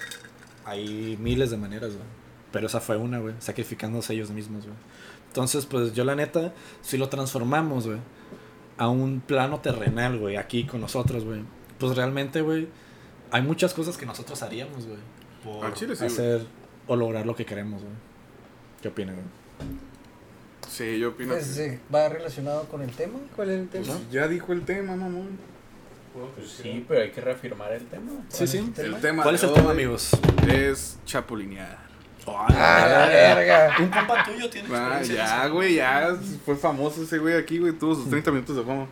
Hay 0.64 1.16
miles 1.20 1.50
de 1.50 1.56
maneras, 1.56 1.92
güey. 1.92 2.04
Pero 2.52 2.66
esa 2.68 2.80
fue 2.80 2.96
una, 2.96 3.18
güey, 3.18 3.34
sacrificándose 3.40 4.14
ellos 4.14 4.30
mismos, 4.30 4.64
güey. 4.64 4.76
Entonces, 5.28 5.66
pues 5.66 5.92
yo 5.94 6.04
la 6.04 6.14
neta, 6.14 6.52
si 6.82 6.96
lo 6.96 7.08
transformamos, 7.08 7.86
güey, 7.86 7.98
a 8.78 8.88
un 8.88 9.20
plano 9.20 9.60
terrenal, 9.60 10.18
güey, 10.18 10.36
aquí 10.36 10.64
con 10.64 10.80
nosotros, 10.80 11.24
güey, 11.24 11.40
pues 11.78 11.96
realmente, 11.96 12.40
güey, 12.42 12.68
hay 13.32 13.42
muchas 13.42 13.74
cosas 13.74 13.96
que 13.96 14.06
nosotros 14.06 14.40
haríamos, 14.42 14.86
güey, 14.86 14.98
por 15.42 15.66
Al 15.66 15.74
chile 15.74 15.96
sí, 15.96 16.04
hacer 16.04 16.46
o 16.86 16.94
lograr 16.94 17.26
lo 17.26 17.34
que 17.34 17.44
queremos, 17.44 17.82
güey. 17.82 17.94
¿Qué 18.80 18.88
opinan, 18.88 19.16
güey? 19.16 19.26
Sí, 20.68 20.98
yo 20.98 21.10
opino 21.10 21.34
Pues, 21.34 21.46
que... 21.56 21.70
sí, 21.70 21.78
¿Va 21.94 22.08
relacionado 22.08 22.64
con 22.68 22.82
el 22.82 22.90
tema? 22.90 23.18
¿Cuál 23.36 23.50
es 23.50 23.60
el 23.60 23.66
Pues 23.68 23.86
tema? 23.86 23.98
ya 24.10 24.28
dijo 24.28 24.52
el 24.52 24.64
tema, 24.64 24.96
mamón. 24.96 25.38
Sí, 26.46 26.84
pero 26.86 27.02
hay 27.02 27.10
que 27.10 27.20
reafirmar 27.20 27.72
el 27.72 27.86
tema. 27.86 28.12
Sí, 28.28 28.46
sí. 28.46 28.72
El 28.76 29.00
tema 29.00 29.22
¿Cuál 29.22 29.34
es 29.34 29.42
el 29.42 29.52
tema, 29.52 29.70
amigos? 29.72 30.10
Es 30.48 30.98
chapulinear. 31.04 31.78
¡Ah, 32.26 32.86
la 32.88 33.06
verga! 33.06 33.76
Un 33.80 33.88
compa 33.90 34.24
tuyo 34.24 34.48
tiene 34.48 34.68
Ah, 34.72 35.02
ya, 35.02 35.46
güey, 35.48 35.74
ya 35.74 36.16
fue 36.44 36.56
famoso 36.56 37.02
ese 37.02 37.18
güey 37.18 37.34
aquí, 37.36 37.58
güey. 37.58 37.72
Tuvo 37.72 37.94
sus 37.94 38.08
30 38.08 38.30
minutos 38.30 38.56
de 38.56 38.62
fama. 38.62 38.86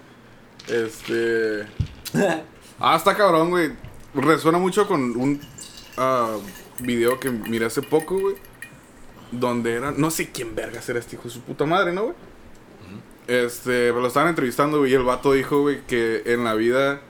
Este. 0.69 1.67
Ah, 2.85 2.97
está 2.97 3.17
cabrón, 3.17 3.51
güey. 3.51 3.71
Resuena 4.13 4.59
mucho 4.59 4.89
con 4.89 5.17
un 5.17 5.41
ah, 5.97 6.37
video 6.81 7.21
que 7.21 7.31
miré 7.31 7.67
hace 7.67 7.81
poco, 7.81 8.19
güey. 8.19 8.35
Donde 9.31 9.75
era. 9.75 9.93
No 9.93 10.11
sé 10.11 10.33
quién 10.33 10.57
vergas 10.57 10.89
era 10.89 10.99
este 10.99 11.15
hijo 11.15 11.25
de 11.25 11.31
su 11.31 11.43
puta 11.43 11.65
madre, 11.65 11.93
¿no, 11.93 12.05
güey? 12.07 12.15
Este, 13.29 13.91
lo 13.91 14.05
estaban 14.09 14.31
entrevistando, 14.31 14.81
güey, 14.81 14.91
y 14.91 14.95
el 14.95 15.05
vato 15.05 15.33
dijo, 15.33 15.61
güey, 15.61 15.83
que 15.87 16.23
en 16.27 16.43
la 16.43 16.55
vida 16.55 17.01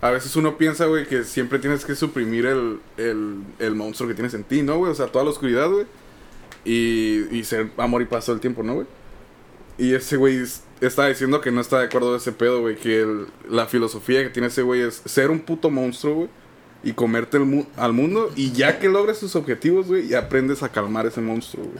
a 0.00 0.10
veces 0.10 0.34
uno 0.36 0.56
piensa, 0.58 0.86
güey, 0.86 1.06
que 1.06 1.24
siempre 1.24 1.58
tienes 1.58 1.84
que 1.84 1.94
suprimir 1.94 2.46
el, 2.46 2.80
el, 2.96 3.38
el 3.58 3.74
monstruo 3.74 4.08
que 4.08 4.14
tienes 4.14 4.34
en 4.34 4.44
ti, 4.44 4.62
¿no, 4.62 4.78
güey? 4.78 4.92
O 4.92 4.94
sea, 4.94 5.06
toda 5.06 5.24
la 5.24 5.30
oscuridad, 5.30 5.68
güey. 5.70 5.86
Y, 6.64 7.26
y 7.36 7.44
ser 7.44 7.70
amor 7.76 8.02
y 8.02 8.06
paz 8.06 8.26
todo 8.26 8.34
el 8.34 8.40
tiempo, 8.40 8.62
¿no, 8.62 8.74
güey? 8.74 8.86
Y 9.78 9.94
ese 9.94 10.16
güey 10.16 10.36
es- 10.38 10.62
está 10.80 11.06
diciendo 11.06 11.40
que 11.40 11.50
no 11.50 11.60
está 11.60 11.78
de 11.78 11.86
acuerdo 11.86 12.12
de 12.12 12.18
ese 12.18 12.32
pedo, 12.32 12.60
güey. 12.60 12.76
Que 12.76 13.06
la 13.48 13.66
filosofía 13.66 14.22
que 14.22 14.30
tiene 14.30 14.48
ese 14.48 14.62
güey 14.62 14.80
es 14.80 15.02
ser 15.04 15.30
un 15.30 15.40
puto 15.40 15.70
monstruo, 15.70 16.14
güey. 16.14 16.28
Y 16.82 16.92
comerte 16.92 17.36
el 17.38 17.44
mu- 17.44 17.66
al 17.76 17.92
mundo. 17.92 18.30
Y 18.36 18.52
ya 18.52 18.78
que 18.78 18.88
logres 18.88 19.18
tus 19.20 19.34
objetivos, 19.36 19.86
güey, 19.86 20.06
y 20.06 20.14
aprendes 20.14 20.62
a 20.62 20.68
calmar 20.70 21.06
ese 21.06 21.20
monstruo, 21.20 21.64
güey. 21.66 21.78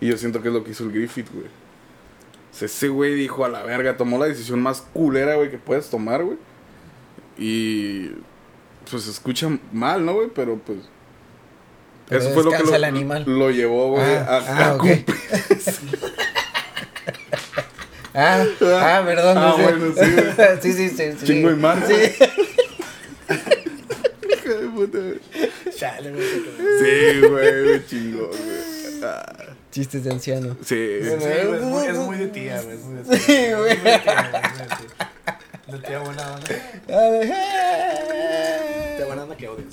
Y 0.00 0.08
yo 0.08 0.16
siento 0.16 0.40
que 0.42 0.48
es 0.48 0.54
lo 0.54 0.64
que 0.64 0.70
hizo 0.72 0.84
el 0.84 0.92
Griffith, 0.92 1.28
güey. 1.32 1.46
O 1.46 2.54
sea, 2.58 2.66
ese 2.66 2.88
güey 2.88 3.14
dijo 3.14 3.44
a 3.44 3.48
la 3.48 3.62
verga, 3.62 3.96
tomó 3.96 4.18
la 4.18 4.26
decisión 4.26 4.60
más 4.62 4.80
culera, 4.92 5.34
güey, 5.36 5.50
que 5.50 5.58
puedes 5.58 5.88
tomar, 5.90 6.24
güey. 6.24 6.38
Y 7.38 8.10
pues 8.90 9.04
se 9.04 9.10
escucha 9.10 9.48
mal, 9.72 10.04
¿no, 10.04 10.14
güey? 10.14 10.28
Pero 10.34 10.56
pues. 10.58 10.78
Pero 12.08 12.20
eso 12.22 12.30
fue 12.32 12.42
lo 12.44 12.50
que 12.50 12.62
lo, 12.62 12.74
el 12.74 12.84
animal. 12.84 13.24
lo 13.26 13.50
llevó, 13.50 13.90
güey, 13.90 14.04
Ah, 14.04 14.26
a, 14.28 14.38
ah, 14.38 14.68
a 14.70 14.74
ok. 14.74 14.80
cumplir. 14.80 15.04
Ah, 18.14 18.44
ah, 18.62 19.02
perdón. 19.04 19.38
Ah, 19.38 19.40
no 19.40 19.56
sé. 19.56 19.62
bueno, 19.62 19.94
sí, 19.94 20.10
güey. 20.10 20.26
sí, 20.62 20.72
sí, 20.72 20.88
sí, 20.88 21.12
sí. 21.20 21.26
Chingo 21.26 21.50
de 21.50 21.56
mar. 21.56 21.80
Sí. 21.86 21.94
Hijo 24.28 24.54
de 24.54 24.66
puta, 24.68 24.98
güey. 24.98 25.20
Chale, 25.76 26.10
güey. 26.10 26.24
Sí, 26.80 27.20
güey, 27.28 27.86
chingo, 27.86 28.26
güey. 28.28 29.02
Ah, 29.04 29.54
Chistes 29.70 30.02
de 30.02 30.10
anciano. 30.10 30.56
sí. 30.64 30.98
Sí, 31.02 31.08
güey, 31.16 31.54
es, 31.54 31.62
muy, 31.62 31.86
es 31.86 31.96
muy 31.98 32.16
de 32.16 32.26
tía, 32.28 32.60
güey. 32.62 32.76
Es 32.76 32.82
muy 32.84 32.96
de 32.96 33.04
tía. 33.04 33.18
Sí, 33.18 33.52
güey. 33.56 33.78
Tía. 35.68 35.76
De 35.76 35.86
tía 35.86 35.98
buena 36.00 36.32
onda. 36.34 36.46
Tía 38.96 39.06
buena 39.06 39.22
onda 39.24 39.36
que 39.36 39.48
odias. 39.48 39.68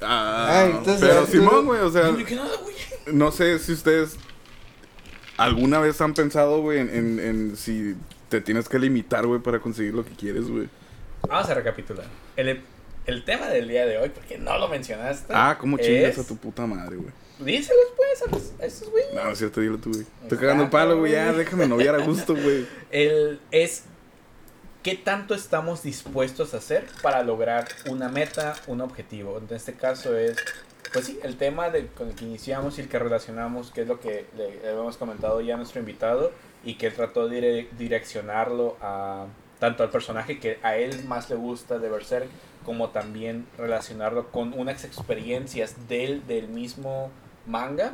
Ah, 0.00 0.60
Ay, 0.62 0.70
entonces, 0.70 1.00
pero 1.00 1.24
tú- 1.24 1.32
Simón, 1.32 1.66
güey, 1.66 1.80
o 1.80 1.90
sea, 1.90 2.12
No 2.12 2.18
no 3.12 3.32
sé 3.32 3.58
si 3.58 3.72
ustedes 3.72 4.16
alguna 5.36 5.80
vez 5.80 6.00
han 6.00 6.14
pensado, 6.14 6.60
güey, 6.62 6.78
en, 6.78 6.88
en, 6.94 7.18
en 7.20 7.56
si 7.56 7.96
te 8.28 8.40
tienes 8.40 8.68
que 8.68 8.78
limitar, 8.78 9.26
güey, 9.26 9.40
para 9.40 9.58
conseguir 9.58 9.94
lo 9.94 10.04
que 10.04 10.12
quieres, 10.14 10.48
güey. 10.48 10.68
Vamos 11.28 11.48
a 11.50 11.54
recapitular. 11.54 12.06
El, 12.36 12.62
el 13.06 13.24
tema 13.24 13.48
del 13.48 13.66
día 13.68 13.86
de 13.86 13.98
hoy, 13.98 14.10
porque 14.10 14.38
no 14.38 14.56
lo 14.58 14.68
mencionaste. 14.68 15.32
Ah, 15.34 15.56
¿cómo 15.58 15.78
chingas 15.78 16.12
es- 16.12 16.18
a 16.18 16.26
tu 16.28 16.36
puta 16.36 16.64
madre, 16.66 16.96
güey? 16.96 17.10
Díselos, 17.38 17.86
pues, 17.96 18.22
a, 18.60 18.64
esos 18.66 18.90
güeyes. 18.90 19.14
No, 19.14 19.24
no 19.24 19.30
es 19.30 19.38
cierto, 19.38 19.60
dilo 19.60 19.78
tú, 19.78 19.90
güey. 19.92 20.06
Estoy 20.22 20.38
cagando 20.38 20.64
el 20.64 20.70
palo, 20.70 20.98
güey, 20.98 21.12
ya, 21.12 21.32
déjame 21.32 21.66
noviar 21.68 21.94
a 21.94 22.04
gusto, 22.04 22.34
güey. 22.34 22.66
El, 22.90 23.40
es 23.50 23.84
qué 24.82 24.94
tanto 24.96 25.34
estamos 25.34 25.82
dispuestos 25.82 26.54
a 26.54 26.58
hacer 26.58 26.86
para 27.02 27.22
lograr 27.22 27.68
una 27.88 28.08
meta, 28.08 28.54
un 28.66 28.80
objetivo. 28.80 29.38
En 29.38 29.54
este 29.54 29.74
caso 29.74 30.16
es, 30.16 30.36
pues 30.92 31.04
sí, 31.06 31.20
el 31.22 31.36
tema 31.36 31.70
de, 31.70 31.86
con 31.88 32.08
el 32.08 32.14
que 32.14 32.24
iniciamos 32.24 32.78
y 32.78 32.82
el 32.82 32.88
que 32.88 32.98
relacionamos, 32.98 33.70
que 33.70 33.82
es 33.82 33.88
lo 33.88 34.00
que 34.00 34.26
le, 34.36 34.60
le 34.60 34.68
habíamos 34.68 34.96
comentado 34.96 35.40
ya 35.40 35.54
a 35.54 35.56
nuestro 35.58 35.80
invitado 35.80 36.32
y 36.64 36.74
que 36.74 36.86
él 36.88 36.94
trató 36.94 37.28
de 37.28 37.40
dire- 37.40 37.68
direccionarlo 37.78 38.76
a 38.80 39.26
tanto 39.60 39.82
al 39.82 39.90
personaje 39.90 40.38
que 40.38 40.58
a 40.62 40.76
él 40.76 41.04
más 41.04 41.28
le 41.30 41.36
gusta 41.36 41.78
de 41.78 41.88
Berserk, 41.88 42.28
como 42.64 42.90
también 42.90 43.46
relacionarlo 43.58 44.30
con 44.30 44.52
unas 44.58 44.84
experiencias 44.84 45.88
del, 45.88 46.26
del 46.26 46.48
mismo 46.48 47.10
manga, 47.48 47.92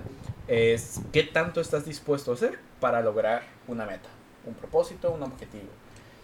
es 0.48 1.00
qué 1.12 1.22
tanto 1.22 1.60
estás 1.60 1.84
dispuesto 1.86 2.32
a 2.32 2.34
hacer 2.34 2.58
para 2.80 3.00
lograr 3.00 3.42
una 3.68 3.86
meta, 3.86 4.08
un 4.46 4.54
propósito, 4.54 5.10
un 5.12 5.22
objetivo. 5.22 5.68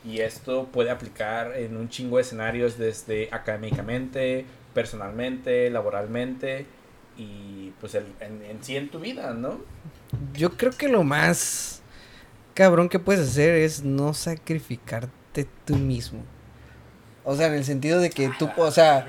Y 0.05 0.21
esto 0.21 0.67
puede 0.73 0.91
aplicar 0.91 1.57
en 1.57 1.77
un 1.77 1.89
chingo 1.89 2.17
de 2.17 2.23
escenarios 2.23 2.79
desde 2.79 3.29
académicamente, 3.33 4.45
personalmente, 4.75 5.69
laboralmente 5.71 6.67
y 7.17 7.73
pues 7.81 7.95
el- 7.95 8.07
en, 8.21 8.43
en 8.45 8.63
sí 8.65 8.77
en 8.77 8.89
tu 8.91 8.99
vida, 9.01 9.33
¿no? 9.35 9.61
Yo 10.35 10.57
creo 10.57 10.73
que 10.73 10.89
lo 10.89 11.03
más 11.05 11.83
cabrón 12.55 12.89
que 12.89 12.99
puedes 12.99 13.29
hacer 13.29 13.55
es 13.57 13.83
no 13.85 14.15
sacrificarte 14.15 15.47
tú 15.65 15.77
mismo. 15.77 16.23
O 17.25 17.37
sea, 17.37 17.47
en 17.49 17.55
el 17.55 17.65
sentido 17.65 18.01
de 18.01 18.11
que 18.11 18.31
tú, 18.39 18.49
o 18.57 18.71
sea, 18.71 19.07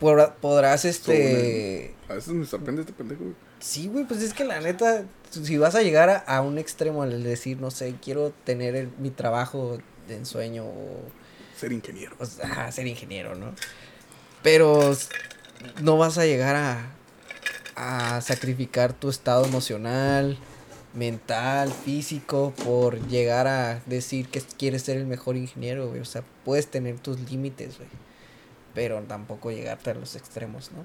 podrá- 0.00 0.34
podrás 0.34 0.84
este... 0.84 1.94
A 2.08 2.14
veces 2.14 2.34
me 2.34 2.44
sorprende 2.44 2.82
este 2.82 2.92
pendejo, 2.92 3.22
güey. 3.22 3.34
Sí, 3.64 3.88
güey, 3.88 4.04
pues 4.04 4.20
es 4.22 4.34
que 4.34 4.44
la 4.44 4.60
neta, 4.60 5.04
si 5.30 5.56
vas 5.56 5.74
a 5.74 5.80
llegar 5.80 6.10
a, 6.10 6.16
a 6.18 6.42
un 6.42 6.58
extremo 6.58 7.02
al 7.02 7.22
decir, 7.24 7.58
no 7.58 7.70
sé, 7.70 7.94
quiero 8.02 8.30
tener 8.44 8.76
el- 8.76 8.90
mi 8.98 9.08
trabajo 9.08 9.78
de 10.06 10.16
ensueño 10.16 10.64
o, 10.66 11.00
Ser 11.56 11.72
ingeniero. 11.72 12.14
o 12.18 12.26
sea, 12.26 12.70
ser 12.72 12.86
ingeniero, 12.86 13.34
¿no? 13.34 13.54
Pero 14.42 14.94
no 15.80 15.96
vas 15.96 16.18
a 16.18 16.26
llegar 16.26 16.56
a, 16.56 16.90
a 17.76 18.20
sacrificar 18.20 18.92
tu 18.92 19.08
estado 19.08 19.46
emocional, 19.46 20.36
mental, 20.92 21.72
físico, 21.72 22.52
por 22.66 23.00
llegar 23.08 23.46
a 23.46 23.80
decir 23.86 24.28
que 24.28 24.42
quieres 24.58 24.82
ser 24.82 24.98
el 24.98 25.06
mejor 25.06 25.36
ingeniero, 25.36 25.88
güey. 25.88 26.00
O 26.02 26.04
sea, 26.04 26.22
puedes 26.44 26.66
tener 26.66 26.98
tus 26.98 27.18
límites, 27.30 27.78
güey. 27.78 27.88
Pero 28.74 29.00
tampoco 29.04 29.50
llegarte 29.50 29.90
a 29.90 29.94
los 29.94 30.16
extremos, 30.16 30.70
¿no? 30.72 30.84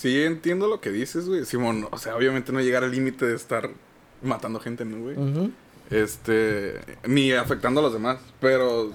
Sí, 0.00 0.22
entiendo 0.22 0.66
lo 0.66 0.80
que 0.80 0.90
dices, 0.90 1.28
güey. 1.28 1.44
Simón, 1.44 1.86
o 1.90 1.98
sea, 1.98 2.16
obviamente 2.16 2.52
no 2.52 2.60
llegar 2.62 2.84
al 2.84 2.90
límite 2.90 3.26
de 3.26 3.36
estar 3.36 3.68
matando 4.22 4.58
gente, 4.58 4.86
¿no, 4.86 4.96
güey? 4.98 5.52
Este, 5.90 6.80
ni 7.06 7.32
afectando 7.32 7.80
a 7.80 7.82
los 7.82 7.92
demás, 7.92 8.18
pero 8.40 8.94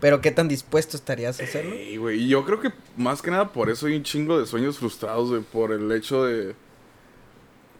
Pero 0.00 0.22
qué 0.22 0.30
tan 0.30 0.48
dispuesto 0.48 0.96
estarías 0.96 1.38
a 1.40 1.44
hacerlo. 1.44 1.74
Ey, 1.74 1.98
güey, 1.98 2.22
y 2.22 2.28
yo 2.28 2.42
creo 2.46 2.58
que 2.58 2.72
más 2.96 3.20
que 3.20 3.30
nada 3.30 3.52
por 3.52 3.68
eso 3.68 3.86
hay 3.86 3.96
un 3.96 4.02
chingo 4.02 4.40
de 4.40 4.46
sueños 4.46 4.78
frustrados, 4.78 5.28
güey, 5.28 5.42
por 5.42 5.72
el 5.72 5.92
hecho 5.92 6.24
de... 6.24 6.54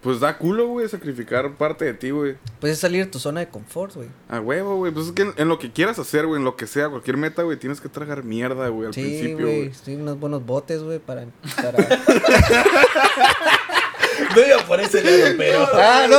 Pues 0.07 0.21
da 0.21 0.39
culo, 0.39 0.69
güey, 0.69 0.89
sacrificar 0.89 1.53
parte 1.57 1.85
de 1.85 1.93
ti, 1.93 2.11
güey. 2.11 2.37
Pues 2.61 2.75
es 2.75 2.79
salir 2.79 3.05
de 3.05 3.11
tu 3.11 3.19
zona 3.19 3.41
de 3.41 3.49
confort, 3.49 3.93
güey. 3.97 4.07
A 4.29 4.39
huevo, 4.39 4.77
güey. 4.77 4.93
Pues 4.93 5.07
es 5.07 5.13
que 5.13 5.23
en, 5.23 5.35
en 5.37 5.49
lo 5.49 5.59
que 5.59 5.73
quieras 5.73 5.99
hacer, 5.99 6.29
güey, 6.29 6.39
en 6.39 6.45
lo 6.45 6.55
que 6.55 6.69
sea, 6.69 6.89
cualquier 6.89 7.17
meta, 7.17 7.43
güey, 7.43 7.59
tienes 7.59 7.81
que 7.81 7.89
tragar 7.89 8.23
mierda, 8.23 8.69
güey, 8.69 8.87
al 8.87 8.95
Sí, 8.95 9.01
principio, 9.03 9.47
güey. 9.47 9.63
Estoy 9.67 9.97
unos 9.97 10.21
buenos 10.21 10.47
botes, 10.47 10.81
güey, 10.85 11.01
para... 11.01 11.27
para... 11.57 11.79
No 14.37 14.47
iba 14.47 14.59
por 14.67 14.81
ese 14.81 15.03
lado, 15.03 15.35
pero. 15.39 15.69
ah, 15.75 16.07
no. 16.09 16.19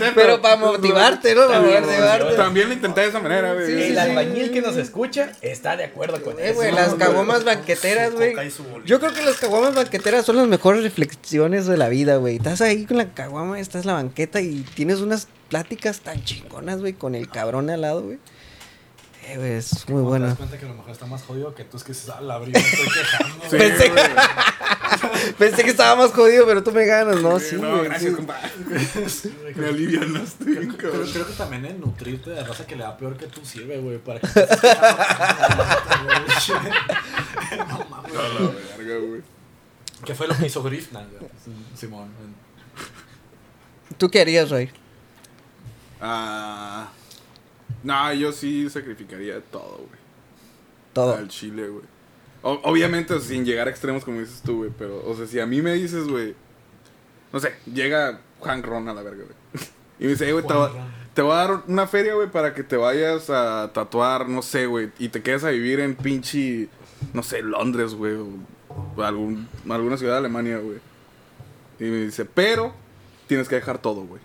Pero. 0.00 0.12
Pero 0.14 0.42
para 0.42 0.56
motivarte, 0.56 1.34
¿no? 1.34 1.46
Para 1.46 1.58
También, 1.60 1.82
motivarte. 1.84 2.34
También 2.36 2.68
lo 2.68 2.74
intenté 2.74 3.00
de 3.02 3.06
esa 3.08 3.20
manera, 3.20 3.52
güey. 3.54 3.66
Sí, 3.66 3.72
sí, 3.74 3.82
El 3.82 3.92
sí. 3.92 3.98
albañil 3.98 4.50
que 4.50 4.62
nos 4.62 4.76
escucha 4.76 5.32
está 5.42 5.76
de 5.76 5.84
acuerdo 5.84 6.22
con 6.22 6.38
Eh, 6.38 6.46
eso. 6.50 6.54
güey, 6.54 6.72
las 6.72 6.94
caguamas 6.94 7.44
banqueteras, 7.44 8.12
güey. 8.14 8.34
Yo 8.84 8.98
creo 9.00 9.12
que 9.12 9.22
las 9.22 9.36
caguamas 9.36 9.74
banqueteras 9.74 10.24
son 10.24 10.36
las 10.36 10.46
mejores 10.48 10.82
reflexiones 10.82 11.66
de 11.66 11.76
la 11.76 11.88
vida, 11.88 12.16
güey. 12.16 12.36
Estás 12.36 12.60
ahí 12.60 12.86
con 12.86 12.96
la 12.96 13.12
caguama, 13.12 13.60
estás 13.60 13.82
en 13.82 13.88
la 13.88 13.94
banqueta 13.94 14.40
y 14.40 14.64
tienes 14.74 15.00
unas 15.00 15.28
pláticas 15.48 16.00
tan 16.00 16.22
chingonas, 16.24 16.80
güey, 16.80 16.92
con 16.94 17.14
el 17.14 17.28
cabrón 17.28 17.70
al 17.70 17.80
lado, 17.82 18.02
güey. 18.02 18.18
Eh, 19.26 19.36
güey, 19.36 19.52
es 19.52 19.88
muy 19.88 20.02
Te 20.02 20.08
bueno. 20.08 20.26
das 20.28 20.36
cuenta 20.38 20.58
que 20.58 20.64
a 20.64 20.68
lo 20.68 20.74
mejor 20.74 20.90
está 20.90 21.06
más 21.06 21.22
jodido 21.22 21.54
que 21.54 21.64
tú 21.64 21.76
es 21.76 21.84
que 21.84 21.92
dices, 21.92 22.08
ah, 22.08 22.20
la 22.20 22.34
abrí, 22.34 22.52
me 22.52 22.58
estoy 22.58 22.86
quejando. 22.86 23.44
Sí, 23.50 23.56
Pensé-. 23.56 23.92
Pensé 25.38 25.64
que 25.64 25.70
estaba 25.70 25.96
más 25.96 26.12
jodido, 26.12 26.46
pero 26.46 26.62
tú 26.62 26.72
me 26.72 26.84
ganas, 26.86 27.20
¿no? 27.22 27.38
Sí, 27.38 27.56
no, 27.56 27.70
güey. 27.78 27.84
gracias, 27.84 28.10
sí. 28.10 28.16
compa. 28.16 28.40
Me 29.56 29.66
alivianaste, 29.68 30.44
bien, 30.44 30.74
Pero 30.76 30.90
cabrón. 30.92 31.10
creo 31.12 31.26
que 31.26 31.32
también 31.32 31.64
el 31.66 31.80
nutrirte 31.80 32.30
de 32.30 32.44
raza 32.44 32.66
que 32.66 32.76
le 32.76 32.82
da 32.84 32.96
peor 32.96 33.16
que 33.16 33.26
tú 33.26 33.44
sirve, 33.44 33.78
güey, 33.78 33.98
para 33.98 34.20
que 34.20 34.26
te. 34.28 34.40
No 37.58 37.86
mames. 37.90 38.14
A 38.16 38.28
la 38.28 38.50
verga, 38.78 39.06
güey. 39.06 39.22
¿Qué 40.04 40.14
fue 40.14 40.28
lo 40.28 40.36
que 40.36 40.46
hizo 40.46 40.62
Griffnan, 40.62 41.08
güey? 41.18 41.30
Simón. 41.76 42.10
¿Tú 43.98 44.08
qué 44.10 44.20
harías, 44.20 44.50
Ray? 44.50 44.70
Ah. 46.00 46.88
No, 47.82 48.12
yo 48.14 48.32
sí 48.32 48.68
sacrificaría 48.70 49.40
todo, 49.40 49.76
güey. 49.88 50.00
Todo. 50.92 51.16
Al 51.16 51.28
chile, 51.28 51.68
güey. 51.68 51.84
O- 52.42 52.60
obviamente 52.64 53.18
sin 53.20 53.44
llegar 53.44 53.68
a 53.68 53.70
extremos 53.70 54.04
como 54.04 54.20
dices 54.20 54.40
tú, 54.44 54.58
güey. 54.58 54.70
Pero, 54.78 55.02
o 55.06 55.14
sea, 55.16 55.26
si 55.26 55.38
a 55.40 55.46
mí 55.46 55.60
me 55.62 55.74
dices, 55.74 56.06
güey. 56.08 56.34
No 57.32 57.38
sé, 57.40 57.54
llega 57.72 58.20
Hank 58.42 58.64
Ron 58.66 58.88
a 58.88 58.94
la 58.94 59.02
verga, 59.02 59.24
güey. 59.24 59.36
Y 60.00 60.04
me 60.04 60.10
dice, 60.10 60.26
"Eh, 60.28 60.32
güey, 60.32 60.46
te, 60.46 60.54
va- 60.54 60.72
te 61.12 61.20
voy 61.20 61.32
a 61.32 61.36
dar 61.36 61.62
una 61.68 61.86
feria, 61.86 62.14
güey, 62.14 62.30
para 62.30 62.54
que 62.54 62.62
te 62.62 62.76
vayas 62.78 63.28
a 63.28 63.70
tatuar, 63.74 64.26
no 64.30 64.40
sé, 64.40 64.64
güey. 64.64 64.90
Y 64.98 65.10
te 65.10 65.22
quedes 65.22 65.44
a 65.44 65.50
vivir 65.50 65.78
en 65.80 65.94
pinche, 65.94 66.68
no 67.12 67.22
sé, 67.22 67.42
Londres, 67.42 67.92
güey. 67.94 68.14
O, 68.16 69.02
algún, 69.02 69.46
alguna 69.68 69.98
ciudad 69.98 70.14
de 70.14 70.18
Alemania, 70.20 70.56
güey. 70.58 70.78
Y 71.78 71.84
me 71.84 71.98
dice, 72.06 72.24
pero 72.24 72.72
tienes 73.26 73.46
que 73.48 73.56
dejar 73.56 73.76
todo, 73.82 74.02
güey. 74.06 74.22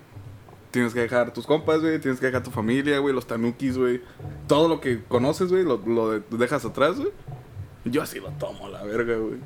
Tienes 0.70 0.94
que 0.94 1.00
dejar 1.00 1.32
tus 1.34 1.46
compas, 1.46 1.80
güey. 1.82 1.98
Tienes 1.98 2.20
que 2.20 2.26
dejar 2.26 2.42
tu 2.42 2.50
familia, 2.50 2.98
güey. 2.98 3.14
Los 3.14 3.26
tanukis, 3.26 3.76
güey. 3.76 4.00
Todo 4.48 4.68
lo 4.68 4.80
que 4.80 5.02
conoces, 5.04 5.48
güey, 5.50 5.62
lo, 5.64 5.76
lo 5.86 6.10
de- 6.12 6.22
dejas 6.38 6.64
atrás, 6.64 6.96
güey. 6.96 7.10
Yo 7.86 8.02
así 8.02 8.20
lo 8.20 8.28
tomo, 8.32 8.68
la 8.68 8.82
verga, 8.82 9.16
güey. 9.16 9.38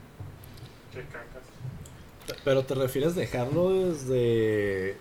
Qué 0.92 1.02
cacas. 1.04 2.36
Pero 2.44 2.64
te 2.64 2.74
refieres 2.74 3.14
dejarlo 3.14 3.70
desde. 3.70 4.96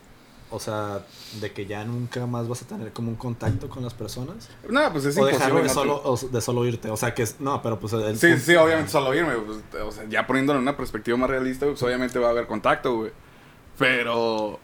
O 0.52 0.60
sea, 0.60 1.06
de 1.42 1.52
que 1.54 1.68
ya 1.68 1.86
nunca 1.86 2.26
más 2.26 2.48
vas 2.48 2.64
a 2.64 2.66
tener 2.66 2.92
como 2.92 3.10
un 3.10 3.16
contacto 3.16 3.70
con 3.70 3.84
las 3.84 3.94
personas. 3.94 4.50
No, 4.68 4.92
pues 4.92 5.06
es 5.06 5.16
o 5.16 5.20
imposible. 5.20 5.32
dejarlo 5.38 5.62
de 5.64 5.70
solo, 5.70 6.02
o 6.04 6.18
de 6.18 6.42
solo 6.42 6.66
irte. 6.66 6.90
O 6.90 6.98
sea, 6.98 7.14
que 7.14 7.22
es. 7.22 7.40
No, 7.40 7.62
pero 7.62 7.80
pues 7.80 7.94
el. 7.94 8.18
Sí, 8.18 8.28
punto- 8.30 8.44
sí, 8.46 8.56
obviamente 8.56 8.92
solo 8.92 9.14
irme. 9.14 9.34
pues, 9.36 9.60
o 9.84 9.92
sea, 9.92 10.06
ya 10.10 10.26
poniéndolo 10.26 10.58
en 10.58 10.64
una 10.64 10.76
perspectiva 10.76 11.18
más 11.18 11.30
realista, 11.30 11.68
pues 11.68 11.82
obviamente 11.84 12.18
va 12.18 12.28
a 12.28 12.32
haber 12.32 12.48
contacto, 12.48 12.96
güey. 12.98 13.12
Pero. 13.78 14.60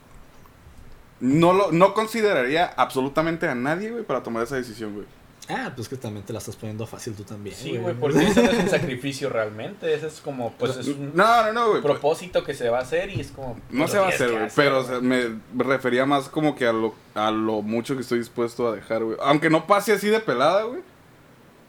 No, 1.19 1.53
lo, 1.53 1.71
no 1.71 1.93
consideraría 1.93 2.65
absolutamente 2.65 3.47
a 3.47 3.55
nadie, 3.55 3.89
güey, 3.91 4.03
para 4.03 4.21
tomar 4.23 4.43
esa 4.43 4.55
decisión, 4.57 4.93
güey. 4.95 5.05
Ah, 5.47 5.71
pues 5.75 5.87
que 5.87 5.95
también 5.95 6.25
te 6.25 6.33
la 6.33 6.39
estás 6.39 6.55
poniendo 6.55 6.87
fácil 6.87 7.13
tú 7.13 7.23
también. 7.23 7.55
Sí, 7.55 7.77
güey, 7.77 7.93
porque 7.93 8.19
eso 8.27 8.41
no 8.41 8.49
es 8.49 8.59
un 8.63 8.69
sacrificio 8.69 9.29
realmente. 9.29 9.93
Eso 9.93 10.07
es 10.07 10.19
como, 10.21 10.53
pues 10.53 10.75
es 10.77 10.87
un 10.87 11.15
No, 11.15 11.43
no, 11.45 11.53
no, 11.53 11.69
güey. 11.69 11.81
propósito 11.81 12.43
que 12.43 12.53
se 12.53 12.69
va 12.69 12.79
a 12.79 12.81
hacer 12.81 13.09
y 13.11 13.19
es 13.21 13.31
como. 13.31 13.59
No 13.69 13.81
lo 13.83 13.87
se 13.87 13.99
va 13.99 14.05
a 14.07 14.09
hacer, 14.09 14.31
güey. 14.31 14.47
Pero 14.55 14.79
o 14.79 14.83
sea, 14.83 14.99
me 15.01 15.37
refería 15.55 16.05
más 16.05 16.29
como 16.29 16.55
que 16.55 16.65
a 16.67 16.73
lo, 16.73 16.95
a 17.13 17.29
lo 17.31 17.61
mucho 17.61 17.95
que 17.95 18.01
estoy 18.01 18.19
dispuesto 18.19 18.67
a 18.67 18.75
dejar, 18.75 19.03
güey. 19.03 19.17
Aunque 19.21 19.49
no 19.49 19.67
pase 19.67 19.93
así 19.93 20.07
de 20.09 20.19
pelada, 20.19 20.63
güey. 20.63 20.81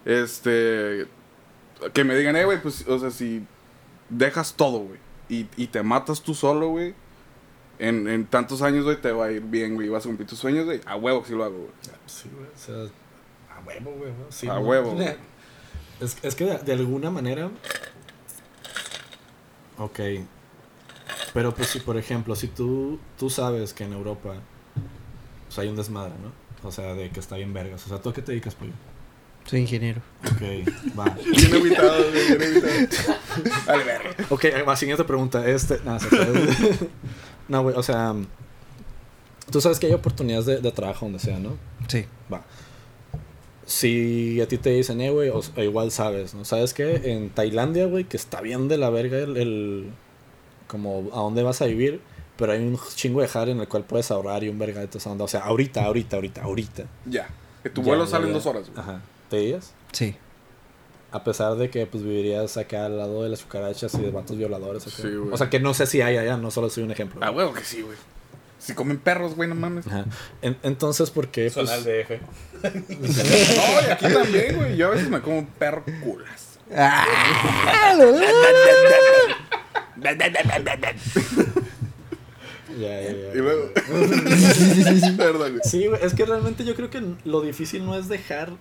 Este. 0.04 1.06
Que 1.92 2.04
me 2.04 2.16
digan, 2.16 2.36
eh, 2.36 2.44
güey, 2.44 2.62
pues, 2.62 2.86
o 2.88 2.98
sea, 2.98 3.10
si 3.10 3.44
dejas 4.08 4.54
todo, 4.54 4.78
güey. 4.78 4.98
Y, 5.28 5.46
y 5.56 5.66
te 5.66 5.82
matas 5.82 6.22
tú 6.22 6.34
solo, 6.34 6.68
güey. 6.68 6.94
En, 7.78 8.08
en 8.08 8.24
tantos 8.24 8.62
años, 8.62 8.84
güey, 8.84 8.96
te 8.98 9.12
va 9.12 9.26
a 9.26 9.32
ir 9.32 9.42
bien, 9.42 9.74
güey. 9.74 9.88
y 9.88 9.90
Vas 9.90 10.04
a 10.06 10.08
cumplir 10.08 10.26
tus 10.26 10.38
sueños, 10.38 10.64
güey. 10.64 10.80
A 10.86 10.96
huevo 10.96 11.22
que 11.22 11.28
sí 11.28 11.34
lo 11.34 11.44
hago, 11.44 11.56
güey. 11.58 11.70
Sí, 12.06 12.30
güey. 12.34 12.46
O 12.46 12.58
sea, 12.58 12.90
huevo, 13.66 13.92
güey. 13.92 14.50
A 14.50 14.58
huevo, 14.58 14.90
güey. 14.92 15.16
Es, 16.00 16.16
es 16.22 16.34
que 16.34 16.44
de, 16.44 16.58
de 16.58 16.72
alguna 16.72 17.10
manera. 17.10 17.50
Ok. 19.78 20.00
Pero 21.34 21.54
pues 21.54 21.68
si, 21.68 21.80
por 21.80 21.96
ejemplo, 21.96 22.34
si 22.34 22.48
tú, 22.48 22.98
tú 23.18 23.28
sabes 23.28 23.74
que 23.74 23.84
en 23.84 23.92
Europa 23.92 24.34
pues, 25.46 25.58
hay 25.58 25.68
un 25.68 25.76
desmadre, 25.76 26.14
¿no? 26.22 26.32
O 26.66 26.72
sea, 26.72 26.94
de 26.94 27.10
que 27.10 27.20
está 27.20 27.36
bien 27.36 27.52
vergas. 27.52 27.84
O 27.86 27.88
sea, 27.88 28.00
¿tú 28.00 28.08
a 28.08 28.14
qué 28.14 28.22
te 28.22 28.32
dedicas, 28.32 28.54
pollo? 28.54 28.72
Soy 29.44 29.60
ingeniero. 29.60 30.00
Ok, 30.24 30.42
va. 30.98 31.04
Bien 31.24 31.54
evitado. 31.54 32.10
Bien 32.10 32.42
evitado. 32.42 33.18
Vale, 33.66 33.84
verga. 33.84 34.10
Ok, 34.30 34.44
va, 34.66 34.74
siguiente 34.74 35.04
pregunta. 35.04 35.46
Este. 35.48 35.78
No, 35.84 36.00
se 36.00 36.08
no, 37.48 37.62
güey, 37.62 37.76
o 37.76 37.82
sea. 37.82 38.14
Tú 39.50 39.60
sabes 39.60 39.78
que 39.78 39.86
hay 39.86 39.92
oportunidades 39.92 40.46
de, 40.46 40.58
de 40.58 40.72
trabajo 40.72 41.06
donde 41.06 41.20
sea, 41.20 41.38
¿no? 41.38 41.56
Sí. 41.86 42.06
Va. 42.32 42.42
Si 43.66 44.40
a 44.40 44.46
ti 44.48 44.58
te 44.58 44.70
dicen, 44.70 45.00
eh, 45.00 45.10
güey, 45.10 45.28
o, 45.30 45.40
o 45.56 45.62
igual 45.62 45.90
sabes, 45.90 46.34
¿no? 46.34 46.44
¿Sabes 46.44 46.72
qué? 46.72 47.12
En 47.12 47.30
Tailandia, 47.30 47.86
güey, 47.86 48.04
que 48.04 48.16
está 48.16 48.40
bien 48.40 48.68
de 48.68 48.78
la 48.78 48.90
verga 48.90 49.18
el, 49.18 49.36
el- 49.36 49.90
como 50.68 51.08
a 51.12 51.16
dónde 51.20 51.42
vas 51.42 51.60
a 51.62 51.66
vivir, 51.66 52.00
pero 52.36 52.52
hay 52.52 52.60
un 52.60 52.78
chingo 52.94 53.20
de 53.20 53.28
jale 53.28 53.52
en 53.52 53.60
el 53.60 53.68
cual 53.68 53.84
puedes 53.84 54.10
ahorrar 54.10 54.44
y 54.44 54.48
un 54.48 54.58
verga 54.58 54.80
de 54.80 54.86
toda 54.86 54.98
esa 54.98 55.10
onda. 55.10 55.24
O 55.24 55.28
sea, 55.28 55.40
ahorita, 55.40 55.84
ahorita, 55.84 56.16
ahorita, 56.16 56.42
ahorita. 56.44 56.84
Ya. 57.06 57.28
Que 57.62 57.70
tu 57.70 57.80
Ya, 57.82 57.88
vuelo 57.88 58.04
ya, 58.04 58.10
sale 58.12 58.26
en 58.28 58.32
dos 58.34 58.46
horas, 58.46 58.68
güey. 58.70 58.78
Ajá. 58.80 59.00
¿Te 59.30 59.38
dirías? 59.38 59.72
Sí. 59.92 60.14
A 61.10 61.24
pesar 61.24 61.56
de 61.56 61.70
que 61.70 61.86
pues 61.86 62.02
vivirías 62.04 62.56
acá 62.56 62.86
al 62.86 62.98
lado 62.98 63.22
de 63.22 63.30
las 63.30 63.42
cucarachas 63.42 63.94
y 63.94 63.98
de 64.02 64.10
vatos 64.10 64.36
violadores. 64.36 64.86
acá. 64.86 64.96
Sí, 65.02 65.08
güey. 65.14 65.32
o 65.32 65.36
sea, 65.36 65.50
que 65.50 65.58
no 65.60 65.72
sé 65.74 65.86
si 65.86 66.02
hay 66.02 66.16
allá, 66.18 66.36
no 66.36 66.50
solo 66.50 66.68
soy 66.70 66.84
un 66.84 66.90
ejemplo. 66.92 67.24
A 67.24 67.30
huevo 67.30 67.52
que 67.52 67.64
sí, 67.64 67.82
güey. 67.82 67.96
Si 68.66 68.74
comen 68.74 68.98
perros, 68.98 69.36
güey, 69.36 69.48
no 69.48 69.54
mames. 69.54 69.86
Ajá. 69.86 70.04
En- 70.42 70.56
entonces, 70.64 71.10
¿por 71.10 71.28
qué? 71.28 71.48
Zona 71.50 71.70
Pues, 71.70 71.78
al 71.78 71.84
DF. 71.84 72.20
No, 72.96 73.88
y 73.88 73.90
aquí 73.92 74.06
también, 74.12 74.56
güey. 74.56 74.76
Yo 74.76 74.88
a 74.88 74.90
veces 74.90 75.08
me 75.08 75.20
como 75.20 75.38
un 75.38 75.46
perro 75.46 75.84
culas. 76.02 76.58
ya, 82.78 83.00
ya, 83.00 83.10
ya. 83.12 83.34
Y 83.34 83.38
luego. 83.38 83.70
Sí, 85.64 85.86
güey, 85.86 86.00
es 86.04 86.14
que 86.14 86.24
realmente 86.24 86.64
yo 86.64 86.74
creo 86.74 86.90
que 86.90 87.02
lo 87.24 87.40
difícil 87.42 87.84
no 87.84 87.96
es 87.96 88.08
dejar 88.08 88.52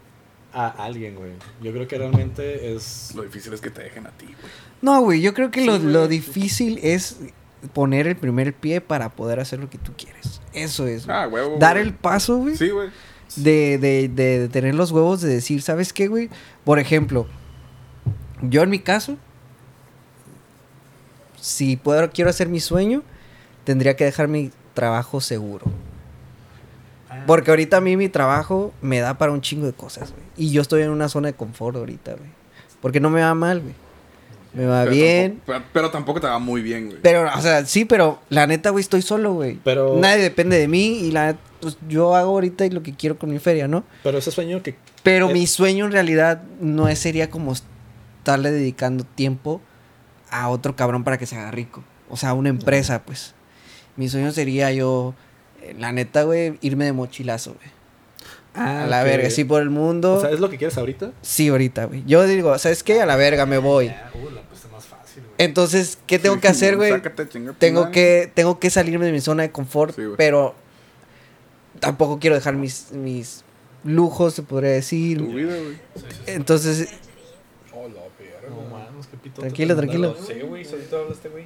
a 0.53 0.67
alguien, 0.69 1.15
güey. 1.15 1.31
Yo 1.61 1.73
creo 1.73 1.87
que 1.87 1.97
realmente 1.97 2.73
es... 2.75 3.11
Lo 3.15 3.23
difícil 3.23 3.53
es 3.53 3.59
que 3.61 3.69
te 3.71 3.81
dejen 3.83 4.07
a 4.07 4.11
ti, 4.11 4.25
güey. 4.25 4.35
No, 4.81 5.01
güey, 5.01 5.21
yo 5.21 5.33
creo 5.33 5.51
que 5.51 5.65
lo, 5.65 5.73
Sí, 5.75 5.79
güey. 5.81 5.93
lo 5.93 6.07
difícil 6.07 6.79
es 6.81 7.17
poner 7.73 8.07
el 8.07 8.15
primer 8.15 8.53
pie 8.53 8.81
para 8.81 9.09
poder 9.09 9.39
hacer 9.39 9.59
lo 9.59 9.69
que 9.69 9.77
tú 9.77 9.93
quieres. 9.97 10.41
Eso 10.53 10.87
es. 10.87 11.07
Ah, 11.09 11.27
huevo. 11.27 11.57
Dar 11.59 11.75
güey. 11.77 11.87
el 11.87 11.93
paso, 11.93 12.37
güey. 12.37 12.55
Sí, 12.55 12.69
güey. 12.69 12.89
de, 13.35 13.77
de, 13.77 14.09
de, 14.09 14.39
de 14.39 14.49
tener 14.49 14.75
los 14.75 14.91
huevos 14.91 15.21
de 15.21 15.29
decir, 15.29 15.61
¿sabes 15.61 15.93
qué, 15.93 16.07
güey? 16.07 16.29
Por 16.63 16.79
ejemplo, 16.79 17.27
yo 18.41 18.61
en 18.63 18.69
mi 18.69 18.79
caso, 18.79 19.17
si 21.39 21.75
puedo, 21.77 22.09
quiero 22.11 22.29
hacer 22.29 22.49
mi 22.49 22.59
sueño, 22.59 23.03
tendría 23.63 23.95
que 23.95 24.05
dejar 24.05 24.27
mi 24.27 24.51
trabajo 24.73 25.21
seguro. 25.21 25.65
Porque 27.25 27.49
ahorita 27.49 27.77
a 27.77 27.81
mí 27.81 27.97
mi 27.97 28.09
trabajo 28.09 28.73
me 28.81 28.99
da 28.99 29.17
para 29.17 29.31
un 29.31 29.41
chingo 29.41 29.65
de 29.65 29.73
cosas, 29.73 30.11
güey. 30.11 30.23
Y 30.37 30.51
yo 30.51 30.61
estoy 30.61 30.83
en 30.83 30.89
una 30.89 31.09
zona 31.09 31.29
de 31.29 31.33
confort 31.33 31.75
ahorita, 31.77 32.13
güey. 32.13 32.29
Porque 32.81 32.99
no 32.99 33.09
me 33.09 33.21
va 33.21 33.33
mal, 33.33 33.61
güey. 33.61 33.73
Me 34.55 34.65
va 34.65 34.83
Pero 34.83 34.95
bien. 34.95 35.31
Tampoco, 35.31 35.45
pero, 35.45 35.65
pero 35.73 35.91
tampoco 35.91 36.21
te 36.21 36.27
va 36.27 36.39
muy 36.39 36.61
bien, 36.61 36.87
güey. 36.87 36.99
Pero, 37.01 37.29
o 37.35 37.41
sea, 37.41 37.65
sí, 37.65 37.85
pero 37.85 38.19
la 38.29 38.47
neta, 38.47 38.69
güey, 38.69 38.81
estoy 38.81 39.01
solo, 39.01 39.33
güey. 39.33 39.59
Pero- 39.63 39.97
Nadie 39.97 40.23
depende 40.23 40.57
de 40.57 40.67
mí 40.67 40.99
y 40.99 41.11
la 41.11 41.35
pues 41.59 41.77
yo 41.89 42.15
hago 42.15 42.31
ahorita 42.31 42.67
lo 42.67 42.83
que 42.83 42.93
quiero 42.93 43.17
con 43.17 43.31
mi 43.31 43.39
feria, 43.39 43.67
¿no? 43.67 43.83
Pero 44.03 44.19
ese 44.19 44.29
sueño 44.29 44.61
que... 44.61 44.75
Pero 45.01 45.29
mi 45.29 45.47
sueño 45.47 45.85
en 45.85 45.91
realidad 45.91 46.43
no 46.59 46.87
es, 46.87 46.99
sería 46.99 47.29
como 47.29 47.53
estarle 47.53 48.51
dedicando 48.51 49.03
tiempo 49.03 49.61
a 50.29 50.49
otro 50.49 50.75
cabrón 50.75 51.03
para 51.03 51.17
que 51.17 51.25
se 51.25 51.35
haga 51.35 51.49
rico. 51.51 51.83
O 52.09 52.17
sea, 52.17 52.29
a 52.29 52.33
una 52.33 52.49
empresa, 52.49 53.03
pues. 53.03 53.33
Mi 53.95 54.09
sueño 54.09 54.31
sería 54.31 54.71
yo, 54.71 55.15
eh, 55.61 55.75
la 55.79 55.91
neta, 55.91 56.23
güey, 56.23 56.57
irme 56.61 56.85
de 56.85 56.93
mochilazo, 56.93 57.55
güey. 57.55 57.74
Ah, 58.55 58.83
a 58.83 58.87
la 58.87 59.03
verga, 59.03 59.29
sí 59.29 59.43
por 59.43 59.61
el 59.61 59.69
mundo. 59.69 60.15
O 60.15 60.21
sea, 60.21 60.31
¿es 60.31 60.39
lo 60.39 60.49
que 60.49 60.57
quieres 60.57 60.77
ahorita? 60.77 61.11
sí, 61.21 61.49
ahorita, 61.49 61.85
güey. 61.85 62.03
Yo 62.05 62.25
digo, 62.25 62.57
¿sabes 62.57 62.83
qué? 62.83 63.01
A 63.01 63.05
la 63.05 63.15
verga 63.17 63.45
me 63.45 63.57
voy. 63.57 63.89
Ah, 63.89 64.09
uh, 64.13 64.29
la 64.31 64.41
puse 64.43 64.67
más 64.69 64.85
fácil, 64.85 65.23
güey. 65.23 65.33
Entonces, 65.39 65.97
¿qué 66.07 66.19
tengo 66.19 66.35
Sí, 66.35 66.41
que 66.41 66.47
hacer, 66.47 66.75
güey? 66.77 66.91
sácate 66.91 67.25
Tengo 67.57 67.91
que, 67.91 68.31
tengo 68.33 68.59
que 68.59 68.69
salirme 68.69 69.05
de 69.05 69.11
mi 69.11 69.19
zona 69.21 69.43
de 69.43 69.51
confort, 69.51 69.95
Sí, 69.95 70.03
güey. 70.05 70.15
pero 70.17 70.55
tampoco 71.79 72.19
quiero 72.19 72.35
dejar 72.35 72.55
mis, 72.55 72.91
mis 72.93 73.43
lujos, 73.83 74.33
se 74.33 74.43
podría 74.43 74.71
decir. 74.71 75.17
Tu 75.17 75.27
vida, 75.33 75.53
güey. 75.57 75.77
Entonces, 76.27 76.87
Oh, 77.73 77.87
la 77.89 78.01
verga. 78.17 78.49
No 78.49 78.61
mames, 78.71 79.07
qué 79.07 79.17
pito. 79.17 79.41
Tranquilo, 79.41 79.75
tranquilo. 79.75 80.15
Sí, 80.25 80.39
güey, 80.47 80.63
solito 80.63 80.97
habla 80.97 81.11
este 81.13 81.27
güey. 81.29 81.45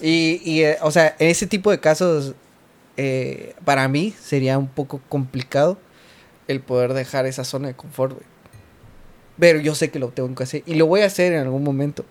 y, 0.00 0.40
y 0.44 0.62
eh, 0.64 0.76
o 0.82 0.90
sea, 0.90 1.16
en 1.18 1.28
ese 1.30 1.46
tipo 1.46 1.70
de 1.70 1.80
casos, 1.80 2.34
eh, 2.98 3.54
para 3.64 3.88
mí 3.88 4.14
sería 4.20 4.58
un 4.58 4.68
poco 4.68 5.00
complicado 5.08 5.78
el 6.48 6.60
poder 6.60 6.92
dejar 6.94 7.26
esa 7.26 7.44
zona 7.44 7.68
de 7.68 7.74
confort, 7.74 8.12
güey. 8.14 8.26
Pero 9.38 9.58
yo 9.60 9.74
sé 9.74 9.90
que 9.90 9.98
lo 9.98 10.08
tengo 10.10 10.32
que 10.34 10.42
hacer 10.44 10.62
y 10.66 10.74
lo 10.74 10.86
voy 10.86 11.00
a 11.00 11.06
hacer 11.06 11.32
en 11.32 11.40
algún 11.40 11.64
momento. 11.64 12.04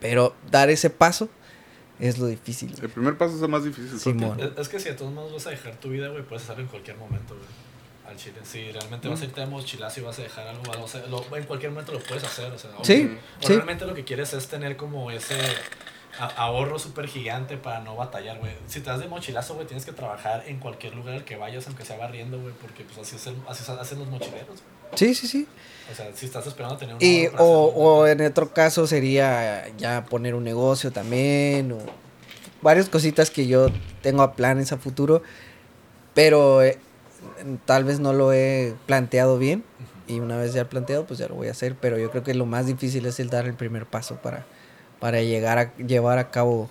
Pero 0.00 0.34
dar 0.50 0.70
ese 0.70 0.90
paso 0.90 1.28
es 1.98 2.18
lo 2.18 2.26
difícil. 2.26 2.70
güey. 2.70 2.84
El 2.84 2.90
primer 2.90 3.16
paso 3.18 3.36
es 3.36 3.42
el 3.42 3.48
más 3.48 3.64
difícil. 3.64 3.98
Simón. 3.98 4.40
Es, 4.40 4.50
es 4.58 4.68
que 4.68 4.80
si 4.80 4.88
de 4.88 4.94
todos 4.94 5.12
modos 5.12 5.32
vas 5.32 5.46
a 5.46 5.50
dejar 5.50 5.76
tu 5.76 5.90
vida, 5.90 6.08
güey, 6.08 6.22
puedes 6.24 6.42
hacerlo 6.44 6.62
en 6.62 6.68
cualquier 6.68 6.96
momento, 6.96 7.34
güey. 7.34 7.46
Al 8.08 8.16
chile. 8.16 8.38
Si 8.42 8.72
realmente 8.72 9.06
vas 9.08 9.20
a 9.20 9.24
irte 9.26 9.40
de 9.40 9.46
mochilazo 9.46 10.00
y 10.00 10.02
vas 10.02 10.18
a 10.18 10.22
dejar 10.22 10.48
algo, 10.48 10.62
o 10.82 10.88
sea, 10.88 11.06
lo- 11.06 11.24
en 11.36 11.44
cualquier 11.44 11.70
momento 11.70 11.92
lo 11.92 12.00
puedes 12.00 12.24
hacer, 12.24 12.50
o 12.50 12.58
sea. 12.58 12.70
o- 12.76 12.84
Sí, 12.84 13.16
O 13.42 13.46
sí. 13.46 13.52
realmente 13.54 13.84
lo 13.86 13.94
que 13.94 14.04
quieres 14.04 14.32
es 14.34 14.48
tener 14.48 14.76
como 14.76 15.10
ese 15.12 15.34
a- 15.34 15.38
ahorro 16.18 16.78
súper 16.78 17.06
gigante 17.06 17.56
para 17.56 17.80
no 17.80 17.96
batallar, 17.96 18.38
güey. 18.38 18.52
Si 18.66 18.80
te 18.80 18.90
das 18.90 19.00
de 19.00 19.08
mochilazo, 19.08 19.54
güey, 19.54 19.66
tienes 19.66 19.84
que 19.84 19.92
trabajar 19.92 20.44
en 20.46 20.58
cualquier 20.58 20.94
lugar 20.94 21.14
al 21.14 21.24
que 21.24 21.36
vayas, 21.36 21.66
aunque 21.66 21.84
sea 21.84 21.96
barriendo, 21.96 22.40
güey, 22.40 22.52
porque 22.60 22.84
pues 22.84 22.98
así, 22.98 23.16
es 23.16 23.26
el- 23.26 23.36
así 23.48 23.64
hacen 23.70 23.98
los 23.98 24.08
mochileros, 24.08 24.46
güey. 24.46 24.80
Sí, 24.96 25.14
sí, 25.14 25.28
sí. 25.28 25.46
O 25.90 25.94
sea, 25.94 26.10
si 26.14 26.26
estás 26.26 26.46
esperando 26.46 26.76
tener 26.76 26.94
un 26.96 27.02
Y, 27.02 27.28
o, 27.38 28.06
en 28.06 28.20
otro 28.26 28.52
caso 28.52 28.86
sería 28.86 29.68
ya 29.76 30.04
poner 30.04 30.34
un 30.34 30.44
negocio 30.44 30.90
también, 30.92 31.72
o 31.72 31.78
varias 32.60 32.88
cositas 32.88 33.30
que 33.30 33.46
yo 33.46 33.68
tengo 34.02 34.22
a 34.22 34.34
planes 34.34 34.72
a 34.72 34.78
futuro, 34.78 35.22
pero 36.14 36.62
eh, 36.62 36.78
tal 37.64 37.84
vez 37.84 38.00
no 38.00 38.12
lo 38.12 38.32
he 38.32 38.74
planteado 38.86 39.38
bien, 39.38 39.64
y 40.06 40.18
una 40.20 40.36
vez 40.36 40.52
ya 40.52 40.68
planteado, 40.68 41.06
pues 41.06 41.18
ya 41.20 41.28
lo 41.28 41.36
voy 41.36 41.48
a 41.48 41.52
hacer, 41.52 41.76
pero 41.80 41.98
yo 41.98 42.10
creo 42.10 42.24
que 42.24 42.34
lo 42.34 42.46
más 42.46 42.66
difícil 42.66 43.06
es 43.06 43.20
el 43.20 43.30
dar 43.30 43.46
el 43.46 43.54
primer 43.54 43.86
paso 43.86 44.16
para, 44.16 44.44
para 45.00 45.20
llegar 45.22 45.58
a 45.58 45.76
llevar 45.76 46.18
a 46.18 46.30
cabo 46.30 46.68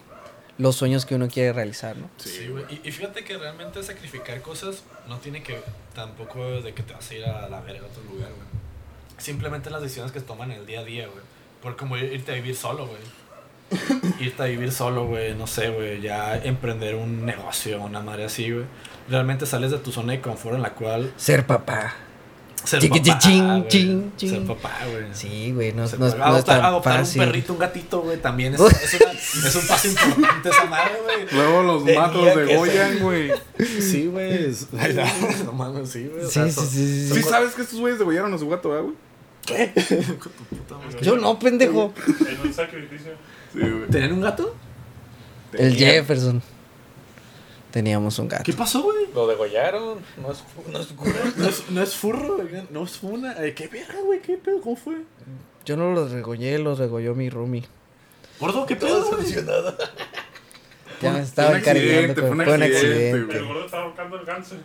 los 0.57 0.75
sueños 0.75 1.05
que 1.05 1.15
uno 1.15 1.27
quiere 1.29 1.53
realizar, 1.53 1.95
¿no? 1.97 2.09
Sí, 2.17 2.47
güey. 2.49 2.65
Y, 2.69 2.87
y 2.89 2.91
fíjate 2.91 3.23
que 3.23 3.37
realmente 3.37 3.81
sacrificar 3.83 4.41
cosas 4.41 4.83
no 5.07 5.17
tiene 5.17 5.41
que 5.41 5.59
tampoco 5.95 6.61
de 6.61 6.73
que 6.73 6.83
te 6.83 6.93
vas 6.93 7.09
a 7.09 7.13
ir 7.15 7.25
a 7.25 7.47
la 7.49 7.59
verga 7.61 7.81
a 7.83 7.87
otro 7.89 8.03
lugar, 8.03 8.29
güey. 8.29 8.47
Simplemente 9.17 9.69
las 9.69 9.81
decisiones 9.81 10.11
que 10.11 10.19
se 10.19 10.25
toman 10.25 10.51
en 10.51 10.59
el 10.59 10.65
día 10.65 10.81
a 10.81 10.83
día, 10.83 11.07
güey. 11.07 11.23
Por 11.61 11.75
como 11.75 11.97
ir- 11.97 12.11
irte 12.13 12.31
a 12.31 12.35
vivir 12.35 12.55
solo, 12.55 12.87
güey. 12.87 12.99
irte 14.19 14.41
a 14.43 14.45
vivir 14.47 14.71
solo, 14.71 15.05
güey, 15.07 15.35
no 15.35 15.45
sé, 15.47 15.69
güey, 15.69 16.01
ya 16.01 16.35
emprender 16.37 16.95
un 16.95 17.25
negocio, 17.25 17.81
una 17.81 17.99
madre 18.01 18.25
así, 18.25 18.51
güey. 18.51 18.65
Realmente 19.09 19.45
sales 19.45 19.71
de 19.71 19.77
tu 19.77 19.91
zona 19.91 20.13
de 20.13 20.21
confort 20.21 20.55
en 20.55 20.61
la 20.61 20.73
cual 20.73 21.11
Ser 21.17 21.45
papá. 21.45 21.93
Ser 22.69 22.79
Chiqui, 22.81 22.99
papá, 22.99 23.19
chin, 23.19 23.47
güey. 23.47 23.67
chin, 23.67 24.13
chin. 24.17 24.29
Ser 24.29 24.43
papá, 24.45 24.71
güey. 24.91 25.05
Sí, 25.13 25.51
güey, 25.53 25.73
no, 25.73 25.85
no 25.87 25.97
no 25.97 26.07
es 26.07 26.13
adoptar, 26.13 26.57
tan 26.57 26.65
adoptar 26.65 26.97
fácil. 26.99 27.21
un 27.21 27.27
perrito, 27.27 27.53
un 27.53 27.59
gatito, 27.59 28.01
güey, 28.01 28.21
también 28.21 28.53
es, 28.53 28.59
es, 28.61 29.01
una- 29.01 29.47
es 29.47 29.55
un 29.55 29.67
paso 29.67 29.87
importante 29.87 30.49
esa 30.49 30.65
madre, 30.65 30.91
güey. 31.03 31.25
Luego 31.31 31.63
los 31.63 31.85
Tenía 31.85 32.01
matos 32.01 32.33
que 32.33 32.39
de 32.39 32.55
Goyan, 32.55 32.99
güey. 32.99 33.31
Sí, 33.81 34.07
güey. 34.07 34.49
No 35.45 35.51
mames, 35.53 35.89
sí, 35.89 36.07
güey. 36.07 36.23
o 36.23 36.27
Sí, 36.27 36.33
sea, 36.33 36.45
sí, 36.47 36.51
son- 36.51 36.67
sí, 36.67 36.77
sí, 36.87 37.07
Sí, 37.13 37.23
sí. 37.23 37.29
sabes 37.29 37.53
que 37.55 37.61
estos 37.63 37.79
güeyes 37.79 37.97
degollaron 37.99 38.33
a 38.33 38.37
su 38.37 38.47
gato, 38.49 38.69
¿verdad, 38.69 38.83
güey? 38.85 38.95
Madre. 40.69 41.01
Yo 41.01 41.17
no, 41.17 41.39
pendejo. 41.39 41.93
En 42.07 42.47
un 42.47 42.53
sacrificio. 42.53 43.13
Sí, 43.53 43.59
güey. 43.59 43.87
¿Tenían 43.89 44.13
un 44.13 44.21
gato? 44.21 44.55
El 45.53 45.75
Jefferson. 45.75 46.41
Teníamos 47.71 48.17
un 48.19 48.27
gato. 48.27 48.43
¿Qué 48.43 48.53
pasó, 48.53 48.81
güey? 48.81 49.05
Lo 49.13 49.27
degollaron. 49.27 49.99
No 50.21 50.31
es, 50.31 50.43
no 50.71 50.79
es 50.79 50.87
No 51.37 51.47
es, 51.47 51.69
no 51.69 51.83
es 51.83 51.95
furro, 51.95 52.37
no 52.71 52.83
es 52.83 52.97
funa. 52.97 53.35
Eh, 53.45 53.53
¿Qué 53.53 53.67
verga, 53.67 53.99
güey? 54.03 54.21
¿Qué 54.21 54.37
pedo? 54.37 54.59
¿Cómo 54.61 54.75
fue? 54.75 54.95
Yo 55.65 55.77
no 55.77 55.91
los 55.91 56.11
regollé, 56.11 56.57
los 56.57 56.79
regolló 56.79 57.13
mi 57.13 57.29
roomie. 57.29 57.63
Gordo, 58.39 58.65
¿qué 58.65 58.75
pedo, 58.75 59.05
güey? 59.05 59.25
Ya 61.01 61.11
me 61.11 61.19
Fue 61.19 61.21
estaba 61.21 61.49
un 61.51 61.55
accidente, 61.57 62.11
encariñando. 62.11 62.21
fue 62.21 62.29
con- 62.29 62.39
un 62.39 62.41
accidente, 62.63 62.77
accidente. 62.77 63.25
güey. 63.25 63.37
El 63.37 63.45
gordo 63.45 63.65
estaba 63.65 63.93
el 64.19 64.25
ganso. 64.25 64.55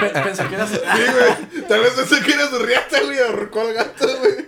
Pe- 0.00 0.20
Pensé 0.24 0.44
que 0.48 0.54
eras... 0.54 0.70
Sí, 0.70 0.78
güey. 0.78 1.62
Tal 1.68 1.80
vez 1.80 1.90
pensé 1.90 2.20
que 2.24 2.32
era 2.32 2.48
su 2.48 2.58
riata, 2.60 3.02
güey. 3.04 3.18
Ahorcó 3.18 3.60
al 3.60 3.74
gato, 3.74 4.06
güey. 4.18 4.46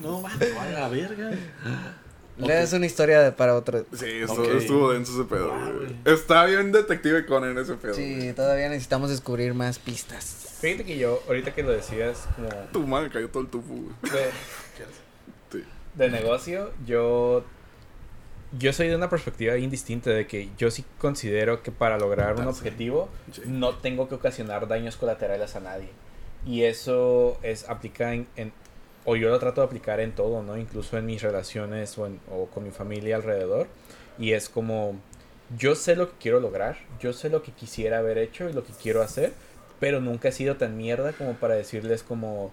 No, 0.00 0.20
mames, 0.20 0.54
vaya 0.54 0.78
la 0.80 0.88
verga. 0.88 1.30
Le 2.38 2.62
es 2.62 2.72
una 2.72 2.86
historia 2.86 3.20
de- 3.20 3.32
para 3.32 3.54
otro. 3.54 3.84
Sí, 3.92 4.06
estuvo, 4.22 4.42
Ok. 4.42 4.54
estuvo 4.54 4.92
denso 4.92 5.12
ese 5.12 5.28
pedo, 5.28 5.48
Wow. 5.48 5.96
Está 6.14 6.46
bien 6.46 6.72
Detective 6.72 7.26
Conan 7.26 7.56
ese 7.58 7.74
pedo. 7.74 7.92
güey. 7.94 8.20
Sí, 8.22 8.32
todavía 8.32 8.68
necesitamos 8.68 9.10
descubrir 9.10 9.52
más 9.54 9.78
pistas. 9.78 10.56
Fíjate 10.60 10.84
que 10.84 10.96
yo, 10.98 11.22
ahorita 11.26 11.54
que 11.54 11.62
lo 11.62 11.72
decías, 11.72 12.26
como 12.36 12.48
Tu 12.72 12.86
madre 12.86 13.10
cayó 13.10 13.28
todo 13.28 13.42
el 13.42 13.48
tufu, 13.48 13.74
güey. 13.74 13.92
de, 14.12 14.30
Sí. 15.52 15.64
de 15.94 16.08
negocio, 16.10 16.72
yo, 16.86 17.44
yo 18.58 18.72
soy 18.72 18.88
de 18.88 18.96
una 18.96 19.10
perspectiva 19.10 19.56
indistinta 19.58 20.10
de 20.10 20.26
que 20.26 20.48
yo 20.56 20.70
sí 20.70 20.84
considero 20.98 21.62
que 21.62 21.70
para 21.70 21.98
lograr 21.98 22.36
un 22.36 22.46
objetivo 22.46 23.08
Sí. 23.32 23.42
no 23.46 23.74
tengo 23.76 24.08
que 24.08 24.14
ocasionar 24.14 24.68
daños 24.68 24.96
colaterales 24.96 25.54
a 25.56 25.60
nadie. 25.60 25.88
Y 26.46 26.62
eso 26.64 27.38
es 27.42 27.68
aplica 27.68 28.14
en, 28.14 28.26
en- 28.36 28.52
o 29.04 29.16
yo 29.16 29.28
lo 29.30 29.38
trato 29.38 29.60
de 29.60 29.66
aplicar 29.66 30.00
en 30.00 30.12
todo, 30.12 30.42
¿no? 30.42 30.56
Incluso 30.56 30.96
en 30.98 31.06
mis 31.06 31.22
relaciones 31.22 31.96
o, 31.98 32.06
en- 32.06 32.20
o 32.30 32.46
con 32.46 32.64
mi 32.64 32.70
familia 32.70 33.16
alrededor. 33.16 33.66
Y 34.18 34.32
es 34.32 34.48
como, 34.48 34.96
yo 35.58 35.74
sé 35.74 35.96
lo 35.96 36.08
que 36.10 36.16
quiero 36.20 36.40
lograr, 36.40 36.76
yo 37.00 37.12
sé 37.12 37.28
lo 37.30 37.42
que 37.42 37.52
quisiera 37.52 37.98
haber 37.98 38.18
hecho 38.18 38.48
y 38.48 38.52
lo 38.52 38.64
que 38.64 38.72
quiero 38.72 39.02
hacer, 39.02 39.32
pero 39.80 40.00
nunca 40.00 40.28
he 40.28 40.32
sido 40.32 40.56
tan 40.56 40.76
mierda 40.76 41.12
como 41.12 41.34
para 41.34 41.54
decirles 41.54 42.02
como, 42.02 42.52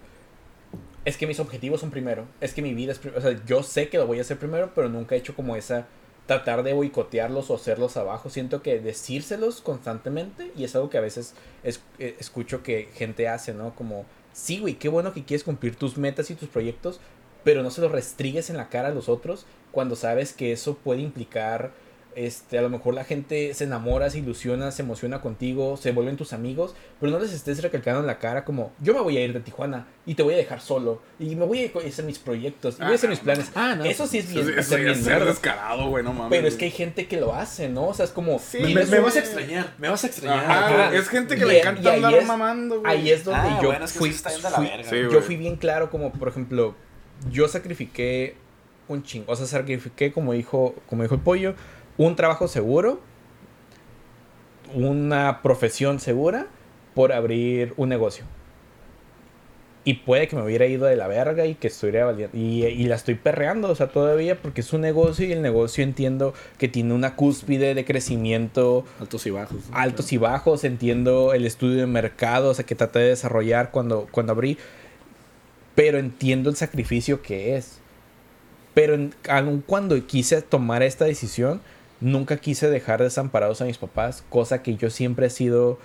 es 1.04 1.16
que 1.16 1.26
mis 1.26 1.40
objetivos 1.40 1.80
son 1.80 1.90
primero, 1.90 2.26
es 2.40 2.52
que 2.52 2.62
mi 2.62 2.74
vida 2.74 2.92
es 2.92 2.98
primero, 2.98 3.20
o 3.20 3.22
sea, 3.22 3.40
yo 3.46 3.62
sé 3.62 3.88
que 3.88 3.98
lo 3.98 4.06
voy 4.06 4.18
a 4.18 4.22
hacer 4.22 4.38
primero, 4.38 4.72
pero 4.74 4.88
nunca 4.88 5.14
he 5.14 5.18
hecho 5.18 5.34
como 5.34 5.56
esa, 5.56 5.86
tratar 6.26 6.62
de 6.62 6.74
boicotearlos 6.74 7.50
o 7.50 7.54
hacerlos 7.56 7.96
abajo, 7.96 8.28
siento 8.30 8.62
que 8.62 8.78
decírselos 8.80 9.60
constantemente 9.62 10.52
y 10.56 10.64
es 10.64 10.74
algo 10.76 10.90
que 10.90 10.98
a 10.98 11.00
veces 11.00 11.34
es- 11.64 11.80
eh, 11.98 12.16
escucho 12.20 12.62
que 12.62 12.88
gente 12.94 13.28
hace, 13.28 13.54
¿no? 13.54 13.74
Como, 13.74 14.04
sí, 14.40 14.58
güey, 14.58 14.74
qué 14.74 14.88
bueno 14.88 15.12
que 15.12 15.24
quieres 15.24 15.44
cumplir 15.44 15.76
tus 15.76 15.98
metas 15.98 16.30
y 16.30 16.34
tus 16.34 16.48
proyectos, 16.48 17.00
pero 17.44 17.62
no 17.62 17.70
se 17.70 17.80
los 17.80 17.92
restrigues 17.92 18.50
en 18.50 18.56
la 18.56 18.68
cara 18.68 18.88
a 18.88 18.94
los 18.94 19.08
otros 19.08 19.44
cuando 19.70 19.96
sabes 19.96 20.32
que 20.32 20.52
eso 20.52 20.76
puede 20.76 21.02
implicar, 21.02 21.72
este, 22.16 22.58
a 22.58 22.62
lo 22.62 22.68
mejor 22.70 22.94
la 22.94 23.04
gente 23.04 23.54
se 23.54 23.64
enamora, 23.64 24.10
se 24.10 24.18
ilusiona, 24.18 24.70
se 24.72 24.82
emociona 24.82 25.20
contigo, 25.20 25.76
se 25.76 25.92
vuelven 25.92 26.16
tus 26.16 26.32
amigos, 26.32 26.74
pero 26.98 27.12
no 27.12 27.18
les 27.20 27.32
estés 27.32 27.62
recalcando 27.62 28.00
en 28.00 28.06
la 28.06 28.18
cara 28.18 28.44
como, 28.44 28.72
yo 28.80 28.94
me 28.94 29.00
voy 29.00 29.16
a 29.16 29.24
ir 29.24 29.32
de 29.32 29.40
Tijuana 29.40 29.86
y 30.06 30.14
te 30.14 30.22
voy 30.22 30.34
a 30.34 30.36
dejar 30.36 30.60
solo 30.60 31.00
y 31.18 31.36
me 31.36 31.44
voy 31.46 31.70
a 31.74 31.86
hacer 31.88 32.04
mis 32.04 32.18
proyectos 32.18 32.76
y 32.78 32.82
voy 32.82 32.92
a 32.92 32.94
hacer 32.96 33.10
mis 33.10 33.20
planes. 33.20 33.50
Ah, 33.54 33.74
no. 33.76 33.84
Eso 33.84 34.06
sí 34.06 34.18
es 34.18 34.28
bien, 34.32 34.40
Eso, 34.58 34.76
bien 34.76 34.88
es 34.88 35.04
ser 35.04 35.18
nerd. 35.20 35.28
descarado, 35.28 35.88
güey, 35.88 36.02
no 36.04 36.12
mames. 36.12 36.30
Pero 36.30 36.48
es 36.48 36.56
que 36.56 36.64
hay 36.66 36.70
gente 36.72 37.06
que 37.06 37.20
lo 37.20 37.34
hace, 37.34 37.68
¿no? 37.68 37.88
O 37.88 37.94
sea, 37.94 38.04
es 38.04 38.10
como... 38.10 38.40
Me, 38.54 38.84
me- 38.86 38.98
vas 39.00 39.16
a 39.16 39.20
extrañar, 39.20 39.74
me 39.78 39.88
vas 39.88 40.02
a 40.02 40.06
extrañar. 40.08 40.44
Ajá, 40.44 40.66
Ajá. 40.66 40.86
güey, 40.88 41.00
es 41.00 41.08
gente 41.08 41.36
que 41.36 41.44
Y- 41.44 41.48
le 41.48 41.58
encanta 41.60 41.94
andar 41.94 42.14
es- 42.14 42.26
mamando, 42.26 42.80
güey. 42.80 42.92
Ahí 42.92 43.10
es 43.10 43.24
donde 43.24 43.40
Ah, 43.40 43.58
yo 43.62 43.68
bueno, 43.68 43.84
es 43.84 43.92
que 43.92 43.98
fui, 43.98 44.10
sí 44.10 44.16
está 44.16 44.30
yendo 44.30 44.48
a 44.48 44.50
la 44.50 44.60
verga. 44.60 44.90
Sí, 44.90 44.96
yo 45.12 45.22
fui 45.22 45.36
bien 45.36 45.56
claro 45.56 45.90
como, 45.90 46.12
por 46.12 46.28
ejemplo, 46.28 46.74
yo 47.30 47.46
sacrifiqué 47.48 48.34
un 48.88 49.02
chingo. 49.04 49.30
O 49.32 49.36
sea, 49.36 49.46
sacrifiqué, 49.46 50.12
como 50.12 50.32
dijo, 50.32 50.74
como 50.88 51.02
dijo 51.02 51.14
el 51.14 51.20
pollo, 51.20 51.54
un 52.06 52.16
trabajo 52.16 52.48
seguro, 52.48 53.00
una 54.74 55.42
profesión 55.42 56.00
segura 56.00 56.46
por 56.94 57.12
abrir 57.12 57.74
un 57.76 57.88
negocio. 57.88 58.24
Y 59.82 59.94
puede 59.94 60.28
que 60.28 60.36
me 60.36 60.42
hubiera 60.42 60.66
ido 60.66 60.84
de 60.86 60.94
la 60.94 61.08
verga 61.08 61.46
y 61.46 61.54
que 61.54 61.68
estuviera 61.68 62.04
valiendo. 62.04 62.36
Y, 62.36 62.64
y 62.66 62.84
la 62.84 62.96
estoy 62.96 63.14
perreando, 63.14 63.70
o 63.70 63.74
sea, 63.74 63.88
todavía 63.88 64.40
porque 64.40 64.60
es 64.60 64.72
un 64.74 64.82
negocio 64.82 65.26
y 65.26 65.32
el 65.32 65.40
negocio 65.40 65.82
entiendo 65.82 66.34
que 66.58 66.68
tiene 66.68 66.92
una 66.92 67.16
cúspide 67.16 67.74
de 67.74 67.84
crecimiento 67.86 68.84
Altos 69.00 69.26
y 69.26 69.30
bajos. 69.30 69.56
¿no? 69.70 69.76
altos 69.76 70.12
y 70.12 70.18
bajos, 70.18 70.64
entiendo 70.64 71.32
el 71.32 71.46
estudio 71.46 71.80
de 71.80 71.86
mercado, 71.86 72.50
o 72.50 72.54
sea, 72.54 72.66
que 72.66 72.74
traté 72.74 72.98
de 72.98 73.08
desarrollar 73.08 73.70
cuando, 73.70 74.06
cuando 74.10 74.32
abrí, 74.32 74.58
pero 75.74 75.98
entiendo 75.98 76.50
el 76.50 76.56
sacrificio 76.56 77.22
que 77.22 77.56
es. 77.56 77.78
Pero 78.74 78.94
en- 78.94 79.14
aun 79.28 79.62
cuando 79.66 80.06
quise 80.06 80.42
tomar 80.42 80.82
esta 80.82 81.06
decisión, 81.06 81.62
nunca 82.00 82.36
quise 82.38 82.70
dejar 82.70 83.02
desamparados 83.02 83.60
a 83.60 83.64
mis 83.64 83.78
papás, 83.78 84.24
cosa 84.28 84.62
que 84.62 84.76
yo 84.76 84.90
siempre 84.90 85.26
he 85.26 85.30
sido, 85.30 85.78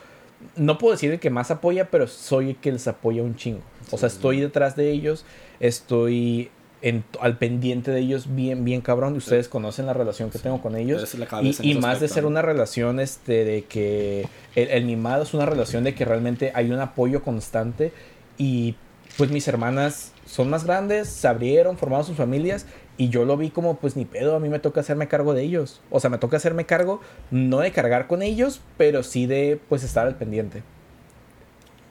no 0.55 0.77
puedo 0.77 0.93
decir 0.93 1.11
el 1.11 1.19
que 1.19 1.29
más 1.29 1.51
apoya, 1.51 1.89
pero 1.91 2.07
soy 2.07 2.51
el 2.51 2.55
que 2.57 2.71
les 2.71 2.87
apoya 2.87 3.21
un 3.23 3.35
chingo. 3.35 3.61
O 3.91 3.97
sea, 3.97 4.07
estoy 4.07 4.39
detrás 4.41 4.75
de 4.75 4.91
ellos, 4.91 5.25
estoy 5.59 6.49
en- 6.81 7.03
al 7.19 7.37
pendiente 7.37 7.91
de 7.91 7.99
ellos 7.99 8.27
bien, 8.35 8.63
bien 8.63 8.81
cabrón. 8.81 9.15
Y 9.15 9.17
ustedes 9.17 9.47
conocen 9.49 9.85
la 9.87 9.93
relación 9.93 10.29
que 10.29 10.39
tengo 10.39 10.61
con 10.61 10.75
ellos. 10.75 11.01
Y, 11.47 11.53
y 11.71 11.73
más 11.81 11.99
de 11.99 12.07
ser 12.13 12.23
¿no? 12.23 12.29
una 12.29 12.41
relación 12.41 12.99
este, 12.99 13.43
de 13.43 13.63
que 13.63 14.27
el, 14.55 14.69
el 14.69 14.85
mimado 14.85 15.23
es 15.23 15.33
una 15.33 15.45
relación 15.45 15.83
de 15.83 15.95
que 15.95 16.05
realmente 16.05 16.51
hay 16.53 16.69
un 16.71 16.79
apoyo 16.79 17.23
constante 17.23 17.91
y 18.37 18.75
pues 19.17 19.31
mis 19.31 19.47
hermanas 19.47 20.11
son 20.25 20.49
más 20.49 20.65
grandes, 20.65 21.07
se 21.07 21.27
abrieron, 21.27 21.77
formaron 21.77 22.05
sus 22.05 22.17
familias 22.17 22.65
y 22.97 23.09
yo 23.09 23.25
lo 23.25 23.35
vi 23.37 23.49
como 23.49 23.75
pues 23.77 23.95
ni 23.95 24.05
pedo, 24.05 24.35
a 24.35 24.39
mí 24.39 24.49
me 24.49 24.59
toca 24.59 24.79
hacerme 24.81 25.07
cargo 25.07 25.33
de 25.33 25.43
ellos. 25.43 25.81
O 25.91 25.99
sea, 25.99 26.09
me 26.09 26.17
toca 26.17 26.37
hacerme 26.37 26.65
cargo 26.65 27.01
no 27.31 27.59
de 27.59 27.71
cargar 27.71 28.07
con 28.07 28.21
ellos, 28.21 28.61
pero 28.77 29.03
sí 29.03 29.25
de 29.25 29.59
pues 29.69 29.83
estar 29.83 30.07
al 30.07 30.15
pendiente. 30.15 30.63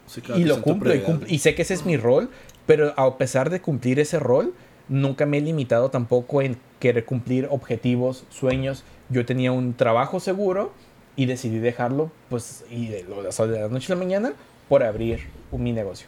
Sí, 0.07 0.21
claro, 0.21 0.41
y 0.41 0.45
lo 0.45 0.61
cumplo 0.63 0.95
y, 0.95 1.01
cumplo, 1.01 1.27
y 1.29 1.39
sé 1.39 1.55
que 1.55 1.63
ese 1.63 1.75
es 1.75 1.87
mi 1.87 1.97
rol, 1.97 2.29
pero 2.67 2.93
a 2.99 3.17
pesar 3.19 3.51
de 3.51 3.61
cumplir 3.61 3.99
ese 3.99 4.19
rol, 4.19 4.53
nunca 4.89 5.25
me 5.27 5.39
he 5.39 5.41
limitado 5.41 5.91
tampoco 5.91 6.43
en 6.43 6.59
querer 6.79 7.05
cumplir 7.05 7.49
objetivos, 7.51 8.25
sueños. 8.31 8.85
Yo 9.09 9.25
tenía 9.25 9.51
un 9.53 9.75
trabajo 9.75 10.21
seguro 10.21 10.73
y 11.17 11.27
decidí 11.27 11.59
dejarlo, 11.59 12.11
pues, 12.29 12.65
y 12.71 12.89
de, 12.89 13.05
lo- 13.05 13.27
o 13.27 13.33
sea, 13.33 13.47
de 13.47 13.61
la 13.61 13.69
noche 13.69 13.93
a 13.93 13.97
la 13.97 14.03
mañana 14.03 14.33
por 14.69 14.83
abrir 14.83 15.21
un- 15.51 15.63
mi 15.63 15.73
negocio. 15.73 16.07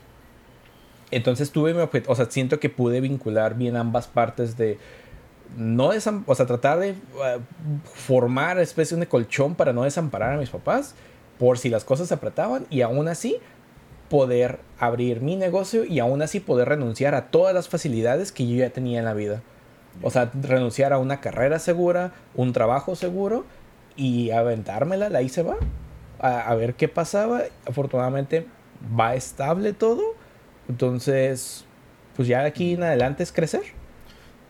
Entonces 1.11 1.51
tuve 1.51 1.73
mi 1.73 1.81
objetivo, 1.81 2.12
o 2.12 2.16
sea, 2.16 2.27
siento 2.27 2.59
que 2.59 2.69
pude 2.69 3.01
vincular 3.01 3.55
bien 3.55 3.77
ambas 3.77 4.07
partes 4.07 4.57
de 4.57 4.78
no 5.57 5.91
o 6.27 6.35
sea, 6.35 6.47
tratar 6.47 6.78
de 6.81 6.91
eh, 6.91 6.95
formar 7.85 8.59
especie 8.59 8.97
de 8.97 9.07
colchón 9.07 9.55
para 9.55 9.73
no 9.73 9.85
desamparar 9.85 10.35
a 10.35 10.37
mis 10.39 10.51
papás 10.51 10.95
por 11.39 11.59
si 11.59 11.69
las 11.69 11.85
cosas 11.85 12.09
se 12.09 12.15
apretaban 12.15 12.66
y 12.70 12.81
aún 12.81 13.09
así 13.09 13.37
poder 14.09 14.61
abrir 14.78 15.20
mi 15.20 15.37
negocio 15.37 15.85
y 15.85 15.99
aún 15.99 16.23
así 16.23 16.41
poder 16.41 16.69
renunciar 16.69 17.15
a 17.15 17.31
todas 17.31 17.55
las 17.55 17.69
facilidades 17.69 18.33
que 18.33 18.47
yo 18.47 18.57
ya 18.57 18.70
tenía 18.70 18.99
en 18.99 19.05
la 19.05 19.15
vida. 19.15 19.43
O 20.03 20.11
sea, 20.11 20.31
renunciar 20.35 20.93
a 20.93 20.99
una 20.99 21.20
carrera 21.20 21.59
segura, 21.59 22.12
un 22.35 22.53
trabajo 22.53 22.97
seguro 22.97 23.45
y 23.97 24.31
aventármela, 24.31 25.09
la 25.09 25.23
hice 25.23 25.43
va, 25.43 25.57
a, 26.20 26.41
a 26.41 26.55
ver 26.55 26.74
qué 26.74 26.89
pasaba. 26.89 27.43
Afortunadamente 27.66 28.47
va 28.99 29.15
estable 29.15 29.73
todo. 29.73 30.03
Entonces, 30.69 31.65
pues 32.17 32.29
ya 32.29 32.43
de 32.43 32.49
aquí 32.49 32.75
en 32.75 32.83
adelante 32.83 33.23
es 33.23 33.33
crecer. 33.33 33.63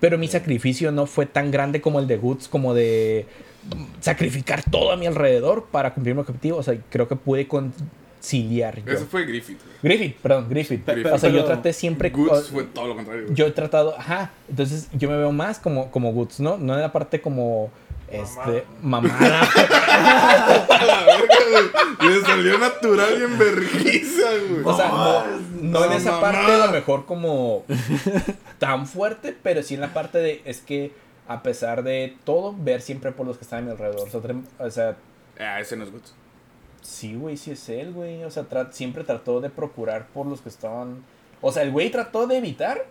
Pero 0.00 0.18
mi 0.18 0.28
sacrificio 0.28 0.92
no 0.92 1.06
fue 1.06 1.26
tan 1.26 1.50
grande 1.50 1.80
como 1.80 2.00
el 2.00 2.06
de 2.06 2.18
Goods, 2.18 2.48
como 2.48 2.74
de 2.74 3.26
mm, 3.74 4.00
sacrificar 4.00 4.62
todo 4.70 4.92
a 4.92 4.96
mi 4.96 5.06
alrededor 5.06 5.66
para 5.70 5.94
cumplir 5.94 6.14
mi 6.14 6.20
objetivo. 6.20 6.58
O 6.58 6.62
sea, 6.62 6.76
creo 6.90 7.08
que 7.08 7.16
pude 7.16 7.48
conciliar 7.48 8.84
yo. 8.84 8.92
Eso 8.92 9.06
fue 9.06 9.24
Griffith. 9.24 9.58
Griffith, 9.82 10.16
perdón, 10.16 10.48
Griffith. 10.48 10.84
Griffith. 10.86 11.12
o 11.12 11.18
sea, 11.18 11.30
yo 11.30 11.44
traté 11.44 11.72
siempre... 11.72 12.10
Goods 12.10 12.50
fue 12.50 12.64
todo 12.64 12.88
lo 12.88 12.96
contrario. 12.96 13.32
yo 13.32 13.46
he 13.46 13.50
tratado, 13.52 13.94
ajá, 13.98 14.32
entonces 14.48 14.88
yo 14.92 15.08
me 15.08 15.16
veo 15.16 15.32
más 15.32 15.58
como, 15.58 15.90
como 15.90 16.12
Goods, 16.12 16.40
¿no? 16.40 16.58
No 16.58 16.74
en 16.74 16.80
la 16.80 16.92
parte 16.92 17.20
como, 17.20 17.70
este, 18.22 18.64
mamada. 18.82 19.40
A 20.68 20.84
la 20.84 21.04
verga, 21.04 21.34
güey. 22.00 22.10
Le 22.10 22.20
salió 22.22 22.58
natural 22.58 23.18
y 23.18 23.22
en 23.24 23.38
vergüenza, 23.38 24.28
güey. 24.48 24.62
o 24.64 24.76
sea, 24.76 24.88
no, 24.88 25.24
no 25.62 25.84
en 25.84 25.92
esa 25.92 26.10
mamá. 26.12 26.22
parte 26.32 26.52
a 26.52 26.66
lo 26.66 26.72
mejor 26.72 27.06
como 27.06 27.64
tan 28.58 28.86
fuerte, 28.86 29.36
pero 29.42 29.62
sí 29.62 29.74
en 29.74 29.80
la 29.80 29.92
parte 29.94 30.18
de, 30.18 30.42
es 30.44 30.60
que 30.60 30.92
a 31.28 31.42
pesar 31.42 31.82
de 31.82 32.16
todo, 32.24 32.54
ver 32.56 32.80
siempre 32.82 33.12
por 33.12 33.26
los 33.26 33.36
que 33.38 33.44
están 33.44 33.60
a 33.60 33.62
mi 33.62 33.70
alrededor. 33.72 34.08
O 34.08 34.10
sea, 34.10 34.20
o 34.58 34.70
sea, 34.70 34.96
Ah, 35.38 35.60
ese 35.60 35.76
no 35.76 35.84
es 35.84 35.92
Goods. 35.92 36.14
sí, 36.82 37.14
güey, 37.14 37.36
sí 37.36 37.50
es 37.50 37.68
él, 37.68 37.92
güey. 37.92 38.24
O 38.24 38.30
sea, 38.30 38.48
tra- 38.48 38.70
siempre 38.72 39.04
trató 39.04 39.40
de 39.40 39.50
procurar 39.50 40.06
por 40.08 40.26
los 40.26 40.40
que 40.40 40.48
estaban... 40.48 41.04
O 41.42 41.52
sea, 41.52 41.62
el 41.62 41.70
güey 41.72 41.90
trató 41.90 42.26
de 42.26 42.38
evitar 42.38 42.86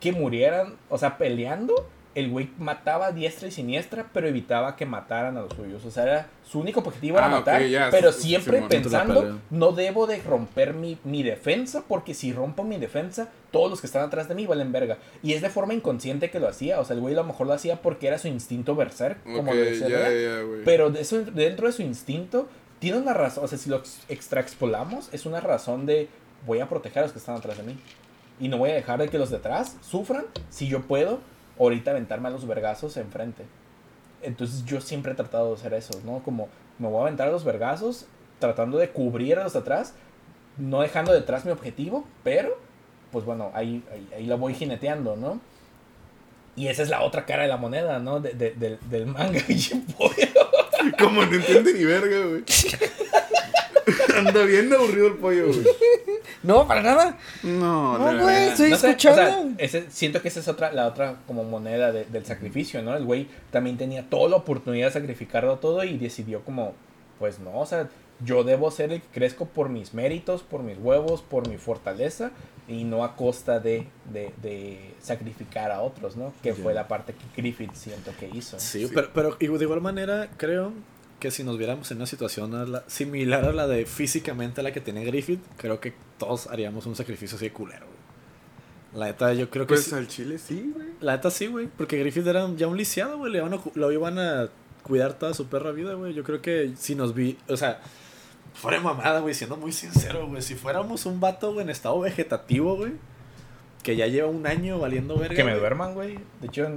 que 0.00 0.12
murieran, 0.12 0.76
o 0.88 0.96
sea, 0.98 1.18
peleando. 1.18 1.88
El 2.14 2.30
güey 2.30 2.50
mataba 2.58 3.06
a 3.06 3.12
diestra 3.12 3.48
y 3.48 3.50
siniestra, 3.50 4.10
pero 4.12 4.28
evitaba 4.28 4.76
que 4.76 4.84
mataran 4.84 5.36
a 5.38 5.42
los 5.42 5.52
suyos. 5.54 5.82
O 5.86 5.90
sea, 5.90 6.02
era, 6.02 6.26
su 6.44 6.60
único 6.60 6.80
objetivo 6.80 7.16
era 7.16 7.26
Ah, 7.26 7.30
matar, 7.30 7.62
pero 7.90 8.12
siempre 8.12 8.58
pensando, 8.68 9.22
no 9.50 9.72
debo 9.72 10.06
de 10.06 10.20
romper 10.20 10.74
mi, 10.74 10.98
mi 11.04 11.22
defensa, 11.22 11.84
porque 11.88 12.12
si 12.12 12.32
rompo 12.32 12.64
mi 12.64 12.76
defensa, 12.76 13.28
todos 13.50 13.70
los 13.70 13.80
que 13.80 13.86
están 13.86 14.02
atrás 14.02 14.28
de 14.28 14.34
mí 14.34 14.46
valen 14.46 14.72
verga. 14.72 14.98
Y 15.22 15.32
es 15.32 15.40
de 15.40 15.48
forma 15.48 15.72
inconsciente 15.72 16.30
que 16.30 16.38
lo 16.38 16.48
hacía. 16.48 16.80
O 16.80 16.84
sea, 16.84 16.94
el 16.94 17.00
güey 17.00 17.14
a 17.14 17.18
lo 17.18 17.24
mejor 17.24 17.46
lo 17.46 17.54
hacía 17.54 17.80
porque 17.80 18.08
era 18.08 18.18
su 18.18 18.28
instinto 18.28 18.74
berserk, 18.76 19.22
como 19.24 19.54
lo 19.54 19.60
decía. 19.60 19.86
Pero 20.66 20.90
de 20.90 21.00
eso, 21.00 21.22
dentro 21.22 21.66
de 21.66 21.72
su 21.72 21.80
instinto, 21.82 22.46
tiene 22.78 22.98
una 22.98 23.14
razón. 23.14 23.44
O 23.44 23.48
sea, 23.48 23.56
si 23.56 23.70
lo 23.70 23.76
ex- 23.76 24.00
extraexpolamos, 24.10 25.08
es 25.12 25.26
una 25.26 25.40
razón 25.40 25.86
de 25.86 26.08
voy 26.46 26.60
a 26.60 26.68
proteger 26.68 26.98
a 26.98 27.02
los 27.02 27.12
que 27.12 27.18
están 27.18 27.36
atrás 27.36 27.56
de 27.56 27.62
mí. 27.62 27.78
Y 28.40 28.48
no 28.48 28.58
voy 28.58 28.70
a 28.70 28.74
dejar 28.74 28.98
de 28.98 29.08
que 29.08 29.18
los 29.18 29.30
de 29.30 29.36
atrás 29.36 29.76
sufran 29.82 30.24
si 30.50 30.66
yo 30.66 30.82
puedo 30.82 31.20
ahorita 31.64 31.90
aventarme 31.92 32.28
a 32.28 32.30
los 32.32 32.46
vergazos 32.46 32.96
enfrente. 32.96 33.44
Entonces 34.22 34.64
yo 34.64 34.80
siempre 34.80 35.12
he 35.12 35.14
tratado 35.14 35.48
de 35.48 35.54
hacer 35.54 35.74
eso, 35.74 36.00
¿no? 36.04 36.22
Como 36.22 36.48
me 36.78 36.88
voy 36.88 36.98
a 37.00 37.02
aventar 37.02 37.28
a 37.28 37.32
los 37.32 37.44
vergazos 37.44 38.06
tratando 38.38 38.78
de 38.78 38.90
cubrir 38.90 39.38
a 39.38 39.44
los 39.44 39.52
de 39.52 39.58
atrás, 39.60 39.94
no 40.58 40.80
dejando 40.80 41.12
detrás 41.12 41.44
mi 41.44 41.50
objetivo, 41.52 42.04
pero 42.24 42.56
pues 43.10 43.24
bueno, 43.24 43.50
ahí, 43.54 43.82
ahí, 43.92 44.08
ahí 44.16 44.26
la 44.26 44.36
voy 44.36 44.54
jineteando, 44.54 45.16
¿no? 45.16 45.40
Y 46.56 46.68
esa 46.68 46.82
es 46.82 46.88
la 46.90 47.02
otra 47.02 47.24
cara 47.26 47.42
de 47.42 47.48
la 47.48 47.56
moneda, 47.56 47.98
¿no? 47.98 48.20
De- 48.20 48.32
de- 48.34 48.52
del- 48.52 48.78
del 48.88 49.06
manga. 49.06 49.40
Como 50.98 51.24
no 51.24 51.32
entiende 51.34 51.72
ni 51.74 51.84
verga, 51.84 52.26
güey. 52.26 52.44
Anda 54.16 54.42
bien 54.44 54.72
aburrido 54.72 55.08
el 55.08 55.14
pollo, 55.14 55.46
güey. 55.48 55.62
No, 56.42 56.66
para 56.66 56.82
nada. 56.82 57.18
No, 57.42 57.98
No, 57.98 58.22
güey, 58.22 58.48
estoy 58.48 58.70
No 58.70 58.76
sé, 58.76 58.88
escuchando. 58.90 59.22
o 59.22 59.24
sea, 59.24 59.44
ese- 59.58 59.90
siento 59.90 60.20
que 60.22 60.28
esa 60.28 60.40
es 60.40 60.48
otra, 60.48 60.72
la 60.72 60.86
otra 60.86 61.16
como 61.26 61.44
moneda 61.44 61.92
de- 61.92 62.04
del 62.04 62.24
sacrificio, 62.26 62.82
¿no? 62.82 62.96
El 62.96 63.04
güey 63.04 63.28
también 63.50 63.76
tenía 63.76 64.08
toda 64.08 64.28
la 64.28 64.36
oportunidad 64.36 64.88
de 64.88 64.92
sacrificarlo 64.92 65.56
todo 65.58 65.82
y 65.84 65.98
decidió 65.98 66.42
como, 66.44 66.74
pues 67.18 67.38
no, 67.38 67.58
o 67.60 67.66
sea, 67.66 67.88
yo 68.24 68.44
debo 68.44 68.70
ser 68.70 68.92
el 68.92 69.00
que 69.00 69.08
crezco 69.12 69.46
por 69.46 69.68
mis 69.68 69.94
méritos, 69.94 70.42
por 70.42 70.62
mis 70.62 70.78
huevos, 70.78 71.22
por 71.22 71.48
mi 71.48 71.58
fortaleza 71.58 72.30
y 72.68 72.84
no 72.84 73.02
a 73.04 73.16
costa 73.16 73.58
de, 73.58 73.86
de, 74.12 74.32
de 74.42 74.94
sacrificar 75.00 75.72
a 75.72 75.80
otros, 75.80 76.16
¿no? 76.16 76.32
Que 76.42 76.54
fue 76.54 76.72
la 76.74 76.86
parte 76.88 77.14
que 77.14 77.40
Griffith 77.42 77.74
siento 77.74 78.12
que 78.18 78.28
hizo. 78.32 78.58
Sí, 78.60 78.86
Sí. 78.86 78.92
pero, 78.94 79.10
pero 79.12 79.36
y 79.40 79.46
de 79.48 79.64
igual 79.64 79.80
manera 79.80 80.28
creo 80.36 80.72
que 81.22 81.30
si 81.30 81.44
nos 81.44 81.56
viéramos 81.56 81.88
en 81.92 81.98
una 81.98 82.06
situación 82.06 82.52
a 82.56 82.64
la- 82.66 82.82
similar 82.88 83.44
a 83.44 83.52
la 83.52 83.68
de 83.68 83.86
físicamente 83.86 84.60
a 84.60 84.64
la 84.64 84.72
que 84.72 84.80
tiene 84.80 85.04
Griffith, 85.04 85.40
creo 85.56 85.78
que 85.78 85.94
todos 86.18 86.48
haríamos 86.48 86.84
un 86.86 86.96
sacrificio 86.96 87.36
así 87.36 87.44
de 87.46 87.52
culero, 87.52 87.86
güey. 87.86 89.00
La 89.00 89.06
neta, 89.06 89.32
yo 89.32 89.48
creo 89.48 89.64
que 89.64 89.74
Pues 89.74 89.84
sí- 89.84 89.94
al 89.94 90.08
chile 90.08 90.36
sí, 90.38 90.72
güey. 90.74 90.88
La 91.00 91.12
neta 91.12 91.30
sí, 91.30 91.46
güey. 91.46 91.68
Porque 91.68 91.96
Griffith 91.98 92.26
era 92.26 92.50
ya 92.56 92.66
un 92.66 92.76
lisiado, 92.76 93.18
güey. 93.18 93.30
Le 93.32 93.38
iban 93.38 93.54
a 93.54 93.58
cu- 93.58 93.70
lo 93.76 93.92
iban 93.92 94.18
a 94.18 94.48
cuidar 94.82 95.12
toda 95.14 95.32
su 95.32 95.46
perra 95.46 95.70
vida, 95.70 95.94
güey. 95.94 96.12
Yo 96.12 96.24
creo 96.24 96.42
que 96.42 96.72
si 96.76 96.96
nos 96.96 97.14
vi. 97.14 97.38
O 97.48 97.56
sea, 97.56 97.80
fuera 98.52 98.78
de 98.78 98.82
mamada, 98.84 99.20
güey. 99.20 99.32
Siendo 99.32 99.56
muy 99.56 99.70
sincero, 99.72 100.26
güey. 100.26 100.42
Si 100.42 100.56
fuéramos 100.56 101.06
un 101.06 101.20
vato, 101.20 101.52
güey, 101.52 101.62
en 101.64 101.70
estado 101.70 102.00
vegetativo, 102.00 102.76
güey. 102.76 102.92
Que 103.84 103.94
ya 103.96 104.08
lleva 104.08 104.28
un 104.28 104.44
año 104.46 104.78
valiendo 104.80 105.16
verga. 105.16 105.36
Que 105.36 105.44
me 105.44 105.54
duerman, 105.54 105.94
güey. 105.94 106.18
De 106.40 106.48
hecho, 106.48 106.68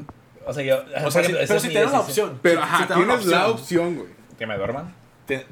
o 0.46 0.54
sea, 0.54 0.64
yo... 0.64 0.78
O 1.06 1.10
sea, 1.12 1.24
si- 1.24 1.32
esa 1.34 1.48
pero 1.48 1.60
si 1.60 1.74
dan 1.74 1.92
la 1.92 2.00
opción. 2.02 2.40
Pero 2.44 2.62
ajá, 2.62 2.94
tienes 2.96 3.26
la 3.26 3.50
opción, 3.50 3.96
güey. 3.96 4.10
Que 4.38 4.46
me 4.48 4.58
duerman. 4.58 4.94
Te- 5.26 5.46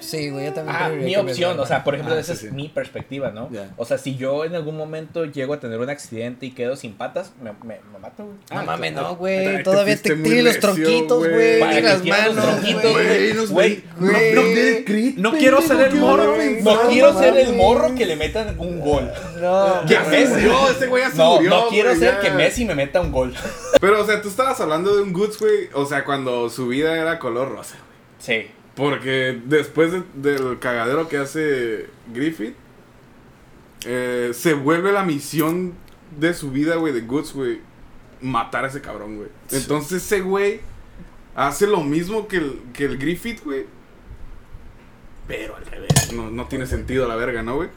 Sí, 0.00 0.30
güey, 0.30 0.46
yo 0.46 0.52
también. 0.52 0.76
Ah, 0.78 0.88
mi 0.88 1.14
opción, 1.14 1.58
o 1.60 1.64
sea, 1.64 1.84
por 1.84 1.94
ejemplo, 1.94 2.16
Ah, 2.16 2.18
esa 2.18 2.34
sí, 2.34 2.46
es 2.46 2.50
sí. 2.50 2.56
mi 2.56 2.68
perspectiva, 2.68 3.30
¿no? 3.30 3.48
O 3.76 3.84
sea, 3.84 3.98
si 3.98 4.16
yo 4.16 4.44
en 4.44 4.56
algún 4.56 4.76
momento 4.76 5.24
llego 5.26 5.54
a 5.54 5.60
tener 5.60 5.78
un 5.78 5.88
accidente 5.88 6.44
y 6.44 6.50
quedo 6.50 6.74
sin 6.74 6.94
patas, 6.94 7.32
me, 7.40 7.52
me, 7.62 7.78
me 7.92 7.98
mato, 8.00 8.24
güey. 8.24 8.36
No 8.50 8.58
Ah, 8.58 8.62
mames, 8.64 8.92
no, 8.94 9.14
güey. 9.14 9.58
te 9.58 9.62
Todavía 9.62 9.96
te 9.96 10.16
tiene 10.16 10.42
los 10.42 10.58
tronquitos, 10.58 11.18
güey. 11.28 11.60
Para 11.60 11.80
las 11.80 12.04
manos, 12.04 12.44
tronquitos, 12.44 13.50
güey. 13.52 13.84
no, 14.00 14.10
no 14.10 15.30
No 15.30 15.38
quiero 15.38 15.62
ser 15.62 15.80
el 15.88 15.94
morro, 15.94 16.34
¿qué 16.34 16.60
No 16.62 16.80
quiero 16.88 17.16
ser 17.18 17.36
el 17.36 17.54
morro 17.54 17.94
que 17.94 18.06
le 18.06 18.16
metan 18.16 18.58
un 18.58 18.80
gol. 18.80 19.08
No, 19.40 19.86
Ya 19.86 20.02
Messi. 20.02 20.26
se 20.26 20.32
murió, 20.40 20.68
ese 20.70 20.86
güey 20.88 21.02
ya 21.04 21.10
se 21.12 21.16
No, 21.18 21.34
murió, 21.36 21.50
no 21.50 21.68
quiero 21.68 21.90
güey, 21.90 22.00
ser 22.00 22.18
que 22.18 22.30
Messi 22.32 22.64
me 22.64 22.74
meta 22.74 23.00
un 23.00 23.12
gol. 23.12 23.34
Pero, 23.80 24.02
o 24.02 24.04
sea, 24.06 24.20
tú 24.20 24.28
estabas 24.28 24.60
hablando 24.60 24.96
de 24.96 25.02
un 25.02 25.12
Goods, 25.12 25.38
güey. 25.38 25.68
O 25.74 25.86
sea, 25.86 26.04
cuando 26.04 26.50
su 26.50 26.66
vida 26.66 26.96
era 27.00 27.20
color 27.20 27.52
rosa. 27.52 27.76
Sí. 28.18 28.46
Porque 28.74 29.40
después 29.46 29.92
de- 29.92 30.02
del 30.14 30.58
cagadero 30.58 31.08
que 31.08 31.16
hace 31.18 31.86
Griffith, 32.12 32.54
eh, 33.86 34.30
se 34.34 34.54
vuelve 34.54 34.92
la 34.92 35.02
misión 35.04 35.74
de 36.18 36.34
su 36.34 36.50
vida, 36.50 36.76
güey, 36.76 36.92
de 36.92 37.00
Goods, 37.02 37.32
güey, 37.32 37.60
matar 38.20 38.64
a 38.64 38.68
ese 38.68 38.80
cabrón, 38.80 39.16
güey. 39.16 39.28
Entonces 39.52 40.02
ese 40.04 40.20
güey 40.20 40.60
hace 41.34 41.66
lo 41.66 41.82
mismo 41.82 42.28
que 42.28 42.36
el, 42.38 42.60
que 42.72 42.84
el 42.84 42.98
Griffith, 42.98 43.42
güey. 43.44 43.66
Pero 45.26 45.56
al 45.56 45.66
revés. 45.66 46.12
No, 46.12 46.30
no 46.30 46.46
tiene 46.46 46.66
sentido 46.66 47.08
la 47.08 47.16
verga, 47.16 47.42
¿no, 47.42 47.56
güey? 47.56 47.68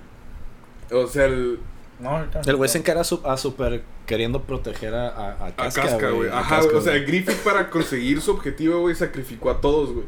O 0.91 1.07
sea, 1.07 1.25
el, 1.25 1.59
No, 1.99 2.25
El 2.45 2.55
güey 2.55 2.69
se 2.69 2.77
encara 2.77 3.01
a 3.01 3.03
su- 3.03 3.21
a 3.25 3.35
super 3.37 3.83
queriendo 4.05 4.43
proteger 4.43 4.93
a, 4.95 5.45
a, 5.47 5.55
Casca, 5.55 6.09
güey. 6.11 6.29
a 6.29 6.39
Ajá, 6.39 6.55
Casca, 6.57 6.71
güey. 6.71 6.77
O 6.77 6.81
sea. 6.81 6.93
Griffith 6.99 7.37
para 7.43 7.69
conseguir 7.69 8.21
su 8.21 8.31
objetivo, 8.31 8.79
güey, 8.79 8.95
sacrificó 8.95 9.49
a 9.51 9.59
todos, 9.59 9.91
güey. 9.91 10.05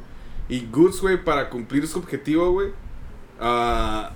Y 0.51 0.67
Goods, 0.71 1.01
güey, 1.01 1.23
para 1.23 1.49
cumplir 1.49 1.87
su 1.87 1.97
objetivo, 1.99 2.51
güey, 2.51 2.69
ah, 3.39 4.11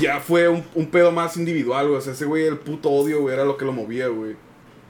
ya 0.00 0.20
fue 0.20 0.48
un, 0.48 0.64
un 0.74 0.86
pedo 0.90 1.12
más 1.12 1.36
individual, 1.36 1.86
güey. 1.86 1.98
O 1.98 2.00
sea, 2.00 2.14
ese 2.14 2.24
güey, 2.24 2.44
el 2.46 2.58
puto 2.58 2.90
odio, 2.90 3.20
güey, 3.20 3.34
era 3.34 3.44
lo 3.44 3.56
que 3.56 3.64
lo 3.64 3.72
movía, 3.72 4.08
güey. 4.08 4.36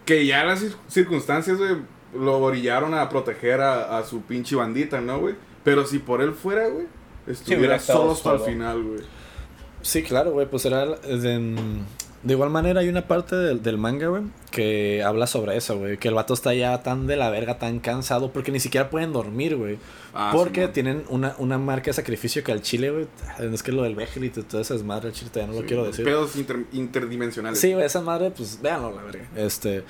Que 0.04 0.24
ya 0.26 0.44
las 0.44 0.62
cir- 0.62 0.76
circunstancias, 0.88 1.58
güey, 1.58 1.76
lo 2.14 2.38
orillaron 2.38 2.94
a 2.94 3.08
proteger 3.08 3.60
a, 3.60 3.98
a 3.98 4.04
su 4.04 4.22
pinche 4.22 4.56
bandita, 4.56 5.00
¿no, 5.00 5.18
güey? 5.20 5.34
Pero 5.64 5.84
si 5.86 5.98
por 5.98 6.22
él 6.22 6.32
fuera, 6.32 6.68
güey, 6.68 6.86
estuviera 7.26 7.76
estado 7.76 7.98
solo 8.00 8.12
hasta 8.12 8.32
el 8.34 8.52
final, 8.54 8.82
güey. 8.82 9.00
Sí, 9.82 10.02
claro, 10.02 10.32
güey, 10.32 10.48
pues 10.48 10.64
era 10.64 10.86
de, 10.86 11.56
de 12.22 12.34
igual 12.34 12.50
manera 12.50 12.80
hay 12.80 12.88
una 12.88 13.06
parte 13.06 13.36
del, 13.36 13.62
del 13.62 13.78
manga, 13.78 14.08
güey, 14.08 14.22
que 14.50 15.02
habla 15.04 15.26
sobre 15.26 15.56
eso, 15.56 15.78
güey, 15.78 15.98
que 15.98 16.08
el 16.08 16.14
vato 16.14 16.34
está 16.34 16.52
ya 16.52 16.82
tan 16.82 17.06
de 17.06 17.16
la 17.16 17.30
verga, 17.30 17.58
tan 17.58 17.78
cansado, 17.78 18.32
porque 18.32 18.50
ni 18.50 18.58
siquiera 18.60 18.90
pueden 18.90 19.12
dormir, 19.12 19.54
güey. 19.56 19.78
Ah, 20.14 20.30
porque 20.34 20.66
tienen 20.68 21.04
una, 21.10 21.34
una 21.38 21.58
marca 21.58 21.86
de 21.86 21.92
sacrificio 21.92 22.42
que 22.42 22.50
al 22.50 22.60
chile, 22.62 22.90
güey, 22.90 23.06
es 23.52 23.62
que 23.62 23.70
lo 23.72 23.82
del 23.84 23.94
Vegel 23.94 24.24
y 24.24 24.30
todo 24.30 24.60
ese 24.60 24.74
desmadre, 24.74 25.08
al 25.08 25.14
chile 25.14 25.30
todavía 25.32 25.54
no 25.54 25.60
lo 25.60 25.66
quiero 25.66 25.84
decir. 25.84 26.04
Pedos 26.04 26.34
inter- 26.36 26.66
interdimensionales. 26.72 27.60
Sí, 27.60 27.72
güey, 27.72 27.84
esa 27.86 28.00
madre, 28.00 28.30
pues 28.30 28.60
véanlo, 28.60 28.90
la 28.94 29.02
verga. 29.02 29.28
Este, 29.36 29.84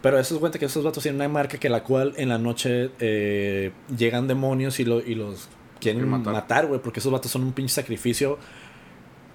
pero 0.00 0.18
eso 0.18 0.34
es 0.34 0.40
cuenta 0.40 0.58
que 0.58 0.64
esos 0.66 0.84
vatos 0.84 1.02
tienen 1.02 1.20
una 1.20 1.28
marca 1.28 1.58
que 1.58 1.68
la 1.68 1.82
cual 1.82 2.14
en 2.16 2.30
la 2.30 2.38
noche 2.38 2.90
eh, 3.00 3.72
llegan 3.96 4.26
demonios 4.26 4.80
y, 4.80 4.84
lo, 4.84 5.00
y 5.00 5.14
los 5.14 5.48
quieren 5.80 6.08
matar, 6.08 6.66
güey, 6.66 6.80
porque 6.80 7.00
esos 7.00 7.12
vatos 7.12 7.30
son 7.30 7.42
un 7.42 7.52
pinche 7.52 7.74
sacrificio 7.74 8.38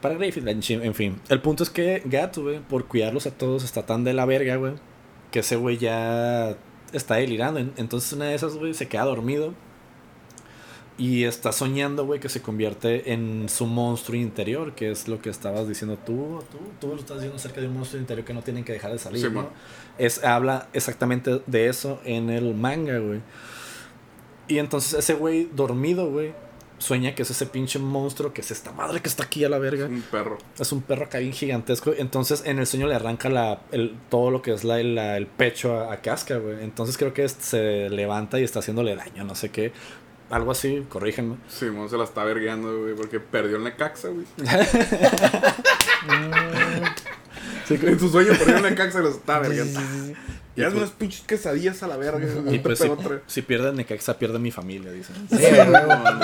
para 0.02 0.16
Griffith, 0.16 0.48
en 0.48 0.94
fin. 0.94 1.20
El 1.30 1.42
punto 1.42 1.64
es 1.64 1.70
que 1.70 2.02
Gato, 2.06 2.44
güey, 2.44 2.60
por 2.60 2.86
cuidarlos 2.88 3.26
a 3.28 3.32
todos, 3.32 3.64
está 3.64 3.86
tan 3.86 4.04
de 4.04 4.14
la 4.14 4.26
verga, 4.26 4.56
güey, 4.56 4.74
que 5.32 5.40
ese 5.40 5.56
güey 5.56 5.78
ya 5.78 6.56
está 6.94 7.16
delirando. 7.16 7.60
En- 7.60 7.74
Entonces 7.78 8.14
una 8.14 8.26
de 8.26 8.36
esas, 8.36 8.56
güey, 8.56 8.74
se 8.74 8.88
queda 8.88 9.04
dormido. 9.06 9.54
Y 10.98 11.24
está 11.24 11.54
soñando, 11.54 12.06
güey, 12.06 12.20
que 12.20 12.28
se 12.28 12.42
convierte 12.42 13.14
en 13.14 13.48
su 13.48 13.66
monstruo 13.68 14.18
interior, 14.20 14.74
que 14.76 14.92
es 14.92 15.08
lo 15.08 15.22
que 15.22 15.30
estabas 15.30 15.66
diciendo 15.66 15.98
tú, 16.06 16.44
tú, 16.52 16.58
tú 16.82 16.88
lo 16.88 16.96
estás 16.96 17.18
diciendo 17.18 17.38
acerca 17.38 17.62
de 17.62 17.68
un 17.68 17.76
monstruo 17.76 18.02
interior 18.02 18.26
que 18.26 18.34
no 18.34 18.42
tienen 18.42 18.66
que 18.66 18.74
dejar 18.74 18.92
de 18.92 19.00
salir, 19.00 19.22
Sí, 19.26 19.30
¿no? 19.34 19.48
Es, 19.98 20.22
habla 20.26 20.68
exactamente 20.74 21.40
de 21.48 21.68
eso 21.70 22.02
en 22.04 22.30
el 22.30 22.54
manga, 22.54 22.98
güey. 23.00 23.22
Y 24.50 24.58
entonces 24.58 24.94
ese 25.00 25.14
güey 25.14 25.48
dormido, 25.56 26.10
güey, 26.12 26.34
sueña 26.80 27.14
que 27.14 27.22
es 27.22 27.30
ese 27.32 27.46
pinche 27.46 27.78
monstruo, 27.80 28.34
que 28.34 28.42
es 28.42 28.52
esta 28.52 28.72
madre 28.72 29.02
que 29.02 29.10
está 29.10 29.24
aquí 29.26 29.44
a 29.44 29.50
la 29.50 29.60
verga. 29.60 29.86
Un 29.86 30.02
perro. 30.02 30.38
Es 30.58 30.72
un 30.72 30.82
perro 30.82 31.06
acá 31.06 31.20
bien 31.20 31.34
gigantesco. 31.34 31.94
Entonces 31.98 32.44
en 32.46 32.60
el 32.60 32.68
sueño 32.68 32.88
le 32.88 32.96
arranca 32.96 33.30
la, 33.30 33.62
el, 33.72 33.96
todo 34.10 34.32
lo 34.32 34.42
que 34.42 34.54
es 34.54 34.64
la, 34.64 34.82
la- 34.82 35.18
el 35.18 35.28
pecho 35.28 35.78
a, 35.78 35.94
a 35.94 36.02
Casca, 36.02 36.38
güey. 36.38 36.64
Entonces 36.64 36.98
creo 36.98 37.14
que 37.14 37.24
es- 37.26 37.36
se 37.40 37.90
levanta 37.90 38.40
y 38.40 38.44
está 38.44 38.60
haciéndole 38.60 38.96
daño, 38.96 39.24
no 39.24 39.36
sé 39.36 39.50
qué. 39.50 39.72
Algo 40.30 40.52
así, 40.52 40.86
corríjanme. 40.90 41.38
Simón 41.48 41.90
se 41.90 41.98
la 41.98 42.04
está 42.04 42.24
vergueando, 42.24 42.82
güey, 42.82 42.94
porque 42.96 43.20
perdió 43.20 43.58
en 43.58 43.64
la 43.64 43.76
caxa, 43.76 44.10
güey. 44.10 44.26
en 47.70 48.00
su 48.00 48.10
sueño 48.10 48.34
perdió 48.38 48.58
en 48.58 48.64
la 48.64 48.76
caxa 48.76 49.00
y 49.00 49.04
los 49.04 49.16
está 49.16 49.40
vergueando. 49.40 49.80
Y 50.60 50.64
haz 50.64 50.74
unas 50.74 50.92
pinches 50.92 51.22
quesadillas 51.22 51.82
a 51.84 51.88
la 51.88 51.98
verga. 51.98 52.20
Y 52.52 52.60
pues 52.60 52.80
si, 52.80 52.90
si 53.28 53.42
pierde 53.42 53.72
Necaxa, 53.72 54.20
pierde 54.20 54.40
mi 54.40 54.52
familia, 54.52 54.92
dicen. 54.92 55.16
Sí. 55.30 55.38
No, 55.72 56.20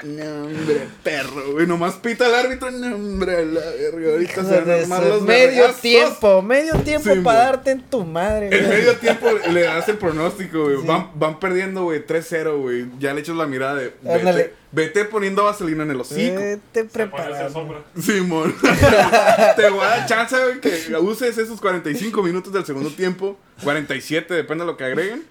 hombre, 0.00 0.88
perro, 1.02 1.52
güey. 1.52 1.66
Nomás 1.66 1.94
pita 1.94 2.26
el 2.26 2.34
árbitro. 2.34 2.70
No, 2.70 2.94
hombre, 2.94 3.46
la 3.46 3.60
verga. 3.60 4.10
Ahorita 4.12 4.32
Hijo 4.32 4.42
se 4.48 4.60
van 4.60 4.70
a 4.70 4.74
armar 4.74 5.02
los 5.04 5.22
medio 5.22 5.46
vergazos. 5.62 5.80
tiempo, 5.80 6.42
medio 6.42 6.74
tiempo 6.80 7.10
Sí, 7.12 7.20
para 7.20 7.38
darte 7.40 7.70
en 7.72 7.82
tu 7.82 8.04
madre, 8.04 8.48
En 8.50 8.64
güey. 8.66 8.78
medio 8.78 8.96
tiempo 8.96 9.26
le 9.52 9.62
das 9.62 9.88
el 9.88 9.98
pronóstico, 9.98 10.64
güey. 10.64 10.76
Sí. 10.80 10.86
Van, 10.86 11.10
van 11.14 11.38
perdiendo, 11.40 11.84
güey, 11.84 12.04
3-0, 12.06 12.56
güey. 12.60 12.86
Ya 12.98 13.14
le 13.14 13.20
echas 13.20 13.36
la 13.36 13.46
mirada 13.46 13.74
de. 13.76 13.92
Ándale. 14.04 14.32
Vete, 14.32 14.54
vete 14.72 15.04
poniendo 15.04 15.44
vaselina 15.44 15.82
en 15.84 15.90
el 15.90 16.00
hocico. 16.00 16.36
Vete 16.40 16.88
Se 16.88 17.06
pone 17.06 17.50
sombra. 17.52 17.78
Simón. 18.00 18.54
Te 19.56 19.68
voy 19.70 19.80
a 19.84 19.88
dar 19.88 20.06
chance, 20.06 20.36
güey, 20.36 20.60
que 20.60 20.96
uses 21.00 21.36
esos 21.38 21.60
45 21.60 22.22
minutos 22.22 22.52
del 22.52 22.64
segundo 22.64 22.90
tiempo. 22.90 23.38
47, 23.62 24.34
depende 24.34 24.64
de 24.64 24.70
lo 24.70 24.76
que 24.76 24.84
agreguen. 24.84 25.24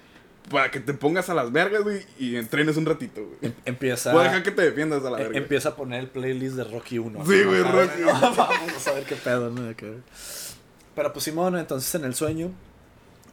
Para 0.49 0.69
que 0.71 0.79
te 0.79 0.93
pongas 0.93 1.29
a 1.29 1.33
las 1.33 1.51
vergas, 1.51 1.83
güey, 1.83 2.05
y 2.19 2.35
entrenes 2.35 2.75
un 2.75 2.85
ratito, 2.85 3.21
güey. 3.23 3.37
Em- 3.41 3.53
Empieza, 3.65 4.11
Voy 4.11 4.21
a 4.21 4.23
dejar 4.25 4.43
que 4.43 4.51
te 4.51 4.63
defiendas 4.63 5.03
a 5.05 5.09
la 5.09 5.19
eh, 5.19 5.23
verga. 5.23 5.37
empieza 5.37 5.69
a 5.69 5.75
poner 5.75 5.99
el 6.01 6.07
playlist 6.09 6.55
de 6.55 6.63
Rocky 6.65 6.99
1. 6.99 7.25
Sí, 7.25 7.43
güey, 7.43 7.61
Rocky. 7.61 8.01
Vamos 8.05 8.87
a 8.87 8.91
ver 8.93 9.03
qué 9.05 9.15
pedo, 9.15 9.49
¿no? 9.49 9.75
Que- 9.75 9.99
Pero 10.95 11.13
pues 11.13 11.23
Simón, 11.23 11.57
entonces 11.57 11.93
en 11.95 12.03
el 12.05 12.15
sueño 12.15 12.51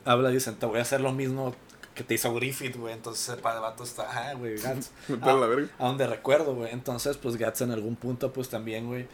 habla 0.05 0.31
y 0.31 0.35
dicen, 0.35 0.57
te 0.57 0.67
voy 0.67 0.79
a 0.79 0.83
hacer 0.83 1.01
lo 1.01 1.13
mismo 1.13 1.57
que 1.95 2.05
te 2.05 2.15
hizo 2.15 2.33
Griffith, 2.35 2.77
güey. 2.77 2.95
Entonces 2.95 3.29
el 3.31 3.41
padre 3.41 3.61
vato 3.61 3.83
está, 3.83 4.07
ah, 4.31 4.35
güey, 4.35 4.57
Gats. 4.57 4.93
Vete 5.09 5.29
a 5.29 5.35
la 5.35 5.47
verga. 5.47 5.69
A 5.79 5.87
donde 5.89 6.07
recuerdo, 6.07 6.55
güey. 6.55 6.73
Entonces, 6.73 7.17
pues 7.17 7.37
Gats 7.37 7.63
en 7.63 7.73
algún 7.73 7.97
punto, 7.97 8.33
pues 8.33 8.49
también, 8.49 8.87
güey, 8.87 9.09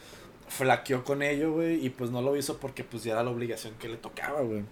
flaqueó 0.48 1.04
con 1.04 1.22
ello, 1.22 1.52
güey. 1.52 1.86
Y 1.86 1.88
pues 1.90 2.10
no 2.10 2.20
lo 2.20 2.36
hizo 2.36 2.58
porque 2.58 2.84
pues 2.84 3.02
ya 3.04 3.12
era 3.12 3.22
la 3.24 3.30
obligación 3.30 3.72
que 3.78 3.88
le 3.88 3.96
tocaba, 3.96 4.42
güey. 4.42 4.64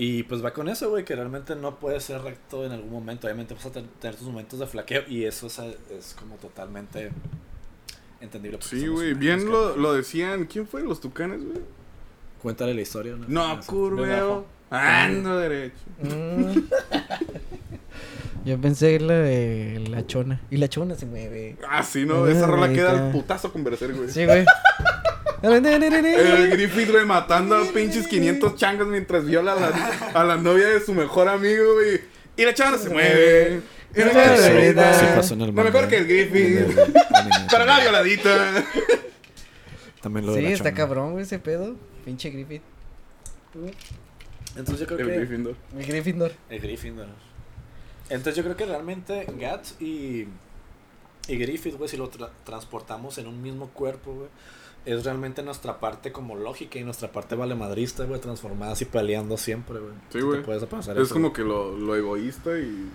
Y 0.00 0.22
pues 0.22 0.44
va 0.44 0.52
con 0.52 0.68
eso, 0.68 0.88
güey, 0.90 1.04
que 1.04 1.16
realmente 1.16 1.56
no 1.56 1.80
puede 1.80 1.98
ser 1.98 2.22
recto 2.22 2.64
en 2.64 2.70
algún 2.70 2.90
momento. 2.92 3.26
Obviamente 3.26 3.52
vas 3.54 3.66
a 3.66 3.72
ten- 3.72 3.88
tener 4.00 4.14
tus 4.16 4.28
momentos 4.28 4.60
de 4.60 4.66
flaqueo 4.68 5.02
y 5.08 5.24
eso 5.24 5.48
es, 5.48 5.58
es 5.58 6.14
como 6.16 6.36
totalmente 6.36 7.10
entendible. 8.20 8.58
Sí, 8.62 8.86
güey. 8.86 9.14
Bien 9.14 9.44
lo, 9.50 9.76
lo 9.76 9.92
decían. 9.92 10.44
¿Quién 10.46 10.68
fue? 10.68 10.82
¿Los 10.82 11.00
tucanes, 11.00 11.44
güey? 11.44 11.58
Cuéntale 12.40 12.74
la 12.74 12.80
historia. 12.80 13.16
No, 13.16 13.56
No, 13.56 13.60
curveo. 13.66 14.46
Ando 14.70 15.36
derecho. 15.38 15.74
Mm. 16.00 16.58
Yo 18.44 18.58
pensé 18.60 18.94
en 18.94 19.08
la 19.08 19.14
de 19.14 19.84
la 19.90 20.06
chona. 20.06 20.40
Y 20.50 20.58
la 20.58 20.68
chona 20.68 20.94
se 20.94 21.06
mueve. 21.06 21.56
Ah, 21.68 21.82
sí, 21.82 22.06
no. 22.06 22.26
Esa 22.28 22.46
rola 22.46 22.72
queda 22.72 23.06
al 23.06 23.10
putazo 23.12 23.52
con 23.52 23.64
Berserk, 23.64 23.96
güey. 23.96 24.08
Sí, 24.10 24.24
güey. 24.24 24.44
El 25.42 26.50
Griffith, 26.50 26.90
güey, 26.90 27.04
matando 27.04 27.56
a 27.56 27.64
pinches 27.72 28.06
500 28.08 28.56
changos 28.56 28.88
mientras 28.88 29.24
viola 29.24 29.52
a 29.52 29.60
la, 29.60 30.10
a 30.20 30.24
la 30.24 30.36
novia 30.36 30.66
de 30.68 30.80
su 30.80 30.92
mejor 30.94 31.28
amigo, 31.28 31.74
güey. 31.74 32.00
Y 32.36 32.44
la 32.44 32.54
chava 32.54 32.72
no 32.72 32.78
se 32.78 32.88
mueve. 32.90 33.60
Y 33.94 33.98
la 34.00 34.06
Sí, 34.08 34.12
chava 34.14 34.36
se 34.36 34.42
sí, 34.46 34.52
mueve. 34.52 34.94
sí 34.94 35.06
pasó 35.14 35.34
en 35.34 35.40
el 35.42 35.46
Lo 35.48 35.52
manga. 35.52 35.70
mejor 35.70 35.88
que 35.88 35.96
el 35.98 36.06
Griffith. 36.06 36.76
Para 37.50 37.64
la 37.64 37.80
violadita. 37.80 38.64
También 40.02 40.26
lo 40.26 40.32
de 40.32 40.40
Sí, 40.40 40.46
la 40.46 40.52
está 40.54 40.74
cabrón, 40.74 41.12
güey, 41.12 41.24
ese 41.24 41.38
pedo. 41.38 41.76
Pinche 42.04 42.30
Griffith. 42.30 42.62
Entonces 44.56 44.80
yo 44.80 44.86
creo 44.86 44.98
El 45.00 45.06
que... 45.06 45.16
Gryffindor. 45.18 45.56
El 45.78 45.86
Gryffindor. 45.86 46.32
El 46.50 46.60
Gryffindor. 46.60 47.06
Entonces 48.10 48.36
yo 48.36 48.42
creo 48.42 48.56
que 48.56 48.66
realmente 48.66 49.26
Gats 49.38 49.76
y, 49.80 50.26
y 51.28 51.36
Griffith, 51.36 51.74
güey, 51.76 51.88
si 51.88 51.96
lo 51.96 52.10
tra- 52.10 52.30
transportamos 52.44 53.18
en 53.18 53.26
un 53.26 53.42
mismo 53.42 53.68
cuerpo, 53.68 54.14
güey, 54.14 54.28
es 54.92 55.04
realmente 55.04 55.42
nuestra 55.42 55.78
parte 55.80 56.12
como 56.12 56.34
lógica 56.36 56.78
y 56.78 56.84
nuestra 56.84 57.10
parte 57.12 57.34
valemadrista, 57.34 58.04
güey, 58.04 58.20
transformada 58.20 58.72
así 58.72 58.84
peleando 58.84 59.36
siempre, 59.36 59.78
güey. 59.78 59.92
Sí, 60.10 60.20
güey. 60.20 60.42
puedes 60.42 60.64
pasar 60.64 60.96
Es 60.96 61.04
eso, 61.04 61.14
como 61.14 61.32
que 61.32 61.42
lo, 61.42 61.76
lo 61.76 61.94
egoísta 61.96 62.58
y. 62.58 62.88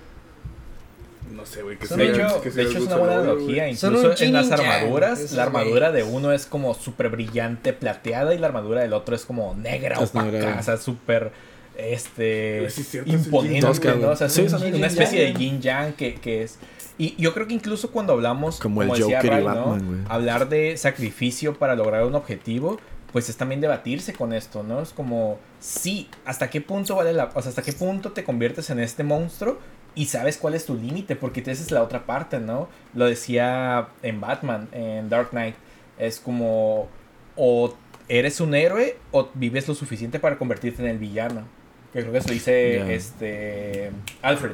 No 1.34 1.46
sé, 1.46 1.62
güey. 1.64 1.78
Que 1.78 1.88
Son 1.88 1.98
De 1.98 2.14
sea- 2.14 2.28
hecho, 2.28 2.42
que 2.42 2.50
de 2.50 2.56
sea 2.56 2.64
hecho 2.64 2.78
es 2.80 2.86
una 2.86 2.96
buena 2.98 3.14
analogía. 3.16 3.70
Incluso 3.70 4.14
en 4.24 4.34
las 4.34 4.52
armaduras, 4.52 5.32
la 5.32 5.44
armadura 5.44 5.92
de 5.92 6.04
uno 6.04 6.32
es 6.32 6.46
como 6.46 6.74
súper 6.74 7.10
brillante, 7.10 7.74
plateada, 7.74 8.34
y 8.36 8.38
la 8.38 8.48
armadura 8.48 8.82
del 8.82 8.94
otro 8.94 9.16
es 9.16 9.26
como 9.26 9.56
negra, 9.56 9.96
Es 10.02 10.10
opaca, 10.10 10.32
negra. 10.32 10.58
o 10.60 10.64
sea, 10.64 10.78
súper 10.78 11.32
este 11.78 12.70
Sí, 12.70 13.00
imponente. 13.06 13.62
¿no? 13.96 14.10
O 14.12 14.16
sea, 14.16 14.28
es 14.28 14.34
Sí, 14.34 14.42
una 14.74 14.88
especie 14.88 15.22
de 15.22 15.34
yin 15.34 15.62
yang 15.62 15.94
que, 15.94 16.16
que 16.16 16.44
es. 16.44 16.58
Y 16.98 17.16
yo 17.22 17.34
creo 17.34 17.48
que 17.48 17.54
incluso 17.54 17.92
cuando 17.92 18.14
hablamos, 18.14 18.60
Como 18.60 18.82
como, 18.82 18.94
el 18.94 19.00
decía 19.00 19.18
Joker 19.18 19.26
y 19.26 19.36
Ray, 19.36 19.44
¿no? 19.46 19.66
Batman, 19.66 19.88
güey. 19.88 20.00
hablar 20.10 20.50
de 20.50 20.78
sacrificio 20.78 21.56
para 21.56 21.76
lograr 21.76 22.04
un 22.06 22.16
objetivo, 22.16 22.80
pues 23.12 23.30
es 23.30 23.38
también 23.38 23.62
debatirse 23.62 24.14
con 24.14 24.34
esto, 24.34 24.64
¿no? 24.64 24.82
Es 24.82 24.90
como, 24.90 25.38
sí, 25.60 26.10
¿hasta 26.26 26.50
qué 26.50 26.62
punto 26.62 26.96
vale 26.96 27.14
la... 27.14 27.32
O 27.34 27.42
sea, 27.42 27.50
¿hasta 27.50 27.62
qué 27.62 27.74
punto 27.74 28.12
te 28.12 28.24
conviertes 28.24 28.70
en 28.70 28.80
este 28.80 29.04
monstruo? 29.04 29.60
Y 29.96 30.06
sabes 30.06 30.38
cuál 30.38 30.56
es 30.56 30.66
tu 30.66 30.76
límite, 30.76 31.16
porque 31.16 31.42
esa 31.42 31.52
es 31.52 31.72
la 31.72 31.84
otra 31.84 32.06
parte, 32.06 32.40
¿no? 32.40 32.70
Lo 32.96 33.06
decía 33.06 33.90
en 34.02 34.20
Batman, 34.20 34.68
en 34.72 35.10
Dark 35.10 35.30
Knight. 35.30 35.56
Es 36.00 36.20
como, 36.20 36.88
o 37.36 37.76
eres 38.08 38.42
un 38.42 38.56
héroe 38.56 38.98
o 39.12 39.30
vives 39.36 39.68
lo 39.68 39.76
suficiente 39.76 40.20
para 40.20 40.38
convertirte 40.38 40.82
en 40.82 40.90
el 40.90 40.98
villano. 40.98 41.44
Que 41.92 42.02
creo 42.02 42.12
que 42.12 42.18
eso 42.18 42.32
dice 42.32 42.94
este 42.96 43.92
Alfred. 44.24 44.54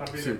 Happy 0.00 0.18
Sí. 0.18 0.38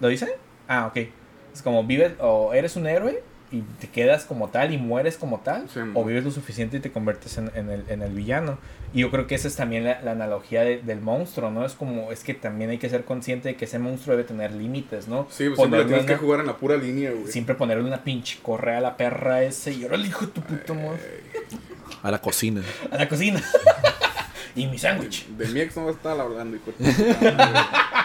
¿Lo 0.00 0.08
dice? 0.08 0.36
Ah, 0.68 0.86
ok. 0.86 1.08
Es 1.54 1.62
como 1.62 1.84
vives 1.84 2.12
o 2.20 2.52
eres 2.54 2.76
un 2.76 2.86
héroe 2.86 3.22
y 3.52 3.60
te 3.80 3.86
quedas 3.88 4.24
como 4.24 4.48
tal 4.48 4.72
y 4.72 4.78
mueres 4.78 5.16
como 5.16 5.38
tal, 5.40 5.68
Sí, 5.72 5.78
o 5.94 6.04
vives 6.04 6.24
lo 6.24 6.30
suficiente 6.32 6.78
y 6.78 6.80
te 6.80 6.90
conviertes 6.90 7.38
en, 7.38 7.50
en 7.54 7.70
el, 7.70 7.84
en 7.88 8.02
el 8.02 8.12
villano. 8.12 8.58
Y 8.92 9.00
yo 9.00 9.10
creo 9.10 9.26
que 9.28 9.36
esa 9.36 9.46
es 9.48 9.54
también 9.56 9.84
la, 9.84 10.00
la 10.02 10.10
analogía 10.12 10.62
de- 10.62 10.78
del 10.82 11.00
monstruo, 11.00 11.50
¿no? 11.50 11.64
Es 11.64 11.74
como, 11.74 12.10
es 12.12 12.24
que 12.24 12.34
también 12.34 12.70
hay 12.70 12.78
que 12.78 12.88
ser 12.90 13.04
consciente 13.04 13.48
de 13.50 13.54
que 13.56 13.66
ese 13.66 13.78
monstruo 13.78 14.16
debe 14.16 14.26
tener 14.26 14.52
límites, 14.52 15.06
¿no? 15.06 15.28
Sí, 15.30 15.46
pues 15.46 15.56
siempre 15.58 15.84
tienes 15.84 16.06
que 16.06 16.16
jugar 16.16 16.40
en 16.40 16.46
la 16.46 16.56
pura 16.56 16.76
línea, 16.76 17.12
güey. 17.12 17.28
Siempre 17.30 17.54
ponerle 17.54 17.84
una 17.84 18.02
pinche 18.04 18.38
correa 18.42 18.78
a 18.78 18.80
la 18.80 18.96
perra 18.96 19.42
ese 19.44 19.72
y 19.72 19.84
ahora 19.84 19.94
el 19.96 20.06
hijo 20.06 20.26
de 20.26 20.32
tu 20.32 20.40
puta 20.42 20.74
madre. 20.74 21.22
A 22.02 22.10
la 22.10 22.20
cocina. 22.20 22.62
A 22.90 22.96
la 22.98 23.08
cocina. 23.08 23.42
y 24.56 24.66
mi 24.66 24.78
sándwich. 24.78 25.26
De 25.28 25.46
mi 25.48 25.60
ex 25.60 25.76
no 25.76 25.84
va 25.84 25.90
a 25.90 25.94
estar 25.94 26.20
hablando, 26.20 26.56
hijo. 26.56 26.72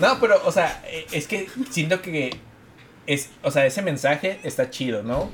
No, 0.00 0.18
pero, 0.20 0.40
o 0.44 0.52
sea, 0.52 0.82
eh, 0.86 1.06
es 1.12 1.26
que 1.26 1.48
siento 1.70 2.02
que 2.02 2.30
es, 3.06 3.30
o 3.42 3.50
sea, 3.50 3.66
ese 3.66 3.82
mensaje 3.82 4.38
está 4.42 4.70
chido, 4.70 5.02
¿no? 5.02 5.30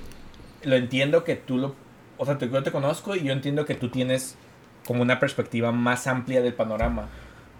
Lo 0.62 0.76
entiendo 0.76 1.24
que 1.24 1.36
tú 1.36 1.58
lo, 1.58 1.74
o 2.18 2.24
sea, 2.24 2.38
te- 2.38 2.48
yo 2.48 2.62
te 2.62 2.70
conozco 2.72 3.16
y 3.16 3.24
yo 3.24 3.32
entiendo 3.32 3.66
que 3.66 3.74
tú 3.74 3.88
tienes 3.88 4.36
como 4.86 5.02
una 5.02 5.18
perspectiva 5.18 5.72
más 5.72 6.06
amplia 6.06 6.40
del 6.40 6.54
panorama. 6.54 7.08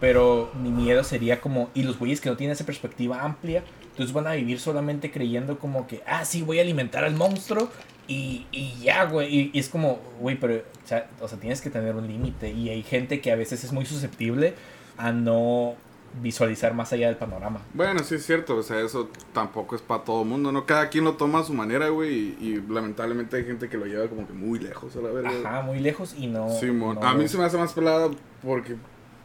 Pero 0.01 0.51
mi 0.61 0.70
miedo 0.70 1.05
sería 1.05 1.40
como, 1.40 1.70
y 1.74 1.82
los 1.82 1.98
güeyes 1.98 2.20
que 2.20 2.28
no 2.31 2.36
tienen 2.36 2.52
esa 2.52 2.66
perspectiva 2.66 3.23
amplia, 3.23 3.62
entonces 3.90 4.12
van 4.12 4.27
a 4.27 4.32
vivir 4.32 4.61
solamente 4.61 5.11
creyendo 5.11 5.59
como 5.59 5.86
que, 5.86 6.02
ah, 6.06 6.24
sí, 6.24 6.43
voy 6.43 6.59
a 6.59 6.62
alimentar 6.62 7.05
al 7.05 7.15
monstruo 7.15 7.70
y, 8.09 8.47
y 8.52 8.74
ya, 8.82 9.05
güey. 9.05 9.35
Y, 9.35 9.51
y 9.52 9.59
es 9.59 9.68
como, 9.68 9.98
güey, 10.20 10.39
pero, 10.39 10.56
o 10.56 10.86
sea, 10.89 11.09
o 11.20 11.28
sea, 11.28 11.39
tienes 11.39 11.60
que 11.60 11.70
tener 11.70 11.94
un 11.97 12.06
límite. 12.06 12.51
Y 12.51 12.68
hay 12.70 12.82
gente 12.82 13.20
que 13.20 13.32
a 13.32 13.36
veces 13.36 13.64
es 13.64 13.72
muy 13.72 13.86
susceptible 13.86 14.55
a 14.97 15.12
no 15.12 15.74
visualizar 16.22 16.74
más 16.74 16.93
allá 16.93 17.09
del 17.09 17.16
panorama. 17.16 17.60
Bueno, 17.74 17.98
sí 18.05 18.14
es 18.14 18.24
cierto, 18.24 18.56
o 18.56 18.62
sea, 18.62 18.81
eso 18.81 19.09
tampoco 19.32 19.74
es 19.74 19.82
para 19.82 20.05
todo 20.05 20.22
el 20.22 20.28
mundo, 20.28 20.52
¿no? 20.52 20.64
Cada 20.64 20.89
quien 20.89 21.02
lo 21.02 21.14
toma 21.14 21.40
a 21.40 21.43
su 21.44 21.52
manera, 21.52 21.89
güey, 21.89 22.14
y, 22.14 22.36
y 22.40 22.72
lamentablemente 22.72 23.36
hay 23.36 23.44
gente 23.44 23.68
que 23.68 23.76
lo 23.76 23.85
lleva 23.86 24.06
como 24.06 24.24
que 24.26 24.32
muy 24.32 24.60
lejos 24.60 24.94
a 24.94 25.01
la 25.01 25.10
verga. 25.10 25.32
Ajá, 25.44 25.62
muy 25.62 25.81
lejos 25.81 26.14
y 26.16 26.28
no. 26.28 26.48
Simón, 26.51 26.98
no 27.01 27.09
a 27.09 27.14
mí 27.14 27.26
se 27.26 27.36
me 27.36 27.43
hace 27.44 27.59
más 27.59 27.72
pelada 27.72 28.10
porque 28.44 28.76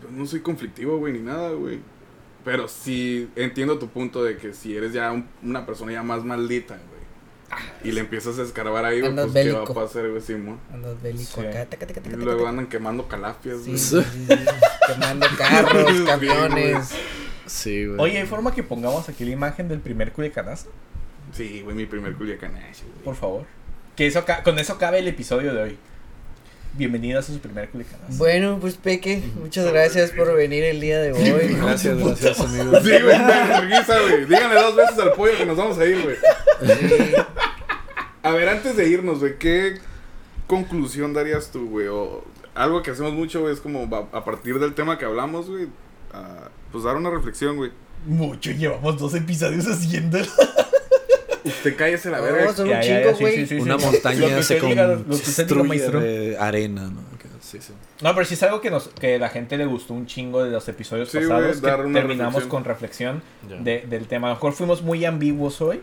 pues, 0.02 0.12
no 0.12 0.26
soy 0.26 0.40
conflictivo, 0.40 0.98
güey, 0.98 1.14
ni 1.14 1.20
nada, 1.20 1.52
güey. 1.52 1.80
Pero 2.44 2.68
sí 2.68 3.30
entiendo 3.36 3.78
tu 3.78 3.88
punto 3.90 4.24
de 4.24 4.38
que 4.38 4.54
si 4.54 4.76
eres 4.76 4.92
ya 4.92 5.12
un- 5.12 5.28
una 5.44 5.68
persona 5.68 5.92
ya 5.92 6.02
más 6.02 6.24
maldita, 6.24 6.74
güey, 6.74 6.99
y 7.84 7.92
le 7.92 8.02
empiezas 8.02 8.38
a 8.40 8.44
escarbar 8.44 8.86
ahí, 8.86 9.02
güey, 9.02 9.14
pues 9.14 9.32
qué 9.34 9.52
va 9.52 9.64
a 9.64 9.66
pasar, 9.66 10.10
güey, 10.10 10.22
Simón. 10.22 10.60
Andas 10.74 11.02
bélico 11.02 11.42
Sí. 11.42 11.48
acá. 11.48 11.66
taca, 11.66 11.88
taca, 11.88 12.00
Y 12.00 12.04
taca, 12.04 12.18
luego 12.18 12.40
taca, 12.40 12.50
andan 12.50 12.68
quemando 12.68 13.08
calafias, 13.08 13.58
Sí, 13.64 13.70
güey. 13.72 13.78
sí, 13.80 14.02
sí, 14.02 14.26
sí. 14.28 14.36
Quemando 14.88 15.28
carros, 15.38 15.92
Sí, 15.98 16.04
camiones. 16.06 16.90
Sí, 17.46 17.86
güey. 17.86 18.00
Oye, 18.00 18.20
¿hay 18.20 18.28
forma 18.28 18.54
que 18.54 18.64
pongamos 18.64 19.08
aquí 19.10 19.26
la 19.26 19.32
imagen 19.32 19.68
del 19.68 19.80
primer 19.80 20.12
culicanazo? 20.12 20.70
Sí, 21.34 21.62
güey, 21.64 21.76
mi 21.76 21.86
primer 21.86 22.14
culiacanazo, 22.16 22.84
güey. 22.86 23.04
Por 23.04 23.16
favor. 23.16 23.46
Que 23.96 24.08
eso 24.08 24.24
con 24.44 24.58
eso 24.60 24.78
cabe 24.78 25.00
el 25.00 25.08
episodio 25.08 25.54
de 25.54 25.62
hoy. 25.62 25.78
Bienvenidos 26.74 27.28
a 27.28 27.34
su 27.34 27.40
primer 27.40 27.68
culicanazo. 27.70 28.14
Bueno, 28.18 28.60
pues 28.62 28.76
Peque, 28.76 29.24
muchas 29.42 29.66
gracias 29.72 30.12
por 30.12 30.34
venir 30.36 30.64
el 30.64 30.80
día 30.80 31.00
de 31.02 31.12
hoy. 31.12 31.56
Gracias, 31.60 31.98
gracias, 31.98 32.40
amigo. 32.40 32.80
Sí, 32.82 32.92
güey, 32.92 33.02
güey. 34.10 34.26
Díganle 34.26 34.56
dos 34.62 34.76
veces 34.76 35.00
al 35.00 35.14
pollo 35.14 35.36
que 35.36 35.46
nos 35.48 35.58
vamos 35.58 35.78
a 35.80 35.86
ir, 35.86 36.00
güey. 36.04 36.16
Sí. 36.62 37.14
A 38.24 38.32
ver, 38.32 38.50
antes 38.50 38.76
de 38.76 38.88
irnos, 38.90 39.20
güey, 39.20 39.38
¿qué 39.38 39.78
conclusión 40.48 41.14
darías 41.14 41.52
tú, 41.52 41.70
güey? 41.70 41.88
O 41.88 42.24
algo 42.56 42.82
que 42.84 42.92
hacemos 42.92 43.14
mucho, 43.14 43.42
güey, 43.42 43.54
es 43.54 43.60
como 43.62 43.84
a 44.12 44.26
partir 44.26 44.60
del 44.60 44.74
tema 44.74 44.98
que 44.98 45.06
hablamos, 45.06 45.50
güey, 45.50 45.68
a, 46.14 46.50
pues 46.72 46.84
dar 46.84 46.96
una 46.98 47.10
reflexión, 47.10 47.56
güey. 47.58 47.72
Mucho, 48.06 48.52
llevamos 48.52 48.98
dos 48.98 49.14
episodios 49.16 49.68
haciéndolo. 49.68 50.26
Usted 51.44 51.76
cállese 51.78 52.10
la 52.12 52.18
No, 52.18 52.24
verga. 52.24 52.54
son 52.54 52.68
Ya, 52.68 52.78
un 52.78 52.82
ya, 52.82 53.02
chingo, 53.02 53.16
sí, 53.16 53.22
güey. 53.24 53.36
sí, 53.38 53.46
sí, 53.48 53.56
Una 53.62 53.78
sí. 53.80 53.86
Lo 53.86 53.92
montaña 53.92 54.44
se 54.44 54.58
construye 54.60 55.90
de 55.92 56.38
arena, 56.38 56.84
¿no? 56.90 57.02
Sí, 57.42 57.58
sí. 57.62 57.74
No, 58.02 58.14
pero 58.14 58.26
sí 58.26 58.36
es 58.36 58.44
algo 58.44 58.62
que, 58.62 58.70
nos, 58.70 58.90
que 58.90 59.18
la 59.18 59.30
gente 59.30 59.58
le 59.58 59.66
gustó 59.66 59.94
un 59.96 60.06
chingo 60.06 60.44
de 60.44 60.52
los 60.52 60.68
episodios 60.68 61.10
Sí, 61.10 61.18
pasados. 61.20 61.58
que 61.62 61.66
una 61.68 61.76
terminamos 62.00 62.44
reflexión. 62.44 62.50
con 62.50 62.64
reflexión 62.66 63.24
de- 63.64 63.86
del 63.90 64.08
tema. 64.08 64.28
A 64.28 64.30
lo 64.32 64.36
mejor 64.36 64.54
fuimos 64.54 64.82
muy 64.84 65.04
ambiguos 65.06 65.60
hoy, 65.62 65.82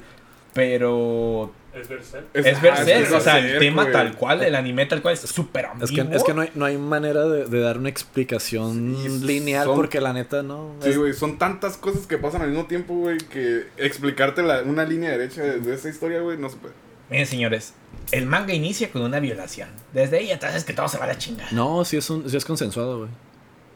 pero 0.55 1.53
Es 1.77 1.89
Berserk. 1.89 2.25
es, 2.33 2.47
ajá, 2.47 2.61
Berserk. 2.63 3.07
es 3.07 3.13
o 3.13 3.21
sea, 3.21 3.39
el 3.39 3.59
tema 3.59 3.83
güey. 3.83 3.93
tal 3.93 4.15
cual, 4.17 4.43
el 4.43 4.55
anime 4.55 4.87
tal 4.87 5.03
cual 5.03 5.13
es 5.15 5.21
súper 5.21 5.67
ambiguo. 5.67 5.85
Es 5.85 5.91
que, 6.09 6.17
es 6.17 6.25
que 6.25 6.33
no, 6.35 6.41
hay, 6.41 6.51
no 6.55 6.65
hay 6.65 6.79
manera 6.79 7.25
de, 7.25 7.45
de 7.45 7.61
dar 7.61 7.77
una 7.79 7.89
explicación 7.91 8.97
Sí, 9.03 9.09
lineal 9.27 9.65
son- 9.67 9.77
porque 9.77 10.01
la 10.01 10.13
neta 10.15 10.43
no. 10.43 10.75
Sí, 10.83 10.89
es- 10.91 10.99
güey, 10.99 11.13
son 11.13 11.37
tantas 11.39 11.77
cosas 11.77 12.07
que 12.07 12.17
pasan 12.19 12.41
al 12.43 12.49
mismo 12.49 12.65
tiempo, 12.67 12.95
güey, 12.95 13.19
que 13.19 13.67
explicarte 13.77 14.43
la- 14.43 14.63
una 14.63 14.85
línea 14.85 15.11
derecha 15.11 15.43
de, 15.43 15.61
de 15.61 15.75
esa 15.75 15.89
historia, 15.91 16.21
güey, 16.21 16.39
no 16.39 16.49
se 16.49 16.57
puede. 16.57 16.73
Miren, 17.11 17.27
señores, 17.27 17.75
el 18.11 18.27
manga 18.27 18.55
inicia 18.55 18.91
con 18.91 19.03
una 19.03 19.21
violación. 19.21 19.69
Desde 19.93 20.17
ahí 20.19 20.33
atrás 20.33 20.55
es 20.57 20.65
que 20.65 20.73
todo 20.73 20.89
se 20.89 20.97
va 20.99 21.05
a 21.05 21.09
la 21.09 21.19
chingada. 21.19 21.51
No, 21.53 21.85
sí 21.85 21.99
es, 21.99 22.09
un, 22.11 22.29
sí 22.29 22.37
es 22.37 22.45
consensuado, 22.45 22.99
güey. 23.01 23.11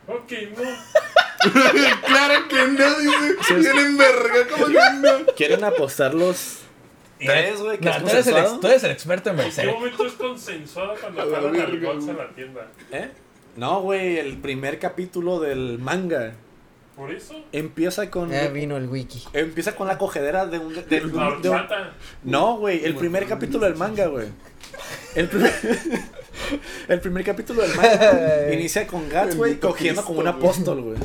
Ok, 0.08 0.32
no. 0.56 1.50
claro 2.06 2.48
que 2.48 2.56
no, 2.68 2.98
dice. 2.98 3.54
Tienen 3.60 3.96
verga, 3.96 4.48
como 4.50 4.66
que 4.66 4.72
no. 4.72 5.26
¿Quieren 5.36 5.64
apostar 5.64 6.14
los 6.14 6.59
tres, 7.26 7.60
güey? 7.60 7.78
Que 7.78 7.84
No, 7.88 7.90
es 7.96 8.02
tú, 8.02 8.08
eres 8.10 8.26
el, 8.26 8.60
tú 8.60 8.66
eres 8.66 8.84
el 8.84 8.90
experto 8.90 9.30
en 9.30 9.40
¿En 9.40 9.50
qué 9.50 9.66
momento 9.66 10.06
es 10.06 10.12
consensuado 10.14 10.94
cuando 11.00 11.22
A 11.22 11.24
la 11.26 11.36
jalan 11.36 11.54
al 11.60 11.70
verga, 11.72 11.92
Gots 11.92 12.08
a 12.08 12.12
la 12.12 12.28
tienda? 12.30 12.66
¿Eh? 12.92 13.10
No, 13.56 13.80
güey, 13.82 14.18
el 14.18 14.38
primer 14.38 14.78
capítulo 14.78 15.40
del 15.40 15.78
manga 15.78 16.32
¿Por 16.96 17.10
eso? 17.12 17.34
empieza 17.52 18.10
con. 18.10 18.30
Ya 18.30 18.48
vino 18.48 18.76
el 18.76 18.88
wiki. 18.88 19.22
Empieza 19.32 19.74
con 19.74 19.86
la 19.88 19.96
cogedera 19.98 20.46
de 20.46 20.58
un. 20.58 20.74
de- 20.74 21.04
un- 21.04 21.16
La 21.16 21.30
de 21.40 21.48
un- 21.48 21.54
horchata. 21.56 21.92
No, 22.24 22.58
güey, 22.58 22.84
el 22.84 22.94
primer 22.94 23.26
capítulo 23.26 23.64
del 23.66 23.76
manga, 23.76 24.06
güey. 24.06 24.28
El 25.14 25.28
primer, 25.28 25.52
el 26.88 27.00
primer 27.00 27.24
capítulo 27.24 27.62
del 27.62 27.74
manga 27.74 28.52
inicia 28.52 28.86
con 28.86 29.08
Gats, 29.08 29.36
güey, 29.36 29.58
cogiendo 29.58 30.04
como 30.04 30.20
un 30.20 30.28
apóstol, 30.28 30.82
güey. 30.82 30.98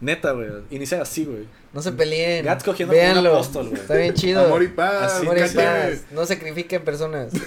Neta, 0.00 0.32
güey. 0.32 0.48
Inicia 0.70 1.02
así, 1.02 1.24
güey. 1.24 1.44
No 1.72 1.80
se 1.80 1.92
peleen. 1.92 2.44
Gats 2.44 2.64
cogiendo 2.64 2.92
como 2.94 3.02
un 3.06 3.12
Véanlo. 3.14 3.34
apóstol, 3.34 3.68
güey. 3.70 3.80
Está 3.80 3.94
bien 3.94 4.12
chido. 4.14 4.44
Amor 4.44 4.62
y 4.62 4.68
paz, 4.68 5.14
Así, 5.14 5.22
Amor 5.26 5.38
y 5.38 5.40
paz. 5.48 6.04
No 6.10 6.26
sacrifiquen 6.26 6.82
personas. 6.84 7.32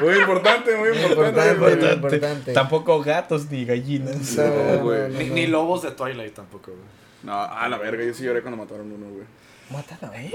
Muy 0.00 0.14
importante, 0.18 0.76
muy 0.76 0.88
importante. 0.88 1.08
Importante, 1.12 1.54
güey. 1.58 1.76
muy 1.76 1.88
importante. 1.94 2.52
Tampoco 2.52 3.02
gatos 3.02 3.50
ni 3.50 3.64
gallinas. 3.64 4.36
No, 4.36 4.44
No, 4.44 4.78
güey. 4.82 5.00
no, 5.02 5.08
no, 5.08 5.18
Ni, 5.18 5.28
no. 5.28 5.34
ni 5.34 5.46
lobos 5.46 5.82
de 5.82 5.92
Twilight 5.92 6.34
tampoco, 6.34 6.72
güey. 6.72 6.82
No, 7.22 7.40
a 7.40 7.68
la 7.68 7.78
verga, 7.78 8.04
yo 8.04 8.12
sí 8.12 8.24
lloré 8.24 8.42
cuando 8.42 8.58
mataron 8.58 8.90
uno, 8.92 9.06
güey. 9.10 9.24
Mátala, 9.70 10.12
¿eh? 10.22 10.30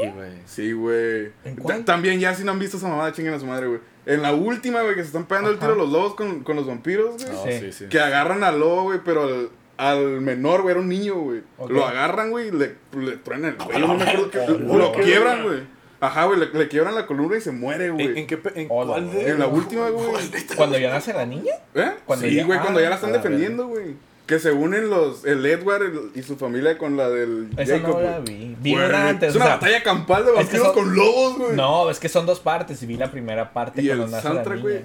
Sí, 0.45 0.71
güey. 0.73 1.31
Sí, 1.43 1.53
güey. 1.61 1.83
También 1.85 2.19
ya 2.19 2.33
si 2.33 2.43
no 2.43 2.51
han 2.51 2.59
visto 2.59 2.77
esa 2.77 2.87
mamada, 2.87 3.11
chinguen 3.13 3.33
a 3.33 3.39
su 3.39 3.45
madre, 3.45 3.67
güey. 3.67 3.79
En 4.05 4.21
la 4.23 4.33
última, 4.33 4.81
güey, 4.81 4.95
que 4.95 5.01
se 5.01 5.07
están 5.07 5.25
pegando 5.25 5.49
el 5.51 5.59
tiro 5.59 5.75
los 5.75 5.89
lobos 5.89 6.15
con, 6.15 6.43
con 6.43 6.55
los 6.55 6.65
vampiros, 6.65 7.23
güey. 7.23 7.59
Sí. 7.59 7.65
sí, 7.65 7.71
sí. 7.71 7.85
Que 7.87 7.99
agarran 7.99 8.43
al 8.43 8.59
lobo, 8.59 8.83
güey, 8.83 8.99
pero 9.05 9.23
al, 9.23 9.49
al 9.89 10.21
menor, 10.21 10.61
güey, 10.61 10.71
era 10.73 10.79
un 10.81 10.89
niño, 10.89 11.15
güey. 11.15 11.41
Lo 11.69 11.85
agarran, 11.87 12.29
güey, 12.29 12.49
y 12.49 12.51
le, 12.51 12.75
le 12.97 13.17
truenan 13.17 13.51
el 13.51 13.57
cuello. 13.57 13.87
No 13.87 13.95
me 13.95 14.03
acuerdo 14.03 14.29
que. 14.31 14.39
güey. 14.39 14.77
Lo 14.77 14.91
quiebran, 14.93 15.43
güey. 15.43 15.59
Ajá, 15.99 16.25
güey, 16.25 16.39
le, 16.39 16.47
le 16.47 16.67
quiebran 16.67 16.95
la 16.95 17.05
columna 17.05 17.37
y 17.37 17.41
se 17.41 17.51
muere, 17.51 17.85
¿En, 17.87 17.93
güey. 17.93 18.19
en 18.19 18.27
qué 18.27 18.39
en 18.55 18.67
Hola, 18.69 18.93
cuál 18.93 19.11
de- 19.11 19.29
En 19.29 19.39
la 19.39 19.47
última, 19.47 19.89
güey. 19.91 20.07
Cuando 20.55 20.77
ya 20.77 20.89
nace 20.91 21.13
la 21.13 21.25
niña. 21.25 21.53
¿Eh? 21.75 21.91
Cuando 22.05 22.25
sí, 22.27 22.35
ya- 22.35 22.45
güey, 22.45 22.59
cuando 22.59 22.79
ah, 22.79 22.83
ya 22.83 22.89
la 22.89 22.95
están 22.95 23.09
a 23.11 23.13
la 23.13 23.17
defendiendo, 23.21 23.67
güey. 23.67 23.95
Que 24.27 24.39
se 24.39 24.51
unen 24.51 24.89
los, 24.89 25.25
el 25.25 25.45
Edward 25.45 25.81
el- 25.83 26.11
y 26.15 26.23
su 26.23 26.37
familia 26.37 26.77
con 26.77 26.95
la 26.97 27.09
del 27.09 27.49
Esa 27.57 27.79
Jacob, 27.79 27.97
no 27.97 28.01
la 28.01 28.19
vi. 28.19 28.55
Vi 28.61 28.73
Güey, 28.73 28.85
una 28.87 29.09
antes. 29.09 29.29
Es 29.29 29.35
o 29.35 29.37
una 29.39 29.45
sea, 29.45 29.55
batalla 29.55 29.83
campal 29.83 30.25
de 30.25 30.29
es 30.31 30.35
que 30.37 30.43
vampiros 30.59 30.65
son- 30.67 30.75
con 30.75 30.95
lobos, 30.95 31.37
güey. 31.37 31.55
No, 31.55 31.89
es 31.89 31.99
que 31.99 32.07
son 32.09 32.25
dos 32.25 32.39
partes. 32.39 32.81
Y 32.81 32.85
vi 32.85 32.97
la 32.97 33.11
primera 33.11 33.51
parte 33.51 33.81
Y 33.81 33.87
cuando 33.87 34.05
el 34.05 34.11
nace 34.11 34.27
la 34.27 34.33
soundtrack, 34.33 34.57
niña. 34.63 34.69
güey. 34.69 34.81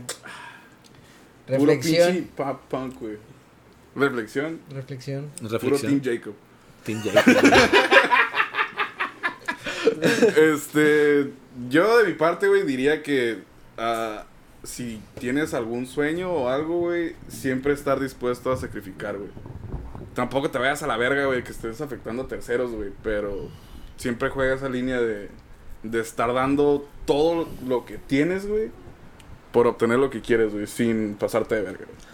Puro 1.59 1.73
Reflexión. 1.73 2.12
pinche 2.12 2.31
pop 2.36 2.60
punk, 2.68 3.01
güey. 3.01 3.16
Reflexión. 3.97 4.60
Reflexión. 4.70 5.31
Puro 5.39 5.51
Reflexión. 5.51 6.01
Team 6.01 6.16
Jacob. 6.16 6.35
Team 6.85 7.02
Jacob. 7.02 7.35
Este, 10.36 11.32
yo 11.68 11.98
de 11.98 12.05
mi 12.09 12.14
parte, 12.14 12.48
güey, 12.48 12.64
diría 12.64 13.02
que 13.02 13.39
ah, 13.78 14.24
si 14.62 15.01
tienes 15.18 15.55
algún 15.55 15.86
sueño 15.86 16.31
o 16.31 16.48
algo, 16.48 16.78
güey, 16.81 17.14
siempre 17.28 17.73
estar 17.73 18.01
dispuesto 18.01 18.52
a 18.52 18.56
sacrificar, 18.56 19.16
güey. 19.16 19.31
Tampoco 20.14 20.51
te 20.51 20.59
vayas 20.59 20.82
a 20.82 20.86
la 20.86 20.97
verga, 20.97 21.27
güey, 21.27 21.44
que 21.44 21.52
estés 21.52 21.81
afectando 21.81 22.23
a 22.23 22.28
terceros, 22.28 22.73
güey, 22.73 22.90
pero 23.02 23.48
siempre 23.97 24.31
juega 24.31 24.55
esa 24.55 24.68
línea 24.68 25.01
de, 25.01 25.28
de 25.82 26.01
estar 26.01 26.32
dando 26.32 26.89
todo 27.05 27.48
lo 27.66 27.85
que 27.85 27.98
tienes, 27.98 28.47
güey, 28.47 28.70
por 29.52 29.66
obtener 29.66 29.98
lo 29.98 30.10
que 30.10 30.20
quieres, 30.20 30.52
güey, 30.52 30.66
sin 30.66 31.14
pasarte 31.14 31.55
de 31.56 31.62
verga. 31.62 31.85
güey. 31.85 32.06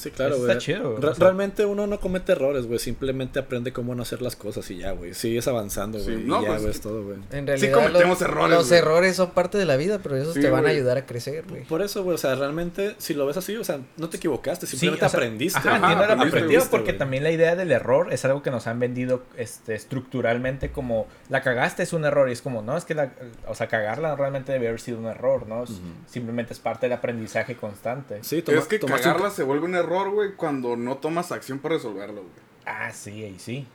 Sí, 0.00 0.10
claro, 0.10 0.36
güey. 0.38 0.48
está 0.50 0.58
chido, 0.60 0.96
Re- 0.98 1.08
o 1.08 1.14
sea. 1.14 1.24
realmente 1.26 1.64
uno 1.66 1.86
no 1.86 2.00
comete 2.00 2.32
errores, 2.32 2.66
güey. 2.66 2.78
Simplemente 2.78 3.38
aprende 3.38 3.72
cómo 3.72 3.94
no 3.94 4.02
hacer 4.02 4.22
las 4.22 4.36
cosas 4.36 4.70
y 4.70 4.78
ya, 4.78 4.92
güey. 4.92 5.14
Sigues 5.14 5.46
avanzando, 5.48 5.98
Sí, 5.98 6.12
güey. 6.12 6.24
no, 6.24 6.40
y 6.40 6.42
ya, 6.44 6.48
pues, 6.48 6.60
güey, 6.62 6.70
es 6.72 6.80
todo, 6.80 7.04
güey. 7.04 7.16
En 7.32 7.46
realidad. 7.46 7.72
cometemos 7.72 8.20
los, 8.20 8.22
errores, 8.22 8.56
Los 8.58 8.68
güey. 8.68 8.78
errores 8.80 9.16
son 9.16 9.30
parte 9.30 9.58
de 9.58 9.64
la 9.66 9.76
vida, 9.76 9.98
pero 10.02 10.16
esos 10.16 10.34
Sí, 10.34 10.40
te 10.40 10.50
van 10.50 10.66
a 10.66 10.70
ayudar 10.70 10.96
a 10.98 11.06
crecer, 11.06 11.44
güey. 11.48 11.64
Por 11.64 11.82
eso, 11.82 12.02
güey, 12.02 12.14
o 12.14 12.18
sea, 12.18 12.34
realmente, 12.34 12.94
si 12.98 13.14
lo 13.14 13.26
ves 13.26 13.36
así, 13.36 13.56
o 13.56 13.64
sea, 13.64 13.80
no 13.96 14.08
te 14.08 14.16
equivocaste, 14.16 14.66
simplemente 14.66 15.04
o 15.04 15.08
sea, 15.08 15.18
aprendiste. 15.18 15.58
Ajá, 15.58 15.76
Ajá, 15.76 15.92
entiendo 15.92 16.24
aprendiste, 16.24 16.68
porque 16.70 16.92
también 16.92 17.22
la 17.24 17.30
idea 17.30 17.56
del 17.56 17.70
error 17.72 18.12
es 18.12 18.24
algo 18.24 18.42
que 18.42 18.50
nos 18.50 18.66
han 18.66 18.78
vendido 18.80 19.22
este, 19.36 19.74
estructuralmente 19.74 20.70
como 20.70 21.06
la 21.28 21.42
cagaste 21.42 21.82
es 21.82 21.92
un 21.92 22.04
error 22.04 22.28
y 22.28 22.32
es 22.32 22.42
como, 22.42 22.62
no, 22.62 22.76
es 22.76 22.84
que 22.84 22.94
la, 22.94 23.12
o 23.46 23.54
sea, 23.54 23.68
cagarla 23.68 24.16
realmente 24.16 24.52
debe 24.52 24.68
haber 24.68 24.80
sido 24.80 24.98
un 24.98 25.06
error, 25.06 25.46
¿no? 25.46 25.64
Simplemente 26.06 26.52
es 26.52 26.58
parte 26.60 26.86
del 26.86 26.94
aprendizaje 26.94 27.56
constante. 27.56 28.18
Sí, 28.22 28.42
toma- 28.42 28.58
es 28.58 28.66
que 28.66 28.76
un- 28.82 28.90
cagarla 28.90 29.30
se 29.30 29.42
vuelve 29.42 29.64
un 29.66 29.74
error, 29.74 29.89
güey, 30.10 30.34
cuando 30.34 30.76
no 30.76 30.96
tomas 30.98 31.32
acción 31.32 31.58
para 31.58 31.74
resolverlo, 31.76 32.22
güey. 32.22 32.34
Ah, 32.66 32.92
sí, 32.92 33.24
ahí 33.24 33.36
sí. 33.38 33.66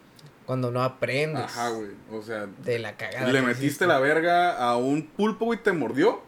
Cuando 0.45 0.69
no 0.71 0.83
aprendes 0.83 1.43
Ajá, 1.43 1.69
güey. 1.69 1.89
O 2.11 2.21
sea, 2.21 2.47
de 2.63 2.79
la 2.79 2.95
cagada. 2.95 3.27
le 3.31 3.41
metiste 3.41 3.65
hiciste. 3.65 3.87
la 3.87 3.99
verga 3.99 4.57
a 4.57 4.77
un 4.77 5.07
pulpo, 5.07 5.45
güey, 5.45 5.61
te 5.61 5.71
mordió. 5.71 6.21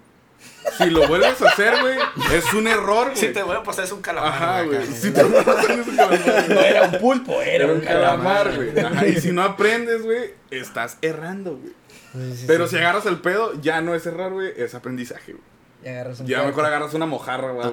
si 0.78 0.90
lo 0.90 1.08
vuelves 1.08 1.42
a 1.42 1.50
hacer, 1.50 1.80
güey, 1.82 1.98
es 2.34 2.54
un 2.54 2.68
error, 2.68 3.06
güey. 3.08 3.16
Si 3.18 3.28
te 3.30 3.42
voy 3.44 3.56
a 3.56 3.64
pasar 3.64 3.86
es 3.86 3.92
un 3.92 4.02
calamar. 4.02 4.34
Ajá, 4.34 4.62
güey. 4.64 4.86
Si 4.88 5.12
te 5.12 5.24
vuelves 5.24 5.48
a 5.48 5.60
hacer 5.60 5.80
es 5.80 5.88
un 5.88 5.96
calamar, 5.96 6.50
No 6.50 6.56
güey. 6.56 6.66
era 6.68 6.84
un 6.84 7.00
pulpo, 7.00 7.42
era, 7.42 7.64
Era 7.66 7.74
un 7.74 7.80
calamar, 7.82 8.56
güey. 8.56 8.80
Ajá, 8.80 9.08
Y 9.08 9.22
si 9.22 9.32
no 9.32 9.44
aprendes, 9.44 10.02
güey, 10.04 10.34
estás 10.52 10.98
errando, 11.02 11.56
güey. 11.58 11.74
Sí, 12.14 12.38
sí, 12.38 12.44
Pero 12.48 12.66
sí. 12.68 12.72
si 12.76 12.78
agarras 12.82 13.06
el 13.06 13.20
pedo, 13.20 13.54
ya 13.62 13.82
no 13.82 13.94
es 13.94 14.06
errar, 14.08 14.32
güey, 14.32 14.52
es 14.58 14.74
aprendizaje, 14.74 15.34
güey. 15.34 15.44
Y 15.88 15.90
agarras 15.90 16.20
un 16.20 16.28
Ya 16.28 16.44
mejor 16.44 16.66
agarras 16.66 16.94
una 16.94 17.06
mojarra, 17.06 17.52
güey. 17.52 17.66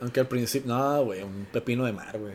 Aunque 0.00 0.20
al 0.20 0.26
principio. 0.26 0.74
No, 0.74 1.04
güey, 1.04 1.22
un 1.22 1.46
pepino 1.52 1.84
de 1.84 1.92
mar, 1.92 2.18
güey. 2.18 2.32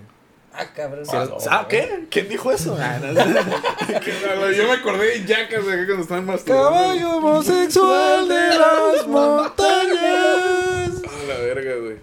Ah, 0.54 0.68
cabrón. 0.74 1.04
No. 1.12 1.38
¿Ah, 1.50 1.66
qué? 1.68 2.06
¿Quién 2.10 2.30
dijo 2.30 2.52
eso? 2.52 2.78
Ah, 2.80 3.00
no, 3.02 3.12
Yo 4.52 4.68
me 4.68 4.74
acordé 4.74 5.20
de 5.20 5.28
Jackas, 5.28 5.64
güey, 5.64 5.86
cuando 5.86 6.04
estaban 6.04 6.26
más 6.26 6.44
Caballo 6.44 7.18
homosexual 7.18 8.28
de 8.30 8.58
las 8.58 9.08
montañas. 9.08 11.02
A 11.04 11.28
la 11.28 11.38
verga, 11.40 11.76
güey. 11.82 11.98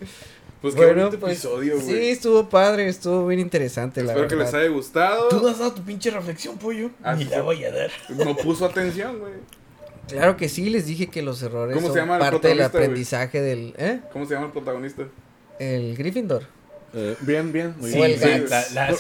Pues 0.60 0.74
qué 0.74 0.80
Bueno, 0.84 1.04
bonito 1.04 1.20
pues, 1.20 1.32
episodio, 1.38 1.74
güey. 1.74 1.86
Sí, 1.86 2.10
estuvo 2.10 2.48
padre, 2.48 2.88
estuvo 2.88 3.26
bien 3.26 3.40
interesante, 3.40 4.02
la 4.02 4.12
Espero 4.12 4.28
que 4.28 4.36
les 4.36 4.52
haya 4.52 4.68
gustado. 4.68 5.28
Tú 5.28 5.40
no 5.40 5.48
has 5.48 5.58
dado 5.58 5.72
tu 5.72 5.82
pinche 5.82 6.10
reflexión, 6.10 6.58
pollo. 6.58 6.90
Ah, 7.02 7.14
Ni 7.14 7.24
la 7.24 7.42
voy 7.42 7.64
a 7.64 7.72
dar. 7.72 7.90
No 8.10 8.36
puso 8.36 8.66
atención, 8.66 9.18
güey. 9.18 9.32
Claro 10.08 10.36
que 10.36 10.48
sí, 10.48 10.68
les 10.70 10.86
dije 10.86 11.06
que 11.08 11.22
los 11.22 11.42
errores 11.42 11.74
¿Cómo 11.76 11.88
se 11.88 11.94
son 11.94 12.02
llama 12.02 12.16
el 12.16 12.20
parte 12.20 12.48
del 12.48 12.56
güey? 12.58 12.66
aprendizaje 12.66 13.40
del... 13.40 13.74
¿Eh? 13.78 14.00
¿Cómo 14.12 14.26
se 14.26 14.34
llama 14.34 14.46
el 14.46 14.52
protagonista? 14.52 15.04
El 15.58 15.96
Gryffindor. 15.96 16.42
Eh, 16.94 17.16
bien, 17.20 17.52
bien. 17.52 17.74
Muy 17.78 17.90
Sí, 17.90 17.96
bien. 17.96 18.10
el 18.12 18.18
Sí, 18.18 18.44
la, 18.50 18.64
la. 18.74 18.90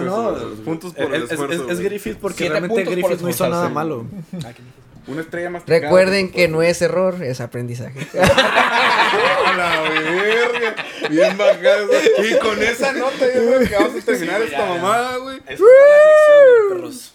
No, 0.00 0.30
no. 0.32 0.54
puntos 0.64 0.94
por 0.94 1.04
el 1.14 1.14
es, 1.14 1.24
es- 1.24 1.32
esfuerzo, 1.32 1.64
es- 1.66 1.70
es. 1.72 1.80
Griffith 1.80 2.16
porque 2.18 2.48
realmente 2.48 2.84
Griffith 2.84 3.20
no 3.20 3.28
hizo 3.28 3.46
nada 3.48 3.68
malo. 3.68 4.06
Una 5.08 5.20
estrella 5.20 5.50
más 5.50 5.62
Recuerden 5.66 6.30
que 6.32 6.48
no 6.48 6.62
es 6.62 6.82
error, 6.82 7.22
es 7.22 7.40
aprendizaje. 7.40 8.00
¡A 8.20 9.56
la 9.56 9.80
verga! 9.82 10.74
Bien 11.08 11.38
bajado. 11.38 11.88
Y 12.24 12.38
con 12.38 12.60
esa 12.62 12.92
nota 12.92 13.26
yo 13.32 13.46
creo 13.46 13.60
que 13.68 13.74
vamos 13.76 14.02
a 14.02 14.04
terminar 14.04 14.38
Sí, 14.40 14.44
esta 14.46 14.58
ya, 14.58 14.66
mamada, 14.66 15.16
güey. 15.18 15.40
Es. 15.46 15.60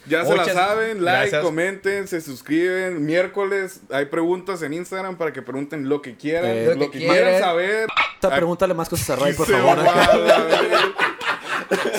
Ya 0.07 0.25
se 0.25 0.35
la 0.35 0.45
saben, 0.45 1.03
like, 1.03 1.19
gracias. 1.19 1.43
comenten, 1.43 2.07
se 2.07 2.21
suscriben. 2.21 3.05
Miércoles 3.05 3.81
hay 3.91 4.05
preguntas 4.05 4.61
en 4.61 4.73
Instagram 4.73 5.17
para 5.17 5.33
que 5.33 5.41
pregunten 5.41 5.89
lo 5.89 6.01
que 6.01 6.15
quieran, 6.15 6.49
Eh, 6.51 6.65
lo, 6.67 6.75
lo 6.75 6.91
que, 6.91 6.99
que 6.99 7.05
quieran 7.07 7.41
saber. 7.41 7.87
Esta, 8.15 8.29
Pregúntale 8.35 8.73
más 8.73 8.87
cosas 8.87 9.09
a 9.11 9.15
Ray, 9.17 9.33
por 9.33 9.47
favor. 9.47 9.77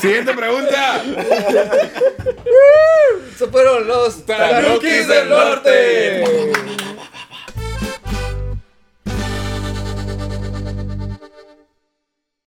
Siguiente 0.00 0.32
pregunta. 0.34 1.02
Fueron 3.50 3.88
los 3.88 4.24
Tanukis 4.24 5.08
del 5.08 5.28
Norte. 5.28 6.52